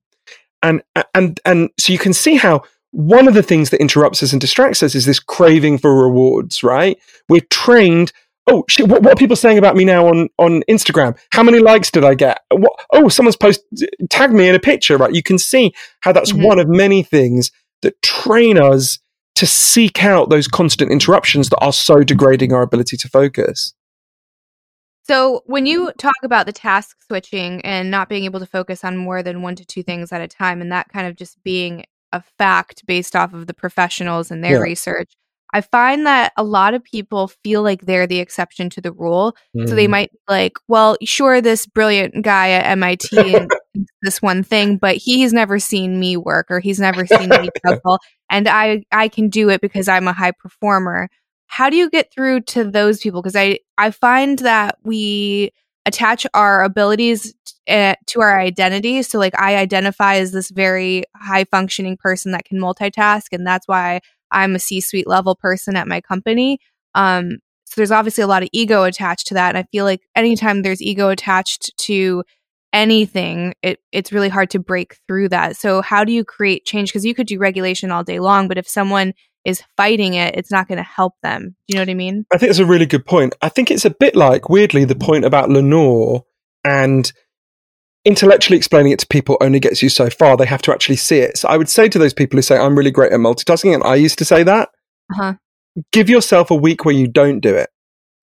And, 0.61 0.83
and, 1.15 1.39
and 1.43 1.71
so 1.79 1.91
you 1.91 1.97
can 1.97 2.13
see 2.13 2.35
how 2.35 2.61
one 2.91 3.27
of 3.27 3.33
the 3.33 3.43
things 3.43 3.71
that 3.71 3.81
interrupts 3.81 4.21
us 4.21 4.31
and 4.31 4.39
distracts 4.39 4.83
us 4.83 4.93
is 4.93 5.05
this 5.05 5.19
craving 5.19 5.79
for 5.79 6.03
rewards, 6.03 6.61
right? 6.61 6.99
We're 7.27 7.41
trained. 7.49 8.11
Oh, 8.45 8.63
shit, 8.69 8.87
what, 8.87 9.01
what, 9.01 9.13
are 9.13 9.15
people 9.15 9.35
saying 9.35 9.57
about 9.57 9.75
me 9.75 9.85
now 9.85 10.07
on, 10.07 10.29
on 10.37 10.61
Instagram? 10.69 11.17
How 11.31 11.41
many 11.41 11.59
likes 11.59 11.89
did 11.89 12.05
I 12.05 12.13
get? 12.13 12.41
What, 12.51 12.73
oh, 12.93 13.09
someone's 13.09 13.35
post 13.35 13.61
tagged 14.09 14.33
me 14.33 14.47
in 14.47 14.55
a 14.55 14.59
picture, 14.59 14.97
right? 14.97 15.13
You 15.13 15.23
can 15.23 15.39
see 15.39 15.73
how 16.01 16.11
that's 16.11 16.31
mm-hmm. 16.31 16.43
one 16.43 16.59
of 16.59 16.67
many 16.67 17.01
things 17.01 17.51
that 17.81 17.99
train 18.03 18.59
us 18.59 18.99
to 19.39 19.45
seek 19.47 20.03
out 20.03 20.29
those 20.29 20.49
constant 20.49 20.91
interruptions 20.91 21.47
that 21.47 21.59
are 21.63 21.71
so 21.71 22.03
degrading 22.03 22.51
our 22.51 22.61
ability 22.61 22.97
to 22.97 23.07
focus. 23.07 23.73
So, 25.03 25.43
when 25.45 25.65
you 25.65 25.93
talk 25.97 26.13
about 26.23 26.45
the 26.45 26.51
task 26.51 26.97
switching 27.07 27.61
and 27.61 27.89
not 27.89 28.09
being 28.09 28.25
able 28.25 28.41
to 28.41 28.45
focus 28.45 28.83
on 28.83 28.97
more 28.97 29.23
than 29.23 29.41
one 29.41 29.55
to 29.55 29.65
two 29.65 29.81
things 29.81 30.11
at 30.11 30.19
a 30.19 30.27
time, 30.27 30.61
and 30.61 30.69
that 30.73 30.89
kind 30.89 31.07
of 31.07 31.15
just 31.15 31.41
being 31.41 31.85
a 32.11 32.21
fact 32.37 32.85
based 32.85 33.15
off 33.15 33.33
of 33.33 33.47
the 33.47 33.53
professionals 33.53 34.29
and 34.29 34.43
their 34.43 34.57
Yeah. 34.57 34.61
research, 34.61 35.13
I 35.53 35.61
find 35.61 36.05
that 36.05 36.31
a 36.37 36.43
lot 36.43 36.73
of 36.73 36.83
people 36.83 37.27
feel 37.43 37.63
like 37.63 37.81
they're 37.81 38.07
the 38.07 38.19
exception 38.19 38.69
to 38.71 38.81
the 38.81 38.91
rule. 38.91 39.35
So 39.67 39.75
they 39.75 39.87
Mm. 39.87 39.91
might 39.91 40.11
be 40.11 40.17
like, 40.29 40.57
well, 40.67 40.95
sure, 41.03 41.41
this 41.41 41.65
brilliant 41.65 42.23
guy 42.23 42.51
at 42.51 42.65
MIT 42.67 43.35
and 43.35 43.51
this 44.01 44.21
one 44.21 44.43
thing, 44.43 44.77
but 44.77 44.95
he's 44.97 45.33
never 45.33 45.59
seen 45.59 45.99
me 45.99 46.17
work 46.17 46.47
or 46.49 46.59
he's 46.59 46.79
never 46.79 47.05
seen 47.05 47.29
me 47.29 47.49
juggle, 47.65 47.99
and 48.29 48.47
I 48.47 48.83
I 48.91 49.07
can 49.09 49.29
do 49.29 49.49
it 49.49 49.61
because 49.61 49.87
I'm 49.87 50.07
a 50.07 50.13
high 50.13 50.31
performer. 50.31 51.09
How 51.47 51.69
do 51.69 51.77
you 51.77 51.89
get 51.89 52.11
through 52.13 52.41
to 52.41 52.63
those 52.63 52.99
people? 53.01 53.21
Because 53.21 53.35
I 53.35 53.59
I 53.77 53.91
find 53.91 54.39
that 54.39 54.77
we 54.83 55.51
attach 55.85 56.27
our 56.33 56.63
abilities 56.63 57.33
uh, 57.67 57.95
to 58.07 58.21
our 58.21 58.39
identity. 58.39 59.01
So 59.01 59.17
like 59.17 59.39
I 59.39 59.55
identify 59.57 60.15
as 60.15 60.31
this 60.31 60.51
very 60.51 61.03
high 61.15 61.45
functioning 61.45 61.97
person 61.97 62.31
that 62.33 62.45
can 62.45 62.59
multitask, 62.59 63.25
and 63.31 63.45
that's 63.47 63.67
why 63.67 64.01
I'm 64.31 64.55
a 64.55 64.59
C 64.59 64.81
suite 64.81 65.07
level 65.07 65.35
person 65.35 65.75
at 65.75 65.87
my 65.87 66.01
company. 66.01 66.59
Um, 66.95 67.37
so 67.65 67.73
there's 67.77 67.91
obviously 67.91 68.23
a 68.23 68.27
lot 68.27 68.43
of 68.43 68.49
ego 68.51 68.83
attached 68.83 69.27
to 69.27 69.35
that. 69.35 69.49
And 69.49 69.57
I 69.57 69.67
feel 69.71 69.85
like 69.85 70.01
anytime 70.15 70.61
there's 70.61 70.81
ego 70.81 71.09
attached 71.09 71.77
to 71.79 72.23
anything, 72.73 73.53
it, 73.61 73.79
it's 73.91 74.11
really 74.11 74.29
hard 74.29 74.49
to 74.51 74.59
break 74.59 74.97
through 75.07 75.29
that. 75.29 75.55
So 75.55 75.81
how 75.81 76.03
do 76.03 76.11
you 76.11 76.23
create 76.23 76.65
change? 76.65 76.89
Because 76.89 77.05
you 77.05 77.13
could 77.13 77.27
do 77.27 77.37
regulation 77.37 77.91
all 77.91 78.03
day 78.03 78.19
long, 78.19 78.47
but 78.47 78.57
if 78.57 78.67
someone 78.67 79.13
is 79.45 79.63
fighting 79.77 80.15
it, 80.15 80.35
it's 80.35 80.51
not 80.51 80.67
going 80.67 80.77
to 80.77 80.83
help 80.83 81.13
them. 81.23 81.55
Do 81.67 81.73
you 81.73 81.75
know 81.75 81.81
what 81.81 81.89
I 81.89 81.93
mean? 81.93 82.25
I 82.33 82.37
think 82.37 82.49
it's 82.49 82.59
a 82.59 82.65
really 82.65 82.85
good 82.85 83.05
point. 83.05 83.35
I 83.41 83.49
think 83.49 83.71
it's 83.71 83.85
a 83.85 83.89
bit 83.89 84.15
like, 84.15 84.49
weirdly, 84.49 84.85
the 84.85 84.95
point 84.95 85.25
about 85.25 85.49
Lenore 85.49 86.25
and 86.63 87.11
intellectually 88.09 88.57
explaining 88.57 88.91
it 88.91 88.99
to 88.99 89.07
people 89.07 89.37
only 89.39 89.59
gets 89.59 89.81
you 89.83 89.89
so 89.89 90.09
far. 90.09 90.35
They 90.35 90.45
have 90.47 90.63
to 90.63 90.73
actually 90.73 90.95
see 90.97 91.19
it. 91.19 91.37
So 91.37 91.47
I 91.47 91.55
would 91.57 91.69
say 91.69 91.87
to 91.87 91.99
those 91.99 92.13
people 92.13 92.37
who 92.37 92.41
say, 92.41 92.57
I'm 92.57 92.75
really 92.77 92.91
great 92.91 93.13
at 93.13 93.19
multitasking, 93.19 93.73
and 93.73 93.83
I 93.83 93.95
used 93.95 94.17
to 94.17 94.25
say 94.25 94.43
that, 94.43 94.69
Uh-huh. 95.11 95.33
give 95.91 96.09
yourself 96.09 96.51
a 96.51 96.55
week 96.55 96.83
where 96.85 96.95
you 96.95 97.07
don't 97.07 97.39
do 97.39 97.55
it. 97.55 97.69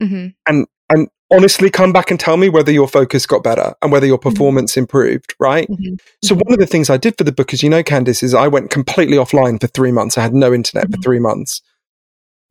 hmm 0.03 0.27
And 0.47 0.67
and 0.91 1.09
honestly 1.33 1.71
come 1.71 1.93
back 1.93 2.11
and 2.13 2.21
tell 2.21 2.37
me 2.37 2.49
whether 2.49 2.71
your 2.71 2.87
focus 2.87 3.27
got 3.27 3.43
better 3.43 3.75
and 3.83 3.91
whether 3.91 4.07
your 4.07 4.19
performance 4.19 4.77
improved, 4.77 5.35
right? 5.41 5.67
hmm 5.69 5.95
So 6.25 6.35
one 6.35 6.53
of 6.53 6.59
the 6.59 6.67
things 6.67 6.91
I 6.91 6.97
did 6.97 7.17
for 7.17 7.25
the 7.25 7.33
book, 7.33 7.53
as 7.55 7.63
you 7.63 7.71
know, 7.71 7.83
Candace, 7.83 8.23
is 8.23 8.35
I 8.35 8.49
went 8.49 8.71
completely 8.71 9.17
offline 9.17 9.61
for 9.61 9.69
three 9.69 9.93
months. 9.93 10.19
I 10.19 10.23
had 10.23 10.35
no 10.35 10.53
internet 10.53 10.91
for 10.91 10.99
Mhm. 10.99 11.03
three 11.03 11.19
months. 11.21 11.63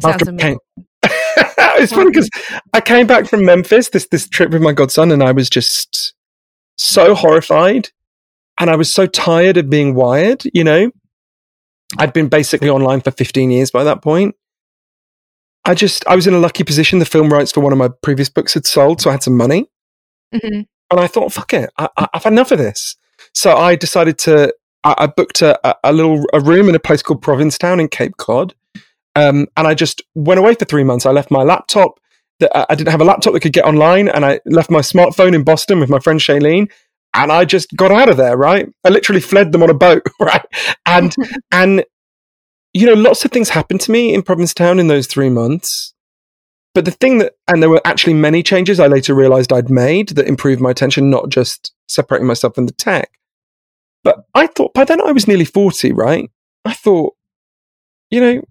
Sounds 0.01 0.15
After 0.15 0.29
amazing. 0.31 0.59
it's 1.03 1.93
funny 1.93 2.09
because 2.11 2.29
I 2.73 2.81
came 2.81 3.07
back 3.07 3.27
from 3.27 3.45
Memphis, 3.45 3.89
this 3.89 4.07
this 4.07 4.27
trip 4.27 4.51
with 4.51 4.61
my 4.61 4.71
godson, 4.73 5.11
and 5.11 5.21
I 5.23 5.31
was 5.31 5.49
just 5.49 6.13
so 6.77 7.15
horrified, 7.15 7.89
and 8.59 8.69
I 8.69 8.75
was 8.75 8.93
so 8.93 9.05
tired 9.07 9.57
of 9.57 9.69
being 9.69 9.95
wired. 9.95 10.43
You 10.53 10.63
know, 10.63 10.91
I'd 11.97 12.13
been 12.13 12.29
basically 12.29 12.69
online 12.69 13.01
for 13.01 13.11
15 13.11 13.51
years 13.51 13.71
by 13.71 13.83
that 13.83 14.01
point. 14.01 14.35
I 15.65 15.73
just 15.73 16.05
I 16.07 16.15
was 16.15 16.27
in 16.27 16.33
a 16.33 16.39
lucky 16.39 16.63
position. 16.63 16.99
The 16.99 17.05
film 17.05 17.29
rights 17.31 17.51
for 17.51 17.61
one 17.61 17.71
of 17.71 17.77
my 17.79 17.89
previous 18.03 18.29
books 18.29 18.53
had 18.53 18.65
sold, 18.65 19.01
so 19.01 19.09
I 19.09 19.13
had 19.13 19.23
some 19.23 19.37
money, 19.37 19.67
hmm 20.33 20.61
and 20.91 20.99
I 20.99 21.07
thought, 21.07 21.33
"Fuck 21.33 21.53
it, 21.53 21.71
I, 21.77 21.89
I've 22.13 22.23
had 22.23 22.33
enough 22.33 22.51
of 22.51 22.59
this." 22.59 22.95
So 23.33 23.55
I 23.55 23.75
decided 23.75 24.17
to. 24.19 24.53
I, 24.83 24.93
I 24.99 25.07
booked 25.07 25.41
a, 25.41 25.59
a- 25.67 25.75
a 25.85 25.93
little 25.93 26.23
a 26.33 26.39
room 26.39 26.69
in 26.69 26.75
a 26.75 26.79
place 26.79 27.01
called 27.01 27.21
Provincetown 27.23 27.79
in 27.79 27.87
Cape 27.87 28.17
Cod, 28.17 28.53
um, 29.15 29.47
and 29.57 29.67
I 29.67 29.73
just 29.73 30.03
went 30.13 30.39
away 30.39 30.53
for 30.53 30.65
three 30.65 30.83
months. 30.83 31.05
I 31.07 31.11
left 31.11 31.31
my 31.31 31.41
laptop. 31.43 31.99
That 32.39 32.71
I- 32.71 32.75
didn't 32.75 32.91
have 32.91 33.01
a 33.01 33.05
laptop 33.05 33.33
that 33.33 33.39
could 33.41 33.53
get 33.53 33.65
online, 33.65 34.07
and 34.09 34.25
I 34.25 34.39
left 34.45 34.69
my 34.69 34.81
smartphone 34.81 35.33
in 35.33 35.43
Boston 35.43 35.79
with 35.79 35.89
my 35.89 35.99
friend 35.99 36.19
Shailene, 36.19 36.69
and 37.13 37.31
I 37.31 37.45
just 37.45 37.73
got 37.75 37.91
out 37.91 38.09
of 38.09 38.17
there. 38.17 38.35
Right, 38.35 38.67
I 38.83 38.89
literally 38.89 39.21
fled 39.21 39.51
them 39.51 39.63
on 39.63 39.69
a 39.69 39.73
boat. 39.73 40.03
Right, 40.19 40.45
and 40.85 41.15
and 41.51 41.85
you 42.73 42.85
know, 42.85 42.93
lots 42.93 43.23
of 43.23 43.31
things 43.31 43.49
happened 43.49 43.79
to 43.81 43.91
me 43.91 44.13
in 44.13 44.21
Provincetown 44.21 44.79
in 44.79 44.87
those 44.87 45.07
three 45.07 45.29
months. 45.29 45.93
But 46.73 46.83
the 46.83 46.91
thing 46.91 47.19
that, 47.19 47.35
and 47.47 47.63
there 47.63 47.69
were 47.69 47.79
actually 47.85 48.15
many 48.15 48.43
changes 48.43 48.81
I 48.81 48.87
later 48.87 49.13
realized 49.15 49.53
I'd 49.53 49.69
made 49.69 50.09
that 50.09 50.27
improved 50.27 50.59
my 50.59 50.71
attention, 50.71 51.09
not 51.09 51.29
just 51.29 51.73
separating 51.87 52.27
myself 52.27 52.55
from 52.55 52.65
the 52.65 52.73
tech. 52.73 53.11
But 54.03 54.25
I 54.35 54.47
thought 54.47 54.73
by 54.73 54.83
then 54.83 54.99
I 54.99 55.13
was 55.13 55.25
nearly 55.25 55.45
40, 55.45 55.93
right? 55.93 56.29
I 56.65 56.73
thought, 56.73 57.13
you 58.11 58.19
know, 58.19 58.41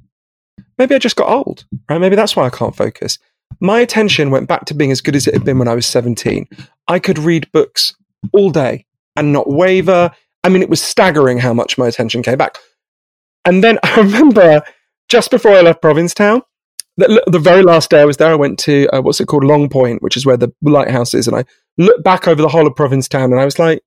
maybe 0.78 0.94
I 0.94 0.98
just 0.98 1.16
got 1.16 1.28
old, 1.28 1.66
right? 1.90 1.98
Maybe 2.00 2.16
that's 2.16 2.34
why 2.34 2.46
I 2.46 2.50
can't 2.50 2.74
focus. 2.74 3.18
My 3.60 3.80
attention 3.80 4.30
went 4.30 4.48
back 4.48 4.64
to 4.66 4.74
being 4.74 4.90
as 4.90 5.00
good 5.00 5.16
as 5.16 5.26
it 5.26 5.34
had 5.34 5.44
been 5.44 5.58
when 5.58 5.68
I 5.68 5.74
was 5.74 5.86
17. 5.86 6.48
I 6.88 6.98
could 6.98 7.18
read 7.18 7.50
books 7.52 7.94
all 8.32 8.50
day 8.50 8.86
and 9.16 9.32
not 9.32 9.48
waver. 9.48 10.10
I 10.42 10.48
mean, 10.48 10.62
it 10.62 10.70
was 10.70 10.82
staggering 10.82 11.38
how 11.38 11.54
much 11.54 11.78
my 11.78 11.86
attention 11.86 12.22
came 12.22 12.38
back. 12.38 12.58
And 13.44 13.62
then 13.62 13.78
I 13.82 13.96
remember 13.96 14.62
just 15.08 15.30
before 15.30 15.52
I 15.52 15.60
left 15.60 15.82
Provincetown, 15.82 16.42
the, 16.96 17.22
the 17.26 17.38
very 17.38 17.62
last 17.62 17.90
day 17.90 18.00
I 18.00 18.04
was 18.04 18.18
there, 18.18 18.30
I 18.30 18.36
went 18.36 18.58
to 18.60 18.88
uh, 18.92 19.02
what's 19.02 19.20
it 19.20 19.26
called, 19.26 19.44
Long 19.44 19.68
Point, 19.68 20.02
which 20.02 20.16
is 20.16 20.24
where 20.24 20.36
the 20.36 20.52
lighthouse 20.62 21.12
is, 21.12 21.26
and 21.26 21.36
I 21.36 21.44
looked 21.76 22.04
back 22.04 22.28
over 22.28 22.40
the 22.40 22.48
whole 22.48 22.66
of 22.66 22.76
Provincetown, 22.76 23.32
and 23.32 23.40
I 23.40 23.44
was 23.44 23.58
like, 23.58 23.82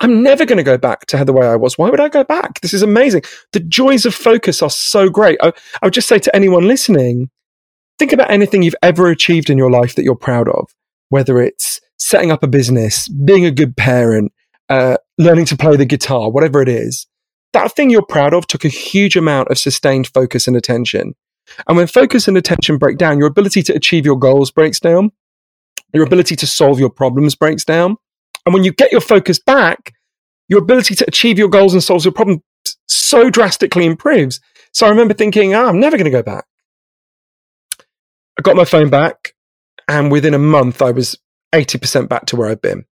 I'm 0.00 0.22
never 0.22 0.46
going 0.46 0.58
to 0.58 0.62
go 0.62 0.78
back 0.78 1.06
to 1.06 1.24
the 1.24 1.32
way 1.32 1.46
I 1.46 1.56
was. 1.56 1.76
Why 1.76 1.90
would 1.90 1.98
I 1.98 2.08
go 2.08 2.22
back? 2.22 2.60
This 2.60 2.72
is 2.72 2.82
amazing. 2.82 3.22
The 3.52 3.60
joys 3.60 4.06
of 4.06 4.14
focus 4.14 4.62
are 4.62 4.70
so 4.70 5.08
great. 5.08 5.38
I, 5.42 5.52
I 5.82 5.86
would 5.86 5.94
just 5.94 6.06
say 6.06 6.20
to 6.20 6.36
anyone 6.36 6.68
listening, 6.68 7.30
think 7.98 8.12
about 8.12 8.30
anything 8.30 8.62
you've 8.62 8.74
ever 8.82 9.08
achieved 9.08 9.50
in 9.50 9.58
your 9.58 9.70
life 9.70 9.94
that 9.94 10.04
you're 10.04 10.14
proud 10.14 10.48
of, 10.48 10.74
whether 11.08 11.40
it's 11.40 11.80
setting 11.98 12.30
up 12.30 12.42
a 12.42 12.48
business, 12.48 13.08
being 13.08 13.44
a 13.44 13.50
good 13.50 13.76
parent, 13.76 14.32
uh, 14.68 14.96
learning 15.18 15.46
to 15.46 15.56
play 15.56 15.76
the 15.76 15.84
guitar, 15.84 16.30
whatever 16.30 16.62
it 16.62 16.68
is. 16.68 17.06
That 17.52 17.72
thing 17.72 17.90
you're 17.90 18.04
proud 18.04 18.34
of 18.34 18.46
took 18.46 18.64
a 18.64 18.68
huge 18.68 19.16
amount 19.16 19.48
of 19.48 19.58
sustained 19.58 20.08
focus 20.08 20.46
and 20.46 20.56
attention. 20.56 21.14
And 21.66 21.76
when 21.76 21.86
focus 21.86 22.28
and 22.28 22.36
attention 22.36 22.76
break 22.76 22.98
down, 22.98 23.18
your 23.18 23.26
ability 23.26 23.62
to 23.64 23.74
achieve 23.74 24.04
your 24.04 24.18
goals 24.18 24.50
breaks 24.50 24.78
down. 24.78 25.10
Your 25.94 26.04
ability 26.04 26.36
to 26.36 26.46
solve 26.46 26.78
your 26.78 26.90
problems 26.90 27.34
breaks 27.34 27.64
down. 27.64 27.96
And 28.44 28.52
when 28.52 28.64
you 28.64 28.72
get 28.72 28.92
your 28.92 29.00
focus 29.00 29.38
back, 29.38 29.94
your 30.48 30.60
ability 30.60 30.94
to 30.96 31.04
achieve 31.08 31.38
your 31.38 31.48
goals 31.48 31.72
and 31.72 31.82
solve 31.82 32.04
your 32.04 32.12
problems 32.12 32.42
so 32.86 33.30
drastically 33.30 33.86
improves. 33.86 34.40
So 34.72 34.86
I 34.86 34.90
remember 34.90 35.14
thinking, 35.14 35.54
oh, 35.54 35.66
I'm 35.66 35.80
never 35.80 35.96
going 35.96 36.04
to 36.04 36.10
go 36.10 36.22
back. 36.22 36.44
I 38.38 38.42
got 38.42 38.56
my 38.56 38.64
phone 38.64 38.90
back, 38.90 39.34
and 39.88 40.12
within 40.12 40.34
a 40.34 40.38
month, 40.38 40.80
I 40.80 40.90
was 40.92 41.18
80% 41.54 42.08
back 42.08 42.26
to 42.26 42.36
where 42.36 42.50
I'd 42.50 42.60
been. 42.60 42.84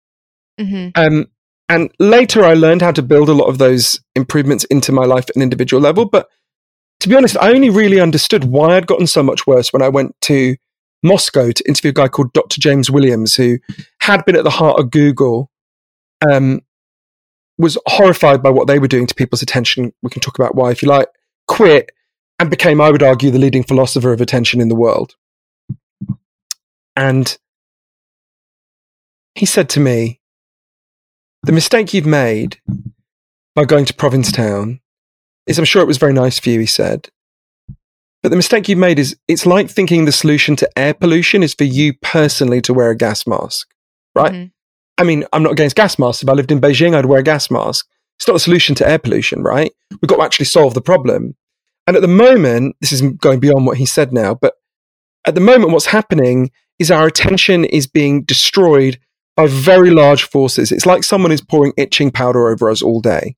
hmm 0.59 0.89
Um, 0.95 1.27
and 1.69 1.91
later, 1.99 2.45
I 2.45 2.55
learned 2.55 2.83
how 2.83 2.93
to 2.93 3.03
build 3.03 3.29
a 3.29 3.35
lot 3.35 3.47
of 3.47 3.59
those 3.59 3.99
improvements 4.15 4.65
into 4.65 4.93
my 4.93 5.05
life 5.05 5.25
at 5.29 5.37
an 5.37 5.43
individual 5.43 5.83
level. 5.83 6.05
But 6.05 6.29
to 7.01 7.09
be 7.09 7.17
honest, 7.17 7.37
I 7.39 7.53
only 7.53 7.71
really 7.71 8.01
understood 8.01 8.45
why 8.45 8.77
I'd 8.77 8.87
gotten 8.87 9.07
so 9.07 9.23
much 9.23 9.47
worse 9.47 9.73
when 9.73 9.83
I 9.83 9.89
went 9.89 10.15
to 10.23 10.57
Moscow 11.03 11.51
to 11.53 11.69
interview 11.69 11.91
a 11.91 11.95
guy 11.95 12.09
called 12.09 12.33
Dr. 12.33 12.61
James 12.61 12.91
Williams, 12.91 13.35
who 13.35 13.59
had 14.01 14.25
been 14.25 14.37
at 14.37 14.45
the 14.45 14.51
heart 14.51 14.79
of 14.79 14.91
Google, 14.91 15.51
um, 16.31 16.61
was 17.59 17.79
horrified 17.87 18.43
by 18.43 18.51
what 18.51 18.67
they 18.67 18.79
were 18.79 18.89
doing 18.89 19.07
to 19.07 19.15
people's 19.15 19.43
attention. 19.43 19.93
We 20.03 20.11
can 20.11 20.21
talk 20.21 20.39
about 20.39 20.55
why, 20.55 20.71
if 20.71 20.83
you 20.83 20.89
like, 20.89 21.09
quit 21.47 21.91
and 22.39 22.51
became, 22.51 22.81
I 22.81 22.91
would 22.91 23.03
argue, 23.03 23.31
the 23.31 23.39
leading 23.39 23.65
philosopher 23.65 24.13
of 24.13 24.21
attention 24.21 24.61
in 24.61 24.69
the 24.69 24.75
world. 24.75 25.15
And 26.97 27.37
he 29.35 29.47
said 29.47 29.69
to 29.71 29.81
me, 29.81 30.21
The 31.43 31.53
mistake 31.53 31.93
you've 31.93 32.07
made 32.07 32.59
by 33.55 33.65
going 33.65 33.85
to 33.87 33.95
Provincetown 33.95 34.81
is, 35.47 35.59
I'm 35.59 35.65
sure 35.65 35.83
it 35.83 35.87
was 35.89 35.99
very 35.99 36.13
nice 36.13 36.39
for 36.39 36.51
you, 36.51 36.61
he 36.61 36.67
said. 36.67 37.09
But 38.23 38.31
the 38.31 38.37
mistake 38.37 38.69
you've 38.69 38.79
made 38.79 38.99
is 38.99 39.17
it's 39.29 39.45
like 39.45 39.69
thinking 39.71 40.05
the 40.07 40.13
solution 40.13 40.57
to 40.57 40.79
air 40.79 40.95
pollution 40.95 41.43
is 41.43 41.53
for 41.53 41.65
you 41.65 41.93
personally 42.01 42.63
to 42.63 42.73
wear 42.73 42.91
a 42.91 42.97
gas 42.97 43.27
mask, 43.27 43.69
right? 44.15 44.33
Mhm. 44.33 44.53
I 44.97 45.05
mean, 45.05 45.25
I'm 45.33 45.43
not 45.43 45.53
against 45.53 45.77
gas 45.77 45.99
masks. 45.99 46.23
If 46.23 46.29
I 46.29 46.33
lived 46.33 46.51
in 46.51 46.61
Beijing, 46.61 46.95
I'd 46.95 47.07
wear 47.07 47.19
a 47.21 47.25
gas 47.25 47.51
mask. 47.51 47.87
It's 48.19 48.29
not 48.29 48.37
a 48.37 48.41
solution 48.41 48.75
to 48.77 48.89
air 48.89 48.99
pollution, 48.99 49.43
right? 49.43 49.73
We've 50.01 50.09
got 50.09 50.17
to 50.17 50.23
actually 50.23 50.47
solve 50.47 50.73
the 50.73 50.81
problem. 50.81 51.35
And 51.87 51.97
at 51.97 52.01
the 52.01 52.09
moment, 52.09 52.77
this 52.81 52.93
is 52.93 53.03
going 53.03 53.41
beyond 53.41 53.67
what 53.67 53.77
he 53.77 53.85
said 53.87 54.13
now, 54.13 54.35
but 54.35 54.55
at 55.27 55.35
the 55.35 55.41
moment, 55.41 55.73
what's 55.73 55.87
happening 55.87 56.51
is 56.79 56.91
our 56.91 57.07
attention 57.07 57.65
is 57.65 57.87
being 57.87 58.23
destroyed 58.23 58.99
by 59.37 59.47
very 59.47 59.91
large 59.91 60.23
forces. 60.25 60.71
It's 60.73 60.87
like 60.87 61.03
someone 61.05 61.33
is 61.33 61.41
pouring 61.41 61.73
itching 61.77 62.11
powder 62.11 62.49
over 62.49 62.71
us 62.71 62.83
all 62.83 63.01
day. 63.01 63.37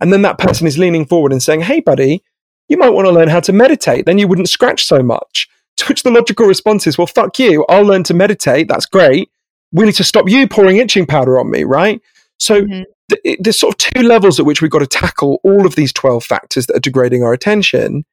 And 0.00 0.12
then 0.12 0.22
that 0.22 0.38
person 0.38 0.66
is 0.66 0.78
leaning 0.78 1.06
forward 1.06 1.32
and 1.32 1.42
saying, 1.42 1.62
Hey, 1.62 1.80
buddy, 1.80 2.22
you 2.68 2.76
might 2.76 2.90
want 2.90 3.06
to 3.06 3.12
learn 3.12 3.28
how 3.28 3.40
to 3.40 3.52
meditate. 3.52 4.06
Then 4.06 4.18
you 4.18 4.28
wouldn't 4.28 4.48
scratch 4.48 4.84
so 4.84 5.02
much. 5.02 5.48
To 5.78 5.86
which 5.86 6.02
the 6.02 6.10
logical 6.10 6.46
response 6.46 6.86
is, 6.86 6.98
Well, 6.98 7.06
fuck 7.06 7.38
you. 7.38 7.64
I'll 7.68 7.82
learn 7.84 8.02
to 8.04 8.14
meditate. 8.14 8.68
That's 8.68 8.86
great. 8.86 9.30
We 9.72 9.84
need 9.86 9.94
to 9.94 10.04
stop 10.04 10.28
you 10.28 10.46
pouring 10.48 10.76
itching 10.76 11.06
powder 11.06 11.38
on 11.38 11.50
me, 11.50 11.64
right? 11.64 12.00
So 12.38 12.62
Mhm. 12.62 12.84
th- 13.10 13.20
it- 13.24 13.38
there's 13.42 13.58
sort 13.58 13.74
of 13.74 13.78
two 13.78 14.02
levels 14.02 14.38
at 14.38 14.46
which 14.46 14.60
we've 14.62 14.70
got 14.70 14.80
to 14.80 14.86
tackle 14.86 15.40
all 15.42 15.66
of 15.66 15.74
these 15.74 15.92
12 15.92 16.24
factors 16.24 16.66
that 16.66 16.76
are 16.76 16.80
degrading 16.80 17.22
our 17.22 17.32
attention. 17.32 18.04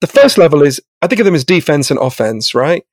The 0.00 0.06
first 0.06 0.36
level 0.38 0.62
is, 0.62 0.80
I 1.02 1.06
think 1.06 1.20
of 1.20 1.24
them 1.24 1.34
as 1.34 1.44
defense 1.44 1.90
and 1.90 1.98
offense, 1.98 2.54
right? 2.54 2.84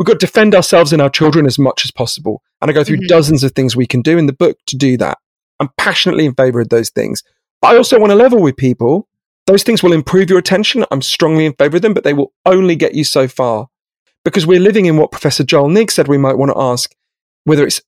We've 0.00 0.06
got 0.06 0.18
to 0.18 0.26
defend 0.26 0.54
ourselves 0.54 0.94
and 0.94 1.02
our 1.02 1.10
children 1.10 1.44
as 1.44 1.58
much 1.58 1.84
as 1.84 1.90
possible. 1.90 2.42
And 2.62 2.70
I 2.70 2.72
go 2.74 2.82
through 2.82 2.96
mm-hmm. 2.96 3.08
dozens 3.08 3.44
of 3.44 3.52
things 3.52 3.76
we 3.76 3.86
can 3.86 4.00
do 4.00 4.16
in 4.16 4.24
the 4.24 4.32
book 4.32 4.56
to 4.68 4.76
do 4.78 4.96
that. 4.96 5.18
I'm 5.60 5.68
passionately 5.76 6.24
in 6.24 6.34
favor 6.34 6.58
of 6.58 6.70
those 6.70 6.88
things. 6.88 7.22
But 7.60 7.74
I 7.74 7.76
also 7.76 8.00
want 8.00 8.08
to 8.08 8.16
level 8.16 8.40
with 8.40 8.56
people. 8.56 9.08
Those 9.46 9.62
things 9.62 9.82
will 9.82 9.92
improve 9.92 10.30
your 10.30 10.38
attention. 10.38 10.86
I'm 10.90 11.02
strongly 11.02 11.44
in 11.44 11.52
favor 11.52 11.76
of 11.76 11.82
them, 11.82 11.92
but 11.92 12.02
they 12.02 12.14
will 12.14 12.32
only 12.46 12.76
get 12.76 12.94
you 12.94 13.04
so 13.04 13.28
far. 13.28 13.68
Because 14.24 14.46
we're 14.46 14.58
living 14.58 14.86
in 14.86 14.96
what 14.96 15.12
Professor 15.12 15.44
Joel 15.44 15.68
Nigg 15.68 15.90
said 15.90 16.08
we 16.08 16.16
might 16.16 16.38
want 16.38 16.50
to 16.50 16.58
ask 16.58 16.94
whether 17.44 17.66
it's 17.66 17.82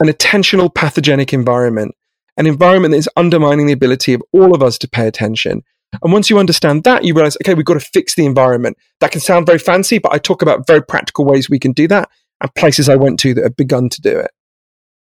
an 0.00 0.08
attentional 0.08 0.74
pathogenic 0.74 1.32
environment, 1.32 1.94
an 2.36 2.48
environment 2.48 2.90
that 2.90 2.98
is 2.98 3.08
undermining 3.16 3.68
the 3.68 3.72
ability 3.72 4.14
of 4.14 4.22
all 4.32 4.52
of 4.52 4.64
us 4.64 4.78
to 4.78 4.88
pay 4.88 5.06
attention. 5.06 5.62
And 6.02 6.12
once 6.12 6.30
you 6.30 6.38
understand 6.38 6.84
that, 6.84 7.04
you 7.04 7.14
realize, 7.14 7.36
okay, 7.42 7.54
we've 7.54 7.66
got 7.66 7.74
to 7.74 7.80
fix 7.80 8.14
the 8.14 8.24
environment. 8.24 8.78
That 9.00 9.12
can 9.12 9.20
sound 9.20 9.46
very 9.46 9.58
fancy, 9.58 9.98
but 9.98 10.12
I 10.12 10.18
talk 10.18 10.40
about 10.40 10.66
very 10.66 10.82
practical 10.82 11.24
ways 11.24 11.50
we 11.50 11.58
can 11.58 11.72
do 11.72 11.86
that 11.88 12.08
and 12.40 12.54
places 12.54 12.88
I 12.88 12.96
went 12.96 13.20
to 13.20 13.34
that 13.34 13.44
have 13.44 13.56
begun 13.56 13.88
to 13.90 14.00
do 14.00 14.18
it. 14.18 14.30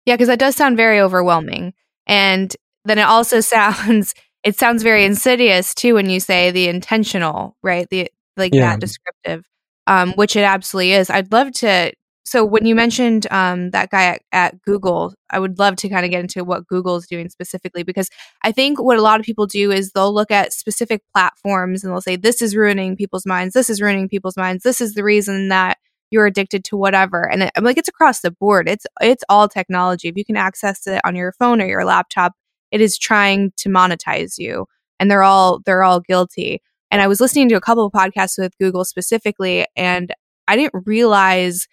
Yeah, 0.05 0.15
because 0.15 0.27
that 0.27 0.39
does 0.39 0.55
sound 0.55 0.77
very 0.77 0.99
overwhelming. 0.99 1.73
And 2.07 2.55
then 2.85 2.97
it 2.97 3.03
also 3.03 3.39
sounds 3.41 4.13
it 4.43 4.57
sounds 4.57 4.83
very 4.83 5.03
insidious 5.03 5.73
too 5.73 5.95
when 5.95 6.09
you 6.09 6.19
say 6.19 6.51
the 6.51 6.69
intentional, 6.69 7.57
right? 7.61 7.87
The 7.89 8.09
like 8.37 8.53
yeah. 8.53 8.71
that 8.71 8.79
descriptive, 8.79 9.45
um, 9.87 10.13
which 10.13 10.35
it 10.35 10.43
absolutely 10.43 10.93
is. 10.93 11.09
I'd 11.09 11.31
love 11.31 11.51
to 11.55 11.91
so 12.29 12.45
when 12.45 12.63
you 12.67 12.75
mentioned 12.75 13.25
um, 13.31 13.71
that 13.71 13.89
guy 13.89 14.03
at, 14.03 14.21
at, 14.31 14.61
Google, 14.61 15.15
I 15.31 15.39
would 15.39 15.57
love 15.57 15.77
to 15.77 15.89
kind 15.89 16.05
of 16.05 16.11
get 16.11 16.19
into 16.19 16.43
what 16.43 16.67
Google 16.67 16.95
is 16.95 17.07
doing 17.07 17.27
specifically 17.27 17.81
because 17.81 18.07
I 18.43 18.51
think 18.51 18.79
what 18.79 18.99
a 18.99 19.01
lot 19.01 19.19
of 19.19 19.25
people 19.25 19.47
do 19.47 19.71
is 19.71 19.93
they'll 19.93 20.13
look 20.13 20.29
at 20.29 20.53
specific 20.53 21.01
platforms 21.11 21.83
and 21.83 21.91
they'll 21.91 22.01
say 22.01 22.17
this 22.17 22.43
is 22.43 22.55
ruining 22.55 22.95
people's 22.95 23.25
minds, 23.25 23.55
this 23.55 23.67
is 23.67 23.81
ruining 23.81 24.07
people's 24.07 24.37
minds, 24.37 24.61
this 24.61 24.79
is 24.79 24.93
the 24.93 25.03
reason 25.03 25.47
that 25.47 25.79
you're 26.11 26.27
addicted 26.27 26.63
to 26.65 26.77
whatever. 26.77 27.27
And 27.27 27.49
I'm 27.55 27.63
like 27.63 27.79
it's 27.79 27.89
across 27.89 28.19
the 28.19 28.29
board. 28.29 28.69
It's 28.69 28.85
it's 29.01 29.23
all 29.27 29.47
technology. 29.47 30.07
If 30.07 30.15
you 30.15 30.23
can 30.23 30.37
access 30.37 30.85
it 30.85 31.01
on 31.03 31.15
your 31.15 31.33
phone 31.39 31.59
or 31.59 31.65
your 31.65 31.83
laptop, 31.83 32.33
it 32.71 32.79
is 32.79 32.99
trying 32.99 33.53
to 33.57 33.69
monetize 33.69 34.37
you, 34.37 34.67
and 34.99 35.09
they're 35.09 35.23
all 35.23 35.61
they're 35.65 35.83
all 35.83 35.99
guilty. 35.99 36.61
And 36.91 37.01
I 37.01 37.07
was 37.07 37.19
listening 37.19 37.49
to 37.49 37.55
a 37.55 37.61
couple 37.61 37.87
of 37.87 37.91
podcasts 37.91 38.37
with 38.37 38.55
Google 38.59 38.85
specifically, 38.85 39.65
and 39.75 40.13
I 40.47 40.55
didn't 40.55 40.83
realize 40.85 41.67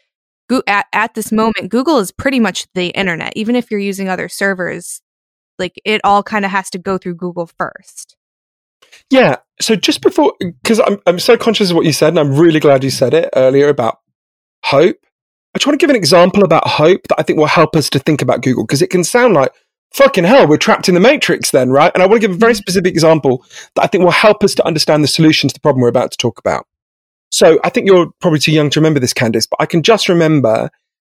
at, 0.66 0.86
at 0.92 1.14
this 1.14 1.32
moment, 1.32 1.70
Google 1.70 1.99
is 1.99 2.12
pretty 2.12 2.40
much 2.40 2.66
the 2.74 2.88
internet. 2.88 3.32
Even 3.36 3.57
if 3.57 3.70
you're 3.70 3.80
using 3.80 4.09
other 4.09 4.28
servers, 4.28 5.01
like 5.59 5.80
it 5.84 6.01
all 6.05 6.22
kind 6.22 6.44
of 6.44 6.51
has 6.51 6.70
to 6.70 6.78
go 6.78 6.99
through 6.99 7.14
Google 7.14 7.47
first. 7.47 8.16
Yeah. 9.11 9.36
So 9.61 9.76
just 9.76 10.03
before, 10.03 10.34
because 10.40 10.80
I'm, 10.80 10.99
I'm 11.07 11.18
so 11.18 11.36
conscious 11.36 11.70
of 11.70 11.76
what 11.76 11.86
you 11.86 11.92
said, 11.92 12.09
and 12.09 12.18
I'm 12.18 12.36
really 12.36 12.61
glad 12.61 12.84
you 12.84 12.90
said 12.90 13.14
it 13.14 13.30
earlier 13.34 13.68
about 13.68 14.01
hope. 14.64 14.97
I 15.55 15.59
just 15.59 15.66
want 15.66 15.78
to 15.80 15.82
give 15.82 15.90
an 15.90 15.97
example 15.97 16.44
about 16.44 16.66
hope 16.68 17.09
that 17.09 17.18
I 17.18 17.22
think 17.22 17.38
will 17.38 17.47
help 17.47 17.76
us 17.76 17.88
to 17.90 17.99
think 17.99 18.20
about 18.20 18.42
Google 18.42 18.64
because 18.64 18.82
it 18.82 18.90
can 18.90 19.05
sound 19.05 19.34
like, 19.34 19.53
fucking 19.94 20.24
hell, 20.24 20.47
we're 20.47 20.59
trapped 20.59 20.88
in 20.88 20.94
the 20.94 21.01
matrix 21.01 21.51
then, 21.51 21.70
right? 21.70 21.90
And 21.94 22.03
I 22.03 22.07
want 22.07 22.20
to 22.20 22.28
give 22.28 22.36
a 22.36 22.38
very 22.38 22.53
mm-hmm. 22.53 22.59
specific 22.59 22.92
example 22.92 23.44
that 23.74 23.82
I 23.82 23.86
think 23.86 24.05
will 24.05 24.11
help 24.11 24.44
us 24.44 24.55
to 24.57 24.66
understand 24.66 25.03
the 25.03 25.09
solution 25.09 25.49
to 25.49 25.55
the 25.55 25.61
problem 25.61 25.80
we're 25.80 25.88
about 25.88 26.11
to 26.12 26.18
talk 26.18 26.38
about. 26.38 26.66
So 27.31 27.59
I 27.64 27.70
think 27.70 27.87
you're 27.87 28.11
probably 28.20 28.39
too 28.39 28.53
young 28.53 28.70
to 28.70 28.81
remember 28.81 29.01
this, 29.01 29.12
Candace, 29.12 29.47
but 29.47 29.61
I 29.61 29.66
can 29.66 29.83
just 29.83 30.09
remember 30.09 30.70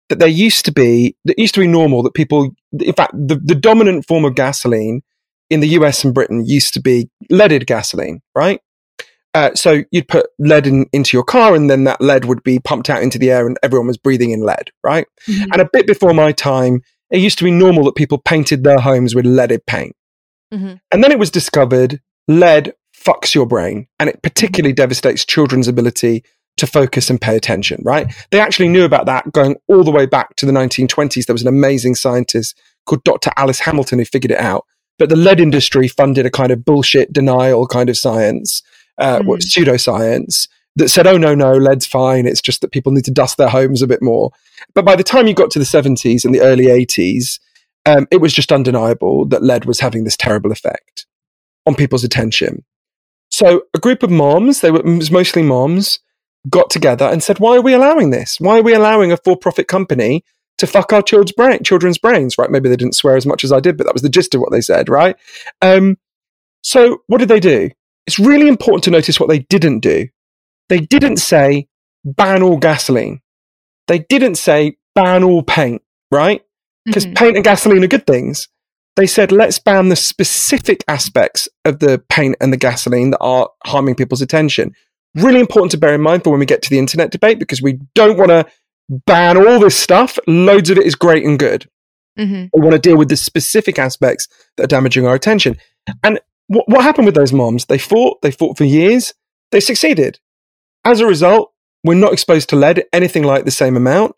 that 0.09 0.19
there 0.19 0.27
used 0.27 0.65
to 0.65 0.71
be, 0.71 1.15
it 1.25 1.37
used 1.37 1.55
to 1.55 1.59
be 1.59 1.67
normal 1.67 2.03
that 2.03 2.13
people, 2.13 2.55
in 2.79 2.93
fact, 2.93 3.13
the, 3.13 3.39
the 3.43 3.55
dominant 3.55 4.05
form 4.05 4.25
of 4.25 4.35
gasoline 4.35 5.01
in 5.49 5.59
the 5.59 5.67
US 5.69 6.03
and 6.03 6.13
Britain 6.13 6.45
used 6.45 6.73
to 6.75 6.81
be 6.81 7.09
leaded 7.29 7.67
gasoline, 7.67 8.21
right? 8.33 8.59
Uh, 9.33 9.53
so 9.53 9.83
you'd 9.91 10.07
put 10.07 10.27
lead 10.39 10.65
in, 10.65 10.85
into 10.93 11.17
your 11.17 11.23
car 11.23 11.55
and 11.55 11.69
then 11.69 11.83
that 11.83 11.99
lead 11.99 12.23
would 12.25 12.41
be 12.43 12.57
pumped 12.59 12.89
out 12.89 13.03
into 13.03 13.19
the 13.19 13.29
air 13.29 13.45
and 13.45 13.57
everyone 13.61 13.87
was 13.87 13.97
breathing 13.97 14.31
in 14.31 14.41
lead, 14.41 14.71
right? 14.83 15.07
Mm-hmm. 15.27 15.51
And 15.51 15.61
a 15.61 15.69
bit 15.71 15.85
before 15.85 16.13
my 16.13 16.31
time, 16.31 16.81
it 17.11 17.19
used 17.19 17.37
to 17.39 17.43
be 17.43 17.51
normal 17.51 17.83
that 17.83 17.95
people 17.95 18.17
painted 18.17 18.63
their 18.63 18.79
homes 18.79 19.13
with 19.13 19.25
leaded 19.25 19.65
paint. 19.65 19.95
Mm-hmm. 20.53 20.75
And 20.91 21.03
then 21.03 21.11
it 21.11 21.19
was 21.19 21.31
discovered 21.31 21.99
lead 22.27 22.73
fucks 23.05 23.35
your 23.35 23.45
brain 23.45 23.87
and 23.99 24.09
it 24.09 24.21
particularly 24.21 24.71
mm-hmm. 24.71 24.83
devastates 24.83 25.25
children's 25.25 25.67
ability 25.67 26.23
to 26.57 26.65
focus 26.65 27.09
and 27.09 27.19
pay 27.19 27.35
attention, 27.35 27.81
right? 27.83 28.13
They 28.31 28.39
actually 28.39 28.69
knew 28.69 28.85
about 28.85 29.05
that 29.07 29.31
going 29.33 29.57
all 29.67 29.83
the 29.83 29.91
way 29.91 30.05
back 30.05 30.35
to 30.37 30.45
the 30.45 30.53
1920s. 30.53 31.25
There 31.25 31.33
was 31.33 31.41
an 31.41 31.49
amazing 31.49 31.95
scientist 31.95 32.57
called 32.85 33.03
Dr. 33.03 33.31
Alice 33.35 33.59
Hamilton 33.59 33.99
who 33.99 34.05
figured 34.05 34.31
it 34.31 34.39
out. 34.39 34.65
But 34.97 35.09
the 35.09 35.17
lead 35.17 35.41
industry 35.41 35.89
funded 35.89 36.25
a 36.25 36.31
kind 36.31 36.51
of 36.51 36.63
bullshit 36.63 37.11
denial 37.11 37.67
kind 37.67 37.89
of 37.89 37.97
science, 37.97 38.63
uh, 38.97 39.19
mm. 39.19 39.41
pseudoscience 39.41 40.47
that 40.77 40.89
said, 40.89 41.07
oh, 41.07 41.17
no, 41.17 41.35
no, 41.35 41.53
lead's 41.53 41.85
fine. 41.85 42.25
It's 42.25 42.41
just 42.41 42.61
that 42.61 42.71
people 42.71 42.93
need 42.93 43.03
to 43.05 43.11
dust 43.11 43.37
their 43.37 43.49
homes 43.49 43.81
a 43.81 43.87
bit 43.87 44.01
more. 44.01 44.31
But 44.73 44.85
by 44.85 44.95
the 44.95 45.03
time 45.03 45.27
you 45.27 45.33
got 45.33 45.51
to 45.51 45.59
the 45.59 45.65
70s 45.65 46.23
and 46.23 46.33
the 46.33 46.41
early 46.41 46.67
80s, 46.67 47.39
um, 47.85 48.07
it 48.09 48.17
was 48.17 48.33
just 48.33 48.51
undeniable 48.51 49.25
that 49.27 49.43
lead 49.43 49.65
was 49.65 49.81
having 49.81 50.05
this 50.05 50.17
terrible 50.17 50.51
effect 50.51 51.05
on 51.65 51.75
people's 51.75 52.03
attention. 52.03 52.63
So 53.35 53.63
a 53.73 53.79
group 53.79 54.01
of 54.01 54.09
moms, 54.09 54.61
they 54.61 54.71
were 54.71 54.81
mostly 54.81 55.43
moms, 55.43 55.99
got 56.49 56.69
together 56.69 57.03
and 57.03 57.21
said, 57.21 57.39
"Why 57.39 57.57
are 57.57 57.61
we 57.61 57.73
allowing 57.73 58.11
this? 58.11 58.39
Why 58.39 58.59
are 58.59 58.63
we 58.63 58.73
allowing 58.73 59.11
a 59.11 59.17
for-profit 59.17 59.67
company 59.67 60.23
to 60.57 60.65
fuck 60.65 60.93
our 60.93 61.01
children's 61.01 61.33
brain, 61.33 61.61
children's 61.61 61.97
brains?" 61.97 62.37
Right? 62.37 62.49
Maybe 62.49 62.69
they 62.69 62.77
didn't 62.77 62.95
swear 62.95 63.17
as 63.17 63.25
much 63.25 63.43
as 63.43 63.51
I 63.51 63.59
did, 63.59 63.75
but 63.75 63.87
that 63.87 63.93
was 63.93 64.03
the 64.03 64.15
gist 64.17 64.35
of 64.35 64.39
what 64.39 64.53
they 64.53 64.61
said, 64.61 64.87
right? 64.87 65.17
Um, 65.61 65.97
so 66.61 66.99
what 67.07 67.17
did 67.17 67.27
they 67.27 67.41
do? 67.41 67.71
It's 68.07 68.19
really 68.19 68.47
important 68.47 68.85
to 68.85 68.89
notice 68.91 69.19
what 69.19 69.27
they 69.27 69.39
didn't 69.39 69.81
do. 69.81 70.07
They 70.69 70.79
didn't 70.79 71.17
say 71.17 71.67
ban 72.05 72.41
all 72.41 72.55
gasoline. 72.55 73.19
They 73.89 73.99
didn't 73.99 74.35
say 74.35 74.77
ban 74.93 75.25
all 75.25 75.43
paint, 75.43 75.81
right? 76.09 76.41
Because 76.85 77.05
mm-hmm. 77.05 77.15
paint 77.15 77.35
and 77.35 77.43
gasoline 77.43 77.83
are 77.83 77.87
good 77.87 78.07
things 78.07 78.47
they 78.95 79.07
said, 79.07 79.31
let's 79.31 79.59
ban 79.59 79.89
the 79.89 79.95
specific 79.95 80.83
aspects 80.87 81.49
of 81.65 81.79
the 81.79 82.01
paint 82.09 82.37
and 82.39 82.53
the 82.53 82.57
gasoline 82.57 83.11
that 83.11 83.19
are 83.19 83.49
harming 83.65 83.95
people's 83.95 84.21
attention. 84.21 84.73
Really 85.15 85.39
important 85.39 85.71
to 85.71 85.77
bear 85.77 85.93
in 85.93 86.01
mind 86.01 86.23
for 86.23 86.29
when 86.29 86.39
we 86.39 86.45
get 86.45 86.61
to 86.63 86.69
the 86.69 86.79
internet 86.79 87.11
debate 87.11 87.39
because 87.39 87.61
we 87.61 87.79
don't 87.93 88.17
want 88.17 88.29
to 88.29 88.45
ban 88.89 89.37
all 89.37 89.59
this 89.59 89.77
stuff. 89.77 90.17
Loads 90.27 90.69
of 90.69 90.77
it 90.77 90.85
is 90.85 90.95
great 90.95 91.25
and 91.25 91.37
good. 91.37 91.69
Mm-hmm. 92.17 92.45
We 92.53 92.61
want 92.61 92.73
to 92.73 92.79
deal 92.79 92.97
with 92.97 93.09
the 93.09 93.17
specific 93.17 93.77
aspects 93.77 94.27
that 94.55 94.63
are 94.63 94.67
damaging 94.67 95.05
our 95.05 95.15
attention. 95.15 95.57
And 96.03 96.19
what, 96.47 96.67
what 96.69 96.83
happened 96.83 97.05
with 97.05 97.15
those 97.15 97.33
moms? 97.33 97.65
They 97.65 97.77
fought, 97.77 98.21
they 98.21 98.31
fought 98.31 98.57
for 98.57 98.63
years, 98.63 99.13
they 99.51 99.59
succeeded. 99.59 100.19
As 100.85 100.99
a 100.99 101.05
result, 101.05 101.51
we're 101.83 101.95
not 101.95 102.13
exposed 102.13 102.49
to 102.49 102.55
lead 102.55 102.85
anything 102.93 103.23
like 103.23 103.45
the 103.45 103.51
same 103.51 103.75
amount. 103.75 104.15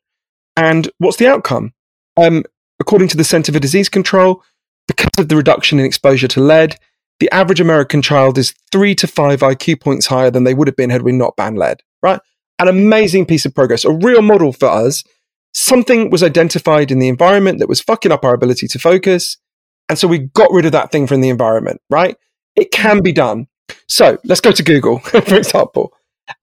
And 0.55 0.89
what's 0.99 1.17
the 1.17 1.27
outcome? 1.27 1.73
Um, 2.15 2.43
according 2.79 3.07
to 3.09 3.17
the 3.17 3.23
Center 3.23 3.51
for 3.51 3.59
Disease 3.59 3.89
Control, 3.89 4.43
because 4.87 5.11
of 5.17 5.29
the 5.29 5.35
reduction 5.35 5.79
in 5.79 5.85
exposure 5.85 6.27
to 6.29 6.41
lead, 6.41 6.77
the 7.19 7.31
average 7.31 7.59
American 7.59 8.01
child 8.01 8.37
is 8.37 8.53
three 8.71 8.93
to 8.95 9.07
five 9.07 9.39
IQ 9.39 9.81
points 9.81 10.07
higher 10.07 10.29
than 10.29 10.43
they 10.43 10.53
would 10.53 10.67
have 10.67 10.75
been 10.75 10.89
had 10.89 11.01
we 11.01 11.11
not 11.11 11.35
banned 11.35 11.57
lead, 11.57 11.81
right? 12.01 12.19
An 12.59 12.67
amazing 12.67 13.25
piece 13.25 13.45
of 13.45 13.55
progress, 13.55 13.85
a 13.85 13.91
real 13.91 14.21
model 14.21 14.53
for 14.53 14.67
us. 14.67 15.03
Something 15.53 16.09
was 16.11 16.21
identified 16.21 16.91
in 16.91 16.99
the 16.99 17.07
environment 17.07 17.59
that 17.59 17.69
was 17.69 17.81
fucking 17.81 18.11
up 18.11 18.23
our 18.23 18.33
ability 18.33 18.67
to 18.67 18.79
focus. 18.79 19.37
And 19.89 19.97
so 19.97 20.07
we 20.07 20.19
got 20.19 20.51
rid 20.51 20.65
of 20.65 20.71
that 20.73 20.91
thing 20.91 21.07
from 21.07 21.21
the 21.21 21.29
environment, 21.29 21.81
right? 21.89 22.15
It 22.55 22.71
can 22.71 23.01
be 23.01 23.11
done. 23.11 23.47
So 23.87 24.17
let's 24.23 24.41
go 24.41 24.51
to 24.51 24.63
Google, 24.63 24.99
for 24.99 25.35
example. 25.35 25.93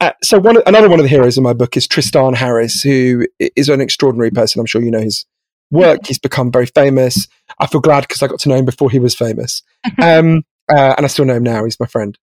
Uh, 0.01 0.13
so 0.23 0.39
one, 0.39 0.57
another 0.67 0.89
one 0.89 0.99
of 0.99 1.05
the 1.05 1.11
heroes 1.11 1.37
in 1.37 1.45
my 1.45 1.53
book 1.53 1.77
is 1.77 1.87
Tristan 1.87 2.35
Harris, 2.35 2.83
who 2.83 3.27
is 3.39 3.69
an 3.69 3.81
extraordinary 3.81 4.31
person. 4.31 4.61
I'm 4.61 4.67
sure 4.67 4.83
you 4.83 4.91
know 4.91 5.01
his 5.01 5.27
work. 5.71 6.07
He's 6.07 6.19
become 6.19 6.51
very 6.51 6.67
famous. 6.67 7.29
I 7.59 7.67
feel 7.67 7.81
glad 7.81 8.03
because 8.03 8.23
I 8.23 8.27
got 8.27 8.41
to 8.41 8.49
know 8.49 8.57
him 8.57 8.65
before 8.65 8.91
he 8.91 8.99
was 8.99 9.15
famous. 9.15 9.62
Um, 10.01 10.43
uh, 10.71 10.95
and 10.97 11.05
I 11.05 11.09
still 11.09 11.27
know 11.27 11.35
him 11.35 11.43
now. 11.43 11.65
He's 11.65 11.79
my 11.79 11.87
friend. 11.87 12.17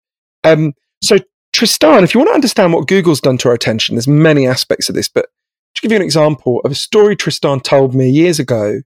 Um, 0.44 0.72
so, 1.02 1.18
Tristan, 1.52 2.04
if 2.04 2.14
you 2.14 2.20
want 2.20 2.30
to 2.30 2.34
understand 2.34 2.72
what 2.72 2.88
Google's 2.88 3.20
done 3.20 3.36
to 3.38 3.48
our 3.48 3.54
attention, 3.54 3.96
there's 3.96 4.08
many 4.08 4.46
aspects 4.46 4.88
of 4.88 4.94
this, 4.94 5.08
but 5.08 5.26
to 5.74 5.82
give 5.82 5.92
you 5.92 5.96
an 5.96 6.02
example 6.02 6.60
of 6.64 6.72
a 6.72 6.74
story 6.74 7.16
Tristan 7.16 7.60
told 7.60 7.94
me 7.94 8.08
years 8.08 8.38
ago 8.38 8.80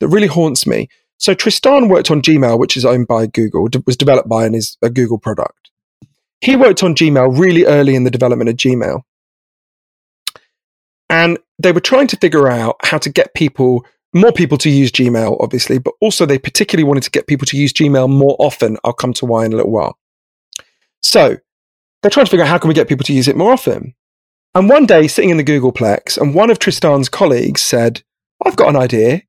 that 0.00 0.08
really 0.08 0.26
haunts 0.26 0.66
me. 0.66 0.88
So, 1.16 1.32
Tristan 1.32 1.88
worked 1.88 2.10
on 2.10 2.20
Gmail, 2.20 2.58
which 2.58 2.76
is 2.76 2.84
owned 2.84 3.06
by 3.06 3.26
Google, 3.26 3.68
was 3.86 3.96
developed 3.96 4.28
by 4.28 4.44
and 4.44 4.54
is 4.54 4.76
a 4.82 4.90
Google 4.90 5.18
product. 5.18 5.70
He 6.40 6.56
worked 6.56 6.82
on 6.82 6.94
Gmail 6.94 7.38
really 7.38 7.64
early 7.64 7.94
in 7.94 8.04
the 8.04 8.10
development 8.10 8.50
of 8.50 8.56
Gmail. 8.56 9.02
And 11.10 11.38
they 11.58 11.72
were 11.72 11.80
trying 11.80 12.06
to 12.06 12.16
figure 12.16 12.48
out 12.48 12.76
how 12.82 12.96
to 12.98 13.10
get 13.10 13.34
people 13.34 13.84
more 14.12 14.32
people 14.32 14.58
to 14.58 14.70
use 14.70 14.90
Gmail, 14.90 15.36
obviously, 15.40 15.78
but 15.78 15.94
also 16.00 16.26
they 16.26 16.38
particularly 16.38 16.84
wanted 16.84 17.04
to 17.04 17.10
get 17.10 17.26
people 17.26 17.46
to 17.46 17.56
use 17.56 17.72
Gmail 17.72 18.08
more 18.08 18.36
often. 18.38 18.76
I'll 18.82 18.92
come 18.92 19.12
to 19.14 19.26
why 19.26 19.44
in 19.44 19.52
a 19.52 19.56
little 19.56 19.70
while. 19.70 19.98
So 21.02 21.36
they're 22.02 22.10
trying 22.10 22.26
to 22.26 22.30
figure 22.30 22.44
out 22.44 22.48
how 22.48 22.58
can 22.58 22.68
we 22.68 22.74
get 22.74 22.88
people 22.88 23.04
to 23.04 23.12
use 23.12 23.28
it 23.28 23.36
more 23.36 23.52
often. 23.52 23.94
And 24.54 24.68
one 24.68 24.86
day, 24.86 25.06
sitting 25.06 25.30
in 25.30 25.36
the 25.36 25.44
Googleplex, 25.44 26.18
and 26.18 26.34
one 26.34 26.50
of 26.50 26.58
Tristan's 26.58 27.08
colleagues 27.08 27.62
said, 27.62 28.02
I've 28.44 28.56
got 28.56 28.68
an 28.68 28.76
idea. 28.76 29.22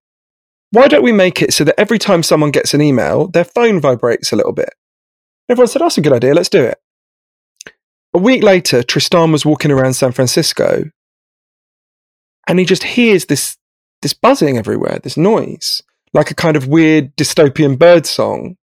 Why 0.72 0.88
don't 0.88 1.04
we 1.04 1.12
make 1.12 1.42
it 1.42 1.54
so 1.54 1.64
that 1.64 1.80
every 1.80 2.00
time 2.00 2.24
someone 2.24 2.50
gets 2.50 2.74
an 2.74 2.82
email, 2.82 3.28
their 3.28 3.44
phone 3.44 3.80
vibrates 3.80 4.32
a 4.32 4.36
little 4.36 4.54
bit? 4.54 4.74
Everyone 5.48 5.68
said, 5.68 5.82
That's 5.82 5.98
a 5.98 6.02
good 6.02 6.14
idea. 6.14 6.34
Let's 6.34 6.50
do 6.50 6.64
it. 6.64 6.80
A 8.14 8.18
week 8.18 8.42
later, 8.42 8.82
Tristan 8.82 9.32
was 9.32 9.46
walking 9.46 9.70
around 9.70 9.94
San 9.94 10.12
Francisco 10.12 10.86
and 12.48 12.60
he 12.60 12.66
just 12.66 12.84
hears 12.84 13.26
this 13.26 13.58
this 14.02 14.14
buzzing 14.14 14.58
everywhere, 14.58 15.00
this 15.04 15.18
noise, 15.18 15.82
like 16.14 16.32
a 16.32 16.36
kind 16.36 16.58
of 16.58 16.68
weird 16.68 17.16
dystopian 17.16 17.78
bird 17.78 18.06
song. 18.06 18.58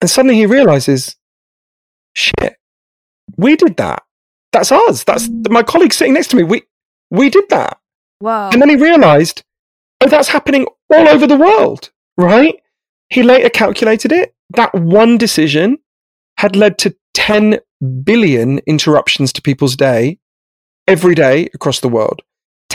And 0.00 0.10
suddenly 0.10 0.36
he 0.36 0.46
realizes, 0.46 1.16
shit, 2.14 2.56
we 3.36 3.56
did 3.56 3.76
that. 3.76 4.02
That's 4.52 4.72
us. 4.72 5.04
That's 5.04 5.28
mm. 5.28 5.50
my 5.50 5.62
colleague 5.62 5.92
sitting 5.92 6.14
next 6.14 6.28
to 6.28 6.36
me. 6.36 6.42
We 6.42 6.62
we 7.10 7.30
did 7.30 7.48
that. 7.50 7.78
Wow. 8.20 8.50
And 8.50 8.60
then 8.60 8.70
he 8.70 8.76
realized, 8.76 9.42
oh, 10.00 10.08
that's 10.08 10.28
happening 10.28 10.66
all 10.92 11.08
over 11.08 11.26
the 11.26 11.36
world, 11.36 11.90
right? 12.16 12.54
He 13.10 13.22
later 13.22 13.50
calculated 13.50 14.12
it. 14.12 14.34
That 14.50 14.74
one 14.74 15.18
decision 15.18 15.78
had 16.38 16.56
led 16.56 16.78
to 16.78 16.96
10 17.14 17.60
billion 18.02 18.58
interruptions 18.60 19.32
to 19.34 19.42
people's 19.42 19.76
day 19.76 20.18
every 20.86 21.14
day 21.14 21.48
across 21.54 21.80
the 21.80 21.88
world. 21.88 22.22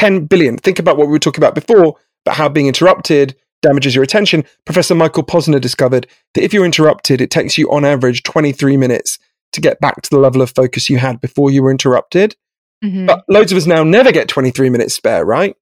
10 0.01 0.25
billion. 0.25 0.57
Think 0.57 0.79
about 0.79 0.97
what 0.97 1.05
we 1.05 1.11
were 1.11 1.19
talking 1.19 1.43
about 1.43 1.53
before, 1.53 1.95
about 2.25 2.35
how 2.35 2.49
being 2.49 2.65
interrupted 2.65 3.35
damages 3.61 3.93
your 3.93 4.03
attention. 4.03 4.43
Professor 4.65 4.95
Michael 4.95 5.23
Posner 5.23 5.61
discovered 5.61 6.07
that 6.33 6.43
if 6.43 6.53
you're 6.53 6.65
interrupted, 6.65 7.21
it 7.21 7.29
takes 7.29 7.55
you 7.55 7.71
on 7.71 7.85
average 7.85 8.23
23 8.23 8.77
minutes 8.77 9.19
to 9.53 9.61
get 9.61 9.79
back 9.79 10.01
to 10.01 10.09
the 10.09 10.17
level 10.17 10.41
of 10.41 10.49
focus 10.49 10.89
you 10.89 10.97
had 10.97 11.21
before 11.21 11.51
you 11.51 11.61
were 11.61 11.69
interrupted. 11.69 12.35
Mhm. 12.83 13.05
But 13.05 13.23
loads 13.29 13.51
of 13.51 13.59
us 13.59 13.67
now 13.67 13.83
never 13.83 14.11
get 14.11 14.27
23 14.27 14.71
minutes 14.71 14.95
spare, 14.95 15.23
right? 15.23 15.55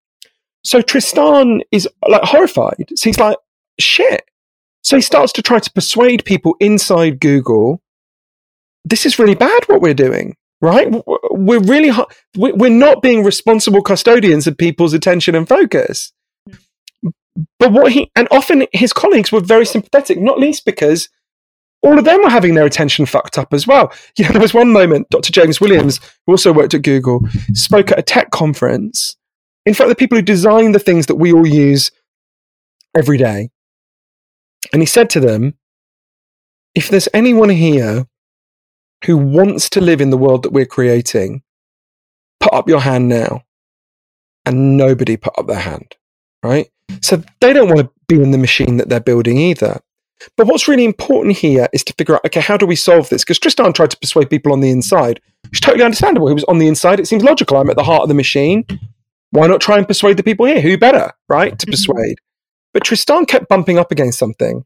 So 0.63 0.81
Tristan 0.81 1.61
is 1.71 1.85
like 2.07 2.23
horrified. 2.23 2.91
So 2.95 3.09
he's 3.09 3.19
like, 3.19 3.37
shit. 3.77 4.23
So 4.83 4.95
he 4.95 5.01
starts 5.01 5.33
to 5.33 5.41
try 5.41 5.59
to 5.59 5.71
persuade 5.71 6.23
people 6.23 6.55
inside 6.61 7.19
Google 7.19 7.81
this 8.85 9.05
is 9.05 9.19
really 9.19 9.35
bad 9.35 9.63
what 9.67 9.81
we're 9.81 9.93
doing, 9.93 10.35
right? 10.61 10.87
We're 11.31 11.61
really, 11.61 11.91
we're 12.35 12.69
not 12.69 13.01
being 13.01 13.23
responsible 13.23 13.81
custodians 13.81 14.47
of 14.47 14.57
people's 14.57 14.93
attention 14.93 15.35
and 15.35 15.47
focus. 15.47 16.11
But 17.57 17.71
what 17.71 17.91
he, 17.91 18.11
and 18.15 18.27
often 18.31 18.67
his 18.73 18.91
colleagues 18.91 19.31
were 19.31 19.39
very 19.39 19.65
sympathetic, 19.65 20.19
not 20.19 20.39
least 20.39 20.65
because 20.65 21.09
all 21.81 21.97
of 21.97 22.03
them 22.03 22.21
were 22.21 22.29
having 22.29 22.55
their 22.55 22.65
attention 22.65 23.05
fucked 23.05 23.37
up 23.37 23.53
as 23.53 23.65
well. 23.65 23.93
You 24.17 24.25
know, 24.25 24.31
there 24.31 24.41
was 24.41 24.53
one 24.53 24.73
moment, 24.73 25.09
Dr. 25.09 25.31
James 25.31 25.61
Williams, 25.61 25.99
who 26.25 26.33
also 26.33 26.51
worked 26.51 26.73
at 26.73 26.81
Google, 26.81 27.21
spoke 27.53 27.91
at 27.91 27.99
a 27.99 28.03
tech 28.03 28.31
conference. 28.31 29.15
In 29.65 29.73
fact, 29.73 29.89
the 29.89 29.95
people 29.95 30.17
who 30.17 30.21
design 30.21 30.73
the 30.73 30.79
things 30.79 31.05
that 31.05 31.15
we 31.15 31.31
all 31.31 31.47
use 31.47 31.91
every 32.97 33.17
day. 33.17 33.49
And 34.73 34.81
he 34.81 34.85
said 34.85 35.09
to 35.11 35.21
them, 35.21 35.53
if 36.75 36.89
there's 36.89 37.07
anyone 37.13 37.49
here 37.49 38.05
who 39.05 39.17
wants 39.17 39.69
to 39.71 39.81
live 39.81 40.01
in 40.01 40.09
the 40.09 40.17
world 40.17 40.43
that 40.43 40.51
we're 40.51 40.65
creating, 40.65 41.43
put 42.39 42.53
up 42.53 42.67
your 42.69 42.81
hand 42.81 43.09
now. 43.09 43.43
And 44.45 44.77
nobody 44.77 45.15
put 45.17 45.37
up 45.37 45.47
their 45.47 45.59
hand, 45.59 45.95
right? 46.43 46.69
So 47.01 47.21
they 47.39 47.53
don't 47.53 47.67
want 47.67 47.81
to 47.81 47.91
be 48.07 48.21
in 48.21 48.31
the 48.31 48.37
machine 48.37 48.77
that 48.77 48.89
they're 48.89 48.99
building 48.99 49.37
either. 49.37 49.79
But 50.37 50.47
what's 50.47 50.67
really 50.67 50.85
important 50.85 51.37
here 51.37 51.67
is 51.71 51.83
to 51.83 51.93
figure 51.97 52.15
out, 52.15 52.25
okay, 52.25 52.39
how 52.39 52.57
do 52.57 52.65
we 52.65 52.75
solve 52.75 53.09
this? 53.09 53.23
Because 53.23 53.37
Tristan 53.39 53.73
tried 53.73 53.91
to 53.91 53.97
persuade 53.97 54.29
people 54.29 54.51
on 54.51 54.61
the 54.61 54.71
inside, 54.71 55.21
which 55.43 55.57
is 55.57 55.59
totally 55.59 55.83
understandable. 55.83 56.27
He 56.27 56.33
was 56.33 56.43
on 56.45 56.57
the 56.57 56.67
inside. 56.67 56.99
It 56.99 57.07
seems 57.07 57.23
logical. 57.23 57.57
I'm 57.57 57.69
at 57.69 57.75
the 57.75 57.83
heart 57.83 58.03
of 58.03 58.07
the 58.09 58.15
machine. 58.15 58.65
Why 59.31 59.45
not 59.45 59.61
try 59.61 59.77
and 59.77 59.87
persuade 59.87 60.17
the 60.17 60.23
people 60.23 60.45
here? 60.45 60.61
Who 60.61 60.77
better, 60.77 61.11
right, 61.27 61.57
to 61.57 61.65
Mhm. 61.67 61.71
persuade? 61.71 62.17
But 62.73 62.83
Tristan 62.83 63.25
kept 63.25 63.49
bumping 63.49 63.77
up 63.77 63.91
against 63.91 64.17
something. 64.17 64.65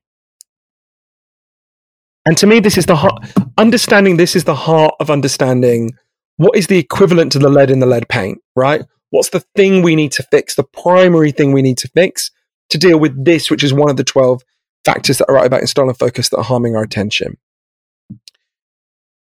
And 2.26 2.38
to 2.38 2.48
me, 2.48 2.60
this 2.60 2.78
is 2.78 2.86
the 2.86 2.96
heart, 2.96 3.26
understanding 3.58 4.18
this 4.18 4.36
is 4.36 4.46
the 4.46 4.56
heart 4.56 4.96
of 5.00 5.10
understanding 5.10 5.92
what 6.38 6.58
is 6.58 6.68
the 6.68 6.78
equivalent 6.78 7.32
to 7.34 7.40
the 7.40 7.50
lead 7.50 7.70
in 7.70 7.80
the 7.80 7.86
lead 7.86 8.08
paint, 8.08 8.40
right? 8.56 8.84
What's 9.10 9.30
the 9.30 9.42
thing 9.56 9.82
we 9.82 9.96
need 9.96 10.12
to 10.14 10.24
fix, 10.24 10.56
the 10.56 10.64
primary 10.64 11.32
thing 11.32 11.52
we 11.52 11.62
need 11.62 11.78
to 11.80 11.88
fix 11.90 12.32
to 12.70 12.78
deal 12.78 12.98
with 12.98 13.26
this, 13.26 13.52
which 13.52 13.64
is 13.64 13.74
one 13.74 13.90
of 13.90 13.98
the 13.98 14.04
12 14.04 14.42
factors 14.86 15.18
that 15.18 15.30
are 15.30 15.36
right 15.36 15.46
about 15.46 15.62
in 15.62 15.68
stolen 15.68 15.94
focus 15.94 16.30
that 16.30 16.38
are 16.38 16.44
harming 16.44 16.76
our 16.76 16.84
attention. 16.84 17.38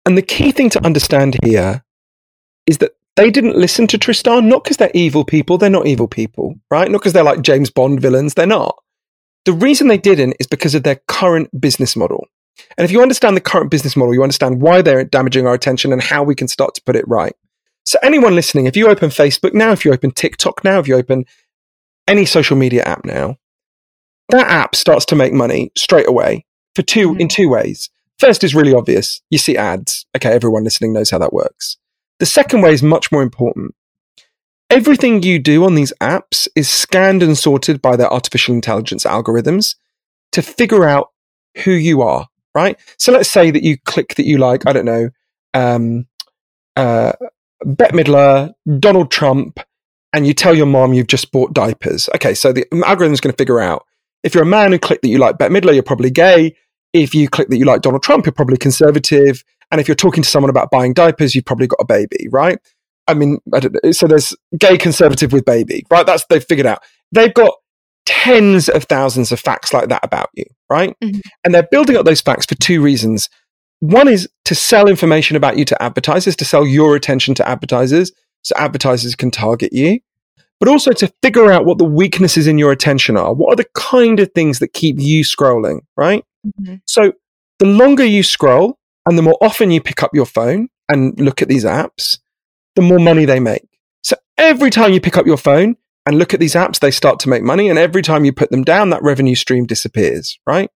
And 0.05 0.17
the 0.17 0.21
key 0.21 0.51
thing 0.51 0.69
to 0.71 0.85
understand 0.85 1.37
here 1.43 1.83
is 2.65 2.77
that 2.79 2.91
they 3.17 3.29
didn't 3.29 3.57
listen 3.57 3.87
to 3.87 3.97
Tristan, 3.97 4.47
not 4.47 4.63
because 4.63 4.77
they're 4.77 4.91
evil 4.93 5.25
people. 5.25 5.57
They're 5.57 5.69
not 5.69 5.87
evil 5.87 6.07
people, 6.07 6.55
right? 6.71 6.89
Not 6.89 6.99
because 6.99 7.13
they're 7.13 7.23
like 7.23 7.41
James 7.41 7.69
Bond 7.69 7.99
villains. 7.99 8.35
They're 8.35 8.45
not. 8.45 8.75
The 9.45 9.53
reason 9.53 9.87
they 9.87 9.97
didn't 9.97 10.35
is 10.39 10.47
because 10.47 10.75
of 10.75 10.83
their 10.83 11.01
current 11.07 11.49
business 11.59 11.95
model. 11.95 12.27
And 12.77 12.85
if 12.85 12.91
you 12.91 13.01
understand 13.01 13.35
the 13.35 13.41
current 13.41 13.71
business 13.71 13.95
model, 13.95 14.13
you 14.13 14.23
understand 14.23 14.61
why 14.61 14.81
they're 14.81 15.03
damaging 15.03 15.47
our 15.47 15.53
attention 15.53 15.91
and 15.93 16.01
how 16.01 16.23
we 16.23 16.35
can 16.35 16.47
start 16.47 16.73
to 16.75 16.81
put 16.83 16.95
it 16.95 17.07
right. 17.07 17.33
So, 17.85 17.97
anyone 18.03 18.35
listening, 18.35 18.65
if 18.65 18.75
you 18.75 18.87
open 18.89 19.09
Facebook 19.09 19.53
now, 19.53 19.71
if 19.71 19.85
you 19.85 19.93
open 19.93 20.11
TikTok 20.11 20.63
now, 20.63 20.79
if 20.79 20.87
you 20.87 20.95
open 20.95 21.25
any 22.07 22.25
social 22.25 22.57
media 22.57 22.83
app 22.83 23.05
now, 23.05 23.37
that 24.29 24.47
app 24.47 24.75
starts 24.75 25.05
to 25.05 25.15
make 25.15 25.33
money 25.33 25.71
straight 25.77 26.07
away 26.07 26.45
for 26.75 26.81
2 26.81 27.13
Mhm. 27.13 27.21
in 27.21 27.27
two 27.29 27.49
ways. 27.49 27.89
First 28.19 28.43
is 28.43 28.55
really 28.55 28.73
obvious. 28.73 29.21
You 29.29 29.37
see 29.37 29.55
ads. 29.55 30.05
Okay, 30.15 30.31
everyone 30.31 30.63
listening 30.63 30.91
knows 30.91 31.11
how 31.11 31.19
that 31.19 31.33
works. 31.33 31.77
The 32.19 32.25
second 32.25 32.61
way 32.61 32.73
is 32.73 32.81
much 32.83 33.11
more 33.11 33.21
important. 33.21 33.75
Everything 34.69 35.23
you 35.23 35.39
do 35.39 35.63
on 35.63 35.75
these 35.75 35.93
apps 36.01 36.47
is 36.55 36.67
scanned 36.67 37.23
and 37.23 37.37
sorted 37.37 37.81
by 37.81 37.95
their 37.95 38.11
artificial 38.11 38.53
intelligence 38.53 39.05
algorithms 39.05 39.75
to 40.33 40.41
figure 40.41 40.83
out 40.83 41.11
who 41.63 41.71
you 41.71 42.01
are, 42.01 42.27
right? 42.57 42.79
So 42.97 43.11
let's 43.11 43.29
say 43.29 43.51
that 43.51 43.61
you 43.61 43.77
click 43.85 44.15
that 44.15 44.25
you 44.25 44.39
like, 44.39 44.65
I 44.65 44.73
don't 44.73 44.85
know, 44.85 45.09
um, 45.53 46.07
uh, 46.75 47.13
Bette 47.63 47.95
Midler, 47.95 48.51
Donald 48.79 49.11
Trump, 49.11 49.59
and 50.11 50.25
you 50.25 50.33
tell 50.33 50.55
your 50.55 50.65
mom 50.65 50.93
you've 50.93 51.07
just 51.07 51.31
bought 51.31 51.53
diapers. 51.53 52.09
Okay, 52.15 52.33
so 52.33 52.51
the 52.51 52.65
algorithm's 52.83 53.21
going 53.21 53.31
to 53.31 53.37
figure 53.37 53.59
out 53.59 53.85
if 54.23 54.33
you're 54.33 54.43
a 54.43 54.47
man 54.47 54.73
and 54.73 54.81
click 54.81 55.01
that 55.03 55.09
you 55.09 55.19
like 55.19 55.37
Bette 55.37 55.53
Midler, 55.53 55.75
you're 55.75 55.83
probably 55.83 56.09
gay. 56.09 56.55
If 56.93 57.13
you 57.13 57.29
click 57.29 57.49
that 57.49 57.57
you 57.57 57.65
like 57.65 57.81
Donald 57.81 58.01
Trump, 58.01 58.25
you're 58.25 58.33
probably 58.33 58.57
conservative. 58.57 59.43
And 59.69 59.79
if 59.79 59.87
you're 59.87 59.95
talking 59.95 60.23
to 60.23 60.29
someone 60.29 60.49
about 60.49 60.71
buying 60.71 60.93
diapers, 60.93 61.35
you've 61.35 61.45
probably 61.45 61.67
got 61.67 61.79
a 61.79 61.85
baby, 61.85 62.27
right? 62.31 62.57
I 63.07 63.13
mean, 63.13 63.37
I. 63.53 63.91
So 63.91 64.07
there's 64.07 64.35
gay 64.57 64.79
conservative 64.79 65.31
with 65.31 65.45
baby, 65.45 65.85
right? 65.91 66.05
That's 66.07 66.25
they've 66.25 66.43
figured 66.43 66.65
out. 66.65 66.81
They've 67.11 67.33
got 67.33 67.53
tens 68.07 68.69
of 68.69 68.85
thousands 68.85 69.33
of 69.33 69.39
facts 69.39 69.73
like 69.73 69.89
that 69.89 69.99
about 70.01 70.29
you, 70.33 70.45
right? 70.69 70.95
Mhm. 71.03 71.19
And 71.43 71.53
they're 71.53 71.67
building 71.69 71.97
up 71.97 72.05
those 72.05 72.21
facts 72.21 72.45
for 72.45 72.55
two 72.55 72.81
reasons. 72.81 73.29
One 73.81 74.07
is 74.07 74.29
to 74.45 74.55
sell 74.55 74.87
information 74.87 75.35
about 75.35 75.57
you 75.57 75.65
to 75.65 75.83
advertisers, 75.83 76.35
to 76.37 76.45
sell 76.45 76.65
your 76.65 76.95
attention 76.95 77.35
to 77.35 77.47
advertisers, 77.47 78.13
so 78.43 78.55
advertisers 78.57 79.13
can 79.13 79.29
target 79.29 79.73
you, 79.73 79.99
but 80.59 80.69
also 80.69 80.93
to 80.93 81.11
figure 81.21 81.51
out 81.51 81.65
what 81.65 81.79
the 81.79 81.83
weaknesses 81.85 82.47
in 82.47 82.57
your 82.57 82.71
attention 82.71 83.17
are. 83.17 83.33
What 83.33 83.51
are 83.51 83.57
the 83.57 83.69
kind 83.75 84.21
of 84.21 84.31
things 84.33 84.59
that 84.59 84.71
keep 84.73 84.95
you 84.99 85.23
scrolling, 85.23 85.81
right? 85.97 86.23
Mhm. 86.61 86.81
So 86.85 87.11
the 87.59 87.65
longer 87.65 88.05
you 88.05 88.23
scroll 88.23 88.77
and 89.05 89.17
the 89.17 89.21
more 89.21 89.37
often 89.41 89.69
you 89.69 89.81
pick 89.81 90.01
up 90.01 90.11
your 90.13 90.25
phone 90.25 90.69
and 90.87 91.19
look 91.19 91.41
at 91.41 91.49
these 91.49 91.65
apps, 91.65 92.19
the 92.75 92.81
more 92.81 92.99
money 92.99 93.25
they 93.25 93.41
make. 93.41 93.67
So 94.01 94.15
every 94.37 94.69
time 94.69 94.93
you 94.93 95.01
pick 95.01 95.17
up 95.17 95.27
your 95.27 95.37
phone 95.37 95.75
and 96.07 96.17
look 96.17 96.33
at 96.33 96.39
these 96.39 96.55
apps, 96.55 96.79
they 96.79 96.89
start 96.91 97.19
to 97.19 97.29
make 97.29 97.43
money. 97.43 97.69
And 97.69 97.77
every 97.77 98.01
time 98.01 98.25
you 98.25 98.33
put 98.33 98.49
them 98.49 98.63
down, 98.63 98.89
that 98.89 99.03
revenue 99.03 99.35
stream 99.35 99.65
disappears, 99.65 100.39
right? 100.47 100.69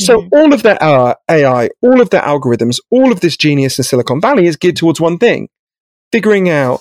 So 0.00 0.22
Mhm. 0.22 0.28
all 0.32 0.52
of 0.52 0.62
their 0.62 0.82
uh, 0.82 1.14
AI, 1.30 1.70
all 1.82 2.00
of 2.00 2.10
their 2.10 2.22
algorithms, 2.22 2.78
all 2.90 3.12
of 3.12 3.20
this 3.20 3.36
genius 3.36 3.78
in 3.78 3.84
Silicon 3.84 4.20
Valley 4.20 4.46
is 4.46 4.56
geared 4.56 4.76
towards 4.76 5.00
one 5.00 5.18
thing, 5.18 5.48
figuring 6.10 6.48
out 6.48 6.80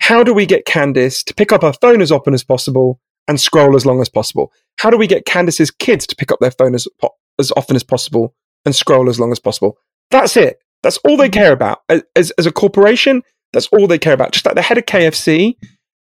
how 0.00 0.22
do 0.22 0.32
we 0.34 0.46
get 0.46 0.64
Candace 0.66 1.22
to 1.24 1.34
pick 1.34 1.52
up 1.52 1.62
her 1.62 1.72
phone 1.80 2.02
as 2.02 2.12
often 2.12 2.34
as 2.34 2.44
possible 2.44 3.00
and 3.28 3.40
scroll 3.40 3.76
as 3.76 3.86
long 3.86 4.00
as 4.00 4.08
possible? 4.08 4.52
How 4.78 4.90
do 4.90 4.96
we 4.96 5.06
get 5.06 5.24
Candace's 5.24 5.70
kids 5.70 6.06
to 6.08 6.16
pick 6.16 6.30
up 6.30 6.38
their 6.40 6.50
phone 6.50 6.74
as, 6.74 6.86
po- 7.00 7.14
as 7.38 7.52
often 7.56 7.76
as 7.76 7.82
possible 7.84 8.34
and 8.64 8.74
scroll 8.74 9.08
as 9.08 9.18
long 9.20 9.32
as 9.32 9.38
possible? 9.40 9.78
That's 10.10 10.36
it. 10.36 10.58
That's 10.82 10.98
all 10.98 11.16
they 11.16 11.28
care 11.28 11.52
about. 11.52 11.80
As, 11.88 12.30
as 12.38 12.46
a 12.46 12.52
corporation, 12.52 13.22
that's 13.52 13.66
all 13.68 13.86
they 13.86 13.98
care 13.98 14.12
about. 14.12 14.32
Just 14.32 14.46
like 14.46 14.54
the 14.54 14.62
head 14.62 14.78
of 14.78 14.86
KFC, 14.86 15.56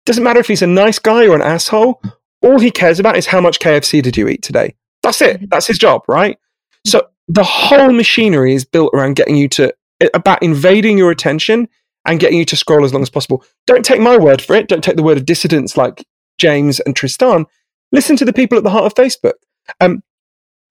doesn't 0.06 0.24
matter 0.24 0.40
if 0.40 0.48
he's 0.48 0.62
a 0.62 0.68
nice 0.68 1.00
guy 1.00 1.28
or 1.28 1.36
an 1.36 1.42
asshole. 1.42 2.02
All 2.42 2.60
he 2.60 2.72
cares 2.72 3.00
about 3.00 3.18
is 3.18 3.28
how 3.28 3.40
much 3.42 3.60
KFC 3.60 4.02
did 4.02 4.18
you 4.18 4.28
eat 4.28 4.42
today. 4.42 4.76
That's 5.02 5.22
it. 5.22 5.42
Mhm. 5.42 5.50
That's 5.50 5.68
his 5.68 5.78
job, 5.78 6.04
right? 6.08 6.38
So 6.86 7.08
the 7.28 7.44
whole 7.44 7.94
machinery 7.94 8.54
is 8.54 8.66
built 8.66 8.92
around 8.94 9.16
getting 9.16 9.36
you 9.38 9.48
to 9.50 9.74
about 10.14 10.44
invading 10.44 10.98
your 10.98 11.12
attention 11.12 11.70
and 12.06 12.20
getting 12.20 12.38
you 12.38 12.44
to 12.46 12.58
scroll 12.58 12.84
as 12.84 12.92
long 12.94 13.02
as 13.02 13.10
possible. 13.10 13.46
Don't 13.66 13.86
take 13.86 14.02
my 14.02 14.18
word 14.18 14.42
for 14.42 14.56
it. 14.56 14.68
Don't 14.68 14.84
take 14.84 14.98
the 14.98 15.04
word 15.04 15.18
of 15.18 15.26
dissidents 15.26 15.78
like 15.78 16.06
James 16.38 16.82
and 16.82 16.96
Tristan. 16.96 17.46
Listen 17.94 18.18
to 18.18 18.26
the 18.26 18.34
people 18.34 18.58
at 18.58 18.66
the 18.66 18.70
heart 18.70 18.86
of 18.86 18.96
Facebook. 18.96 19.34
Um, 19.80 20.04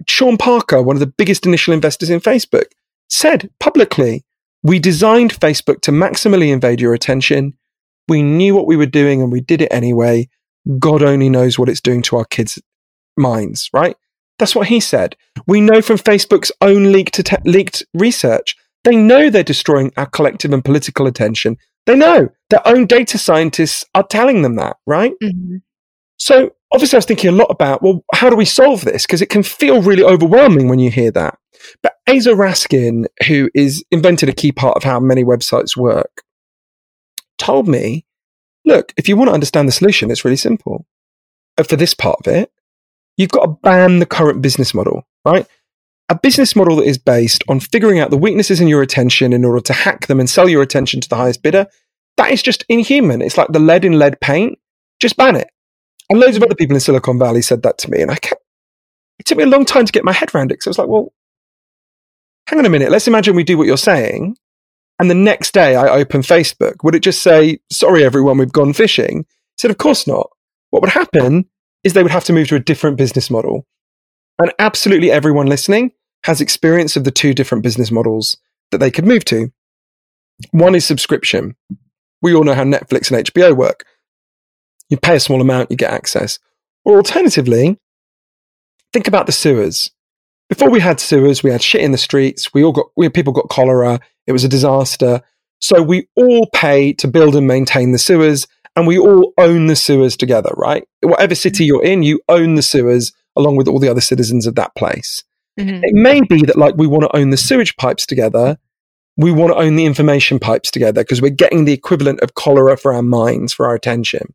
Sean 0.06 0.36
Parker, 0.36 0.82
one 0.82 0.96
of 0.96 1.00
the 1.00 1.06
biggest 1.06 1.46
initial 1.46 1.72
investors 1.72 2.10
in 2.10 2.20
Facebook, 2.20 2.66
said 3.08 3.48
publicly, 3.60 4.24
"We 4.62 4.78
designed 4.78 5.32
Facebook 5.32 5.80
to 5.82 5.90
maximally 5.92 6.52
invade 6.52 6.80
your 6.80 6.92
attention. 6.92 7.54
We 8.08 8.22
knew 8.22 8.54
what 8.54 8.66
we 8.66 8.76
were 8.76 8.86
doing 8.86 9.22
and 9.22 9.32
we 9.32 9.40
did 9.40 9.62
it 9.62 9.72
anyway. 9.72 10.28
God 10.78 11.02
only 11.02 11.28
knows 11.28 11.58
what 11.58 11.68
it's 11.68 11.80
doing 11.80 12.02
to 12.02 12.16
our 12.16 12.24
kids' 12.24 12.60
minds." 13.16 13.68
Right? 13.72 13.96
That's 14.38 14.56
what 14.56 14.68
he 14.68 14.80
said. 14.80 15.16
We 15.46 15.60
know 15.60 15.82
from 15.82 15.98
Facebook's 15.98 16.50
own 16.60 16.90
leaked, 16.92 17.20
leaked 17.44 17.84
research, 17.94 18.56
they 18.84 18.96
know 18.96 19.30
they're 19.30 19.44
destroying 19.44 19.92
our 19.96 20.06
collective 20.06 20.52
and 20.52 20.64
political 20.64 21.06
attention. 21.06 21.56
They 21.86 21.96
know 21.96 22.28
their 22.50 22.66
own 22.66 22.86
data 22.86 23.18
scientists 23.18 23.84
are 23.94 24.06
telling 24.06 24.42
them 24.42 24.56
that, 24.56 24.76
right? 24.86 25.12
Mm-hmm. 25.22 25.56
So 26.16 26.50
obviously, 26.72 26.96
I 26.96 26.98
was 26.98 27.06
thinking 27.06 27.30
a 27.30 27.36
lot 27.36 27.48
about, 27.50 27.82
well, 27.82 28.04
how 28.14 28.30
do 28.30 28.36
we 28.36 28.44
solve 28.44 28.84
this? 28.84 29.06
Because 29.06 29.22
it 29.22 29.30
can 29.30 29.42
feel 29.42 29.82
really 29.82 30.04
overwhelming 30.04 30.68
when 30.68 30.78
you 30.78 30.90
hear 30.90 31.10
that. 31.12 31.38
But 31.82 31.94
Aza 32.08 32.34
Raskin, 32.34 33.06
who 33.26 33.50
is 33.54 33.84
invented 33.90 34.28
a 34.28 34.32
key 34.32 34.52
part 34.52 34.76
of 34.76 34.82
how 34.82 35.00
many 35.00 35.24
websites 35.24 35.76
work, 35.76 36.22
told 37.42 37.66
me, 37.66 38.04
look, 38.64 38.92
if 38.96 39.08
you 39.08 39.16
want 39.16 39.28
to 39.28 39.34
understand 39.34 39.66
the 39.66 39.72
solution, 39.72 40.10
it's 40.10 40.24
really 40.24 40.36
simple. 40.36 40.86
Uh, 41.58 41.64
for 41.64 41.76
this 41.76 41.94
part 41.94 42.18
of 42.20 42.32
it, 42.32 42.52
you've 43.16 43.30
got 43.30 43.46
to 43.46 43.58
ban 43.62 43.98
the 43.98 44.06
current 44.06 44.40
business 44.40 44.72
model, 44.72 45.06
right? 45.24 45.46
A 46.08 46.14
business 46.14 46.54
model 46.54 46.76
that 46.76 46.86
is 46.86 46.98
based 46.98 47.42
on 47.48 47.60
figuring 47.60 47.98
out 47.98 48.10
the 48.10 48.16
weaknesses 48.16 48.60
in 48.60 48.68
your 48.68 48.82
attention 48.82 49.32
in 49.32 49.44
order 49.44 49.60
to 49.60 49.72
hack 49.72 50.06
them 50.06 50.20
and 50.20 50.30
sell 50.30 50.48
your 50.48 50.62
attention 50.62 51.00
to 51.00 51.08
the 51.08 51.16
highest 51.16 51.42
bidder. 51.42 51.66
That 52.16 52.30
is 52.30 52.42
just 52.42 52.64
inhuman. 52.68 53.22
It's 53.22 53.38
like 53.38 53.48
the 53.48 53.58
lead 53.58 53.84
in 53.84 53.98
lead 53.98 54.20
paint. 54.20 54.58
Just 55.00 55.16
ban 55.16 55.36
it. 55.36 55.48
And 56.08 56.20
loads 56.20 56.36
of 56.36 56.42
other 56.42 56.54
people 56.54 56.76
in 56.76 56.80
Silicon 56.80 57.18
Valley 57.18 57.42
said 57.42 57.62
that 57.62 57.78
to 57.78 57.90
me. 57.90 58.02
And 58.02 58.10
I 58.10 58.16
kept, 58.16 58.42
it 59.18 59.26
took 59.26 59.38
me 59.38 59.44
a 59.44 59.48
long 59.48 59.64
time 59.64 59.86
to 59.86 59.92
get 59.92 60.04
my 60.04 60.12
head 60.12 60.34
around 60.34 60.52
it. 60.52 60.62
So 60.62 60.68
I 60.68 60.70
was 60.70 60.78
like, 60.78 60.88
well, 60.88 61.12
hang 62.46 62.58
on 62.58 62.66
a 62.66 62.70
minute. 62.70 62.90
Let's 62.90 63.08
imagine 63.08 63.34
we 63.34 63.44
do 63.44 63.58
what 63.58 63.66
you're 63.66 63.76
saying. 63.76 64.36
And 65.02 65.10
the 65.10 65.16
next 65.16 65.52
day 65.52 65.74
I 65.74 65.88
open 65.88 66.20
Facebook. 66.20 66.84
Would 66.84 66.94
it 66.94 67.02
just 67.02 67.24
say, 67.24 67.58
sorry, 67.72 68.04
everyone, 68.04 68.38
we've 68.38 68.52
gone 68.52 68.72
fishing? 68.72 69.26
He 69.26 69.58
said, 69.58 69.72
of 69.72 69.78
course 69.78 70.06
not. 70.06 70.30
What 70.70 70.80
would 70.80 70.92
happen 70.92 71.46
is 71.82 71.92
they 71.92 72.04
would 72.04 72.12
have 72.12 72.22
to 72.26 72.32
move 72.32 72.46
to 72.50 72.54
a 72.54 72.60
different 72.60 72.98
business 72.98 73.28
model. 73.28 73.66
And 74.38 74.52
absolutely 74.60 75.10
everyone 75.10 75.48
listening 75.48 75.90
has 76.22 76.40
experience 76.40 76.94
of 76.94 77.02
the 77.02 77.10
two 77.10 77.34
different 77.34 77.64
business 77.64 77.90
models 77.90 78.36
that 78.70 78.78
they 78.78 78.92
could 78.92 79.04
move 79.04 79.24
to. 79.24 79.50
One 80.52 80.76
is 80.76 80.84
subscription. 80.84 81.56
We 82.22 82.32
all 82.32 82.44
know 82.44 82.54
how 82.54 82.62
Netflix 82.62 83.10
and 83.10 83.26
HBO 83.26 83.56
work. 83.56 83.84
You 84.88 84.98
pay 84.98 85.16
a 85.16 85.20
small 85.20 85.40
amount, 85.40 85.72
you 85.72 85.76
get 85.76 85.90
access. 85.90 86.38
Or 86.84 86.98
alternatively, 86.98 87.76
think 88.92 89.08
about 89.08 89.26
the 89.26 89.32
sewers. 89.32 89.90
Before 90.52 90.68
we 90.68 90.80
had 90.80 91.00
sewers, 91.00 91.42
we 91.42 91.50
had 91.50 91.62
shit 91.62 91.80
in 91.80 91.92
the 91.92 91.96
streets. 91.96 92.52
We 92.52 92.62
all 92.62 92.72
got, 92.72 92.84
we, 92.94 93.08
people 93.08 93.32
got 93.32 93.48
cholera. 93.48 93.98
It 94.26 94.32
was 94.32 94.44
a 94.44 94.48
disaster. 94.48 95.22
So 95.62 95.80
we 95.80 96.08
all 96.14 96.46
pay 96.52 96.92
to 96.92 97.08
build 97.08 97.34
and 97.36 97.46
maintain 97.46 97.92
the 97.92 97.98
sewers 97.98 98.46
and 98.76 98.86
we 98.86 98.98
all 98.98 99.32
own 99.38 99.68
the 99.68 99.76
sewers 99.76 100.14
together, 100.14 100.50
right? 100.54 100.86
Whatever 101.00 101.34
city 101.34 101.64
you're 101.64 101.82
in, 101.82 102.02
you 102.02 102.20
own 102.28 102.56
the 102.56 102.62
sewers 102.62 103.14
along 103.34 103.56
with 103.56 103.66
all 103.66 103.78
the 103.78 103.88
other 103.88 104.02
citizens 104.02 104.46
of 104.46 104.54
that 104.56 104.74
place. 104.74 105.24
Mm-hmm. 105.58 105.84
It 105.84 105.94
may 105.94 106.20
be 106.20 106.42
that 106.42 106.56
like 106.56 106.74
we 106.76 106.86
want 106.86 107.04
to 107.04 107.16
own 107.16 107.30
the 107.30 107.38
sewage 107.38 107.74
pipes 107.78 108.04
together. 108.04 108.58
We 109.16 109.32
want 109.32 109.54
to 109.54 109.58
own 109.58 109.76
the 109.76 109.86
information 109.86 110.38
pipes 110.38 110.70
together 110.70 111.02
because 111.02 111.22
we're 111.22 111.30
getting 111.30 111.64
the 111.64 111.72
equivalent 111.72 112.20
of 112.20 112.34
cholera 112.34 112.76
for 112.76 112.92
our 112.92 113.02
minds, 113.02 113.54
for 113.54 113.64
our 113.64 113.74
attention. 113.74 114.34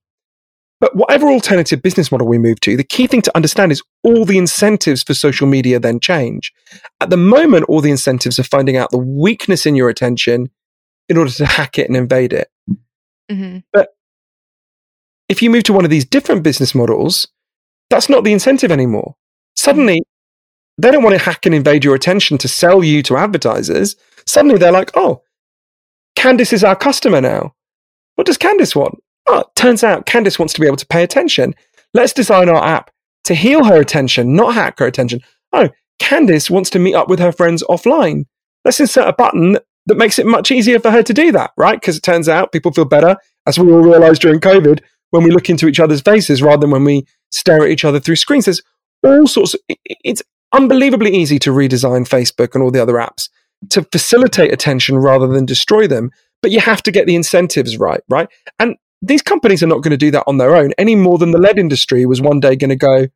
But 0.79 0.95
whatever 0.95 1.27
alternative 1.27 1.81
business 1.81 2.11
model 2.11 2.27
we 2.27 2.37
move 2.37 2.59
to, 2.61 2.77
the 2.77 2.83
key 2.83 3.07
thing 3.07 3.23
to 3.23 3.35
understand 3.35 3.71
is 3.71 3.81
all 4.03 4.25
the 4.25 4.37
incentives 4.37 5.01
for 5.01 5.15
social 5.15 5.47
media 5.47 5.79
then 5.79 5.99
change. 5.99 6.53
At 7.01 7.09
the 7.09 7.17
moment, 7.17 7.65
all 7.67 7.81
the 7.81 7.89
incentives 7.89 8.37
are 8.37 8.43
finding 8.43 8.77
out 8.77 8.91
the 8.91 8.97
weakness 8.97 9.65
in 9.65 9.75
your 9.75 9.89
attention 9.89 10.51
in 11.09 11.17
order 11.17 11.31
to 11.31 11.45
hack 11.45 11.79
it 11.79 11.87
and 11.87 11.97
invade 11.97 12.31
it. 12.31 12.49
Mm-hmm. 13.31 13.59
But 13.73 13.89
if 15.29 15.41
you 15.41 15.49
move 15.49 15.63
to 15.63 15.73
one 15.73 15.83
of 15.83 15.89
these 15.89 16.05
different 16.05 16.43
business 16.43 16.75
models, 16.75 17.27
that's 17.89 18.09
not 18.09 18.23
the 18.23 18.33
incentive 18.33 18.71
anymore. 18.71 19.15
Suddenly, 19.55 20.03
they 20.77 20.91
don't 20.91 21.03
want 21.03 21.17
to 21.17 21.23
hack 21.23 21.45
and 21.45 21.55
invade 21.55 21.83
your 21.83 21.95
attention 21.95 22.37
to 22.37 22.47
sell 22.47 22.83
you 22.83 23.01
to 23.03 23.17
advertisers. 23.17 23.95
Suddenly, 24.27 24.59
they're 24.59 24.71
like, 24.71 24.91
oh, 24.95 25.23
Candace 26.15 26.53
is 26.53 26.63
our 26.63 26.75
customer 26.75 27.19
now. 27.19 27.55
What 28.15 28.27
does 28.27 28.37
Candace 28.37 28.75
want? 28.75 28.99
Oh, 29.27 29.43
turns 29.55 29.83
out 29.83 30.05
Candace 30.05 30.39
wants 30.39 30.53
to 30.53 30.61
be 30.61 30.67
able 30.67 30.77
to 30.77 30.87
pay 30.87 31.03
attention. 31.03 31.53
Let's 31.93 32.13
design 32.13 32.49
our 32.49 32.63
app 32.63 32.91
to 33.25 33.35
heal 33.35 33.63
her 33.65 33.79
attention, 33.79 34.35
not 34.35 34.53
hack 34.53 34.79
her 34.79 34.87
attention. 34.87 35.21
Oh, 35.53 35.69
Candace 35.99 36.49
wants 36.49 36.69
to 36.71 36.79
meet 36.79 36.95
up 36.95 37.09
with 37.09 37.19
her 37.19 37.31
friends 37.31 37.63
offline. 37.69 38.25
Let's 38.63 38.79
insert 38.79 39.07
a 39.07 39.13
button 39.13 39.57
that 39.87 39.97
makes 39.97 40.19
it 40.19 40.25
much 40.25 40.51
easier 40.51 40.79
for 40.79 40.91
her 40.91 41.03
to 41.03 41.13
do 41.13 41.31
that, 41.31 41.51
right? 41.57 41.79
Because 41.79 41.97
it 41.97 42.03
turns 42.03 42.29
out 42.29 42.51
people 42.51 42.71
feel 42.71 42.85
better, 42.85 43.17
as 43.45 43.57
we 43.57 43.71
all 43.71 43.79
realized 43.79 44.21
during 44.21 44.39
COVID, 44.39 44.81
when 45.11 45.23
we 45.23 45.31
look 45.31 45.49
into 45.49 45.67
each 45.67 45.79
other's 45.79 46.01
faces 46.01 46.41
rather 46.41 46.61
than 46.61 46.71
when 46.71 46.83
we 46.83 47.05
stare 47.31 47.63
at 47.63 47.69
each 47.69 47.85
other 47.85 47.99
through 47.99 48.17
screens. 48.17 48.45
There's 48.45 48.61
all 49.03 49.27
sorts. 49.27 49.53
Of, 49.53 49.61
it's 49.69 50.21
unbelievably 50.53 51.15
easy 51.15 51.39
to 51.39 51.51
redesign 51.51 52.07
Facebook 52.07 52.53
and 52.53 52.63
all 52.63 52.71
the 52.71 52.81
other 52.81 52.93
apps 52.93 53.29
to 53.69 53.83
facilitate 53.91 54.53
attention 54.53 54.97
rather 54.97 55.27
than 55.27 55.45
destroy 55.45 55.87
them. 55.87 56.11
But 56.41 56.51
you 56.51 56.59
have 56.59 56.83
to 56.83 56.91
get 56.91 57.07
the 57.07 57.15
incentives 57.15 57.77
right, 57.77 58.01
right? 58.09 58.29
And 58.59 58.75
these 59.01 59.21
companies 59.21 59.61
are 59.61 59.67
not 59.67 59.81
going 59.81 59.91
to 59.91 59.97
do 59.97 60.11
that 60.11 60.23
on 60.27 60.37
their 60.37 60.55
own 60.55 60.73
any 60.77 60.95
more 60.95 61.17
than 61.17 61.31
the 61.31 61.37
lead 61.37 61.59
industry 61.59 62.05
was 62.05 62.21
one 62.21 62.39
day 62.39 62.55
going 62.55 62.69
to 62.69 62.75
go, 62.75 63.07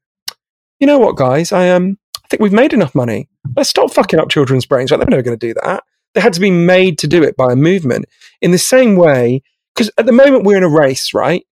you 0.80 0.88
know 0.88 1.00
what, 1.00 1.16
guys, 1.16 1.52
I 1.52 1.70
um, 1.70 1.98
I 2.24 2.28
think 2.28 2.42
we've 2.42 2.54
made 2.54 2.74
enough 2.74 2.96
money. 2.96 3.30
Let's 3.56 3.70
stop 3.70 3.92
fucking 3.92 4.20
up 4.20 4.30
children's 4.30 4.66
brains. 4.66 4.92
Right? 4.92 4.98
They're 4.98 5.08
never 5.08 5.22
going 5.22 5.38
to 5.38 5.48
do 5.48 5.54
that. 5.64 5.84
They 6.14 6.22
had 6.22 6.34
to 6.34 6.40
be 6.40 6.52
made 6.52 6.98
to 7.00 7.08
do 7.08 7.24
it 7.24 7.38
by 7.38 7.54
a 7.54 7.56
movement 7.56 8.06
in 8.42 8.52
the 8.52 8.58
same 8.58 8.96
way. 8.96 9.44
Because 9.74 9.92
at 9.98 10.06
the 10.06 10.12
moment 10.12 10.44
we're 10.44 10.58
in 10.58 10.64
a 10.64 10.70
race, 10.70 11.14
right? 11.14 11.46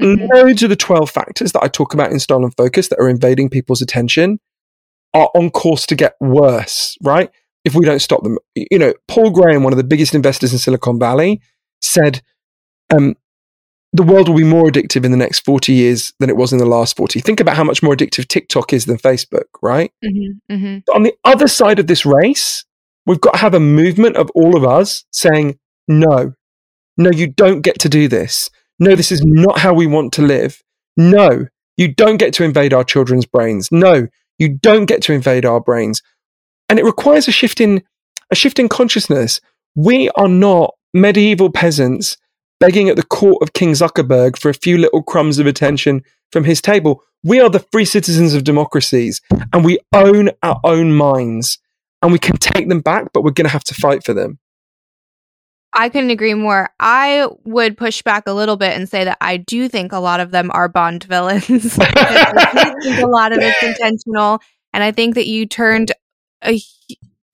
Mm-hmm. 0.00 0.26
Loads 0.34 0.62
of 0.62 0.70
the 0.70 0.76
12 0.76 1.10
factors 1.10 1.52
that 1.52 1.62
I 1.62 1.68
talk 1.68 1.94
about 1.94 2.12
in 2.12 2.20
Stolen 2.20 2.50
Focus 2.50 2.88
that 2.88 3.00
are 3.00 3.08
invading 3.08 3.50
people's 3.50 3.82
attention 3.82 4.38
are 5.14 5.30
on 5.34 5.50
course 5.50 5.86
to 5.86 5.96
get 5.96 6.14
worse, 6.20 6.96
right? 7.02 7.30
If 7.64 7.74
we 7.74 7.84
don't 7.84 8.00
stop 8.00 8.22
them. 8.22 8.38
You 8.54 8.78
know, 8.78 8.94
Paul 9.08 9.30
Graham, 9.30 9.62
one 9.62 9.72
of 9.72 9.78
the 9.78 9.84
biggest 9.84 10.14
investors 10.14 10.52
in 10.52 10.58
Silicon 10.58 10.98
Valley, 10.98 11.40
said 11.80 12.22
um, 12.94 13.16
the 13.96 14.02
world 14.02 14.28
will 14.28 14.36
be 14.36 14.44
more 14.44 14.64
addictive 14.64 15.04
in 15.04 15.10
the 15.10 15.16
next 15.16 15.40
40 15.40 15.72
years 15.72 16.12
than 16.20 16.28
it 16.28 16.36
was 16.36 16.52
in 16.52 16.58
the 16.58 16.66
last 16.66 16.96
40. 16.96 17.20
Think 17.20 17.40
about 17.40 17.56
how 17.56 17.64
much 17.64 17.82
more 17.82 17.94
addictive 17.94 18.28
TikTok 18.28 18.72
is 18.72 18.84
than 18.84 18.98
Facebook, 18.98 19.44
right? 19.62 19.90
Mm-hmm, 20.04 20.54
mm-hmm. 20.54 20.94
On 20.94 21.02
the 21.02 21.14
other 21.24 21.48
side 21.48 21.78
of 21.78 21.86
this 21.86 22.04
race, 22.04 22.64
we've 23.06 23.20
got 23.20 23.34
to 23.34 23.38
have 23.38 23.54
a 23.54 23.60
movement 23.60 24.16
of 24.16 24.30
all 24.34 24.56
of 24.56 24.64
us 24.64 25.04
saying, 25.12 25.58
no, 25.88 26.34
no, 26.98 27.10
you 27.10 27.26
don't 27.26 27.62
get 27.62 27.78
to 27.80 27.88
do 27.88 28.06
this. 28.06 28.50
No, 28.78 28.94
this 28.94 29.10
is 29.10 29.22
not 29.24 29.58
how 29.58 29.72
we 29.72 29.86
want 29.86 30.12
to 30.14 30.22
live. 30.22 30.62
No, 30.96 31.46
you 31.76 31.88
don't 31.88 32.18
get 32.18 32.34
to 32.34 32.44
invade 32.44 32.74
our 32.74 32.84
children's 32.84 33.24
brains. 33.24 33.68
No, 33.72 34.08
you 34.38 34.48
don't 34.48 34.86
get 34.86 35.00
to 35.02 35.14
invade 35.14 35.46
our 35.46 35.60
brains. 35.60 36.02
And 36.68 36.78
it 36.78 36.84
requires 36.84 37.28
a 37.28 37.32
shift 37.32 37.60
in, 37.60 37.82
a 38.30 38.34
shift 38.34 38.58
in 38.58 38.68
consciousness. 38.68 39.40
We 39.74 40.10
are 40.10 40.28
not 40.28 40.74
medieval 40.92 41.50
peasants 41.50 42.16
begging 42.60 42.88
at 42.88 42.96
the 42.96 43.02
court 43.02 43.42
of 43.42 43.52
King 43.52 43.72
Zuckerberg 43.72 44.38
for 44.38 44.48
a 44.48 44.54
few 44.54 44.78
little 44.78 45.02
crumbs 45.02 45.38
of 45.38 45.46
attention 45.46 46.02
from 46.32 46.44
his 46.44 46.60
table. 46.60 47.02
We 47.22 47.40
are 47.40 47.50
the 47.50 47.64
free 47.72 47.84
citizens 47.84 48.34
of 48.34 48.44
democracies 48.44 49.20
and 49.52 49.64
we 49.64 49.78
own 49.92 50.30
our 50.42 50.60
own 50.64 50.92
minds 50.92 51.58
and 52.02 52.12
we 52.12 52.18
can 52.18 52.36
take 52.36 52.68
them 52.68 52.80
back, 52.80 53.12
but 53.12 53.22
we're 53.22 53.30
going 53.30 53.46
to 53.46 53.52
have 53.52 53.64
to 53.64 53.74
fight 53.74 54.04
for 54.04 54.14
them. 54.14 54.38
I 55.72 55.90
couldn't 55.90 56.10
agree 56.10 56.34
more. 56.34 56.70
I 56.80 57.28
would 57.44 57.76
push 57.76 58.00
back 58.00 58.26
a 58.26 58.32
little 58.32 58.56
bit 58.56 58.74
and 58.74 58.88
say 58.88 59.04
that 59.04 59.18
I 59.20 59.36
do 59.36 59.68
think 59.68 59.92
a 59.92 59.98
lot 59.98 60.20
of 60.20 60.30
them 60.30 60.50
are 60.54 60.68
Bond 60.68 61.04
villains. 61.04 61.78
a 61.78 63.06
lot 63.06 63.32
of 63.32 63.38
it's 63.40 63.62
intentional. 63.62 64.40
And 64.72 64.82
I 64.82 64.92
think 64.92 65.16
that 65.16 65.26
you 65.26 65.44
turned 65.46 65.92
a 66.42 66.58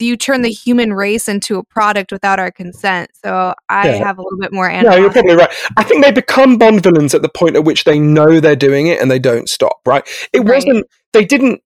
you 0.03 0.17
turn 0.17 0.43
the 0.43 0.51
human 0.51 0.93
race 0.93 1.29
into 1.29 1.59
a 1.59 1.65
product 1.65 2.13
without 2.13 2.39
our 2.39 2.51
consent. 2.51 3.11
So 3.23 3.55
I 3.69 3.89
yeah. 3.89 4.05
have 4.05 4.19
a 4.19 4.23
little 4.23 4.39
bit 4.39 4.53
more. 4.53 4.69
Animosity. 4.69 4.97
Yeah, 4.97 5.01
you're 5.03 5.13
probably 5.13 5.35
right. 5.35 5.51
I 5.77 5.83
think 5.83 6.05
they 6.05 6.13
become 6.13 6.59
Bond 6.59 6.83
villains 6.83 7.15
at 7.15 7.23
the 7.23 7.29
point 7.29 7.57
at 7.57 7.65
which 7.65 7.85
they 7.85 7.99
know 7.99 8.41
they're 8.41 8.57
doing 8.57 8.87
it 8.87 9.01
and 9.01 9.11
they 9.11 9.19
don't 9.19 9.49
stop. 9.49 9.81
Right? 9.87 10.07
It 10.33 10.41
right. 10.41 10.55
wasn't. 10.57 10.87
They 11.13 11.25
didn't 11.25 11.63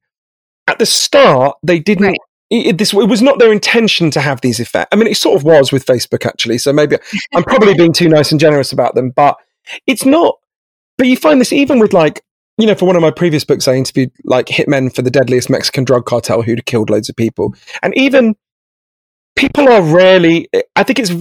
at 0.67 0.79
the 0.79 0.87
start. 0.87 1.57
They 1.63 1.79
didn't. 1.79 2.07
Right. 2.07 2.19
It, 2.49 2.79
this 2.79 2.93
it 2.93 3.09
was 3.09 3.23
not 3.23 3.41
their 3.41 3.53
intention 3.53 4.11
to 4.13 4.21
have 4.21 4.41
these 4.41 4.61
effects. 4.61 4.89
I 4.93 4.97
mean, 4.97 5.09
it 5.09 5.17
sort 5.17 5.37
of 5.37 5.45
was 5.45 5.73
with 5.73 5.85
Facebook 5.85 6.25
actually. 6.25 6.59
So 6.59 6.73
maybe 6.73 6.97
I'm 7.35 7.43
probably 7.43 7.75
being 7.77 7.93
too 7.93 8.09
nice 8.09 8.31
and 8.31 8.41
generous 8.41 8.73
about 8.73 8.95
them, 8.95 9.11
but 9.11 9.37
it's 9.87 10.05
not. 10.05 10.37
But 10.97 11.09
you 11.09 11.17
find 11.17 11.41
this 11.41 11.53
even 11.53 11.79
with 11.79 11.93
like 11.93 12.23
you 12.59 12.67
know, 12.67 12.75
for 12.75 12.87
one 12.87 12.97
of 12.97 13.03
my 13.03 13.11
previous 13.11 13.45
books, 13.45 13.69
I 13.69 13.75
interviewed 13.75 14.13
like 14.25 14.47
hitmen 14.47 14.95
for 14.95 15.03
the 15.03 15.11
deadliest 15.11 15.51
Mexican 15.51 15.85
drug 15.85 16.07
cartel 16.07 16.43
who'd 16.43 16.65
killed 16.67 16.91
loads 16.91 17.09
of 17.09 17.17
people. 17.17 17.55
And 17.83 17.97
even 17.97 18.35
people 19.37 19.69
are 19.69 19.83
rarely, 19.83 20.49
I 20.75 20.83
think 20.83 20.99
it's 20.99 21.13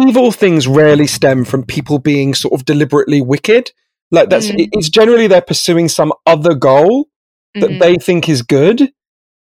evil 0.00 0.30
things 0.30 0.68
rarely 0.68 1.06
stem 1.06 1.44
from 1.44 1.64
people 1.64 1.98
being 1.98 2.34
sort 2.34 2.54
of 2.54 2.64
deliberately 2.64 3.20
wicked. 3.20 3.72
Like 4.10 4.30
that's, 4.30 4.46
mm-hmm. 4.46 4.68
it's 4.72 4.88
generally 4.88 5.26
they're 5.26 5.40
pursuing 5.40 5.88
some 5.88 6.12
other 6.26 6.54
goal 6.54 7.08
that 7.54 7.70
mm-hmm. 7.70 7.78
they 7.78 7.96
think 7.96 8.28
is 8.28 8.42
good 8.42 8.92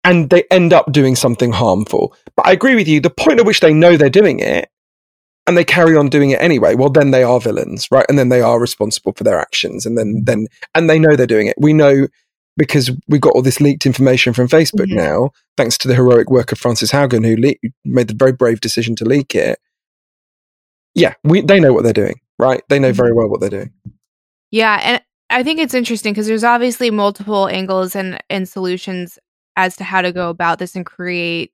and 0.03 0.31
they 0.31 0.45
end 0.51 0.73
up 0.73 0.91
doing 0.91 1.15
something 1.17 1.53
harmful. 1.53 2.17
But 2.35 2.47
I 2.47 2.53
agree 2.53 2.75
with 2.75 2.89
you. 2.89 3.01
The 3.01 3.11
point 3.11 3.41
at 3.41 3.47
which 3.47 3.61
they 3.61 3.75
know 3.75 3.97
they're 3.97 4.09
doing 4.09 4.41
it 4.41 4.71
and 5.47 5.57
they 5.57 5.65
carry 5.65 5.97
on 5.97 6.09
doing 6.09 6.31
it 6.31 6.41
anyway, 6.41 6.75
well, 6.75 6.91
then 6.91 7.11
they 7.11 7.23
are 7.23 7.41
villains, 7.41 7.89
right? 7.91 8.07
And 8.09 8.19
then 8.19 8.29
they 8.29 8.41
are 8.41 8.61
responsible 8.61 9.13
for 9.13 9.25
their 9.25 9.39
actions, 9.39 9.87
and 9.87 9.97
then 9.99 10.23
then 10.25 10.47
and 10.75 10.89
they 10.89 10.99
know 10.99 11.17
they're 11.17 11.27
doing 11.27 11.47
it. 11.47 11.57
We 11.59 11.73
know 11.73 12.07
because 12.57 12.91
we 13.09 13.19
got 13.19 13.33
all 13.35 13.43
this 13.43 13.61
leaked 13.61 13.87
information 13.87 14.33
from 14.33 14.49
Facebook 14.49 14.87
mm-hmm. 14.87 14.97
now, 14.97 15.31
thanks 15.57 15.79
to 15.79 15.89
the 15.89 15.95
heroic 15.95 16.31
work 16.31 16.53
of 16.53 16.59
Frances 16.59 16.91
Haugen, 16.93 17.25
who 17.25 17.41
le- 17.41 17.71
made 17.85 18.09
the 18.09 18.15
very 18.15 18.33
brave 18.33 18.61
decision 18.61 18.95
to 18.97 19.05
leak 19.05 19.35
it. 19.35 19.59
yeah, 20.95 21.15
we 21.25 21.41
they 21.41 21.61
know 21.61 21.73
what 21.73 21.85
they're 21.85 21.93
doing, 21.93 22.21
right? 22.39 22.63
They 22.69 22.79
know 22.79 22.93
very 22.93 23.13
well 23.13 23.29
what 23.29 23.41
they're 23.41 23.51
doing. 23.51 23.73
Yeah, 24.51 24.81
and 24.83 25.03
I 25.31 25.43
think 25.43 25.61
it's 25.61 25.75
interesting 25.75 26.13
because 26.13 26.27
there's 26.27 26.45
obviously 26.45 26.91
multiple 26.91 27.49
angles 27.49 27.97
and 27.97 28.23
and 28.29 28.49
solutions 28.49 29.19
as 29.57 29.77
to 29.77 29.85
how 29.85 30.03
to 30.03 30.13
go 30.13 30.29
about 30.29 30.59
this 30.59 30.77
and 30.77 30.85
create 30.85 31.53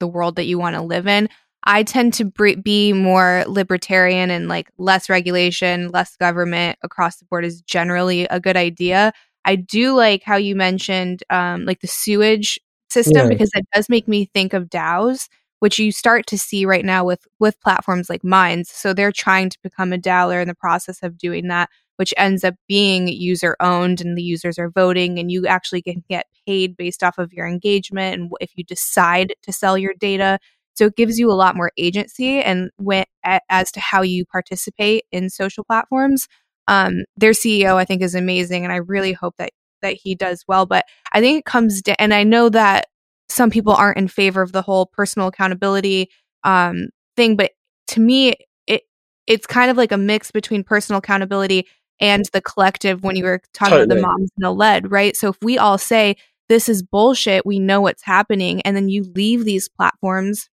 the 0.00 0.06
world 0.06 0.36
that 0.36 0.44
you 0.44 0.58
want 0.58 0.76
to 0.76 0.82
live 0.82 1.06
in. 1.06 1.28
I 1.64 1.82
tend 1.82 2.14
to 2.14 2.24
be 2.62 2.92
more 2.92 3.44
libertarian 3.46 4.30
and 4.30 4.48
like 4.48 4.70
less 4.78 5.08
regulation, 5.08 5.90
less 5.90 6.16
government 6.16 6.78
across 6.82 7.16
the 7.16 7.24
board 7.26 7.44
is 7.44 7.60
generally 7.62 8.24
a 8.24 8.40
good 8.40 8.56
idea. 8.56 9.12
I 9.44 9.56
do 9.56 9.94
like 9.94 10.22
how 10.22 10.36
you 10.36 10.54
mentioned 10.54 11.22
um, 11.30 11.64
like 11.64 11.80
the 11.80 11.86
sewage 11.86 12.58
system 12.90 13.24
yeah. 13.24 13.28
because 13.28 13.50
that 13.50 13.64
does 13.74 13.88
make 13.88 14.08
me 14.08 14.26
think 14.26 14.52
of 14.52 14.68
DAOs, 14.68 15.28
which 15.60 15.78
you 15.78 15.92
start 15.92 16.26
to 16.26 16.38
see 16.38 16.64
right 16.64 16.84
now 16.84 17.04
with 17.04 17.26
with 17.38 17.60
platforms 17.60 18.08
like 18.08 18.24
Minds. 18.24 18.70
So 18.70 18.92
they're 18.92 19.12
trying 19.12 19.50
to 19.50 19.58
become 19.62 19.92
a 19.92 19.98
DAO. 19.98 20.28
They're 20.28 20.42
in 20.42 20.48
the 20.48 20.54
process 20.54 21.02
of 21.02 21.18
doing 21.18 21.48
that, 21.48 21.70
which 21.96 22.14
ends 22.16 22.44
up 22.44 22.54
being 22.68 23.08
user 23.08 23.56
owned, 23.60 24.00
and 24.00 24.16
the 24.16 24.22
users 24.22 24.58
are 24.58 24.70
voting, 24.70 25.18
and 25.18 25.30
you 25.30 25.46
actually 25.46 25.82
can 25.82 26.04
get 26.08 26.26
paid 26.46 26.76
based 26.76 27.02
off 27.02 27.18
of 27.18 27.32
your 27.32 27.46
engagement 27.46 28.20
and 28.20 28.30
if 28.40 28.52
you 28.56 28.64
decide 28.64 29.34
to 29.42 29.52
sell 29.52 29.76
your 29.76 29.94
data. 29.98 30.38
So 30.78 30.86
it 30.86 30.94
gives 30.94 31.18
you 31.18 31.28
a 31.28 31.34
lot 31.34 31.56
more 31.56 31.72
agency 31.76 32.40
and 32.40 32.70
when, 32.76 33.04
as 33.24 33.72
to 33.72 33.80
how 33.80 34.02
you 34.02 34.24
participate 34.24 35.06
in 35.10 35.28
social 35.28 35.64
platforms. 35.64 36.28
Um, 36.68 37.04
their 37.16 37.32
CEO, 37.32 37.74
I 37.74 37.84
think, 37.84 38.00
is 38.00 38.14
amazing, 38.14 38.62
and 38.62 38.72
I 38.72 38.76
really 38.76 39.12
hope 39.12 39.34
that 39.38 39.50
that 39.82 39.94
he 39.94 40.14
does 40.14 40.44
well. 40.46 40.66
But 40.66 40.84
I 41.12 41.20
think 41.20 41.40
it 41.40 41.44
comes 41.46 41.82
down, 41.82 41.96
and 41.98 42.14
I 42.14 42.22
know 42.22 42.48
that 42.50 42.86
some 43.28 43.50
people 43.50 43.72
aren't 43.72 43.98
in 43.98 44.06
favor 44.06 44.40
of 44.40 44.52
the 44.52 44.62
whole 44.62 44.86
personal 44.86 45.26
accountability 45.26 46.10
um, 46.44 46.90
thing, 47.16 47.34
but 47.34 47.50
to 47.88 48.00
me, 48.00 48.34
it 48.68 48.82
it's 49.26 49.48
kind 49.48 49.72
of 49.72 49.76
like 49.76 49.90
a 49.90 49.98
mix 49.98 50.30
between 50.30 50.62
personal 50.62 51.00
accountability 51.00 51.66
and 52.00 52.24
the 52.32 52.40
collective. 52.40 53.02
When 53.02 53.16
you 53.16 53.24
were 53.24 53.40
talking 53.52 53.78
totally. 53.78 53.86
about 53.86 53.94
the 53.96 54.00
moms 54.00 54.30
and 54.36 54.44
the 54.44 54.52
lead, 54.52 54.92
right? 54.92 55.16
So 55.16 55.30
if 55.30 55.38
we 55.42 55.58
all 55.58 55.78
say 55.78 56.14
this 56.48 56.68
is 56.68 56.84
bullshit, 56.84 57.44
we 57.44 57.58
know 57.58 57.80
what's 57.80 58.04
happening, 58.04 58.62
and 58.62 58.76
then 58.76 58.88
you 58.88 59.02
leave 59.16 59.44
these 59.44 59.68
platforms 59.68 60.48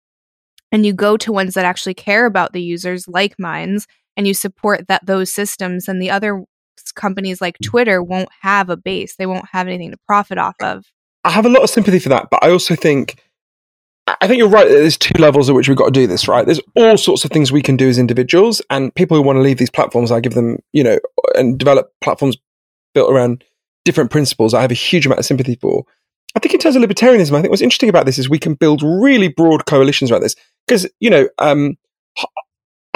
and 0.73 0.85
you 0.85 0.91
go 0.91 1.15
to 1.15 1.31
ones 1.31 1.53
that 1.53 1.65
actually 1.65 1.93
care 1.93 2.25
about 2.25 2.51
the 2.51 2.61
users, 2.61 3.07
like 3.07 3.39
Minds 3.39 3.87
and 4.17 4.27
you 4.27 4.33
support 4.33 4.87
that 4.87 5.05
those 5.05 5.33
systems 5.33 5.87
and 5.87 6.01
the 6.01 6.11
other 6.11 6.43
companies 6.95 7.39
like 7.39 7.57
Twitter 7.63 8.03
won't 8.03 8.29
have 8.41 8.69
a 8.69 8.75
base. 8.75 9.15
They 9.15 9.25
won't 9.25 9.47
have 9.51 9.67
anything 9.67 9.91
to 9.91 9.97
profit 10.05 10.37
off 10.37 10.55
of. 10.61 10.85
I 11.23 11.29
have 11.29 11.45
a 11.45 11.49
lot 11.49 11.63
of 11.63 11.69
sympathy 11.69 11.99
for 11.99 12.09
that, 12.09 12.27
but 12.29 12.43
I 12.43 12.51
also 12.51 12.75
think 12.75 13.23
I 14.07 14.27
think 14.27 14.37
you're 14.37 14.49
right. 14.49 14.67
That 14.67 14.73
there's 14.73 14.97
two 14.97 15.17
levels 15.17 15.49
at 15.49 15.55
which 15.55 15.69
we've 15.69 15.77
got 15.77 15.85
to 15.85 15.91
do 15.91 16.07
this, 16.07 16.27
right? 16.27 16.45
There's 16.45 16.59
all 16.75 16.97
sorts 16.97 17.23
of 17.23 17.31
things 17.31 17.51
we 17.51 17.61
can 17.61 17.77
do 17.77 17.87
as 17.87 17.97
individuals, 17.97 18.61
and 18.69 18.93
people 18.95 19.15
who 19.15 19.23
want 19.23 19.37
to 19.37 19.41
leave 19.41 19.57
these 19.57 19.69
platforms, 19.69 20.11
I 20.11 20.19
give 20.19 20.33
them, 20.33 20.57
you 20.73 20.83
know, 20.83 20.99
and 21.35 21.57
develop 21.57 21.91
platforms 22.01 22.35
built 22.93 23.09
around 23.09 23.45
different 23.85 24.11
principles. 24.11 24.53
I 24.53 24.61
have 24.61 24.71
a 24.71 24.75
huge 24.75 25.05
amount 25.05 25.19
of 25.19 25.25
sympathy 25.25 25.55
for. 25.55 25.85
I 26.35 26.39
think 26.39 26.53
in 26.53 26.59
terms 26.59 26.75
of 26.75 26.81
libertarianism, 26.81 27.33
I 27.37 27.41
think 27.41 27.51
what's 27.51 27.61
interesting 27.61 27.89
about 27.89 28.05
this 28.05 28.17
is 28.17 28.27
we 28.27 28.39
can 28.39 28.55
build 28.55 28.81
really 28.81 29.29
broad 29.29 29.65
coalitions 29.65 30.11
around 30.11 30.23
this 30.23 30.35
because 30.67 30.89
you 30.99 31.09
know 31.09 31.27
um, 31.39 31.77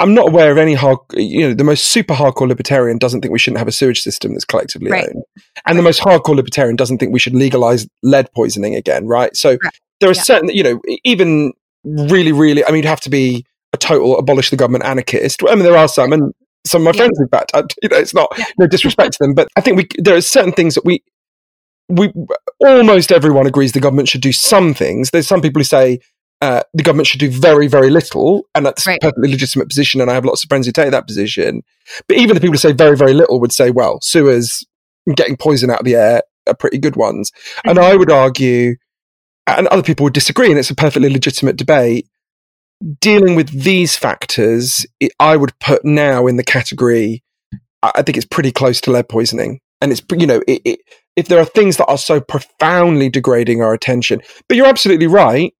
I'm 0.00 0.14
not 0.14 0.28
aware 0.28 0.52
of 0.52 0.58
any 0.58 0.74
hard, 0.74 0.98
you 1.14 1.40
know, 1.40 1.54
the 1.54 1.64
most 1.64 1.86
super 1.86 2.14
hardcore 2.14 2.46
libertarian 2.46 2.98
doesn't 2.98 3.20
think 3.20 3.32
we 3.32 3.38
shouldn't 3.38 3.58
have 3.58 3.66
a 3.66 3.72
sewage 3.72 4.00
system 4.00 4.32
that's 4.32 4.44
collectively 4.44 4.90
right. 4.90 5.08
owned. 5.08 5.14
And 5.16 5.24
right. 5.66 5.76
the 5.76 5.82
most 5.82 6.00
hardcore 6.00 6.36
libertarian 6.36 6.76
doesn't 6.76 6.98
think 6.98 7.12
we 7.12 7.18
should 7.18 7.34
legalize 7.34 7.88
lead 8.04 8.30
poisoning 8.32 8.76
again, 8.76 9.06
right? 9.06 9.36
So 9.36 9.58
right. 9.62 9.74
there 9.98 10.08
are 10.08 10.14
yeah. 10.14 10.22
certain, 10.22 10.50
you 10.50 10.62
know, 10.62 10.80
even 11.02 11.52
really, 11.82 12.30
really, 12.30 12.64
I 12.64 12.68
mean, 12.68 12.76
you'd 12.76 12.84
have 12.84 13.00
to 13.02 13.10
be 13.10 13.44
a 13.72 13.76
total 13.76 14.16
abolish 14.18 14.50
the 14.50 14.56
government 14.56 14.84
anarchist. 14.84 15.42
I 15.48 15.56
mean, 15.56 15.64
there 15.64 15.76
are 15.76 15.88
some, 15.88 16.12
and 16.12 16.32
some 16.64 16.82
of 16.82 16.84
my 16.84 16.90
yeah. 16.90 17.06
friends, 17.06 17.20
in 17.20 17.28
fact, 17.28 17.50
I, 17.54 17.64
you 17.82 17.88
know, 17.88 17.96
it's 17.96 18.14
not 18.14 18.28
yeah. 18.38 18.44
no 18.56 18.68
disrespect 18.68 19.14
to 19.14 19.18
them, 19.24 19.34
but 19.34 19.48
I 19.56 19.60
think 19.60 19.78
we, 19.78 19.88
there 19.98 20.16
are 20.16 20.20
certain 20.20 20.52
things 20.52 20.76
that 20.76 20.84
we, 20.84 21.02
we, 21.88 22.12
almost 22.60 23.10
everyone 23.10 23.48
agrees 23.48 23.72
the 23.72 23.80
government 23.80 24.08
should 24.08 24.20
do 24.20 24.32
some 24.32 24.74
things. 24.74 25.10
There's 25.10 25.26
some 25.26 25.42
people 25.42 25.58
who 25.58 25.64
say, 25.64 25.98
uh, 26.40 26.62
the 26.72 26.82
government 26.82 27.08
should 27.08 27.20
do 27.20 27.30
very, 27.30 27.66
very 27.66 27.90
little, 27.90 28.44
and 28.54 28.64
that's 28.64 28.86
right. 28.86 28.98
a 29.02 29.06
perfectly 29.06 29.30
legitimate 29.30 29.68
position. 29.68 30.00
And 30.00 30.10
I 30.10 30.14
have 30.14 30.24
lots 30.24 30.44
of 30.44 30.48
friends 30.48 30.66
who 30.66 30.72
take 30.72 30.90
that 30.92 31.06
position. 31.06 31.62
But 32.06 32.16
even 32.16 32.34
the 32.34 32.40
people 32.40 32.52
who 32.52 32.58
say 32.58 32.72
very, 32.72 32.96
very 32.96 33.14
little 33.14 33.40
would 33.40 33.52
say, 33.52 33.70
well, 33.70 34.00
sewers 34.00 34.64
getting 35.16 35.36
poison 35.36 35.70
out 35.70 35.80
of 35.80 35.84
the 35.84 35.96
air 35.96 36.22
are 36.46 36.54
pretty 36.54 36.78
good 36.78 36.96
ones. 36.96 37.30
Mm-hmm. 37.30 37.70
And 37.70 37.78
I 37.78 37.96
would 37.96 38.10
argue, 38.10 38.76
and 39.46 39.66
other 39.68 39.82
people 39.82 40.04
would 40.04 40.12
disagree, 40.12 40.50
and 40.50 40.58
it's 40.58 40.70
a 40.70 40.76
perfectly 40.76 41.10
legitimate 41.10 41.56
debate. 41.56 42.06
Dealing 43.00 43.34
with 43.34 43.50
these 43.50 43.96
factors, 43.96 44.86
it, 45.00 45.10
I 45.18 45.36
would 45.36 45.58
put 45.58 45.84
now 45.84 46.28
in 46.28 46.36
the 46.36 46.44
category. 46.44 47.24
I 47.82 48.02
think 48.02 48.16
it's 48.16 48.26
pretty 48.26 48.52
close 48.52 48.80
to 48.82 48.92
lead 48.92 49.08
poisoning, 49.08 49.60
and 49.80 49.90
it's 49.90 50.02
you 50.12 50.26
know, 50.26 50.42
it, 50.46 50.62
it, 50.64 50.80
if 51.16 51.26
there 51.26 51.40
are 51.40 51.44
things 51.44 51.78
that 51.78 51.86
are 51.86 51.98
so 51.98 52.20
profoundly 52.20 53.08
degrading 53.08 53.62
our 53.62 53.74
attention, 53.74 54.20
but 54.48 54.56
you're 54.56 54.66
absolutely 54.66 55.08
right 55.08 55.52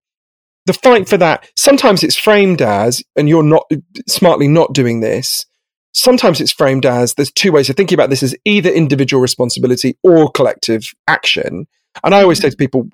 the 0.69 0.75
fight 0.75 1.09
for 1.09 1.17
that, 1.17 1.51
sometimes 1.57 2.05
it's 2.05 2.15
framed 2.15 2.63
as, 2.63 3.03
and 3.17 3.29
you're 3.29 3.43
not 3.43 3.65
smartly 4.07 4.47
not 4.47 4.75
doing 4.75 5.01
this. 5.01 5.45
Sometimes 5.95 6.41
it's 6.41 6.53
framed 6.53 6.85
as 6.87 7.15
there's 7.15 7.33
two 7.33 7.51
ways 7.51 7.71
of 7.71 7.77
thinking 7.77 7.97
about 7.97 8.11
this 8.11 8.23
as 8.23 8.37
either 8.45 8.71
individual 8.71 9.21
responsibility 9.21 9.97
or 10.05 10.31
collective 10.31 10.85
action. 11.09 11.67
And 12.05 12.15
I 12.15 12.23
always 12.23 12.39
say 12.39 12.51
to 12.51 12.57
people, 12.57 12.89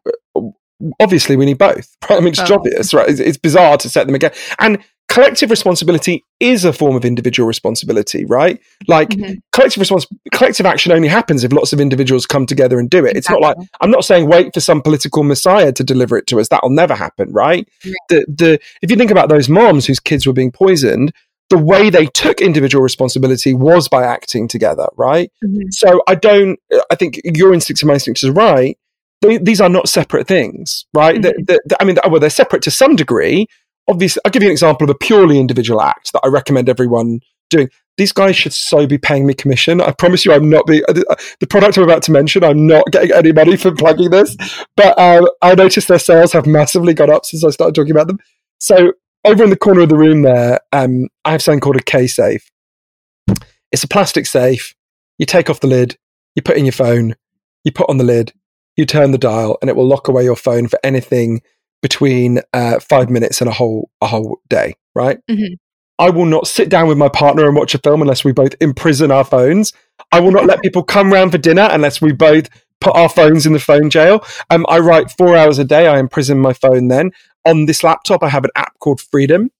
obviously 1.01 1.37
we 1.37 1.47
need 1.47 1.59
both. 1.59 1.97
Right? 2.11 2.19
I 2.19 2.21
mean, 2.21 2.29
it's 2.29 2.51
oh. 2.51 2.57
obvious, 2.57 2.93
right? 2.93 3.09
It's, 3.09 3.21
it's, 3.21 3.39
bizarre 3.39 3.79
to 3.79 3.89
set 3.89 4.07
them 4.07 4.15
again. 4.15 4.33
And 4.59 4.79
collective 5.09 5.49
responsibility 5.49 6.25
is 6.41 6.65
a 6.65 6.73
form 6.73 6.97
of 6.97 7.05
individual 7.05 7.47
responsibility, 7.47 8.25
right? 8.25 8.61
Like 8.89 9.11
mm-hmm. 9.11 9.35
collective 9.53 9.81
response, 9.81 10.07
collective 10.33 10.67
action 10.67 10.93
only 10.93 11.09
happens 11.09 11.45
if 11.45 11.53
lots 11.53 11.73
of 11.73 11.81
individuals 11.81 12.27
come 12.27 12.47
together 12.47 12.79
and 12.79 12.91
do 12.91 13.07
it. 13.07 13.17
Exactly. 13.17 13.19
It's 13.19 13.31
not 13.31 13.41
like 13.41 13.57
I'm 13.81 13.91
not 13.91 14.05
saying 14.05 14.29
wait 14.29 14.53
for 14.53 14.61
some 14.61 14.83
political 14.83 15.23
messiah 15.23 15.73
to 15.73 15.85
deliver 15.85 16.19
it 16.19 16.27
to 16.29 16.41
us. 16.41 16.49
That'll 16.49 16.71
never 16.71 16.95
happen, 16.95 17.33
right? 17.33 17.67
Yeah. 17.85 17.93
The 18.09 18.27
the 18.29 18.61
if 18.83 18.91
you 18.91 18.97
think 18.97 19.11
about 19.11 19.29
those 19.29 19.49
moms 19.49 19.87
whose 19.87 20.01
kids 20.01 20.27
were 20.27 20.33
being 20.33 20.53
poisoned, 20.53 21.13
the 21.51 21.59
way 21.59 21.91
they 21.91 22.07
took 22.07 22.41
individual 22.41 22.83
responsibility 22.83 23.55
was 23.55 23.89
by 23.89 24.03
acting 24.03 24.49
together, 24.49 24.89
right? 24.97 25.31
Mm-hmm. 25.45 25.71
So 25.71 26.03
I 26.09 26.15
don't. 26.15 26.59
I 26.91 26.95
think 26.95 27.21
your 27.25 27.55
instincts 27.55 27.83
and 27.83 27.89
my 27.89 27.95
instincts 27.95 28.25
are 28.25 28.33
right. 28.33 28.77
They, 29.25 29.39
these 29.39 29.61
are 29.61 29.69
not 29.69 29.89
separate 29.89 30.27
things, 30.27 30.85
right? 30.93 31.17
Mm-hmm. 31.21 31.75
I 31.81 31.85
mean, 31.85 31.97
well, 32.09 32.21
they're 32.21 32.31
separate 32.31 32.63
to 32.63 32.71
some 32.71 32.95
degree, 32.95 33.47
obviously, 33.89 34.21
I'll 34.25 34.31
give 34.31 34.43
you 34.43 34.49
an 34.49 34.53
example 34.53 34.85
of 34.85 34.91
a 34.91 34.99
purely 34.99 35.39
individual 35.39 35.81
act 35.81 36.13
that 36.13 36.21
I 36.25 36.29
recommend 36.29 36.69
everyone 36.69 37.21
doing. 37.51 37.69
These 37.97 38.13
guys 38.13 38.37
should 38.37 38.53
so 38.53 38.87
be 38.87 38.99
paying 38.99 39.27
me 39.27 39.35
commission. 39.35 39.81
I 39.81 39.93
promise 39.93 40.25
you, 40.25 40.33
I'm 40.33 40.51
not 40.51 40.67
being 40.67 40.83
uh, 40.89 40.95
the 41.39 41.47
product 41.49 41.79
I'm 41.79 41.85
about 41.85 42.03
to 42.05 42.13
mention. 42.13 42.43
I'm 42.43 42.67
not 42.67 42.85
getting 42.91 43.13
any 43.13 43.33
money 43.33 43.57
for 43.57 43.73
plugging 43.73 44.11
this, 44.11 44.37
but 44.77 44.99
uh, 44.99 45.27
I 45.43 45.55
noticed 45.55 45.87
their 45.87 46.01
sales 46.01 46.33
have 46.33 46.47
massively 46.47 46.93
gone 46.93 47.11
up 47.11 47.25
since 47.25 47.45
I 47.45 47.51
started 47.51 47.75
talking 47.75 47.93
about 47.93 48.09
them. 48.09 48.19
So 48.59 48.95
over 49.25 49.45
in 49.45 49.51
the 49.51 49.57
corner 49.57 49.83
of 49.83 49.89
the 49.89 49.97
room 49.97 50.23
there, 50.23 50.59
um, 50.73 51.09
I 51.25 51.33
have 51.33 51.43
something 51.43 51.61
called 51.61 51.77
a 51.77 51.81
kSafe. 51.81 52.43
It's 53.71 53.85
a 53.85 53.89
plastic 53.89 54.27
safe. 54.27 54.75
You 55.19 55.27
take 55.27 55.49
off 55.49 55.61
the 55.61 55.69
lid, 55.69 55.97
you 56.35 56.43
put 56.43 56.57
in 56.57 56.65
your 56.65 56.73
phone, 56.73 57.15
you 57.63 57.71
put 57.71 57.89
on 57.89 57.99
the 57.99 58.05
lid, 58.05 58.33
you 58.77 58.87
turn 58.87 59.11
the 59.13 59.19
dial, 59.19 59.59
and 59.61 59.69
it 59.69 59.77
will 59.77 59.87
lock 59.87 60.09
away 60.09 60.25
your 60.25 60.37
phone 60.37 60.69
for 60.69 60.79
anything 60.83 61.43
between 61.83 62.41
uh, 62.53 62.81
five 62.81 63.11
minutes 63.11 63.41
and 63.41 63.49
a 63.49 63.53
whole 63.53 63.91
a 64.01 64.07
whole 64.07 64.41
day, 64.49 64.75
right? 64.95 65.19
Mm-hmm. 65.31 65.55
I 65.99 66.11
will 66.11 66.25
not 66.25 66.47
sit 66.47 66.69
down 66.69 66.89
with 66.89 66.99
my 66.99 67.09
partner 67.09 67.47
and 67.47 67.55
watch 67.55 67.75
a 67.75 67.79
film 67.79 68.03
unless 68.03 68.25
we 68.25 68.33
both 68.33 68.55
imprison 68.61 69.11
our 69.11 69.25
phones. 69.25 69.73
I 70.11 70.21
will 70.21 70.33
not 70.33 70.47
let 70.47 70.63
people 70.63 70.83
come 70.83 71.13
round 71.13 71.31
for 71.31 71.39
dinner 71.39 71.69
unless 71.71 72.01
we 72.01 72.13
both 72.13 72.49
put 72.81 72.97
our 72.97 73.09
phones 73.09 73.47
in 73.47 73.53
the 73.53 73.61
phone 73.61 73.91
jail. 73.91 74.25
Um, 74.51 74.67
I 74.69 74.79
write 74.79 75.11
four 75.13 75.37
hours 75.37 75.59
a 75.59 75.65
day. 75.65 75.87
I 75.87 75.99
imprison 75.99 76.39
my 76.39 76.53
phone 76.53 76.89
then. 76.89 77.13
On 77.45 77.67
this 77.67 77.85
laptop, 77.85 78.23
I 78.23 78.29
have 78.29 78.45
an 78.45 78.51
app 78.57 78.79
called 78.81 79.01
Freedom, 79.01 79.51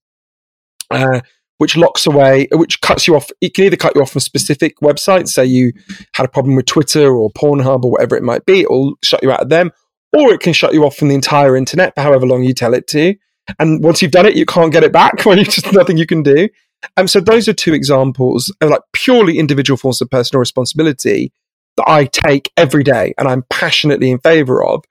uh, 0.91 1.21
which 1.59 1.77
locks 1.77 2.07
away, 2.07 2.49
which 2.53 2.81
cuts 2.81 3.07
you 3.07 3.15
off. 3.15 3.31
It 3.41 3.55
can 3.55 3.65
either 3.65 3.77
cut 3.77 3.95
you 3.95 4.03
off 4.03 4.13
from 4.13 4.21
specific 4.21 4.79
websites, 4.81 5.29
say 5.29 5.45
you 5.45 5.73
had 6.15 6.27
a 6.27 6.29
problem 6.29 6.57
with 6.57 6.67
Twitter 6.67 7.15
or 7.15 7.31
Pornhub 7.31 7.85
or 7.85 7.93
whatever 7.93 8.17
it 8.17 8.23
might 8.23 8.45
be, 8.45 8.65
or 8.65 8.95
shut 9.03 9.23
you 9.23 9.31
out 9.31 9.41
of 9.41 9.49
them, 9.49 9.71
or 10.13 10.33
it 10.33 10.41
can 10.41 10.53
shut 10.53 10.75
you 10.75 10.85
off 10.85 10.97
from 10.97 11.09
the 11.09 11.15
entire 11.15 11.57
internet 11.57 11.95
for 11.95 12.03
however 12.03 12.27
long 12.27 12.43
you 12.43 12.55
tell 12.55 12.75
it 12.75 12.87
to. 12.89 13.15
And 13.59 13.83
once 13.85 14.01
you've 14.01 14.11
done 14.11 14.27
it, 14.27 14.37
you 14.37 14.47
can't 14.47 14.73
get 14.73 14.85
it 14.85 14.93
back 14.93 15.25
when 15.25 15.39
you 15.39 15.45
just 15.45 15.73
nothing 15.73 15.97
you 15.97 16.07
can 16.07 16.23
do. 16.23 16.49
And 16.97 17.05
um, 17.05 17.09
so 17.09 17.21
those 17.21 17.49
are 17.49 17.55
two 17.55 17.73
examples 17.73 18.55
of 18.61 18.71
like 18.71 18.83
purely 18.93 19.39
individual 19.39 19.77
forms 19.77 20.03
of 20.03 20.11
personal 20.11 20.41
responsibility 20.41 21.33
that 21.77 21.89
I 21.89 22.05
take 22.05 22.53
every 22.57 22.85
day 22.85 23.15
and 23.19 23.27
I'm 23.27 23.45
passionately 23.49 24.11
in 24.11 24.19
favor 24.19 24.63
of. 24.63 24.85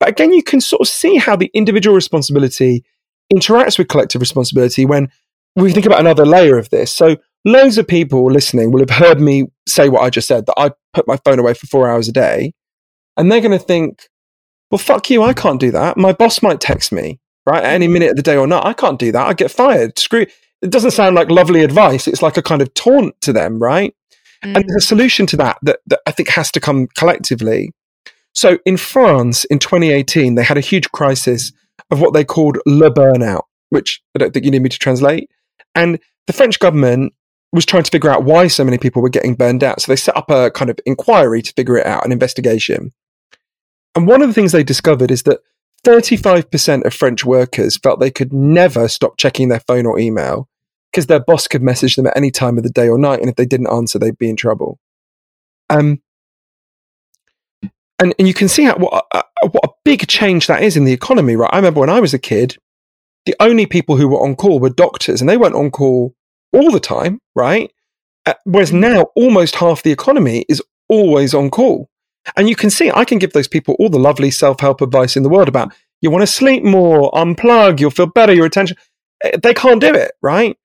But 0.00 0.10
again, 0.10 0.32
you 0.32 0.42
can 0.42 0.60
sort 0.60 0.82
of 0.82 0.88
see 0.88 1.16
how 1.16 1.36
the 1.36 1.50
individual 1.54 1.94
responsibility 1.94 2.84
interacts 3.32 3.78
with 3.78 3.88
collective 3.88 4.20
responsibility 4.20 4.84
when 4.84 5.10
we 5.56 5.72
think 5.72 5.86
about 5.86 6.00
another 6.00 6.24
layer 6.24 6.58
of 6.58 6.70
this. 6.70 6.92
So 6.94 7.16
loads 7.44 7.78
of 7.78 7.86
people 7.86 8.30
listening 8.30 8.72
will 8.72 8.80
have 8.80 8.90
heard 8.90 9.20
me 9.20 9.46
say 9.66 9.88
what 9.88 10.02
I 10.02 10.10
just 10.10 10.28
said, 10.28 10.46
that 10.46 10.54
I 10.56 10.70
put 10.92 11.08
my 11.08 11.16
phone 11.24 11.38
away 11.38 11.54
for 11.54 11.66
four 11.66 11.88
hours 11.88 12.08
a 12.08 12.12
day. 12.12 12.52
And 13.16 13.30
they're 13.30 13.40
going 13.40 13.58
to 13.58 13.64
think, 13.64 14.08
well, 14.70 14.78
fuck 14.78 15.10
you. 15.10 15.22
I 15.22 15.32
can't 15.32 15.60
do 15.60 15.70
that. 15.72 15.96
My 15.96 16.12
boss 16.12 16.42
might 16.42 16.60
text 16.60 16.92
me, 16.92 17.20
right? 17.46 17.62
At 17.62 17.72
any 17.72 17.88
minute 17.88 18.10
of 18.10 18.16
the 18.16 18.22
day 18.22 18.36
or 18.36 18.46
not. 18.46 18.66
I 18.66 18.72
can't 18.72 18.98
do 18.98 19.10
that. 19.12 19.26
I 19.26 19.32
get 19.34 19.50
fired. 19.50 19.98
Screw. 19.98 20.26
it 20.62 20.70
doesn't 20.70 20.92
sound 20.92 21.16
like 21.16 21.30
lovely 21.30 21.64
advice. 21.64 22.06
It's 22.06 22.22
like 22.22 22.36
a 22.36 22.42
kind 22.42 22.62
of 22.62 22.72
taunt 22.74 23.20
to 23.22 23.32
them, 23.32 23.58
right? 23.58 23.94
Mm. 24.44 24.56
And 24.56 24.64
there's 24.68 24.84
a 24.84 24.86
solution 24.86 25.26
to 25.26 25.36
that, 25.38 25.58
that 25.62 25.80
that 25.86 26.00
I 26.06 26.12
think 26.12 26.28
has 26.30 26.50
to 26.52 26.60
come 26.60 26.86
collectively. 26.96 27.72
So 28.34 28.58
in 28.64 28.76
France 28.76 29.44
in 29.46 29.58
2018, 29.58 30.36
they 30.36 30.44
had 30.44 30.56
a 30.58 30.60
huge 30.60 30.90
crisis 30.92 31.52
of 31.90 32.00
what 32.00 32.12
they 32.12 32.24
called 32.24 32.58
le 32.66 32.90
burnout, 32.90 33.42
which 33.70 34.00
I 34.14 34.18
don't 34.20 34.32
think 34.32 34.44
you 34.44 34.50
need 34.50 34.62
me 34.62 34.68
to 34.68 34.78
translate. 34.78 35.28
And 35.78 36.00
the 36.26 36.32
French 36.32 36.58
government 36.58 37.14
was 37.52 37.64
trying 37.64 37.84
to 37.84 37.90
figure 37.90 38.10
out 38.10 38.24
why 38.24 38.48
so 38.48 38.64
many 38.64 38.78
people 38.78 39.00
were 39.00 39.08
getting 39.08 39.34
burned 39.34 39.62
out. 39.62 39.80
So 39.80 39.92
they 39.92 39.96
set 39.96 40.16
up 40.16 40.28
a 40.28 40.50
kind 40.50 40.70
of 40.70 40.80
inquiry 40.84 41.40
to 41.40 41.52
figure 41.52 41.78
it 41.78 41.86
out, 41.86 42.04
an 42.04 42.10
investigation. 42.10 42.92
And 43.94 44.08
one 44.08 44.20
of 44.20 44.28
the 44.28 44.34
things 44.34 44.50
they 44.50 44.64
discovered 44.64 45.12
is 45.12 45.22
that 45.22 45.38
35% 45.84 46.84
of 46.84 46.92
French 46.92 47.24
workers 47.24 47.76
felt 47.76 48.00
they 48.00 48.10
could 48.10 48.32
never 48.32 48.88
stop 48.88 49.16
checking 49.18 49.48
their 49.48 49.60
phone 49.60 49.86
or 49.86 50.00
email 50.00 50.48
because 50.90 51.06
their 51.06 51.20
boss 51.20 51.46
could 51.46 51.62
message 51.62 51.94
them 51.94 52.08
at 52.08 52.16
any 52.16 52.32
time 52.32 52.58
of 52.58 52.64
the 52.64 52.70
day 52.70 52.88
or 52.88 52.98
night. 52.98 53.20
And 53.20 53.30
if 53.30 53.36
they 53.36 53.46
didn't 53.46 53.72
answer, 53.72 54.00
they'd 54.00 54.18
be 54.18 54.28
in 54.28 54.36
trouble. 54.36 54.80
Um, 55.70 56.02
and, 58.00 58.14
and 58.18 58.26
you 58.26 58.34
can 58.34 58.48
see 58.48 58.64
how, 58.64 58.76
what, 58.76 59.06
what 59.12 59.64
a 59.64 59.70
big 59.84 60.08
change 60.08 60.48
that 60.48 60.64
is 60.64 60.76
in 60.76 60.84
the 60.84 60.92
economy, 60.92 61.36
right? 61.36 61.50
I 61.52 61.56
remember 61.56 61.80
when 61.80 61.90
I 61.90 62.00
was 62.00 62.14
a 62.14 62.18
kid, 62.18 62.56
the 63.28 63.36
only 63.40 63.66
people 63.66 63.98
who 63.98 64.08
were 64.08 64.22
on 64.22 64.34
call 64.34 64.58
were 64.58 64.70
doctors, 64.70 65.20
and 65.20 65.28
they 65.28 65.36
weren't 65.36 65.54
on 65.54 65.70
call 65.70 66.14
all 66.54 66.70
the 66.70 66.80
time, 66.80 67.20
right? 67.36 67.70
Uh, 68.24 68.32
whereas 68.44 68.72
now, 68.72 69.02
almost 69.16 69.56
half 69.56 69.82
the 69.82 69.92
economy 69.92 70.46
is 70.48 70.62
always 70.88 71.34
on 71.34 71.50
call. 71.50 71.90
And 72.38 72.48
you 72.48 72.56
can 72.56 72.70
see, 72.70 72.90
I 72.90 73.04
can 73.04 73.18
give 73.18 73.34
those 73.34 73.46
people 73.46 73.76
all 73.78 73.90
the 73.90 73.98
lovely 73.98 74.30
self 74.30 74.60
help 74.60 74.80
advice 74.80 75.14
in 75.14 75.24
the 75.24 75.28
world 75.28 75.46
about 75.46 75.74
you 76.00 76.10
want 76.10 76.22
to 76.22 76.26
sleep 76.26 76.64
more, 76.64 77.12
unplug, 77.12 77.80
you'll 77.80 77.90
feel 77.90 78.06
better, 78.06 78.32
your 78.32 78.46
attention. 78.46 78.78
Eh, 79.22 79.36
they 79.42 79.52
can't 79.52 79.82
do 79.82 79.92
it, 79.92 80.12
right? 80.22 80.56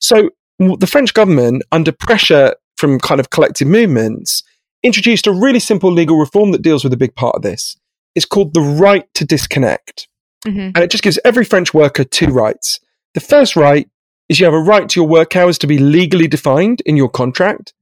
So 0.00 0.30
the 0.60 0.86
French 0.86 1.12
government, 1.12 1.64
under 1.72 1.90
pressure 1.90 2.54
from 2.76 3.00
kind 3.00 3.18
of 3.18 3.30
collective 3.30 3.66
movements, 3.66 4.44
introduced 4.84 5.26
a 5.26 5.32
really 5.32 5.58
simple 5.58 5.90
legal 5.90 6.20
reform 6.20 6.52
that 6.52 6.62
deals 6.62 6.84
with 6.84 6.92
a 6.92 6.96
big 6.96 7.16
part 7.16 7.34
of 7.34 7.42
this. 7.42 7.76
It's 8.14 8.26
called 8.26 8.54
the 8.54 8.60
right 8.60 9.12
to 9.14 9.24
disconnect. 9.24 10.06
Mm-hmm. 10.46 10.70
And 10.74 10.78
it 10.78 10.90
just 10.90 11.02
gives 11.02 11.18
every 11.24 11.44
French 11.44 11.74
worker 11.74 12.04
two 12.04 12.28
rights. 12.28 12.80
The 13.14 13.20
first 13.20 13.56
right 13.56 13.88
is 14.28 14.40
you 14.40 14.46
have 14.46 14.54
a 14.54 14.58
right 14.58 14.88
to 14.88 15.00
your 15.00 15.08
work 15.08 15.36
hours 15.36 15.58
to 15.58 15.66
be 15.66 15.78
legally 15.78 16.28
defined 16.28 16.82
in 16.86 16.96
your 16.96 17.08
contract. 17.08 17.72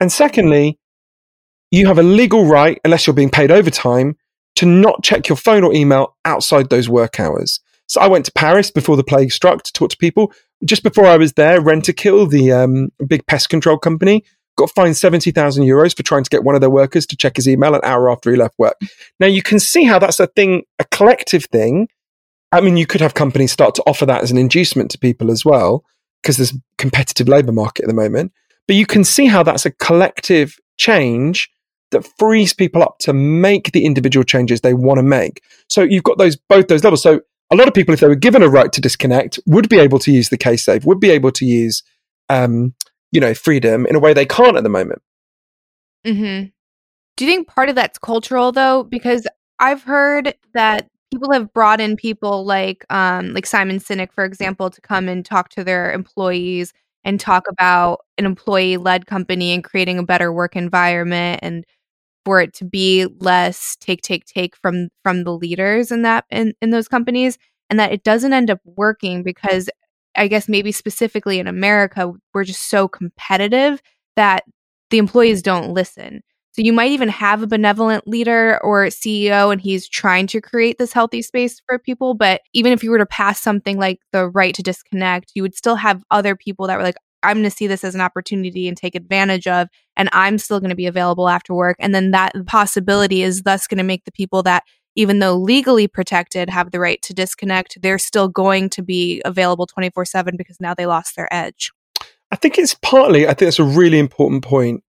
And 0.00 0.10
secondly, 0.10 0.78
you 1.70 1.86
have 1.86 1.98
a 1.98 2.02
legal 2.02 2.44
right, 2.44 2.80
unless 2.84 3.06
you're 3.06 3.14
being 3.14 3.30
paid 3.30 3.50
overtime, 3.50 4.16
to 4.56 4.66
not 4.66 5.02
check 5.02 5.28
your 5.28 5.36
phone 5.36 5.64
or 5.64 5.72
email 5.72 6.16
outside 6.24 6.68
those 6.68 6.88
work 6.88 7.18
hours. 7.18 7.60
So 7.86 8.00
I 8.00 8.08
went 8.08 8.24
to 8.26 8.32
Paris 8.32 8.70
before 8.70 8.96
the 8.96 9.04
plague 9.04 9.32
struck 9.32 9.62
to 9.62 9.72
talk 9.72 9.90
to 9.90 9.96
people. 9.96 10.32
Just 10.64 10.82
before 10.82 11.06
I 11.06 11.16
was 11.16 11.32
there, 11.34 11.60
Rentokil, 11.60 12.30
the 12.30 12.52
um, 12.52 12.90
big 13.06 13.26
pest 13.26 13.48
control 13.48 13.78
company, 13.78 14.24
got 14.56 14.70
fined 14.70 14.96
70,000 14.96 15.64
euros 15.64 15.96
for 15.96 16.02
trying 16.02 16.24
to 16.24 16.30
get 16.30 16.44
one 16.44 16.54
of 16.54 16.60
their 16.60 16.70
workers 16.70 17.06
to 17.06 17.16
check 17.16 17.36
his 17.36 17.48
email 17.48 17.74
an 17.74 17.80
hour 17.84 18.10
after 18.10 18.30
he 18.30 18.36
left 18.36 18.58
work. 18.58 18.76
Now 19.18 19.26
you 19.26 19.42
can 19.42 19.58
see 19.58 19.84
how 19.84 19.98
that's 19.98 20.20
a 20.20 20.26
thing, 20.26 20.62
a 20.78 20.84
collective 20.84 21.46
thing. 21.46 21.88
I 22.52 22.60
mean, 22.60 22.76
you 22.76 22.86
could 22.86 23.00
have 23.00 23.14
companies 23.14 23.50
start 23.50 23.74
to 23.76 23.82
offer 23.86 24.06
that 24.06 24.22
as 24.22 24.30
an 24.30 24.38
inducement 24.38 24.90
to 24.90 24.98
people 24.98 25.30
as 25.30 25.44
well, 25.44 25.84
because 26.22 26.36
there's 26.36 26.52
a 26.52 26.60
competitive 26.78 27.26
labor 27.28 27.52
market 27.52 27.84
at 27.84 27.88
the 27.88 27.94
moment. 27.94 28.32
But 28.66 28.76
you 28.76 28.86
can 28.86 29.04
see 29.04 29.26
how 29.26 29.42
that's 29.42 29.66
a 29.66 29.70
collective 29.70 30.58
change 30.76 31.50
that 31.90 32.06
frees 32.18 32.52
people 32.52 32.82
up 32.82 32.98
to 33.00 33.12
make 33.12 33.72
the 33.72 33.84
individual 33.84 34.24
changes 34.24 34.60
they 34.60 34.74
want 34.74 34.98
to 34.98 35.02
make. 35.02 35.42
So 35.68 35.82
you've 35.82 36.04
got 36.04 36.18
those 36.18 36.36
both 36.36 36.68
those 36.68 36.84
levels. 36.84 37.02
So 37.02 37.20
a 37.50 37.56
lot 37.56 37.68
of 37.68 37.74
people, 37.74 37.92
if 37.92 38.00
they 38.00 38.08
were 38.08 38.14
given 38.14 38.42
a 38.42 38.48
right 38.48 38.72
to 38.72 38.80
disconnect, 38.80 39.38
would 39.46 39.68
be 39.68 39.78
able 39.78 39.98
to 40.00 40.12
use 40.12 40.28
the 40.28 40.38
kSafe, 40.38 40.84
would 40.84 41.00
be 41.00 41.10
able 41.10 41.32
to 41.32 41.44
use, 41.44 41.82
um, 42.28 42.74
you 43.10 43.20
know, 43.20 43.34
freedom 43.34 43.86
in 43.86 43.94
a 43.94 43.98
way 43.98 44.14
they 44.14 44.26
can't 44.26 44.56
at 44.56 44.62
the 44.62 44.70
moment. 44.70 45.02
Mm-hmm. 46.06 46.46
Do 47.16 47.24
you 47.24 47.30
think 47.30 47.48
part 47.48 47.68
of 47.68 47.74
that's 47.74 47.98
cultural 47.98 48.52
though? 48.52 48.84
Because 48.84 49.26
I've 49.58 49.82
heard 49.82 50.34
that 50.54 50.88
people 51.12 51.32
have 51.32 51.52
brought 51.52 51.80
in 51.80 51.96
people 51.96 52.44
like 52.44 52.84
um, 52.90 53.34
like 53.34 53.46
Simon 53.46 53.78
Sinek, 53.78 54.12
for 54.12 54.24
example, 54.24 54.70
to 54.70 54.80
come 54.80 55.08
and 55.08 55.24
talk 55.24 55.50
to 55.50 55.62
their 55.64 55.92
employees 55.92 56.72
and 57.04 57.20
talk 57.20 57.44
about 57.48 58.00
an 58.18 58.24
employee 58.24 58.76
led 58.78 59.06
company 59.06 59.52
and 59.52 59.62
creating 59.62 59.98
a 59.98 60.04
better 60.04 60.32
work 60.32 60.56
environment 60.56 61.40
and 61.42 61.64
for 62.24 62.40
it 62.40 62.54
to 62.54 62.64
be 62.64 63.06
less 63.18 63.76
take 63.80 64.00
take 64.02 64.24
take 64.24 64.56
from 64.56 64.88
from 65.02 65.24
the 65.24 65.32
leaders 65.32 65.90
in 65.90 66.02
that 66.02 66.24
in, 66.30 66.54
in 66.62 66.70
those 66.70 66.88
companies 66.88 67.36
and 67.68 67.78
that 67.80 67.92
it 67.92 68.04
doesn't 68.04 68.32
end 68.32 68.50
up 68.50 68.60
working 68.64 69.22
because 69.24 69.68
i 70.16 70.28
guess 70.28 70.48
maybe 70.48 70.70
specifically 70.70 71.40
in 71.40 71.48
america 71.48 72.12
we're 72.32 72.44
just 72.44 72.68
so 72.68 72.86
competitive 72.86 73.82
that 74.14 74.44
the 74.90 74.98
employees 74.98 75.42
don't 75.42 75.72
listen 75.74 76.22
so 76.52 76.60
you 76.60 76.72
might 76.74 76.90
even 76.90 77.08
have 77.08 77.42
a 77.42 77.46
benevolent 77.46 78.06
leader 78.06 78.62
or 78.62 78.84
CEO 78.86 79.50
and 79.50 79.60
he's 79.60 79.88
trying 79.88 80.26
to 80.28 80.40
create 80.42 80.76
this 80.76 80.92
healthy 80.92 81.22
space 81.22 81.62
for 81.66 81.78
people. 81.78 82.12
But 82.12 82.42
even 82.52 82.72
if 82.72 82.84
you 82.84 82.90
were 82.90 82.98
to 82.98 83.06
pass 83.06 83.40
something 83.40 83.78
like 83.78 84.00
the 84.12 84.28
right 84.28 84.54
to 84.54 84.62
disconnect, 84.62 85.32
you 85.34 85.42
would 85.42 85.54
still 85.54 85.76
have 85.76 86.02
other 86.10 86.36
people 86.36 86.66
that 86.66 86.76
were 86.76 86.82
like, 86.82 86.96
I'm 87.22 87.38
going 87.38 87.44
to 87.44 87.50
see 87.50 87.66
this 87.66 87.84
as 87.84 87.94
an 87.94 88.02
opportunity 88.02 88.68
and 88.68 88.76
take 88.76 88.94
advantage 88.94 89.46
of, 89.46 89.68
and 89.96 90.10
I'm 90.12 90.36
still 90.36 90.60
going 90.60 90.70
to 90.70 90.76
be 90.76 90.86
available 90.86 91.28
after 91.28 91.54
work. 91.54 91.76
And 91.78 91.94
then 91.94 92.10
that 92.10 92.32
possibility 92.46 93.22
is 93.22 93.42
thus 93.42 93.66
going 93.66 93.78
to 93.78 93.84
make 93.84 94.04
the 94.04 94.12
people 94.12 94.42
that, 94.42 94.64
even 94.94 95.20
though 95.20 95.36
legally 95.36 95.88
protected, 95.88 96.50
have 96.50 96.70
the 96.70 96.80
right 96.80 97.00
to 97.02 97.14
disconnect, 97.14 97.80
they're 97.80 97.98
still 97.98 98.28
going 98.28 98.68
to 98.70 98.82
be 98.82 99.22
available 99.24 99.66
24 99.66 100.04
7 100.04 100.36
because 100.36 100.60
now 100.60 100.74
they 100.74 100.84
lost 100.84 101.16
their 101.16 101.32
edge. 101.32 101.70
I 102.30 102.36
think 102.36 102.58
it's 102.58 102.74
partly, 102.74 103.24
I 103.24 103.28
think 103.28 103.46
that's 103.46 103.58
a 103.58 103.64
really 103.64 103.98
important 103.98 104.42
point. 104.42 104.82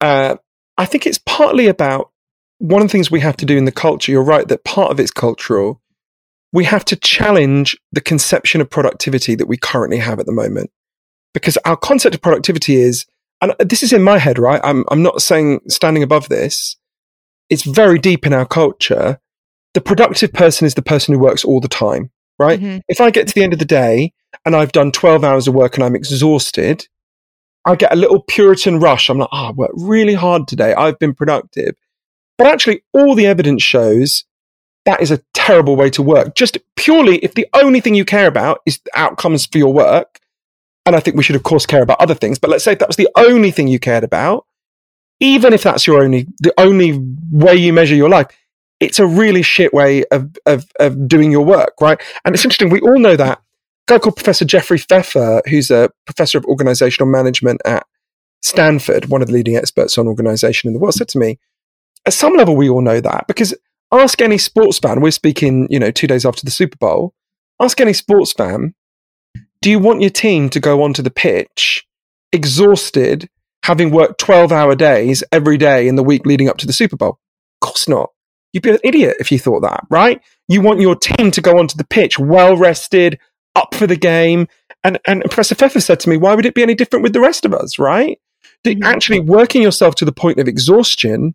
Uh, 0.00 0.36
I 0.80 0.86
think 0.86 1.06
it's 1.06 1.20
partly 1.26 1.66
about 1.66 2.10
one 2.56 2.80
of 2.80 2.88
the 2.88 2.92
things 2.92 3.10
we 3.10 3.20
have 3.20 3.36
to 3.36 3.44
do 3.44 3.58
in 3.58 3.66
the 3.66 3.70
culture. 3.70 4.10
You're 4.10 4.22
right 4.22 4.48
that 4.48 4.64
part 4.64 4.90
of 4.90 4.98
it's 4.98 5.10
cultural. 5.10 5.82
We 6.54 6.64
have 6.64 6.86
to 6.86 6.96
challenge 6.96 7.76
the 7.92 8.00
conception 8.00 8.62
of 8.62 8.70
productivity 8.70 9.34
that 9.34 9.44
we 9.44 9.58
currently 9.58 9.98
have 9.98 10.18
at 10.18 10.24
the 10.24 10.32
moment 10.32 10.70
because 11.34 11.58
our 11.66 11.76
concept 11.76 12.14
of 12.14 12.22
productivity 12.22 12.76
is, 12.76 13.04
and 13.42 13.54
this 13.58 13.82
is 13.82 13.92
in 13.92 14.02
my 14.02 14.16
head, 14.16 14.38
right? 14.38 14.58
I'm, 14.64 14.86
I'm 14.90 15.02
not 15.02 15.20
saying 15.20 15.60
standing 15.68 16.02
above 16.02 16.30
this. 16.30 16.76
It's 17.50 17.64
very 17.64 17.98
deep 17.98 18.24
in 18.24 18.32
our 18.32 18.46
culture. 18.46 19.20
The 19.74 19.82
productive 19.82 20.32
person 20.32 20.64
is 20.64 20.72
the 20.72 20.82
person 20.82 21.12
who 21.12 21.20
works 21.20 21.44
all 21.44 21.60
the 21.60 21.68
time, 21.68 22.10
right? 22.38 22.58
Mm-hmm. 22.58 22.78
If 22.88 23.02
I 23.02 23.10
get 23.10 23.28
to 23.28 23.34
the 23.34 23.42
end 23.42 23.52
of 23.52 23.58
the 23.58 23.66
day 23.66 24.14
and 24.46 24.56
I've 24.56 24.72
done 24.72 24.92
12 24.92 25.24
hours 25.24 25.46
of 25.46 25.52
work 25.52 25.74
and 25.74 25.84
I'm 25.84 25.94
exhausted, 25.94 26.88
I 27.66 27.76
get 27.76 27.92
a 27.92 27.96
little 27.96 28.22
Puritan 28.22 28.80
rush. 28.80 29.08
I'm 29.08 29.18
like, 29.18 29.28
oh, 29.32 29.46
I 29.46 29.50
worked 29.52 29.74
really 29.76 30.14
hard 30.14 30.48
today. 30.48 30.74
I've 30.74 30.98
been 30.98 31.14
productive. 31.14 31.74
But 32.38 32.46
actually, 32.46 32.82
all 32.92 33.14
the 33.14 33.26
evidence 33.26 33.62
shows 33.62 34.24
that 34.86 35.02
is 35.02 35.10
a 35.10 35.20
terrible 35.34 35.76
way 35.76 35.90
to 35.90 36.02
work. 36.02 36.34
Just 36.34 36.58
purely 36.76 37.18
if 37.18 37.34
the 37.34 37.46
only 37.52 37.80
thing 37.80 37.94
you 37.94 38.04
care 38.04 38.26
about 38.26 38.60
is 38.64 38.80
outcomes 38.94 39.46
for 39.46 39.58
your 39.58 39.72
work, 39.72 40.18
and 40.86 40.96
I 40.96 41.00
think 41.00 41.16
we 41.16 41.22
should, 41.22 41.36
of 41.36 41.42
course, 41.42 41.66
care 41.66 41.82
about 41.82 42.00
other 42.00 42.14
things. 42.14 42.38
But 42.38 42.50
let's 42.50 42.64
say 42.64 42.72
if 42.72 42.78
that 42.78 42.88
was 42.88 42.96
the 42.96 43.10
only 43.16 43.50
thing 43.50 43.68
you 43.68 43.78
cared 43.78 44.04
about, 44.04 44.46
even 45.20 45.52
if 45.52 45.62
that's 45.62 45.86
your 45.86 46.02
only, 46.02 46.26
the 46.38 46.54
only 46.58 46.98
way 47.30 47.54
you 47.54 47.72
measure 47.72 47.94
your 47.94 48.08
life, 48.08 48.28
it's 48.80 48.98
a 48.98 49.06
really 49.06 49.42
shit 49.42 49.74
way 49.74 50.04
of, 50.10 50.34
of, 50.46 50.66
of 50.80 51.06
doing 51.06 51.30
your 51.30 51.44
work, 51.44 51.74
right? 51.80 52.00
And 52.24 52.34
it's 52.34 52.44
interesting. 52.44 52.70
We 52.70 52.80
all 52.80 52.98
know 52.98 53.16
that. 53.16 53.42
Guy 53.90 53.98
called 53.98 54.14
Professor 54.14 54.44
Jeffrey 54.44 54.78
Pfeffer, 54.78 55.42
who's 55.48 55.68
a 55.68 55.90
professor 56.06 56.38
of 56.38 56.44
organizational 56.44 57.10
management 57.10 57.60
at 57.64 57.84
Stanford, 58.40 59.06
one 59.06 59.20
of 59.20 59.26
the 59.26 59.34
leading 59.34 59.56
experts 59.56 59.98
on 59.98 60.06
organization 60.06 60.68
in 60.68 60.74
the 60.74 60.78
world, 60.78 60.94
said 60.94 61.08
to 61.08 61.18
me, 61.18 61.40
at 62.06 62.12
some 62.12 62.34
level, 62.34 62.54
we 62.54 62.68
all 62.68 62.82
know 62.82 63.00
that 63.00 63.26
because 63.26 63.52
ask 63.90 64.22
any 64.22 64.38
sports 64.38 64.78
fan, 64.78 65.00
we're 65.00 65.10
speaking, 65.10 65.66
you 65.70 65.80
know, 65.80 65.90
two 65.90 66.06
days 66.06 66.24
after 66.24 66.44
the 66.44 66.52
Super 66.52 66.76
Bowl, 66.76 67.14
ask 67.60 67.80
any 67.80 67.92
sports 67.92 68.32
fan 68.32 68.74
do 69.60 69.70
you 69.70 69.80
want 69.80 70.00
your 70.00 70.10
team 70.10 70.48
to 70.50 70.60
go 70.60 70.82
onto 70.82 71.02
the 71.02 71.10
pitch 71.10 71.84
exhausted, 72.32 73.28
having 73.64 73.90
worked 73.90 74.20
12 74.20 74.52
hour 74.52 74.76
days 74.76 75.24
every 75.32 75.58
day 75.58 75.88
in 75.88 75.96
the 75.96 76.04
week 76.04 76.24
leading 76.24 76.48
up 76.48 76.58
to 76.58 76.66
the 76.66 76.72
Super 76.72 76.96
Bowl? 76.96 77.18
Of 77.60 77.68
course 77.68 77.88
not. 77.88 78.10
You'd 78.52 78.62
be 78.62 78.70
an 78.70 78.78
idiot 78.84 79.16
if 79.18 79.30
you 79.30 79.38
thought 79.38 79.60
that, 79.60 79.84
right? 79.90 80.22
You 80.48 80.60
want 80.60 80.80
your 80.80 80.96
team 80.96 81.30
to 81.32 81.40
go 81.40 81.58
onto 81.58 81.76
the 81.76 81.84
pitch 81.84 82.18
well 82.18 82.56
rested, 82.56 83.18
up 83.54 83.74
for 83.74 83.86
the 83.86 83.96
game. 83.96 84.48
And, 84.84 84.98
and 85.06 85.22
Professor 85.24 85.54
Pfeffer 85.54 85.80
said 85.80 86.00
to 86.00 86.08
me, 86.08 86.16
why 86.16 86.34
would 86.34 86.46
it 86.46 86.54
be 86.54 86.62
any 86.62 86.74
different 86.74 87.02
with 87.02 87.12
the 87.12 87.20
rest 87.20 87.44
of 87.44 87.52
us, 87.52 87.78
right? 87.78 88.18
Mm-hmm. 88.64 88.82
Actually, 88.82 89.20
working 89.20 89.62
yourself 89.62 89.94
to 89.96 90.04
the 90.04 90.12
point 90.12 90.38
of 90.38 90.48
exhaustion 90.48 91.34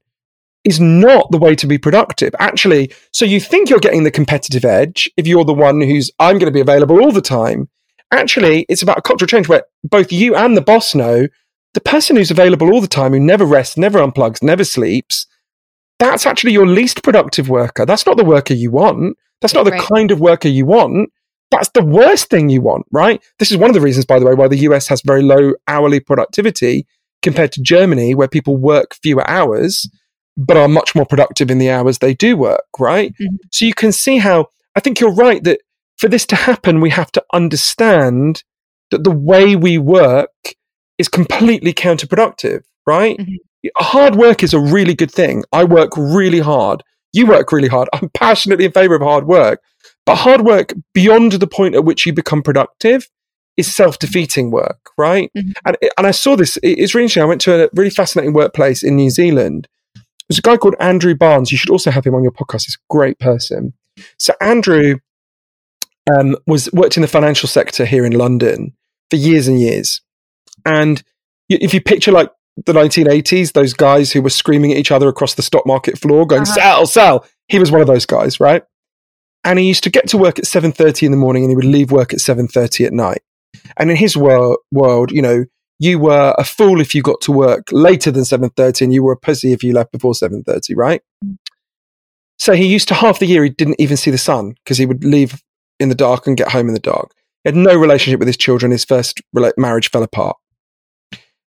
is 0.63 0.80
not 0.80 1.30
the 1.32 1.38
way 1.38 1.55
to 1.55 1.68
be 1.68 1.78
productive. 1.78 2.34
Actually, 2.39 2.91
so 3.11 3.26
you 3.26 3.39
think 3.39 3.70
you're 3.70 3.80
getting 3.80 4.03
the 4.03 4.11
competitive 4.11 4.66
edge 4.66 5.09
if 5.16 5.28
you're 5.28 5.45
the 5.45 5.53
one 5.53 5.82
who's, 5.82 6.11
I'm 6.20 6.39
going 6.39 6.51
to 6.51 6.55
be 6.55 6.61
available 6.61 7.01
all 7.01 7.11
the 7.11 7.22
time 7.22 7.70
actually 8.11 8.66
it's 8.70 8.84
about 8.84 8.99
a 8.99 9.01
cultural 9.01 9.28
change 9.28 9.47
where 9.47 9.63
both 9.84 10.11
you 10.11 10.36
and 10.36 10.55
the 10.55 10.61
boss 10.61 10.93
know 10.93 11.28
the 11.76 11.82
person 11.82 12.16
who's 12.16 12.32
available 12.32 12.74
all 12.74 12.80
the 12.80 12.88
time, 12.88 13.11
who 13.11 13.20
never 13.20 13.45
rests, 13.45 13.78
never 13.78 13.99
unplugs, 13.99 14.41
never 14.41 14.63
sleeps, 14.63 15.28
that's 15.99 16.26
actually 16.26 16.53
your 16.53 16.66
least 16.66 17.03
productive 17.03 17.49
worker. 17.49 17.86
That's 17.86 18.05
not 18.05 18.18
the 18.18 18.24
worker 18.24 18.53
you 18.53 18.72
want. 18.72 19.18
That's 19.41 19.53
not 19.53 19.66
the 19.66 19.72
right. 19.72 19.82
kind 19.82 20.09
of 20.09 20.22
worker 20.22 20.47
you 20.47 20.66
want. 20.66 21.11
That's 21.51 21.69
the 21.69 21.83
worst 21.83 22.29
thing 22.29 22.49
you 22.49 22.61
want, 22.61 22.85
right? 22.91 23.23
This 23.39 23.51
is 23.51 23.57
one 23.57 23.69
of 23.69 23.73
the 23.73 23.81
reasons, 23.81 24.05
by 24.05 24.19
the 24.19 24.25
way, 24.25 24.33
why 24.33 24.47
the 24.47 24.57
US 24.69 24.87
has 24.87 25.01
very 25.01 25.21
low 25.21 25.53
hourly 25.67 25.99
productivity 25.99 26.85
compared 27.21 27.51
to 27.53 27.61
Germany, 27.61 28.13
where 28.15 28.27
people 28.27 28.57
work 28.57 28.95
fewer 28.95 29.27
hours 29.29 29.87
but 30.37 30.57
are 30.57 30.67
much 30.67 30.95
more 30.95 31.05
productive 31.05 31.49
in 31.49 31.59
the 31.59 31.69
hours 31.69 31.99
they 31.99 32.13
do 32.13 32.35
work, 32.35 32.65
right? 32.79 33.13
Mm-hmm. 33.13 33.35
So 33.51 33.65
you 33.65 33.73
can 33.73 33.91
see 33.91 34.17
how 34.17 34.47
I 34.75 34.79
think 34.79 34.99
you're 34.99 35.13
right 35.13 35.43
that 35.43 35.61
for 35.97 36.09
this 36.09 36.25
to 36.27 36.35
happen, 36.35 36.81
we 36.81 36.89
have 36.89 37.11
to 37.13 37.23
understand 37.31 38.43
that 38.91 39.03
the 39.03 39.11
way 39.11 39.55
we 39.55 39.77
work 39.77 40.31
is 40.97 41.07
completely 41.07 41.73
counterproductive, 41.73 42.63
right? 42.85 43.17
Mm-hmm. 43.17 43.67
Hard 43.77 44.15
work 44.15 44.43
is 44.43 44.53
a 44.53 44.59
really 44.59 44.93
good 44.93 45.11
thing. 45.11 45.43
I 45.51 45.63
work 45.63 45.91
really 45.97 46.39
hard. 46.39 46.83
You 47.13 47.25
work 47.25 47.51
really 47.51 47.69
hard. 47.69 47.87
I'm 47.93 48.09
passionately 48.09 48.65
in 48.65 48.71
favor 48.71 48.95
of 48.95 49.01
hard 49.01 49.25
work. 49.25 49.61
But 50.05 50.17
hard 50.17 50.41
work 50.41 50.73
beyond 50.93 51.33
the 51.33 51.47
point 51.47 51.75
at 51.75 51.83
which 51.83 52.05
you 52.05 52.13
become 52.13 52.43
productive 52.43 53.09
is 53.57 53.73
self-defeating 53.73 54.51
work, 54.51 54.91
right? 54.97 55.31
Mm-hmm. 55.35 55.51
And 55.65 55.77
and 55.97 56.07
I 56.07 56.11
saw 56.11 56.35
this. 56.35 56.57
It's 56.61 56.93
really 56.93 57.05
interesting. 57.05 57.23
I 57.23 57.27
went 57.27 57.41
to 57.41 57.65
a 57.65 57.69
really 57.73 57.89
fascinating 57.89 58.33
workplace 58.33 58.83
in 58.83 58.95
New 58.95 59.09
Zealand. 59.09 59.67
There's 60.27 60.39
a 60.39 60.43
guy 60.43 60.57
called 60.57 60.75
Andrew 60.79 61.15
Barnes. 61.15 61.51
You 61.51 61.57
should 61.57 61.69
also 61.69 61.91
have 61.91 62.05
him 62.05 62.15
on 62.15 62.23
your 62.23 62.31
podcast. 62.31 62.65
He's 62.65 62.75
a 62.75 62.93
great 62.93 63.19
person. 63.19 63.73
So 64.17 64.33
Andrew 64.41 64.99
um, 66.11 66.35
was 66.47 66.71
worked 66.71 66.97
in 66.97 67.01
the 67.01 67.07
financial 67.07 67.47
sector 67.47 67.85
here 67.85 68.05
in 68.05 68.13
London 68.13 68.73
for 69.09 69.17
years 69.17 69.47
and 69.47 69.59
years. 69.59 70.01
And 70.65 71.01
if 71.47 71.73
you 71.73 71.81
picture 71.81 72.11
like 72.11 72.31
the 72.65 72.73
1980s, 72.73 73.53
those 73.53 73.73
guys 73.73 74.11
who 74.11 74.21
were 74.21 74.29
screaming 74.29 74.71
at 74.71 74.77
each 74.77 74.91
other 74.91 75.07
across 75.07 75.35
the 75.35 75.43
stock 75.43 75.65
market 75.65 75.97
floor, 75.99 76.25
going 76.25 76.43
uh-huh. 76.43 76.53
"Sell, 76.53 76.87
sell," 76.87 77.25
he 77.47 77.59
was 77.59 77.71
one 77.71 77.81
of 77.81 77.87
those 77.87 78.05
guys, 78.05 78.39
right? 78.39 78.63
And 79.45 79.59
he 79.59 79.67
used 79.67 79.83
to 79.83 79.91
get 79.91 80.09
to 80.09 80.17
work 80.17 80.39
at 80.39 80.45
7.30 80.45 81.03
in 81.03 81.11
the 81.11 81.17
morning 81.17 81.43
and 81.43 81.51
he 81.51 81.55
would 81.55 81.63
leave 81.63 81.91
work 81.91 82.13
at 82.13 82.19
7.30 82.19 82.87
at 82.87 82.93
night. 82.93 83.21
And 83.77 83.89
in 83.91 83.95
his 83.95 84.17
world, 84.17 84.57
world, 84.71 85.11
you 85.11 85.21
know, 85.21 85.45
you 85.79 85.99
were 85.99 86.33
a 86.37 86.43
fool 86.43 86.81
if 86.81 86.95
you 86.95 87.01
got 87.01 87.21
to 87.21 87.31
work 87.31 87.63
later 87.71 88.09
than 88.09 88.23
7.30 88.23 88.81
and 88.81 88.93
you 88.93 89.03
were 89.03 89.11
a 89.11 89.17
pussy 89.17 89.53
if 89.53 89.63
you 89.63 89.73
left 89.73 89.91
before 89.91 90.13
7.30, 90.13 90.75
right? 90.75 91.01
So 92.37 92.53
he 92.53 92.65
used 92.65 92.87
to 92.87 92.95
half 92.95 93.19
the 93.19 93.27
year, 93.27 93.43
he 93.43 93.49
didn't 93.49 93.79
even 93.79 93.97
see 93.97 94.11
the 94.11 94.17
sun 94.17 94.55
because 94.63 94.77
he 94.77 94.85
would 94.85 95.03
leave 95.03 95.41
in 95.79 95.89
the 95.89 95.95
dark 95.95 96.27
and 96.27 96.35
get 96.35 96.49
home 96.49 96.67
in 96.67 96.73
the 96.73 96.79
dark. 96.79 97.11
He 97.43 97.49
had 97.49 97.55
no 97.55 97.75
relationship 97.75 98.19
with 98.19 98.27
his 98.27 98.37
children. 98.37 98.71
His 98.71 98.83
first 98.83 99.21
marriage 99.57 99.91
fell 99.91 100.03
apart. 100.03 100.37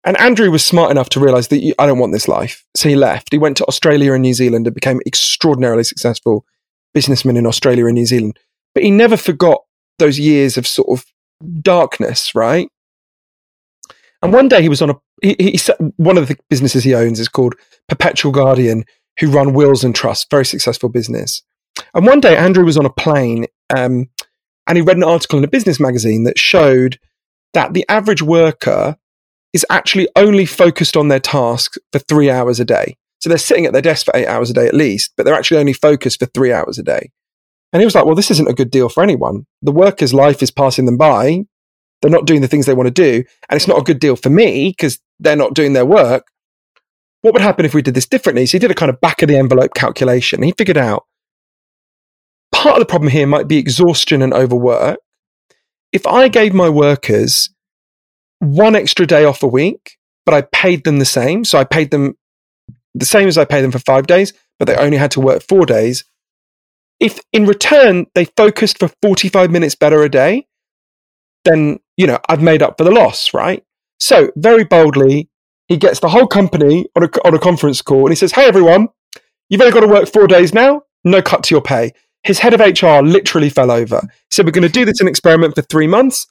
And 0.05 0.15
Andrew 0.17 0.51
was 0.51 0.63
smart 0.63 0.91
enough 0.91 1.09
to 1.09 1.19
realize 1.19 1.47
that 1.49 1.73
I 1.79 1.87
don't 1.87 1.99
want 1.99 2.13
this 2.13 2.27
life. 2.27 2.63
So 2.75 2.87
he 2.87 2.95
left. 2.95 3.29
He 3.31 3.37
went 3.37 3.57
to 3.57 3.65
Australia 3.65 4.13
and 4.13 4.21
New 4.21 4.33
Zealand 4.33 4.67
and 4.67 4.73
became 4.73 5.01
extraordinarily 5.05 5.83
successful 5.83 6.45
businessman 6.93 7.37
in 7.37 7.45
Australia 7.45 7.85
and 7.85 7.95
New 7.95 8.05
Zealand. 8.05 8.37
But 8.73 8.83
he 8.83 8.91
never 8.91 9.17
forgot 9.17 9.61
those 9.97 10.19
years 10.19 10.57
of 10.57 10.67
sort 10.67 10.89
of 10.89 11.05
darkness, 11.61 12.33
right? 12.35 12.69
And 14.21 14.33
one 14.33 14.49
day 14.49 14.61
he 14.61 14.69
was 14.69 14.81
on 14.81 14.89
a, 14.91 14.95
he, 15.21 15.35
he 15.39 15.59
one 15.97 16.17
of 16.17 16.27
the 16.27 16.37
businesses 16.49 16.83
he 16.83 16.93
owns 16.93 17.19
is 17.19 17.29
called 17.29 17.55
Perpetual 17.87 18.31
Guardian, 18.31 18.85
who 19.19 19.27
run 19.27 19.53
wills 19.53 19.83
and 19.83 19.95
trusts, 19.95 20.25
very 20.29 20.45
successful 20.45 20.89
business. 20.89 21.41
And 21.93 22.05
one 22.05 22.19
day 22.19 22.35
Andrew 22.35 22.65
was 22.65 22.77
on 22.77 22.85
a 22.85 22.91
plane, 22.91 23.45
um, 23.75 24.09
and 24.67 24.77
he 24.77 24.81
read 24.81 24.97
an 24.97 25.03
article 25.03 25.37
in 25.37 25.45
a 25.45 25.49
business 25.49 25.79
magazine 25.79 26.23
that 26.25 26.37
showed 26.37 26.99
that 27.53 27.73
the 27.73 27.85
average 27.89 28.21
worker 28.21 28.97
is 29.53 29.65
actually 29.69 30.07
only 30.15 30.45
focused 30.45 30.95
on 30.95 31.07
their 31.07 31.19
task 31.19 31.75
for 31.91 31.99
three 31.99 32.29
hours 32.29 32.59
a 32.59 32.65
day. 32.65 32.97
So 33.19 33.29
they're 33.29 33.37
sitting 33.37 33.65
at 33.65 33.73
their 33.73 33.81
desk 33.81 34.05
for 34.05 34.15
eight 34.15 34.27
hours 34.27 34.49
a 34.49 34.53
day 34.53 34.67
at 34.67 34.73
least, 34.73 35.13
but 35.15 35.25
they're 35.25 35.35
actually 35.35 35.59
only 35.59 35.73
focused 35.73 36.19
for 36.19 36.25
three 36.27 36.53
hours 36.53 36.77
a 36.77 36.83
day. 36.83 37.11
And 37.71 37.81
he 37.81 37.85
was 37.85 37.95
like, 37.95 38.05
well, 38.05 38.15
this 38.15 38.31
isn't 38.31 38.49
a 38.49 38.53
good 38.53 38.71
deal 38.71 38.89
for 38.89 39.03
anyone. 39.03 39.45
The 39.61 39.71
worker's 39.71 40.13
life 40.13 40.41
is 40.41 40.51
passing 40.51 40.85
them 40.85 40.97
by. 40.97 41.43
They're 42.01 42.09
not 42.09 42.25
doing 42.25 42.41
the 42.41 42.47
things 42.47 42.65
they 42.65 42.73
want 42.73 42.87
to 42.87 42.91
do. 42.91 43.23
And 43.49 43.57
it's 43.57 43.67
not 43.67 43.79
a 43.79 43.83
good 43.83 43.99
deal 43.99 44.15
for 44.15 44.29
me 44.29 44.69
because 44.69 44.99
they're 45.19 45.35
not 45.35 45.53
doing 45.53 45.73
their 45.73 45.85
work. 45.85 46.27
What 47.21 47.33
would 47.33 47.41
happen 47.41 47.65
if 47.65 47.73
we 47.73 47.81
did 47.81 47.93
this 47.93 48.07
differently? 48.07 48.45
So 48.45 48.53
he 48.53 48.59
did 48.59 48.71
a 48.71 48.75
kind 48.75 48.89
of 48.89 49.01
back 49.01 49.21
of 49.21 49.27
the 49.27 49.37
envelope 49.37 49.73
calculation. 49.73 50.41
He 50.41 50.53
figured 50.57 50.77
out 50.77 51.05
part 52.51 52.75
of 52.75 52.79
the 52.79 52.85
problem 52.85 53.09
here 53.09 53.27
might 53.27 53.47
be 53.47 53.57
exhaustion 53.57 54.21
and 54.21 54.33
overwork. 54.33 54.99
If 55.91 56.05
I 56.05 56.27
gave 56.27 56.53
my 56.53 56.69
workers 56.69 57.49
one 58.39 58.75
extra 58.75 59.05
day 59.05 59.23
off 59.25 59.43
a 59.43 59.47
week, 59.47 59.97
but 60.25 60.33
I 60.33 60.41
paid 60.41 60.83
them 60.83 60.99
the 60.99 61.05
same, 61.05 61.45
so 61.45 61.57
I 61.57 61.63
paid 61.63 61.91
them 61.91 62.15
the 62.95 63.05
same 63.05 63.27
as 63.27 63.37
I 63.37 63.45
pay 63.45 63.61
them 63.61 63.71
for 63.71 63.79
five 63.79 64.07
days, 64.07 64.33
but 64.57 64.65
they 64.65 64.75
only 64.75 64.97
had 64.97 65.11
to 65.11 65.21
work 65.21 65.43
four 65.47 65.65
days. 65.65 66.03
If 66.99 67.19
in 67.31 67.45
return 67.45 68.07
they 68.13 68.25
focused 68.25 68.79
for 68.79 68.89
45 69.01 69.51
minutes 69.51 69.75
better 69.75 70.03
a 70.03 70.09
day, 70.09 70.47
then, 71.45 71.79
you 71.97 72.07
know, 72.07 72.19
I've 72.27 72.41
made 72.41 72.61
up 72.61 72.77
for 72.77 72.83
the 72.83 72.91
loss, 72.91 73.33
right? 73.33 73.63
So 73.99 74.31
very 74.35 74.63
boldly, 74.63 75.29
he 75.67 75.77
gets 75.77 75.99
the 75.99 76.09
whole 76.09 76.27
company 76.27 76.87
on 76.95 77.03
a, 77.03 77.09
on 77.25 77.33
a 77.33 77.39
conference 77.39 77.81
call 77.81 78.01
and 78.01 78.09
he 78.09 78.15
says, 78.15 78.33
Hey, 78.33 78.47
everyone, 78.47 78.89
you've 79.49 79.61
only 79.61 79.73
got 79.73 79.81
to 79.81 79.87
work 79.87 80.09
four 80.09 80.27
days 80.27 80.53
now. 80.53 80.81
No 81.03 81.21
cut 81.21 81.43
to 81.43 81.55
your 81.55 81.61
pay. 81.61 81.91
His 82.23 82.39
head 82.39 82.53
of 82.53 82.59
HR 82.59 83.01
literally 83.05 83.49
fell 83.49 83.71
over. 83.71 84.01
He 84.01 84.31
said, 84.31 84.45
We're 84.45 84.51
going 84.51 84.63
to 84.63 84.69
do 84.69 84.83
this 84.83 84.99
an 84.99 85.07
experiment 85.07 85.55
for 85.55 85.61
three 85.61 85.87
months. 85.87 86.27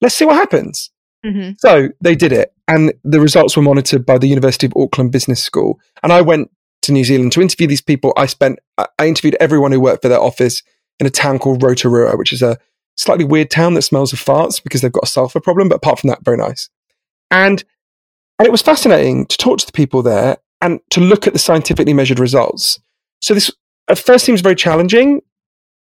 Let's 0.00 0.14
see 0.14 0.24
what 0.24 0.36
happens. 0.36 0.90
Mm-hmm. 1.24 1.52
So 1.58 1.90
they 2.00 2.14
did 2.14 2.32
it, 2.32 2.54
and 2.66 2.92
the 3.04 3.20
results 3.20 3.56
were 3.56 3.62
monitored 3.62 4.06
by 4.06 4.18
the 4.18 4.28
University 4.28 4.66
of 4.66 4.72
Auckland 4.76 5.12
Business 5.12 5.42
School. 5.42 5.78
And 6.02 6.12
I 6.12 6.20
went 6.22 6.50
to 6.82 6.92
New 6.92 7.04
Zealand 7.04 7.32
to 7.32 7.42
interview 7.42 7.66
these 7.66 7.82
people. 7.82 8.12
I 8.16 8.26
spent, 8.26 8.58
I 8.78 9.06
interviewed 9.06 9.36
everyone 9.38 9.72
who 9.72 9.80
worked 9.80 10.02
for 10.02 10.08
their 10.08 10.20
office 10.20 10.62
in 10.98 11.06
a 11.06 11.10
town 11.10 11.38
called 11.38 11.62
Rotorua, 11.62 12.16
which 12.16 12.32
is 12.32 12.42
a 12.42 12.58
slightly 12.96 13.24
weird 13.24 13.50
town 13.50 13.74
that 13.74 13.82
smells 13.82 14.12
of 14.12 14.18
farts 14.18 14.62
because 14.62 14.80
they've 14.80 14.92
got 14.92 15.04
a 15.04 15.08
sulfur 15.08 15.40
problem. 15.40 15.68
But 15.68 15.76
apart 15.76 15.98
from 16.00 16.08
that, 16.08 16.24
very 16.24 16.36
nice. 16.36 16.68
And 17.30 17.62
and 18.38 18.46
it 18.46 18.52
was 18.52 18.62
fascinating 18.62 19.26
to 19.26 19.36
talk 19.36 19.58
to 19.58 19.66
the 19.66 19.72
people 19.72 20.02
there 20.02 20.38
and 20.62 20.80
to 20.90 21.00
look 21.00 21.26
at 21.26 21.34
the 21.34 21.38
scientifically 21.38 21.92
measured 21.92 22.18
results. 22.18 22.80
So 23.20 23.34
this 23.34 23.50
at 23.88 23.98
first 23.98 24.24
seems 24.24 24.40
very 24.40 24.54
challenging. 24.54 25.20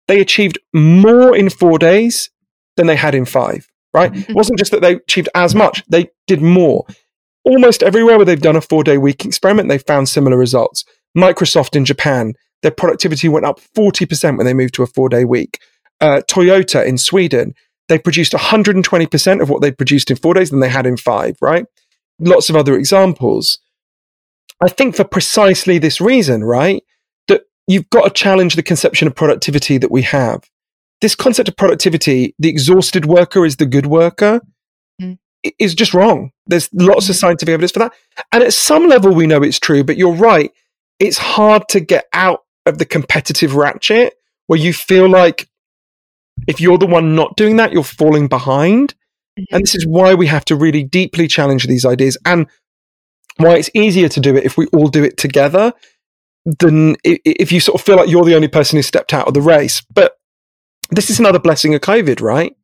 They 0.07 0.19
achieved 0.21 0.57
more 0.73 1.35
in 1.35 1.49
four 1.49 1.77
days 1.77 2.31
than 2.75 2.87
they 2.87 2.95
had 2.95 3.13
in 3.13 3.25
five 3.25 3.69
right? 3.93 4.11
Mm-hmm. 4.11 4.31
It 4.31 4.35
wasn't 4.35 4.59
just 4.59 4.71
that 4.71 4.81
they 4.81 4.95
achieved 4.95 5.29
as 5.35 5.55
much, 5.55 5.83
they 5.87 6.09
did 6.27 6.41
more. 6.41 6.85
Almost 7.43 7.83
everywhere 7.83 8.17
where 8.17 8.25
they've 8.25 8.41
done 8.41 8.55
a 8.55 8.61
four 8.61 8.83
day 8.83 8.97
week 8.97 9.25
experiment, 9.25 9.69
they 9.69 9.77
found 9.77 10.09
similar 10.09 10.37
results. 10.37 10.83
Microsoft 11.17 11.75
in 11.75 11.85
Japan, 11.85 12.33
their 12.61 12.71
productivity 12.71 13.29
went 13.29 13.45
up 13.45 13.59
40% 13.75 14.37
when 14.37 14.45
they 14.45 14.53
moved 14.53 14.73
to 14.75 14.83
a 14.83 14.87
four 14.87 15.09
day 15.09 15.25
week. 15.25 15.59
Uh, 16.01 16.21
Toyota 16.29 16.85
in 16.85 16.97
Sweden, 16.97 17.53
they 17.87 17.97
produced 17.97 18.33
120% 18.33 19.41
of 19.41 19.49
what 19.49 19.61
they 19.61 19.71
produced 19.71 20.11
in 20.11 20.17
four 20.17 20.33
days 20.33 20.49
than 20.49 20.59
they 20.59 20.69
had 20.69 20.85
in 20.85 20.97
five, 20.97 21.37
right? 21.41 21.65
Lots 22.19 22.49
of 22.49 22.55
other 22.55 22.75
examples. 22.75 23.59
I 24.61 24.69
think 24.69 24.95
for 24.95 25.03
precisely 25.03 25.77
this 25.77 26.01
reason, 26.01 26.43
right? 26.43 26.83
That 27.27 27.43
you've 27.67 27.89
got 27.89 28.03
to 28.03 28.09
challenge 28.09 28.55
the 28.55 28.63
conception 28.63 29.07
of 29.07 29.15
productivity 29.15 29.77
that 29.77 29.91
we 29.91 30.01
have 30.01 30.43
this 31.01 31.15
concept 31.15 31.49
of 31.49 31.55
productivity, 31.55 32.35
the 32.39 32.49
exhausted 32.49 33.05
worker 33.05 33.45
is 33.45 33.57
the 33.57 33.65
good 33.65 33.85
worker, 33.85 34.41
mm. 35.01 35.17
is 35.59 35.75
just 35.75 35.93
wrong. 35.93 36.31
There's 36.47 36.69
lots 36.73 37.09
of 37.09 37.15
mm. 37.15 37.19
scientific 37.19 37.53
evidence 37.53 37.71
for 37.71 37.79
that. 37.79 37.93
And 38.31 38.43
at 38.43 38.53
some 38.53 38.87
level, 38.87 39.13
we 39.13 39.27
know 39.27 39.43
it's 39.43 39.59
true, 39.59 39.83
but 39.83 39.97
you're 39.97 40.13
right. 40.13 40.51
It's 40.99 41.17
hard 41.17 41.67
to 41.69 41.79
get 41.79 42.05
out 42.13 42.41
of 42.65 42.79
the 42.79 42.85
competitive 42.85 43.55
ratchet 43.55 44.13
where 44.47 44.59
you 44.59 44.73
feel 44.73 45.07
like 45.07 45.47
if 46.47 46.59
you're 46.59 46.77
the 46.77 46.87
one 46.87 47.15
not 47.15 47.35
doing 47.35 47.57
that, 47.57 47.71
you're 47.71 47.83
falling 47.83 48.27
behind. 48.27 48.93
Mm-hmm. 49.39 49.55
And 49.55 49.63
this 49.63 49.75
is 49.75 49.85
why 49.85 50.15
we 50.15 50.27
have 50.27 50.45
to 50.45 50.55
really 50.55 50.83
deeply 50.83 51.27
challenge 51.27 51.65
these 51.67 51.85
ideas 51.85 52.17
and 52.25 52.47
why 53.37 53.57
it's 53.57 53.69
easier 53.73 54.09
to 54.09 54.19
do 54.19 54.35
it 54.35 54.45
if 54.45 54.57
we 54.57 54.65
all 54.67 54.87
do 54.87 55.03
it 55.03 55.17
together 55.17 55.73
than 56.59 56.95
if 57.03 57.51
you 57.51 57.59
sort 57.59 57.79
of 57.79 57.85
feel 57.85 57.97
like 57.97 58.09
you're 58.09 58.23
the 58.23 58.35
only 58.35 58.47
person 58.47 58.77
who 58.77 58.81
stepped 58.81 59.13
out 59.13 59.27
of 59.27 59.33
the 59.33 59.41
race. 59.41 59.83
But 59.93 60.13
this 60.89 61.09
is 61.09 61.19
another 61.19 61.39
blessing 61.39 61.75
of 61.75 61.81
COVID, 61.81 62.21
right? 62.21 62.55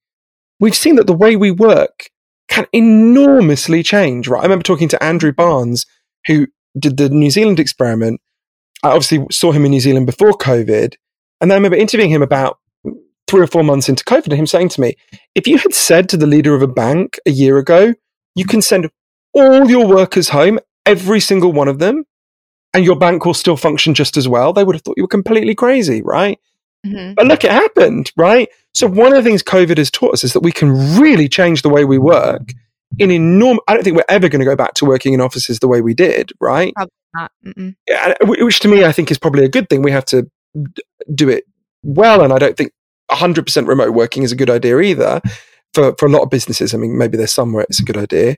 We've 0.59 0.75
seen 0.75 0.95
that 0.95 1.07
the 1.07 1.13
way 1.13 1.35
we 1.35 1.51
work 1.51 2.09
can 2.47 2.65
enormously 2.71 3.83
change, 3.83 4.27
right? 4.27 4.39
I 4.39 4.43
remember 4.43 4.63
talking 4.63 4.89
to 4.89 5.03
Andrew 5.03 5.31
Barnes, 5.31 5.85
who 6.27 6.47
did 6.77 6.97
the 6.97 7.09
New 7.09 7.29
Zealand 7.29 7.59
experiment. 7.59 8.21
I 8.83 8.89
obviously 8.89 9.25
saw 9.31 9.51
him 9.51 9.65
in 9.65 9.71
New 9.71 9.79
Zealand 9.79 10.05
before 10.05 10.31
COVID. 10.31 10.95
And 11.41 11.49
then 11.49 11.55
I 11.55 11.55
remember 11.55 11.77
interviewing 11.77 12.11
him 12.11 12.21
about 12.21 12.59
three 13.27 13.41
or 13.41 13.47
four 13.47 13.63
months 13.63 13.89
into 13.89 14.03
COVID 14.03 14.25
and 14.25 14.33
him 14.33 14.47
saying 14.47 14.69
to 14.69 14.81
me, 14.81 14.95
if 15.35 15.47
you 15.47 15.57
had 15.57 15.73
said 15.73 16.09
to 16.09 16.17
the 16.17 16.27
leader 16.27 16.53
of 16.53 16.61
a 16.61 16.67
bank 16.67 17.19
a 17.25 17.31
year 17.31 17.57
ago, 17.57 17.93
you 18.35 18.45
can 18.45 18.61
send 18.61 18.89
all 19.33 19.69
your 19.69 19.87
workers 19.87 20.29
home, 20.29 20.59
every 20.85 21.19
single 21.19 21.51
one 21.51 21.67
of 21.67 21.79
them, 21.79 22.05
and 22.73 22.85
your 22.85 22.95
bank 22.95 23.25
will 23.25 23.33
still 23.33 23.57
function 23.57 23.93
just 23.93 24.17
as 24.17 24.27
well, 24.27 24.53
they 24.53 24.63
would 24.63 24.75
have 24.75 24.81
thought 24.81 24.97
you 24.97 25.03
were 25.03 25.07
completely 25.07 25.55
crazy, 25.55 26.01
right? 26.01 26.39
Mm-hmm. 26.85 27.13
But 27.13 27.27
look, 27.27 27.43
it 27.43 27.51
happened, 27.51 28.11
right? 28.17 28.49
So 28.73 28.87
one 28.87 29.13
of 29.13 29.23
the 29.23 29.27
things 29.27 29.43
COVID 29.43 29.77
has 29.77 29.89
taught 29.89 30.13
us 30.13 30.23
is 30.23 30.33
that 30.33 30.41
we 30.41 30.51
can 30.51 30.99
really 30.99 31.29
change 31.29 31.61
the 31.61 31.69
way 31.69 31.85
we 31.85 31.97
work 31.97 32.53
in 32.99 33.11
enormous. 33.11 33.61
I 33.67 33.73
don't 33.73 33.83
think 33.83 33.95
we're 33.95 34.03
ever 34.09 34.29
going 34.29 34.39
to 34.39 34.45
go 34.45 34.55
back 34.55 34.73
to 34.75 34.85
working 34.85 35.13
in 35.13 35.21
offices 35.21 35.59
the 35.59 35.67
way 35.67 35.81
we 35.81 35.93
did, 35.93 36.31
right? 36.39 36.73
Probably 36.73 36.91
not. 37.13 37.31
Yeah, 37.87 38.13
which 38.21 38.59
to 38.61 38.67
me 38.67 38.83
I 38.83 38.91
think 38.91 39.11
is 39.11 39.17
probably 39.17 39.45
a 39.45 39.49
good 39.49 39.69
thing. 39.69 39.81
We 39.81 39.91
have 39.91 40.05
to 40.05 40.29
do 41.13 41.29
it 41.29 41.45
well, 41.83 42.21
and 42.21 42.33
I 42.33 42.39
don't 42.39 42.57
think 42.57 42.71
100% 43.11 43.67
remote 43.67 43.91
working 43.91 44.23
is 44.23 44.31
a 44.31 44.35
good 44.35 44.49
idea 44.49 44.79
either 44.79 45.21
for, 45.73 45.95
for 45.97 46.05
a 46.05 46.09
lot 46.09 46.23
of 46.23 46.29
businesses. 46.29 46.73
I 46.73 46.77
mean, 46.77 46.97
maybe 46.97 47.17
there's 47.17 47.33
somewhere 47.33 47.65
it's 47.69 47.79
a 47.79 47.85
good 47.85 47.97
idea. 47.97 48.37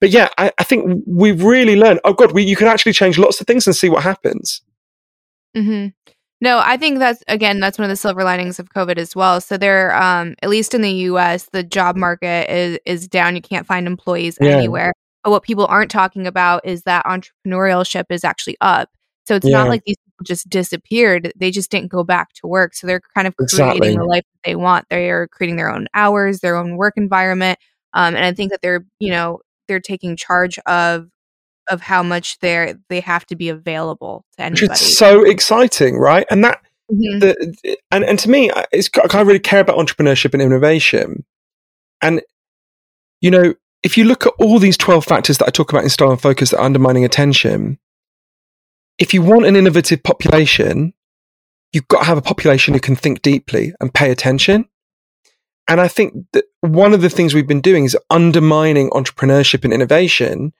But 0.00 0.10
yeah, 0.10 0.28
I, 0.38 0.50
I 0.58 0.64
think 0.64 1.02
we've 1.06 1.42
really 1.42 1.76
learned, 1.76 2.00
oh 2.04 2.14
God, 2.14 2.32
we, 2.32 2.42
you 2.42 2.56
can 2.56 2.68
actually 2.68 2.92
change 2.92 3.18
lots 3.18 3.40
of 3.40 3.46
things 3.46 3.66
and 3.66 3.76
see 3.76 3.90
what 3.90 4.02
happens. 4.02 4.62
Mm-hmm. 5.56 5.88
No, 6.42 6.58
I 6.64 6.76
think 6.76 6.98
that's 6.98 7.22
again 7.28 7.60
that's 7.60 7.78
one 7.78 7.84
of 7.84 7.90
the 7.90 7.96
silver 7.96 8.24
linings 8.24 8.58
of 8.58 8.70
COVID 8.70 8.96
as 8.96 9.14
well. 9.14 9.40
So 9.40 9.56
there, 9.56 9.94
um, 9.94 10.34
at 10.42 10.48
least 10.48 10.72
in 10.72 10.80
the 10.80 10.90
U.S., 10.90 11.48
the 11.52 11.62
job 11.62 11.96
market 11.96 12.50
is 12.50 12.78
is 12.86 13.08
down. 13.08 13.36
You 13.36 13.42
can't 13.42 13.66
find 13.66 13.86
employees 13.86 14.38
yeah. 14.40 14.48
anywhere. 14.48 14.94
But 15.22 15.32
what 15.32 15.42
people 15.42 15.66
aren't 15.66 15.90
talking 15.90 16.26
about 16.26 16.64
is 16.64 16.84
that 16.84 17.04
entrepreneurship 17.04 18.04
is 18.08 18.24
actually 18.24 18.56
up. 18.62 18.88
So 19.26 19.36
it's 19.36 19.46
yeah. 19.46 19.58
not 19.58 19.68
like 19.68 19.82
these 19.84 19.96
people 19.98 20.24
just 20.24 20.48
disappeared; 20.48 21.30
they 21.36 21.50
just 21.50 21.70
didn't 21.70 21.90
go 21.90 22.04
back 22.04 22.32
to 22.34 22.46
work. 22.46 22.74
So 22.74 22.86
they're 22.86 23.02
kind 23.14 23.26
of 23.26 23.36
creating 23.36 23.66
exactly. 23.66 23.96
the 23.96 24.04
life 24.04 24.24
that 24.32 24.48
they 24.48 24.56
want. 24.56 24.86
They 24.88 25.10
are 25.10 25.28
creating 25.28 25.56
their 25.56 25.70
own 25.70 25.88
hours, 25.92 26.40
their 26.40 26.56
own 26.56 26.76
work 26.76 26.94
environment, 26.96 27.58
um, 27.92 28.16
and 28.16 28.24
I 28.24 28.32
think 28.32 28.50
that 28.50 28.62
they're 28.62 28.86
you 28.98 29.10
know 29.10 29.40
they're 29.68 29.78
taking 29.78 30.16
charge 30.16 30.58
of 30.60 31.08
of 31.70 31.80
how 31.80 32.02
much 32.02 32.38
they're 32.40 32.78
they 32.88 33.00
have 33.00 33.24
to 33.26 33.36
be 33.36 33.48
available 33.48 34.24
to 34.36 34.42
anybody. 34.42 34.66
It's 34.66 34.98
so 34.98 35.24
exciting, 35.24 35.96
right? 35.96 36.26
And 36.30 36.44
that 36.44 36.60
mm-hmm. 36.92 37.18
the 37.20 37.76
and 37.90 38.04
and 38.04 38.18
to 38.18 38.30
me, 38.30 38.50
it's 38.72 38.90
I 39.12 39.20
really 39.20 39.38
care 39.38 39.60
about 39.60 39.78
entrepreneurship 39.78 40.32
and 40.34 40.42
innovation. 40.42 41.24
And 42.02 42.22
you 43.20 43.30
know, 43.30 43.54
if 43.82 43.96
you 43.96 44.04
look 44.04 44.26
at 44.26 44.32
all 44.38 44.58
these 44.58 44.76
twelve 44.76 45.04
factors 45.04 45.38
that 45.38 45.46
I 45.46 45.50
talk 45.50 45.72
about 45.72 45.84
in 45.84 45.90
Stolen 45.90 46.16
Focus 46.16 46.50
that 46.50 46.58
are 46.58 46.64
undermining 46.64 47.04
attention, 47.04 47.78
if 48.98 49.14
you 49.14 49.22
want 49.22 49.46
an 49.46 49.56
innovative 49.56 50.02
population, 50.02 50.92
you've 51.72 51.88
got 51.88 52.00
to 52.00 52.06
have 52.06 52.18
a 52.18 52.22
population 52.22 52.74
who 52.74 52.80
can 52.80 52.96
think 52.96 53.22
deeply 53.22 53.72
and 53.80 53.94
pay 53.94 54.10
attention. 54.10 54.66
And 55.68 55.80
I 55.80 55.86
think 55.86 56.14
that 56.32 56.44
one 56.62 56.92
of 56.92 57.00
the 57.00 57.08
things 57.08 57.32
we've 57.32 57.46
been 57.46 57.60
doing 57.60 57.84
is 57.84 57.96
undermining 58.10 58.90
entrepreneurship 58.90 59.62
and 59.62 59.72
innovation 59.72 60.52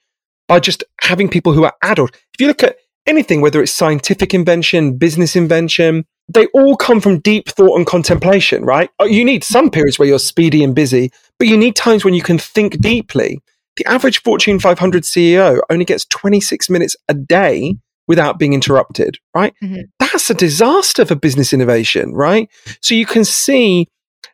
by 0.49 0.61
just 0.61 0.85
having 1.01 1.29
people 1.29 1.53
who 1.53 1.65
are 1.65 1.75
adult. 1.83 2.15
If 2.35 2.41
you 2.41 2.47
look 2.47 2.63
at 2.63 2.77
anything, 3.07 3.41
whether 3.41 3.63
it's 3.63 3.73
scientific 3.73 4.35
invention, 4.35 4.97
business 4.97 5.37
invention, 5.37 6.05
they 6.29 6.47
all 6.49 6.77
come 6.77 7.01
from 7.01 7.19
deep 7.21 7.49
thought 7.49 7.77
and 7.77 7.87
contemplation, 7.87 8.65
right? 8.65 8.91
Uh, 9.01 9.05
you 9.05 9.25
need 9.25 9.43
some 9.43 9.71
periods 9.71 9.99
where 9.99 10.09
you're 10.09 10.19
speedy 10.19 10.63
and 10.63 10.75
busy, 10.75 11.11
but 11.39 11.49
you 11.49 11.57
need 11.57 11.75
times 11.77 12.05
when 12.05 12.15
you 12.15 12.23
can 12.23 12.39
think 12.39 12.81
deeply. 12.81 13.41
The 13.77 13.87
average 13.87 14.23
Fortune 14.23 14.59
500 14.59 15.03
CEO 15.03 15.61
only 15.71 15.85
gets 15.85 16.05
26 16.07 16.71
minutes 16.71 16.97
a 17.09 17.15
day 17.15 17.77
without 18.07 18.39
being 18.39 18.53
interrupted, 18.53 19.19
right? 19.35 19.55
Mm-hmm. 19.63 19.83
That's 19.99 20.31
a 20.31 20.35
disaster 20.35 21.05
for 21.05 21.15
business 21.15 21.53
innovation, 21.53 22.13
right? 22.13 22.49
So 22.81 22.95
you 22.95 23.07
can 23.07 23.25
see 23.25 23.89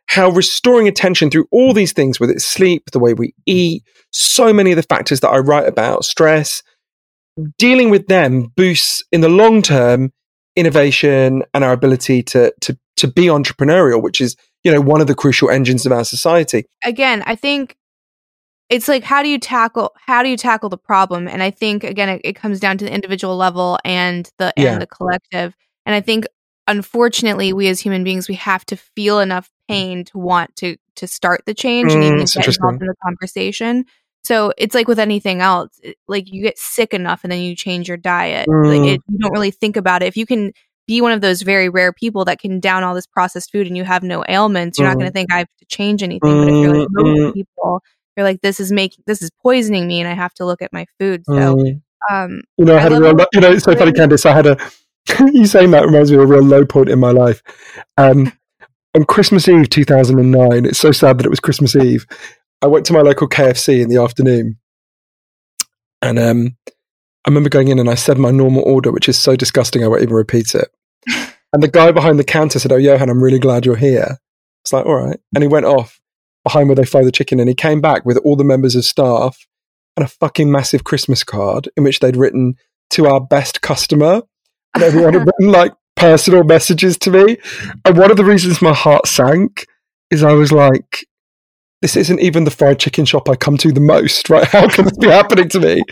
how 0.06 0.30
restoring 0.30 0.88
attention 0.88 1.30
through 1.30 1.46
all 1.50 1.72
these 1.72 1.92
things, 1.92 2.18
whether 2.18 2.32
it's 2.32 2.44
sleep, 2.44 2.90
the 2.92 2.98
way 2.98 3.12
we 3.12 3.34
eat, 3.44 3.82
so 4.10 4.52
many 4.52 4.72
of 4.72 4.76
the 4.76 4.82
factors 4.82 5.20
that 5.20 5.28
I 5.28 5.38
write 5.38 5.68
about, 5.68 6.04
stress, 6.04 6.62
dealing 7.58 7.90
with 7.90 8.06
them 8.06 8.52
boosts 8.56 9.04
in 9.12 9.20
the 9.20 9.28
long 9.28 9.62
term 9.62 10.12
innovation 10.54 11.42
and 11.52 11.62
our 11.64 11.72
ability 11.72 12.22
to 12.22 12.52
to 12.62 12.78
to 12.96 13.08
be 13.08 13.26
entrepreneurial, 13.26 14.02
which 14.02 14.20
is 14.20 14.36
you 14.64 14.72
know 14.72 14.80
one 14.80 15.00
of 15.00 15.06
the 15.06 15.14
crucial 15.14 15.50
engines 15.50 15.86
of 15.86 15.92
our 15.92 16.04
society. 16.04 16.64
Again, 16.84 17.22
I 17.26 17.34
think 17.34 17.76
it's 18.68 18.88
like 18.88 19.04
how 19.04 19.22
do 19.22 19.28
you 19.28 19.38
tackle 19.38 19.92
how 19.96 20.22
do 20.22 20.28
you 20.28 20.36
tackle 20.36 20.68
the 20.68 20.78
problem? 20.78 21.28
And 21.28 21.42
I 21.42 21.50
think 21.50 21.84
again 21.84 22.08
it, 22.08 22.20
it 22.24 22.36
comes 22.36 22.60
down 22.60 22.78
to 22.78 22.84
the 22.84 22.92
individual 22.92 23.36
level 23.36 23.78
and 23.84 24.30
the 24.38 24.52
yeah. 24.56 24.72
and 24.72 24.82
the 24.82 24.86
collective. 24.86 25.54
And 25.84 25.94
I 25.94 26.00
think 26.00 26.26
unfortunately 26.66 27.52
we 27.52 27.68
as 27.68 27.80
human 27.80 28.02
beings 28.02 28.28
we 28.28 28.34
have 28.34 28.64
to 28.66 28.76
feel 28.76 29.20
enough 29.20 29.50
pain 29.68 30.04
to 30.04 30.18
want 30.18 30.54
to 30.56 30.76
to 30.96 31.06
start 31.06 31.42
the 31.46 31.54
change 31.54 31.90
mm, 31.90 31.94
and 31.94 32.04
even 32.04 32.18
get 32.18 32.46
involved 32.46 32.80
in 32.80 32.88
the 32.88 32.94
conversation 33.02 33.84
so 34.24 34.52
it's 34.56 34.74
like 34.74 34.88
with 34.88 34.98
anything 34.98 35.40
else 35.40 35.78
like 36.08 36.30
you 36.30 36.42
get 36.42 36.58
sick 36.58 36.94
enough 36.94 37.22
and 37.22 37.32
then 37.32 37.40
you 37.40 37.54
change 37.54 37.88
your 37.88 37.96
diet 37.96 38.48
mm. 38.48 38.66
like 38.66 38.94
it, 38.94 39.00
you 39.08 39.18
don't 39.18 39.32
really 39.32 39.50
think 39.50 39.76
about 39.76 40.02
it 40.02 40.06
if 40.06 40.16
you 40.16 40.26
can 40.26 40.52
be 40.86 41.00
one 41.00 41.12
of 41.12 41.20
those 41.20 41.42
very 41.42 41.68
rare 41.68 41.92
people 41.92 42.24
that 42.24 42.38
can 42.38 42.60
down 42.60 42.84
all 42.84 42.94
this 42.94 43.06
processed 43.06 43.50
food 43.50 43.66
and 43.66 43.76
you 43.76 43.84
have 43.84 44.02
no 44.02 44.24
ailments 44.28 44.78
you're 44.78 44.86
mm. 44.86 44.90
not 44.90 44.98
going 44.98 45.06
to 45.06 45.12
think 45.12 45.32
i 45.32 45.38
have 45.38 45.48
to 45.58 45.66
change 45.66 46.02
anything 46.02 46.44
but 46.44 46.48
if 46.48 46.54
you're 46.54 46.78
like 46.78 46.88
most 46.90 47.06
mm, 47.06 47.30
mm. 47.30 47.34
people 47.34 47.80
you're 48.16 48.24
like 48.24 48.40
this 48.40 48.60
is 48.60 48.72
making 48.72 49.02
this 49.06 49.20
is 49.20 49.30
poisoning 49.42 49.86
me 49.86 50.00
and 50.00 50.08
i 50.08 50.14
have 50.14 50.32
to 50.32 50.44
look 50.44 50.62
at 50.62 50.72
my 50.72 50.86
food 50.98 51.22
so 51.26 51.54
mm. 51.54 51.80
um 52.10 52.40
you 52.56 52.64
know 52.64 52.76
i 52.76 52.80
had 52.80 52.92
a 52.92 53.00
real 53.00 53.14
you 53.32 53.40
know 53.40 53.50
it's 53.50 53.64
so 53.64 53.74
funny 53.76 53.92
Candace 53.92 54.24
i 54.24 54.32
had 54.32 54.46
a 54.46 54.56
you 55.32 55.46
saying 55.46 55.70
that 55.70 55.84
reminds 55.84 56.10
me 56.10 56.16
of 56.16 56.22
a 56.22 56.26
real 56.26 56.42
low 56.42 56.64
point 56.64 56.88
in 56.88 56.98
my 56.98 57.10
life. 57.10 57.42
Um, 57.96 58.32
on 58.96 59.04
Christmas 59.04 59.46
Eve 59.46 59.68
2009, 59.68 60.64
it's 60.64 60.78
so 60.78 60.90
sad 60.90 61.18
that 61.18 61.26
it 61.26 61.30
was 61.30 61.38
Christmas 61.38 61.76
Eve. 61.76 62.06
I 62.62 62.66
went 62.66 62.86
to 62.86 62.94
my 62.94 63.02
local 63.02 63.28
KFC 63.28 63.82
in 63.82 63.90
the 63.90 64.02
afternoon, 64.02 64.58
and 66.00 66.18
um, 66.18 66.56
I 66.66 67.28
remember 67.28 67.50
going 67.50 67.68
in 67.68 67.78
and 67.78 67.90
I 67.90 67.94
said 67.94 68.16
my 68.16 68.30
normal 68.30 68.62
order, 68.62 68.90
which 68.90 69.08
is 69.08 69.18
so 69.18 69.36
disgusting 69.36 69.84
I 69.84 69.88
won't 69.88 70.02
even 70.02 70.14
repeat 70.14 70.54
it. 70.54 70.68
and 71.52 71.62
the 71.62 71.68
guy 71.68 71.92
behind 71.92 72.18
the 72.18 72.24
counter 72.24 72.58
said, 72.58 72.72
"Oh, 72.72 72.76
Johann, 72.76 73.10
I'm 73.10 73.22
really 73.22 73.38
glad 73.38 73.66
you're 73.66 73.76
here." 73.76 74.16
It's 74.64 74.72
like, 74.72 74.86
all 74.86 74.96
right, 74.96 75.20
and 75.34 75.44
he 75.44 75.48
went 75.48 75.66
off 75.66 76.00
behind 76.42 76.68
where 76.68 76.76
they 76.76 76.86
fry 76.86 77.04
the 77.04 77.12
chicken, 77.12 77.38
and 77.38 77.50
he 77.50 77.54
came 77.54 77.82
back 77.82 78.06
with 78.06 78.16
all 78.24 78.34
the 78.34 78.44
members 78.44 78.74
of 78.74 78.84
staff 78.86 79.46
and 79.98 80.04
a 80.04 80.08
fucking 80.08 80.50
massive 80.50 80.84
Christmas 80.84 81.22
card 81.22 81.68
in 81.76 81.84
which 81.84 82.00
they'd 82.00 82.16
written 82.16 82.54
to 82.90 83.06
our 83.06 83.20
best 83.20 83.60
customer 83.60 84.22
and 84.74 84.84
everyone 84.84 85.12
had 85.12 85.26
written 85.26 85.50
like 85.50 85.72
personal 85.96 86.44
messages 86.44 86.96
to 86.98 87.10
me. 87.10 87.38
And 87.84 87.96
one 87.98 88.10
of 88.10 88.16
the 88.16 88.24
reasons 88.24 88.62
my 88.62 88.74
heart 88.74 89.06
sank 89.06 89.66
is 90.10 90.22
I 90.22 90.32
was 90.32 90.52
like, 90.52 91.06
this 91.82 91.96
isn't 91.96 92.20
even 92.20 92.44
the 92.44 92.50
fried 92.50 92.78
chicken 92.78 93.04
shop 93.04 93.28
I 93.28 93.36
come 93.36 93.56
to 93.58 93.70
the 93.72 93.80
most, 93.80 94.30
right? 94.30 94.46
How 94.46 94.68
can 94.68 94.84
this 94.84 94.96
be 94.96 95.08
happening 95.08 95.48
to 95.50 95.60
me? 95.60 95.82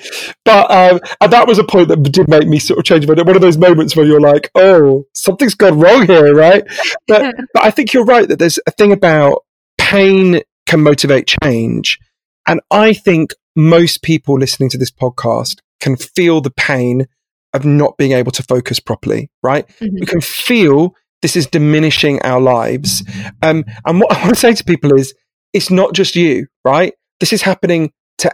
But 0.44 0.70
um, 0.70 1.00
and 1.20 1.32
that 1.32 1.46
was 1.46 1.58
a 1.58 1.64
point 1.64 1.88
that 1.88 2.02
did 2.02 2.28
make 2.28 2.46
me 2.46 2.58
sort 2.58 2.78
of 2.78 2.84
change 2.84 3.06
my 3.06 3.14
one 3.14 3.36
of 3.36 3.42
those 3.42 3.58
moments 3.58 3.94
where 3.94 4.06
you're 4.06 4.20
like, 4.20 4.50
oh, 4.54 5.04
something's 5.14 5.54
gone 5.54 5.78
wrong 5.78 6.06
here, 6.06 6.34
right? 6.34 6.64
But 7.06 7.34
but 7.54 7.64
I 7.64 7.70
think 7.70 7.92
you're 7.92 8.04
right 8.04 8.28
that 8.28 8.38
there's 8.38 8.58
a 8.66 8.70
thing 8.72 8.92
about 8.92 9.44
pain 9.78 10.40
can 10.66 10.82
motivate 10.82 11.32
change. 11.42 11.98
And 12.46 12.60
I 12.70 12.92
think 12.92 13.32
most 13.56 14.02
people 14.02 14.38
listening 14.38 14.70
to 14.70 14.78
this 14.78 14.90
podcast 14.90 15.58
can 15.80 15.96
feel 15.96 16.40
the 16.40 16.50
pain 16.50 17.06
of 17.54 17.64
not 17.64 17.96
being 17.96 18.12
able 18.12 18.32
to 18.32 18.42
focus 18.42 18.80
properly, 18.80 19.30
right? 19.42 19.66
Mm-hmm. 19.80 19.94
We 20.00 20.06
can 20.06 20.20
feel 20.20 20.94
this 21.22 21.36
is 21.36 21.46
diminishing 21.46 22.20
our 22.22 22.40
lives. 22.40 23.02
Um, 23.42 23.64
and 23.86 24.00
what 24.00 24.12
I 24.16 24.20
want 24.20 24.34
to 24.34 24.40
say 24.40 24.52
to 24.52 24.64
people 24.64 24.92
is 24.92 25.14
it's 25.52 25.70
not 25.70 25.94
just 25.94 26.16
you, 26.16 26.46
right? 26.64 26.92
This 27.20 27.32
is 27.32 27.42
happening 27.42 27.92
to 28.18 28.30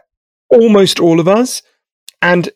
almost 0.51 0.99
all 0.99 1.21
of 1.21 1.29
us. 1.29 1.63
And 2.23 2.51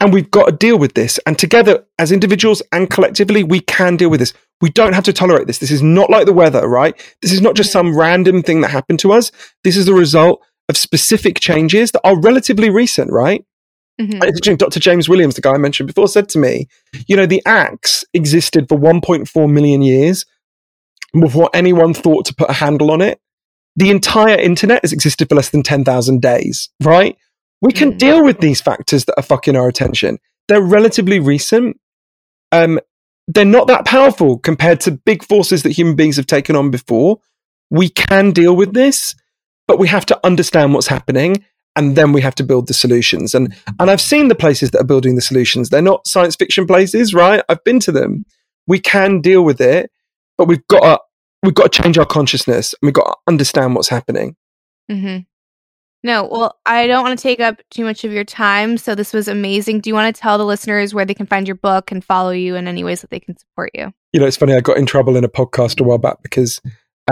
and 0.00 0.12
we've 0.12 0.30
got 0.30 0.46
to 0.46 0.52
deal 0.52 0.78
with 0.78 0.94
this. 0.94 1.18
And 1.24 1.38
together, 1.38 1.84
as 1.98 2.12
individuals 2.12 2.62
and 2.72 2.90
collectively, 2.90 3.44
we 3.44 3.60
can 3.60 3.96
deal 3.96 4.10
with 4.10 4.20
this. 4.20 4.34
We 4.60 4.70
don't 4.70 4.92
have 4.92 5.04
to 5.04 5.12
tolerate 5.12 5.46
this. 5.46 5.58
This 5.58 5.70
is 5.70 5.82
not 5.82 6.10
like 6.10 6.26
the 6.26 6.32
weather, 6.32 6.68
right? 6.68 6.94
This 7.22 7.32
is 7.32 7.40
not 7.40 7.54
just 7.54 7.72
some 7.72 7.96
random 7.96 8.42
thing 8.42 8.60
that 8.62 8.70
happened 8.70 8.98
to 9.00 9.12
us. 9.12 9.30
This 9.62 9.76
is 9.76 9.86
the 9.86 9.94
result 9.94 10.42
of 10.68 10.76
specific 10.76 11.38
changes 11.40 11.92
that 11.92 12.00
are 12.04 12.18
relatively 12.18 12.70
recent, 12.70 13.12
right? 13.12 13.44
Mm-hmm. 14.00 14.54
Dr. 14.56 14.80
James 14.80 15.08
Williams, 15.08 15.36
the 15.36 15.40
guy 15.40 15.52
I 15.52 15.58
mentioned 15.58 15.86
before, 15.86 16.08
said 16.08 16.28
to 16.30 16.38
me, 16.38 16.68
you 17.06 17.16
know, 17.16 17.26
the 17.26 17.42
axe 17.46 18.04
existed 18.12 18.68
for 18.68 18.78
1.4 18.78 19.50
million 19.50 19.82
years 19.82 20.26
before 21.18 21.48
anyone 21.54 21.94
thought 21.94 22.26
to 22.26 22.34
put 22.34 22.50
a 22.50 22.54
handle 22.54 22.90
on 22.90 23.00
it. 23.00 23.20
The 23.76 23.90
entire 23.90 24.36
internet 24.36 24.82
has 24.82 24.92
existed 24.92 25.28
for 25.28 25.36
less 25.36 25.50
than 25.50 25.62
10,000 25.62 26.20
days, 26.20 26.68
right? 26.82 27.16
We 27.60 27.72
can 27.72 27.90
mm-hmm. 27.90 27.98
deal 27.98 28.24
with 28.24 28.40
these 28.40 28.60
factors 28.60 29.04
that 29.04 29.14
are 29.16 29.22
fucking 29.22 29.56
our 29.56 29.68
attention. 29.68 30.18
They're 30.48 30.62
relatively 30.62 31.20
recent. 31.20 31.80
Um, 32.52 32.80
they're 33.26 33.44
not 33.44 33.68
that 33.68 33.84
powerful 33.84 34.38
compared 34.38 34.80
to 34.80 34.92
big 34.92 35.24
forces 35.24 35.62
that 35.62 35.72
human 35.72 35.96
beings 35.96 36.16
have 36.16 36.26
taken 36.26 36.56
on 36.56 36.70
before. 36.70 37.20
We 37.70 37.88
can 37.88 38.32
deal 38.32 38.54
with 38.54 38.74
this, 38.74 39.14
but 39.66 39.78
we 39.78 39.88
have 39.88 40.06
to 40.06 40.20
understand 40.24 40.74
what's 40.74 40.88
happening 40.88 41.44
and 41.76 41.96
then 41.96 42.12
we 42.12 42.20
have 42.20 42.34
to 42.36 42.44
build 42.44 42.68
the 42.68 42.74
solutions. 42.74 43.34
And 43.34 43.54
and 43.78 43.90
I've 43.90 44.00
seen 44.00 44.28
the 44.28 44.34
places 44.34 44.70
that 44.70 44.80
are 44.80 44.86
building 44.86 45.14
the 45.14 45.22
solutions. 45.22 45.68
They're 45.68 45.82
not 45.82 46.06
science 46.06 46.36
fiction 46.36 46.66
places, 46.66 47.14
right? 47.14 47.42
I've 47.48 47.64
been 47.64 47.80
to 47.80 47.92
them. 47.92 48.24
We 48.66 48.78
can 48.78 49.20
deal 49.20 49.44
with 49.44 49.60
it, 49.60 49.90
but 50.38 50.46
we've 50.46 50.66
got 50.68 50.80
to 50.80 51.00
we've 51.42 51.54
got 51.54 51.72
to 51.72 51.82
change 51.82 51.98
our 51.98 52.06
consciousness 52.06 52.74
and 52.74 52.86
we've 52.86 52.94
got 52.94 53.04
to 53.04 53.16
understand 53.26 53.74
what's 53.74 53.88
happening. 53.88 54.36
Mm-hmm. 54.90 55.22
No, 56.02 56.28
well, 56.30 56.58
I 56.66 56.86
don't 56.86 57.02
want 57.02 57.18
to 57.18 57.22
take 57.22 57.40
up 57.40 57.62
too 57.70 57.82
much 57.82 58.04
of 58.04 58.12
your 58.12 58.24
time. 58.24 58.76
So 58.76 58.94
this 58.94 59.14
was 59.14 59.26
amazing. 59.26 59.80
Do 59.80 59.88
you 59.88 59.94
want 59.94 60.14
to 60.14 60.20
tell 60.20 60.36
the 60.36 60.44
listeners 60.44 60.92
where 60.92 61.06
they 61.06 61.14
can 61.14 61.26
find 61.26 61.48
your 61.48 61.54
book 61.54 61.90
and 61.90 62.04
follow 62.04 62.30
you 62.30 62.56
in 62.56 62.68
any 62.68 62.84
ways 62.84 63.00
that 63.00 63.08
they 63.08 63.20
can 63.20 63.38
support 63.38 63.70
you? 63.72 63.90
You 64.12 64.20
know, 64.20 64.26
it's 64.26 64.36
funny. 64.36 64.52
I 64.52 64.60
got 64.60 64.76
in 64.76 64.84
trouble 64.84 65.16
in 65.16 65.24
a 65.24 65.30
podcast 65.30 65.80
a 65.80 65.84
while 65.84 65.96
back 65.96 66.22
because 66.22 66.60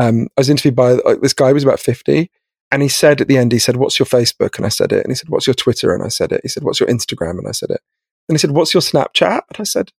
um, 0.01 0.28
I 0.36 0.40
was 0.40 0.51
interviewed 0.51 0.76
by 0.76 0.93
like, 0.93 1.22
this 1.22 1.32
guy 1.32 1.48
who 1.48 1.55
was 1.55 1.64
about 1.64 1.80
50 1.80 2.30
and 2.73 2.82
he 2.82 2.89
said 2.89 3.20
at 3.20 3.28
the 3.28 3.36
end, 3.36 3.53
he 3.53 3.59
said, 3.59 3.77
What's 3.77 3.99
your 3.99 4.07
Facebook? 4.07 4.57
And 4.57 4.65
I 4.65 4.70
said 4.70 4.93
it. 4.93 5.05
And 5.05 5.11
he 5.11 5.15
said, 5.15 5.28
What's 5.28 5.47
your 5.47 5.55
Twitter? 5.55 5.94
And 5.94 6.03
I 6.03 6.09
said 6.09 6.32
it. 6.32 6.40
He 6.43 6.49
said, 6.49 6.65
What's 6.65 6.81
your 6.81 6.89
Instagram? 6.89 7.39
And 7.39 7.47
I 7.47 7.53
said 7.53 7.70
it. 7.70 7.81
And 8.28 8.35
he 8.35 8.39
said, 8.39 8.53
What's 8.53 8.73
your 8.73 8.81
Snapchat? 8.81 9.43
And 9.49 9.59
I 9.59 9.65
said, 9.65 9.90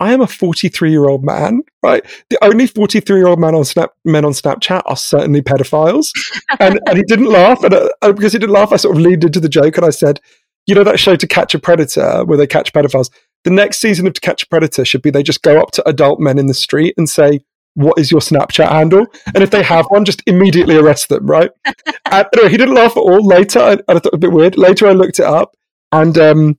I 0.00 0.12
am 0.12 0.20
a 0.20 0.26
43 0.26 0.90
year 0.90 1.06
old 1.06 1.24
man, 1.24 1.62
right? 1.82 2.04
The 2.28 2.44
only 2.44 2.66
43 2.66 3.16
year 3.16 3.26
old 3.26 3.40
man 3.40 3.54
on 3.54 3.64
Snap, 3.64 3.92
men 4.04 4.24
on 4.24 4.32
Snapchat 4.32 4.82
are 4.84 4.96
certainly 4.96 5.40
pedophiles. 5.40 6.10
and, 6.60 6.78
and 6.86 6.98
he 6.98 7.04
didn't 7.04 7.30
laugh. 7.30 7.62
And 7.64 7.74
uh, 7.74 8.12
because 8.12 8.34
he 8.34 8.38
didn't 8.38 8.52
laugh, 8.52 8.72
I 8.72 8.76
sort 8.76 8.96
of 8.96 9.02
leaned 9.02 9.24
into 9.24 9.40
the 9.40 9.48
joke 9.48 9.78
and 9.78 9.86
I 9.86 9.90
said, 9.90 10.20
you 10.66 10.74
know, 10.74 10.84
that 10.84 11.00
show 11.00 11.16
To 11.16 11.26
Catch 11.26 11.54
a 11.54 11.58
Predator 11.58 12.24
where 12.24 12.38
they 12.38 12.46
catch 12.46 12.72
pedophiles? 12.72 13.10
The 13.44 13.50
next 13.50 13.78
season 13.78 14.06
of 14.06 14.14
To 14.14 14.20
Catch 14.20 14.42
a 14.42 14.48
Predator 14.48 14.84
should 14.84 15.02
be 15.02 15.10
they 15.10 15.22
just 15.22 15.42
go 15.42 15.58
up 15.58 15.70
to 15.72 15.88
adult 15.88 16.20
men 16.20 16.38
in 16.38 16.46
the 16.48 16.54
street 16.54 16.94
and 16.96 17.08
say, 17.08 17.40
what 17.74 17.98
is 17.98 18.10
your 18.10 18.20
Snapchat 18.20 18.68
handle? 18.68 19.06
And 19.34 19.42
if 19.42 19.50
they 19.50 19.62
have 19.62 19.86
one, 19.86 20.04
just 20.04 20.22
immediately 20.26 20.76
arrest 20.76 21.08
them, 21.08 21.26
right? 21.26 21.50
and, 21.66 21.74
anyway, 22.34 22.50
he 22.50 22.56
didn't 22.56 22.74
laugh 22.74 22.96
at 22.96 23.00
all. 23.00 23.24
Later, 23.24 23.60
I, 23.60 23.72
I 23.88 23.94
thought 23.94 24.06
it 24.06 24.14
a 24.14 24.18
bit 24.18 24.32
weird. 24.32 24.56
Later, 24.56 24.86
I 24.86 24.92
looked 24.92 25.18
it 25.18 25.26
up 25.26 25.56
and 25.92 26.16
um, 26.18 26.58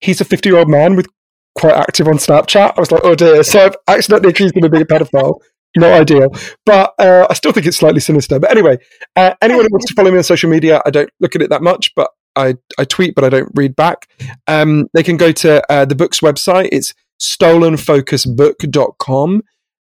he's 0.00 0.20
a 0.20 0.24
50 0.24 0.48
year 0.48 0.58
old 0.58 0.68
man 0.68 0.96
with 0.96 1.06
quite 1.54 1.74
active 1.74 2.08
on 2.08 2.14
Snapchat. 2.14 2.74
I 2.76 2.80
was 2.80 2.90
like, 2.90 3.02
oh 3.04 3.14
dear. 3.14 3.42
So 3.42 3.66
I've 3.66 3.76
accidentally 3.88 4.30
accused 4.30 4.56
him 4.56 4.64
of 4.64 4.70
being 4.70 4.82
a 4.82 4.86
pedophile. 4.86 5.40
Not 5.76 6.00
ideal, 6.00 6.34
but 6.66 6.94
uh, 6.98 7.28
I 7.30 7.34
still 7.34 7.52
think 7.52 7.64
it's 7.64 7.76
slightly 7.76 8.00
sinister. 8.00 8.40
But 8.40 8.50
anyway, 8.50 8.78
uh, 9.14 9.34
anyone 9.40 9.62
who 9.62 9.68
wants 9.70 9.86
to 9.86 9.94
follow 9.94 10.10
me 10.10 10.16
on 10.16 10.24
social 10.24 10.50
media, 10.50 10.82
I 10.84 10.90
don't 10.90 11.08
look 11.20 11.36
at 11.36 11.42
it 11.42 11.50
that 11.50 11.62
much, 11.62 11.94
but 11.94 12.10
I, 12.34 12.56
I 12.76 12.84
tweet, 12.84 13.14
but 13.14 13.22
I 13.22 13.28
don't 13.28 13.52
read 13.54 13.76
back. 13.76 14.08
Um, 14.48 14.88
they 14.94 15.04
can 15.04 15.16
go 15.16 15.30
to 15.30 15.62
uh, 15.70 15.84
the 15.84 15.94
book's 15.94 16.18
website. 16.18 16.70
It's 16.72 16.92
stolenfocusbook.com. 17.20 19.42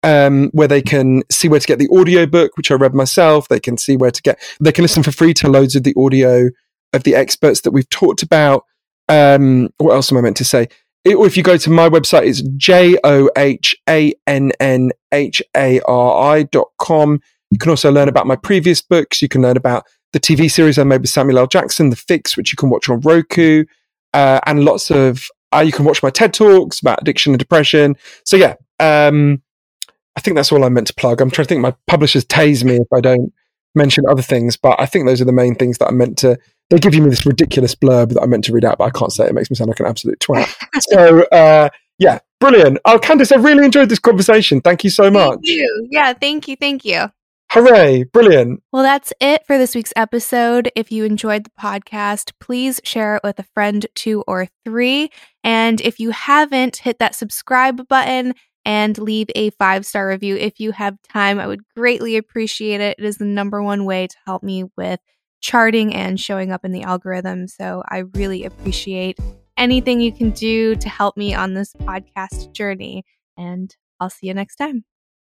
Um, 0.03 0.49
where 0.53 0.67
they 0.67 0.81
can 0.81 1.23
see 1.31 1.47
where 1.47 1.61
to 1.61 1.67
get 1.67 1.79
the 1.79 1.89
audio 1.95 2.25
book, 2.25 2.57
which 2.57 2.71
I 2.71 2.75
read 2.75 2.95
myself. 2.95 3.49
They 3.49 3.61
can 3.61 3.77
see 3.77 3.97
where 3.97 4.11
to 4.11 4.23
get, 4.23 4.41
they 4.59 4.73
can 4.73 4.81
listen 4.81 5.03
for 5.03 5.13
free 5.13 5.35
to 5.35 5.49
loads 5.49 5.77
of 5.77 5.83
the 5.83 5.95
audio 5.95 6.49
of 6.95 7.03
the 7.03 7.15
experts 7.15 7.61
that 7.61 7.73
we've 7.73 7.89
talked 7.91 8.23
about. 8.23 8.65
Um, 9.11 9.69
what 9.77 9.93
else 9.93 10.11
am 10.11 10.17
I 10.17 10.23
meant 10.23 10.39
to 10.39 10.45
say? 10.45 10.69
It, 11.05 11.17
or 11.17 11.27
if 11.27 11.37
you 11.37 11.43
go 11.43 11.57
to 11.57 11.71
my 11.71 11.89
website, 11.89 12.27
it's 12.27 12.43
J 12.57 12.97
O 13.05 13.29
H 13.37 13.77
A 13.89 14.15
N 14.27 14.53
N 14.61 14.91
H 15.13 15.43
A 15.57 15.81
R 15.81 16.35
I 16.35 16.43
dot 16.45 16.69
com. 16.79 17.21
You 17.51 17.59
can 17.59 17.71
also 17.71 17.91
learn 17.91 18.09
about 18.09 18.27
my 18.27 18.37
previous 18.37 18.81
books. 18.83 19.21
You 19.21 19.29
can 19.29 19.43
learn 19.43 19.57
about 19.57 19.85
the 20.13 20.21
TV 20.21 20.51
series 20.51 20.79
I 20.79 20.85
made 20.85 21.01
with 21.01 21.11
Samuel 21.11 21.39
L. 21.39 21.47
Jackson, 21.47 21.91
The 21.91 21.97
Fix, 21.97 22.37
which 22.37 22.53
you 22.53 22.57
can 22.57 22.71
watch 22.71 22.89
on 22.89 23.01
Roku, 23.01 23.65
uh, 24.13 24.41
and 24.47 24.65
lots 24.65 24.91
of, 24.91 25.27
uh, 25.55 25.61
you 25.61 25.73
can 25.73 25.85
watch 25.85 26.03
my 26.03 26.11
TED 26.11 26.35
Talks 26.35 26.81
about 26.81 27.01
addiction 27.01 27.33
and 27.33 27.39
depression. 27.39 27.97
So, 28.25 28.37
yeah, 28.37 28.55
um, 28.79 29.43
I 30.21 30.23
think 30.23 30.35
that's 30.35 30.53
all 30.53 30.65
I 30.65 30.69
meant 30.69 30.87
to 30.89 30.95
plug. 30.95 31.23
I'm 31.23 31.31
trying 31.31 31.47
to 31.47 31.49
think 31.49 31.63
my 31.63 31.75
publishers 31.87 32.27
tase 32.27 32.63
me 32.63 32.77
if 32.77 32.87
I 32.93 33.01
don't 33.01 33.33
mention 33.75 34.05
other 34.07 34.21
things, 34.21 34.59
but 34.59 34.79
I 34.79 34.85
think 34.85 35.07
those 35.07 35.23
are 35.23 35.25
the 35.25 35.33
main 35.33 35.55
things 35.55 35.79
that 35.79 35.89
I 35.89 35.93
meant 35.93 36.19
to 36.19 36.39
they 36.69 36.79
give 36.79 36.95
you 36.95 37.01
me 37.01 37.09
this 37.09 37.25
ridiculous 37.25 37.75
blurb 37.75 38.13
that 38.13 38.21
I 38.21 38.27
meant 38.27 38.45
to 38.45 38.53
read 38.53 38.67
out, 38.67 38.77
but 38.77 38.85
I 38.85 38.91
can't 38.91 39.11
say 39.11 39.25
it. 39.25 39.31
it 39.31 39.33
makes 39.33 39.51
me 39.51 39.57
sound 39.57 39.69
like 39.69 39.81
an 39.81 39.87
absolute 39.87 40.21
twat. 40.21 40.55
so, 40.91 41.23
uh, 41.33 41.71
yeah, 41.99 42.19
brilliant. 42.39 42.81
Oh, 42.85 42.99
Candace, 42.99 43.33
I 43.33 43.37
really 43.37 43.65
enjoyed 43.65 43.89
this 43.89 43.99
conversation. 43.99 44.61
Thank 44.61 44.85
you 44.85 44.91
so 44.91 45.11
much. 45.11 45.37
Thank 45.37 45.49
you. 45.49 45.89
Yeah, 45.91 46.13
thank 46.13 46.49
you. 46.49 46.57
Thank 46.57 46.85
you. 46.85 47.07
Hooray, 47.53 48.05
brilliant. 48.05 48.63
Well, 48.73 48.83
that's 48.83 49.13
it 49.21 49.47
for 49.47 49.57
this 49.57 49.75
week's 49.75 49.95
episode. 49.97 50.71
If 50.77 50.93
you 50.93 51.05
enjoyed 51.05 51.45
the 51.45 51.51
podcast, 51.59 52.33
please 52.41 52.79
share 52.85 53.17
it 53.17 53.23
with 53.25 53.39
a 53.39 53.47
friend, 53.55 53.87
two 53.95 54.23
or 54.29 54.47
three. 54.67 55.11
And 55.43 55.81
if 55.81 55.99
you 55.99 56.11
haven't, 56.11 56.77
hit 56.77 56.99
that 56.99 57.15
subscribe 57.17 57.89
button 57.89 58.35
and 58.65 58.97
leave 58.99 59.29
a 59.35 59.51
five 59.51 59.87
star 59.87 60.09
review 60.09 60.37
if 60.37 60.61
you 60.61 60.73
have 60.73 60.97
time. 61.03 61.41
I 61.41 61.47
would 61.47 61.63
greatly 61.77 62.17
appreciate 62.17 62.81
it. 62.81 62.97
It 62.99 63.05
is 63.05 63.19
the 63.19 63.25
number 63.25 63.63
one 63.63 63.85
way 63.85 64.07
to 64.07 64.17
help 64.27 64.43
me 64.43 64.65
with 64.77 65.01
charting 65.41 65.95
and 65.95 66.21
showing 66.21 66.53
up 66.53 66.65
in 66.65 66.73
the 66.73 66.83
algorithm. 66.83 67.49
So 67.49 67.83
I 67.89 67.99
really 68.15 68.45
appreciate 68.45 69.19
anything 69.57 70.01
you 70.01 70.13
can 70.13 70.31
do 70.31 70.77
to 70.77 70.89
help 70.89 71.17
me 71.17 71.35
on 71.35 71.55
this 71.55 71.73
podcast 71.75 72.53
journey. 72.53 73.05
And 73.37 73.75
I'll 73.99 74.11
see 74.11 74.27
you 74.27 74.35
next 74.35 74.57
time. 74.57 74.85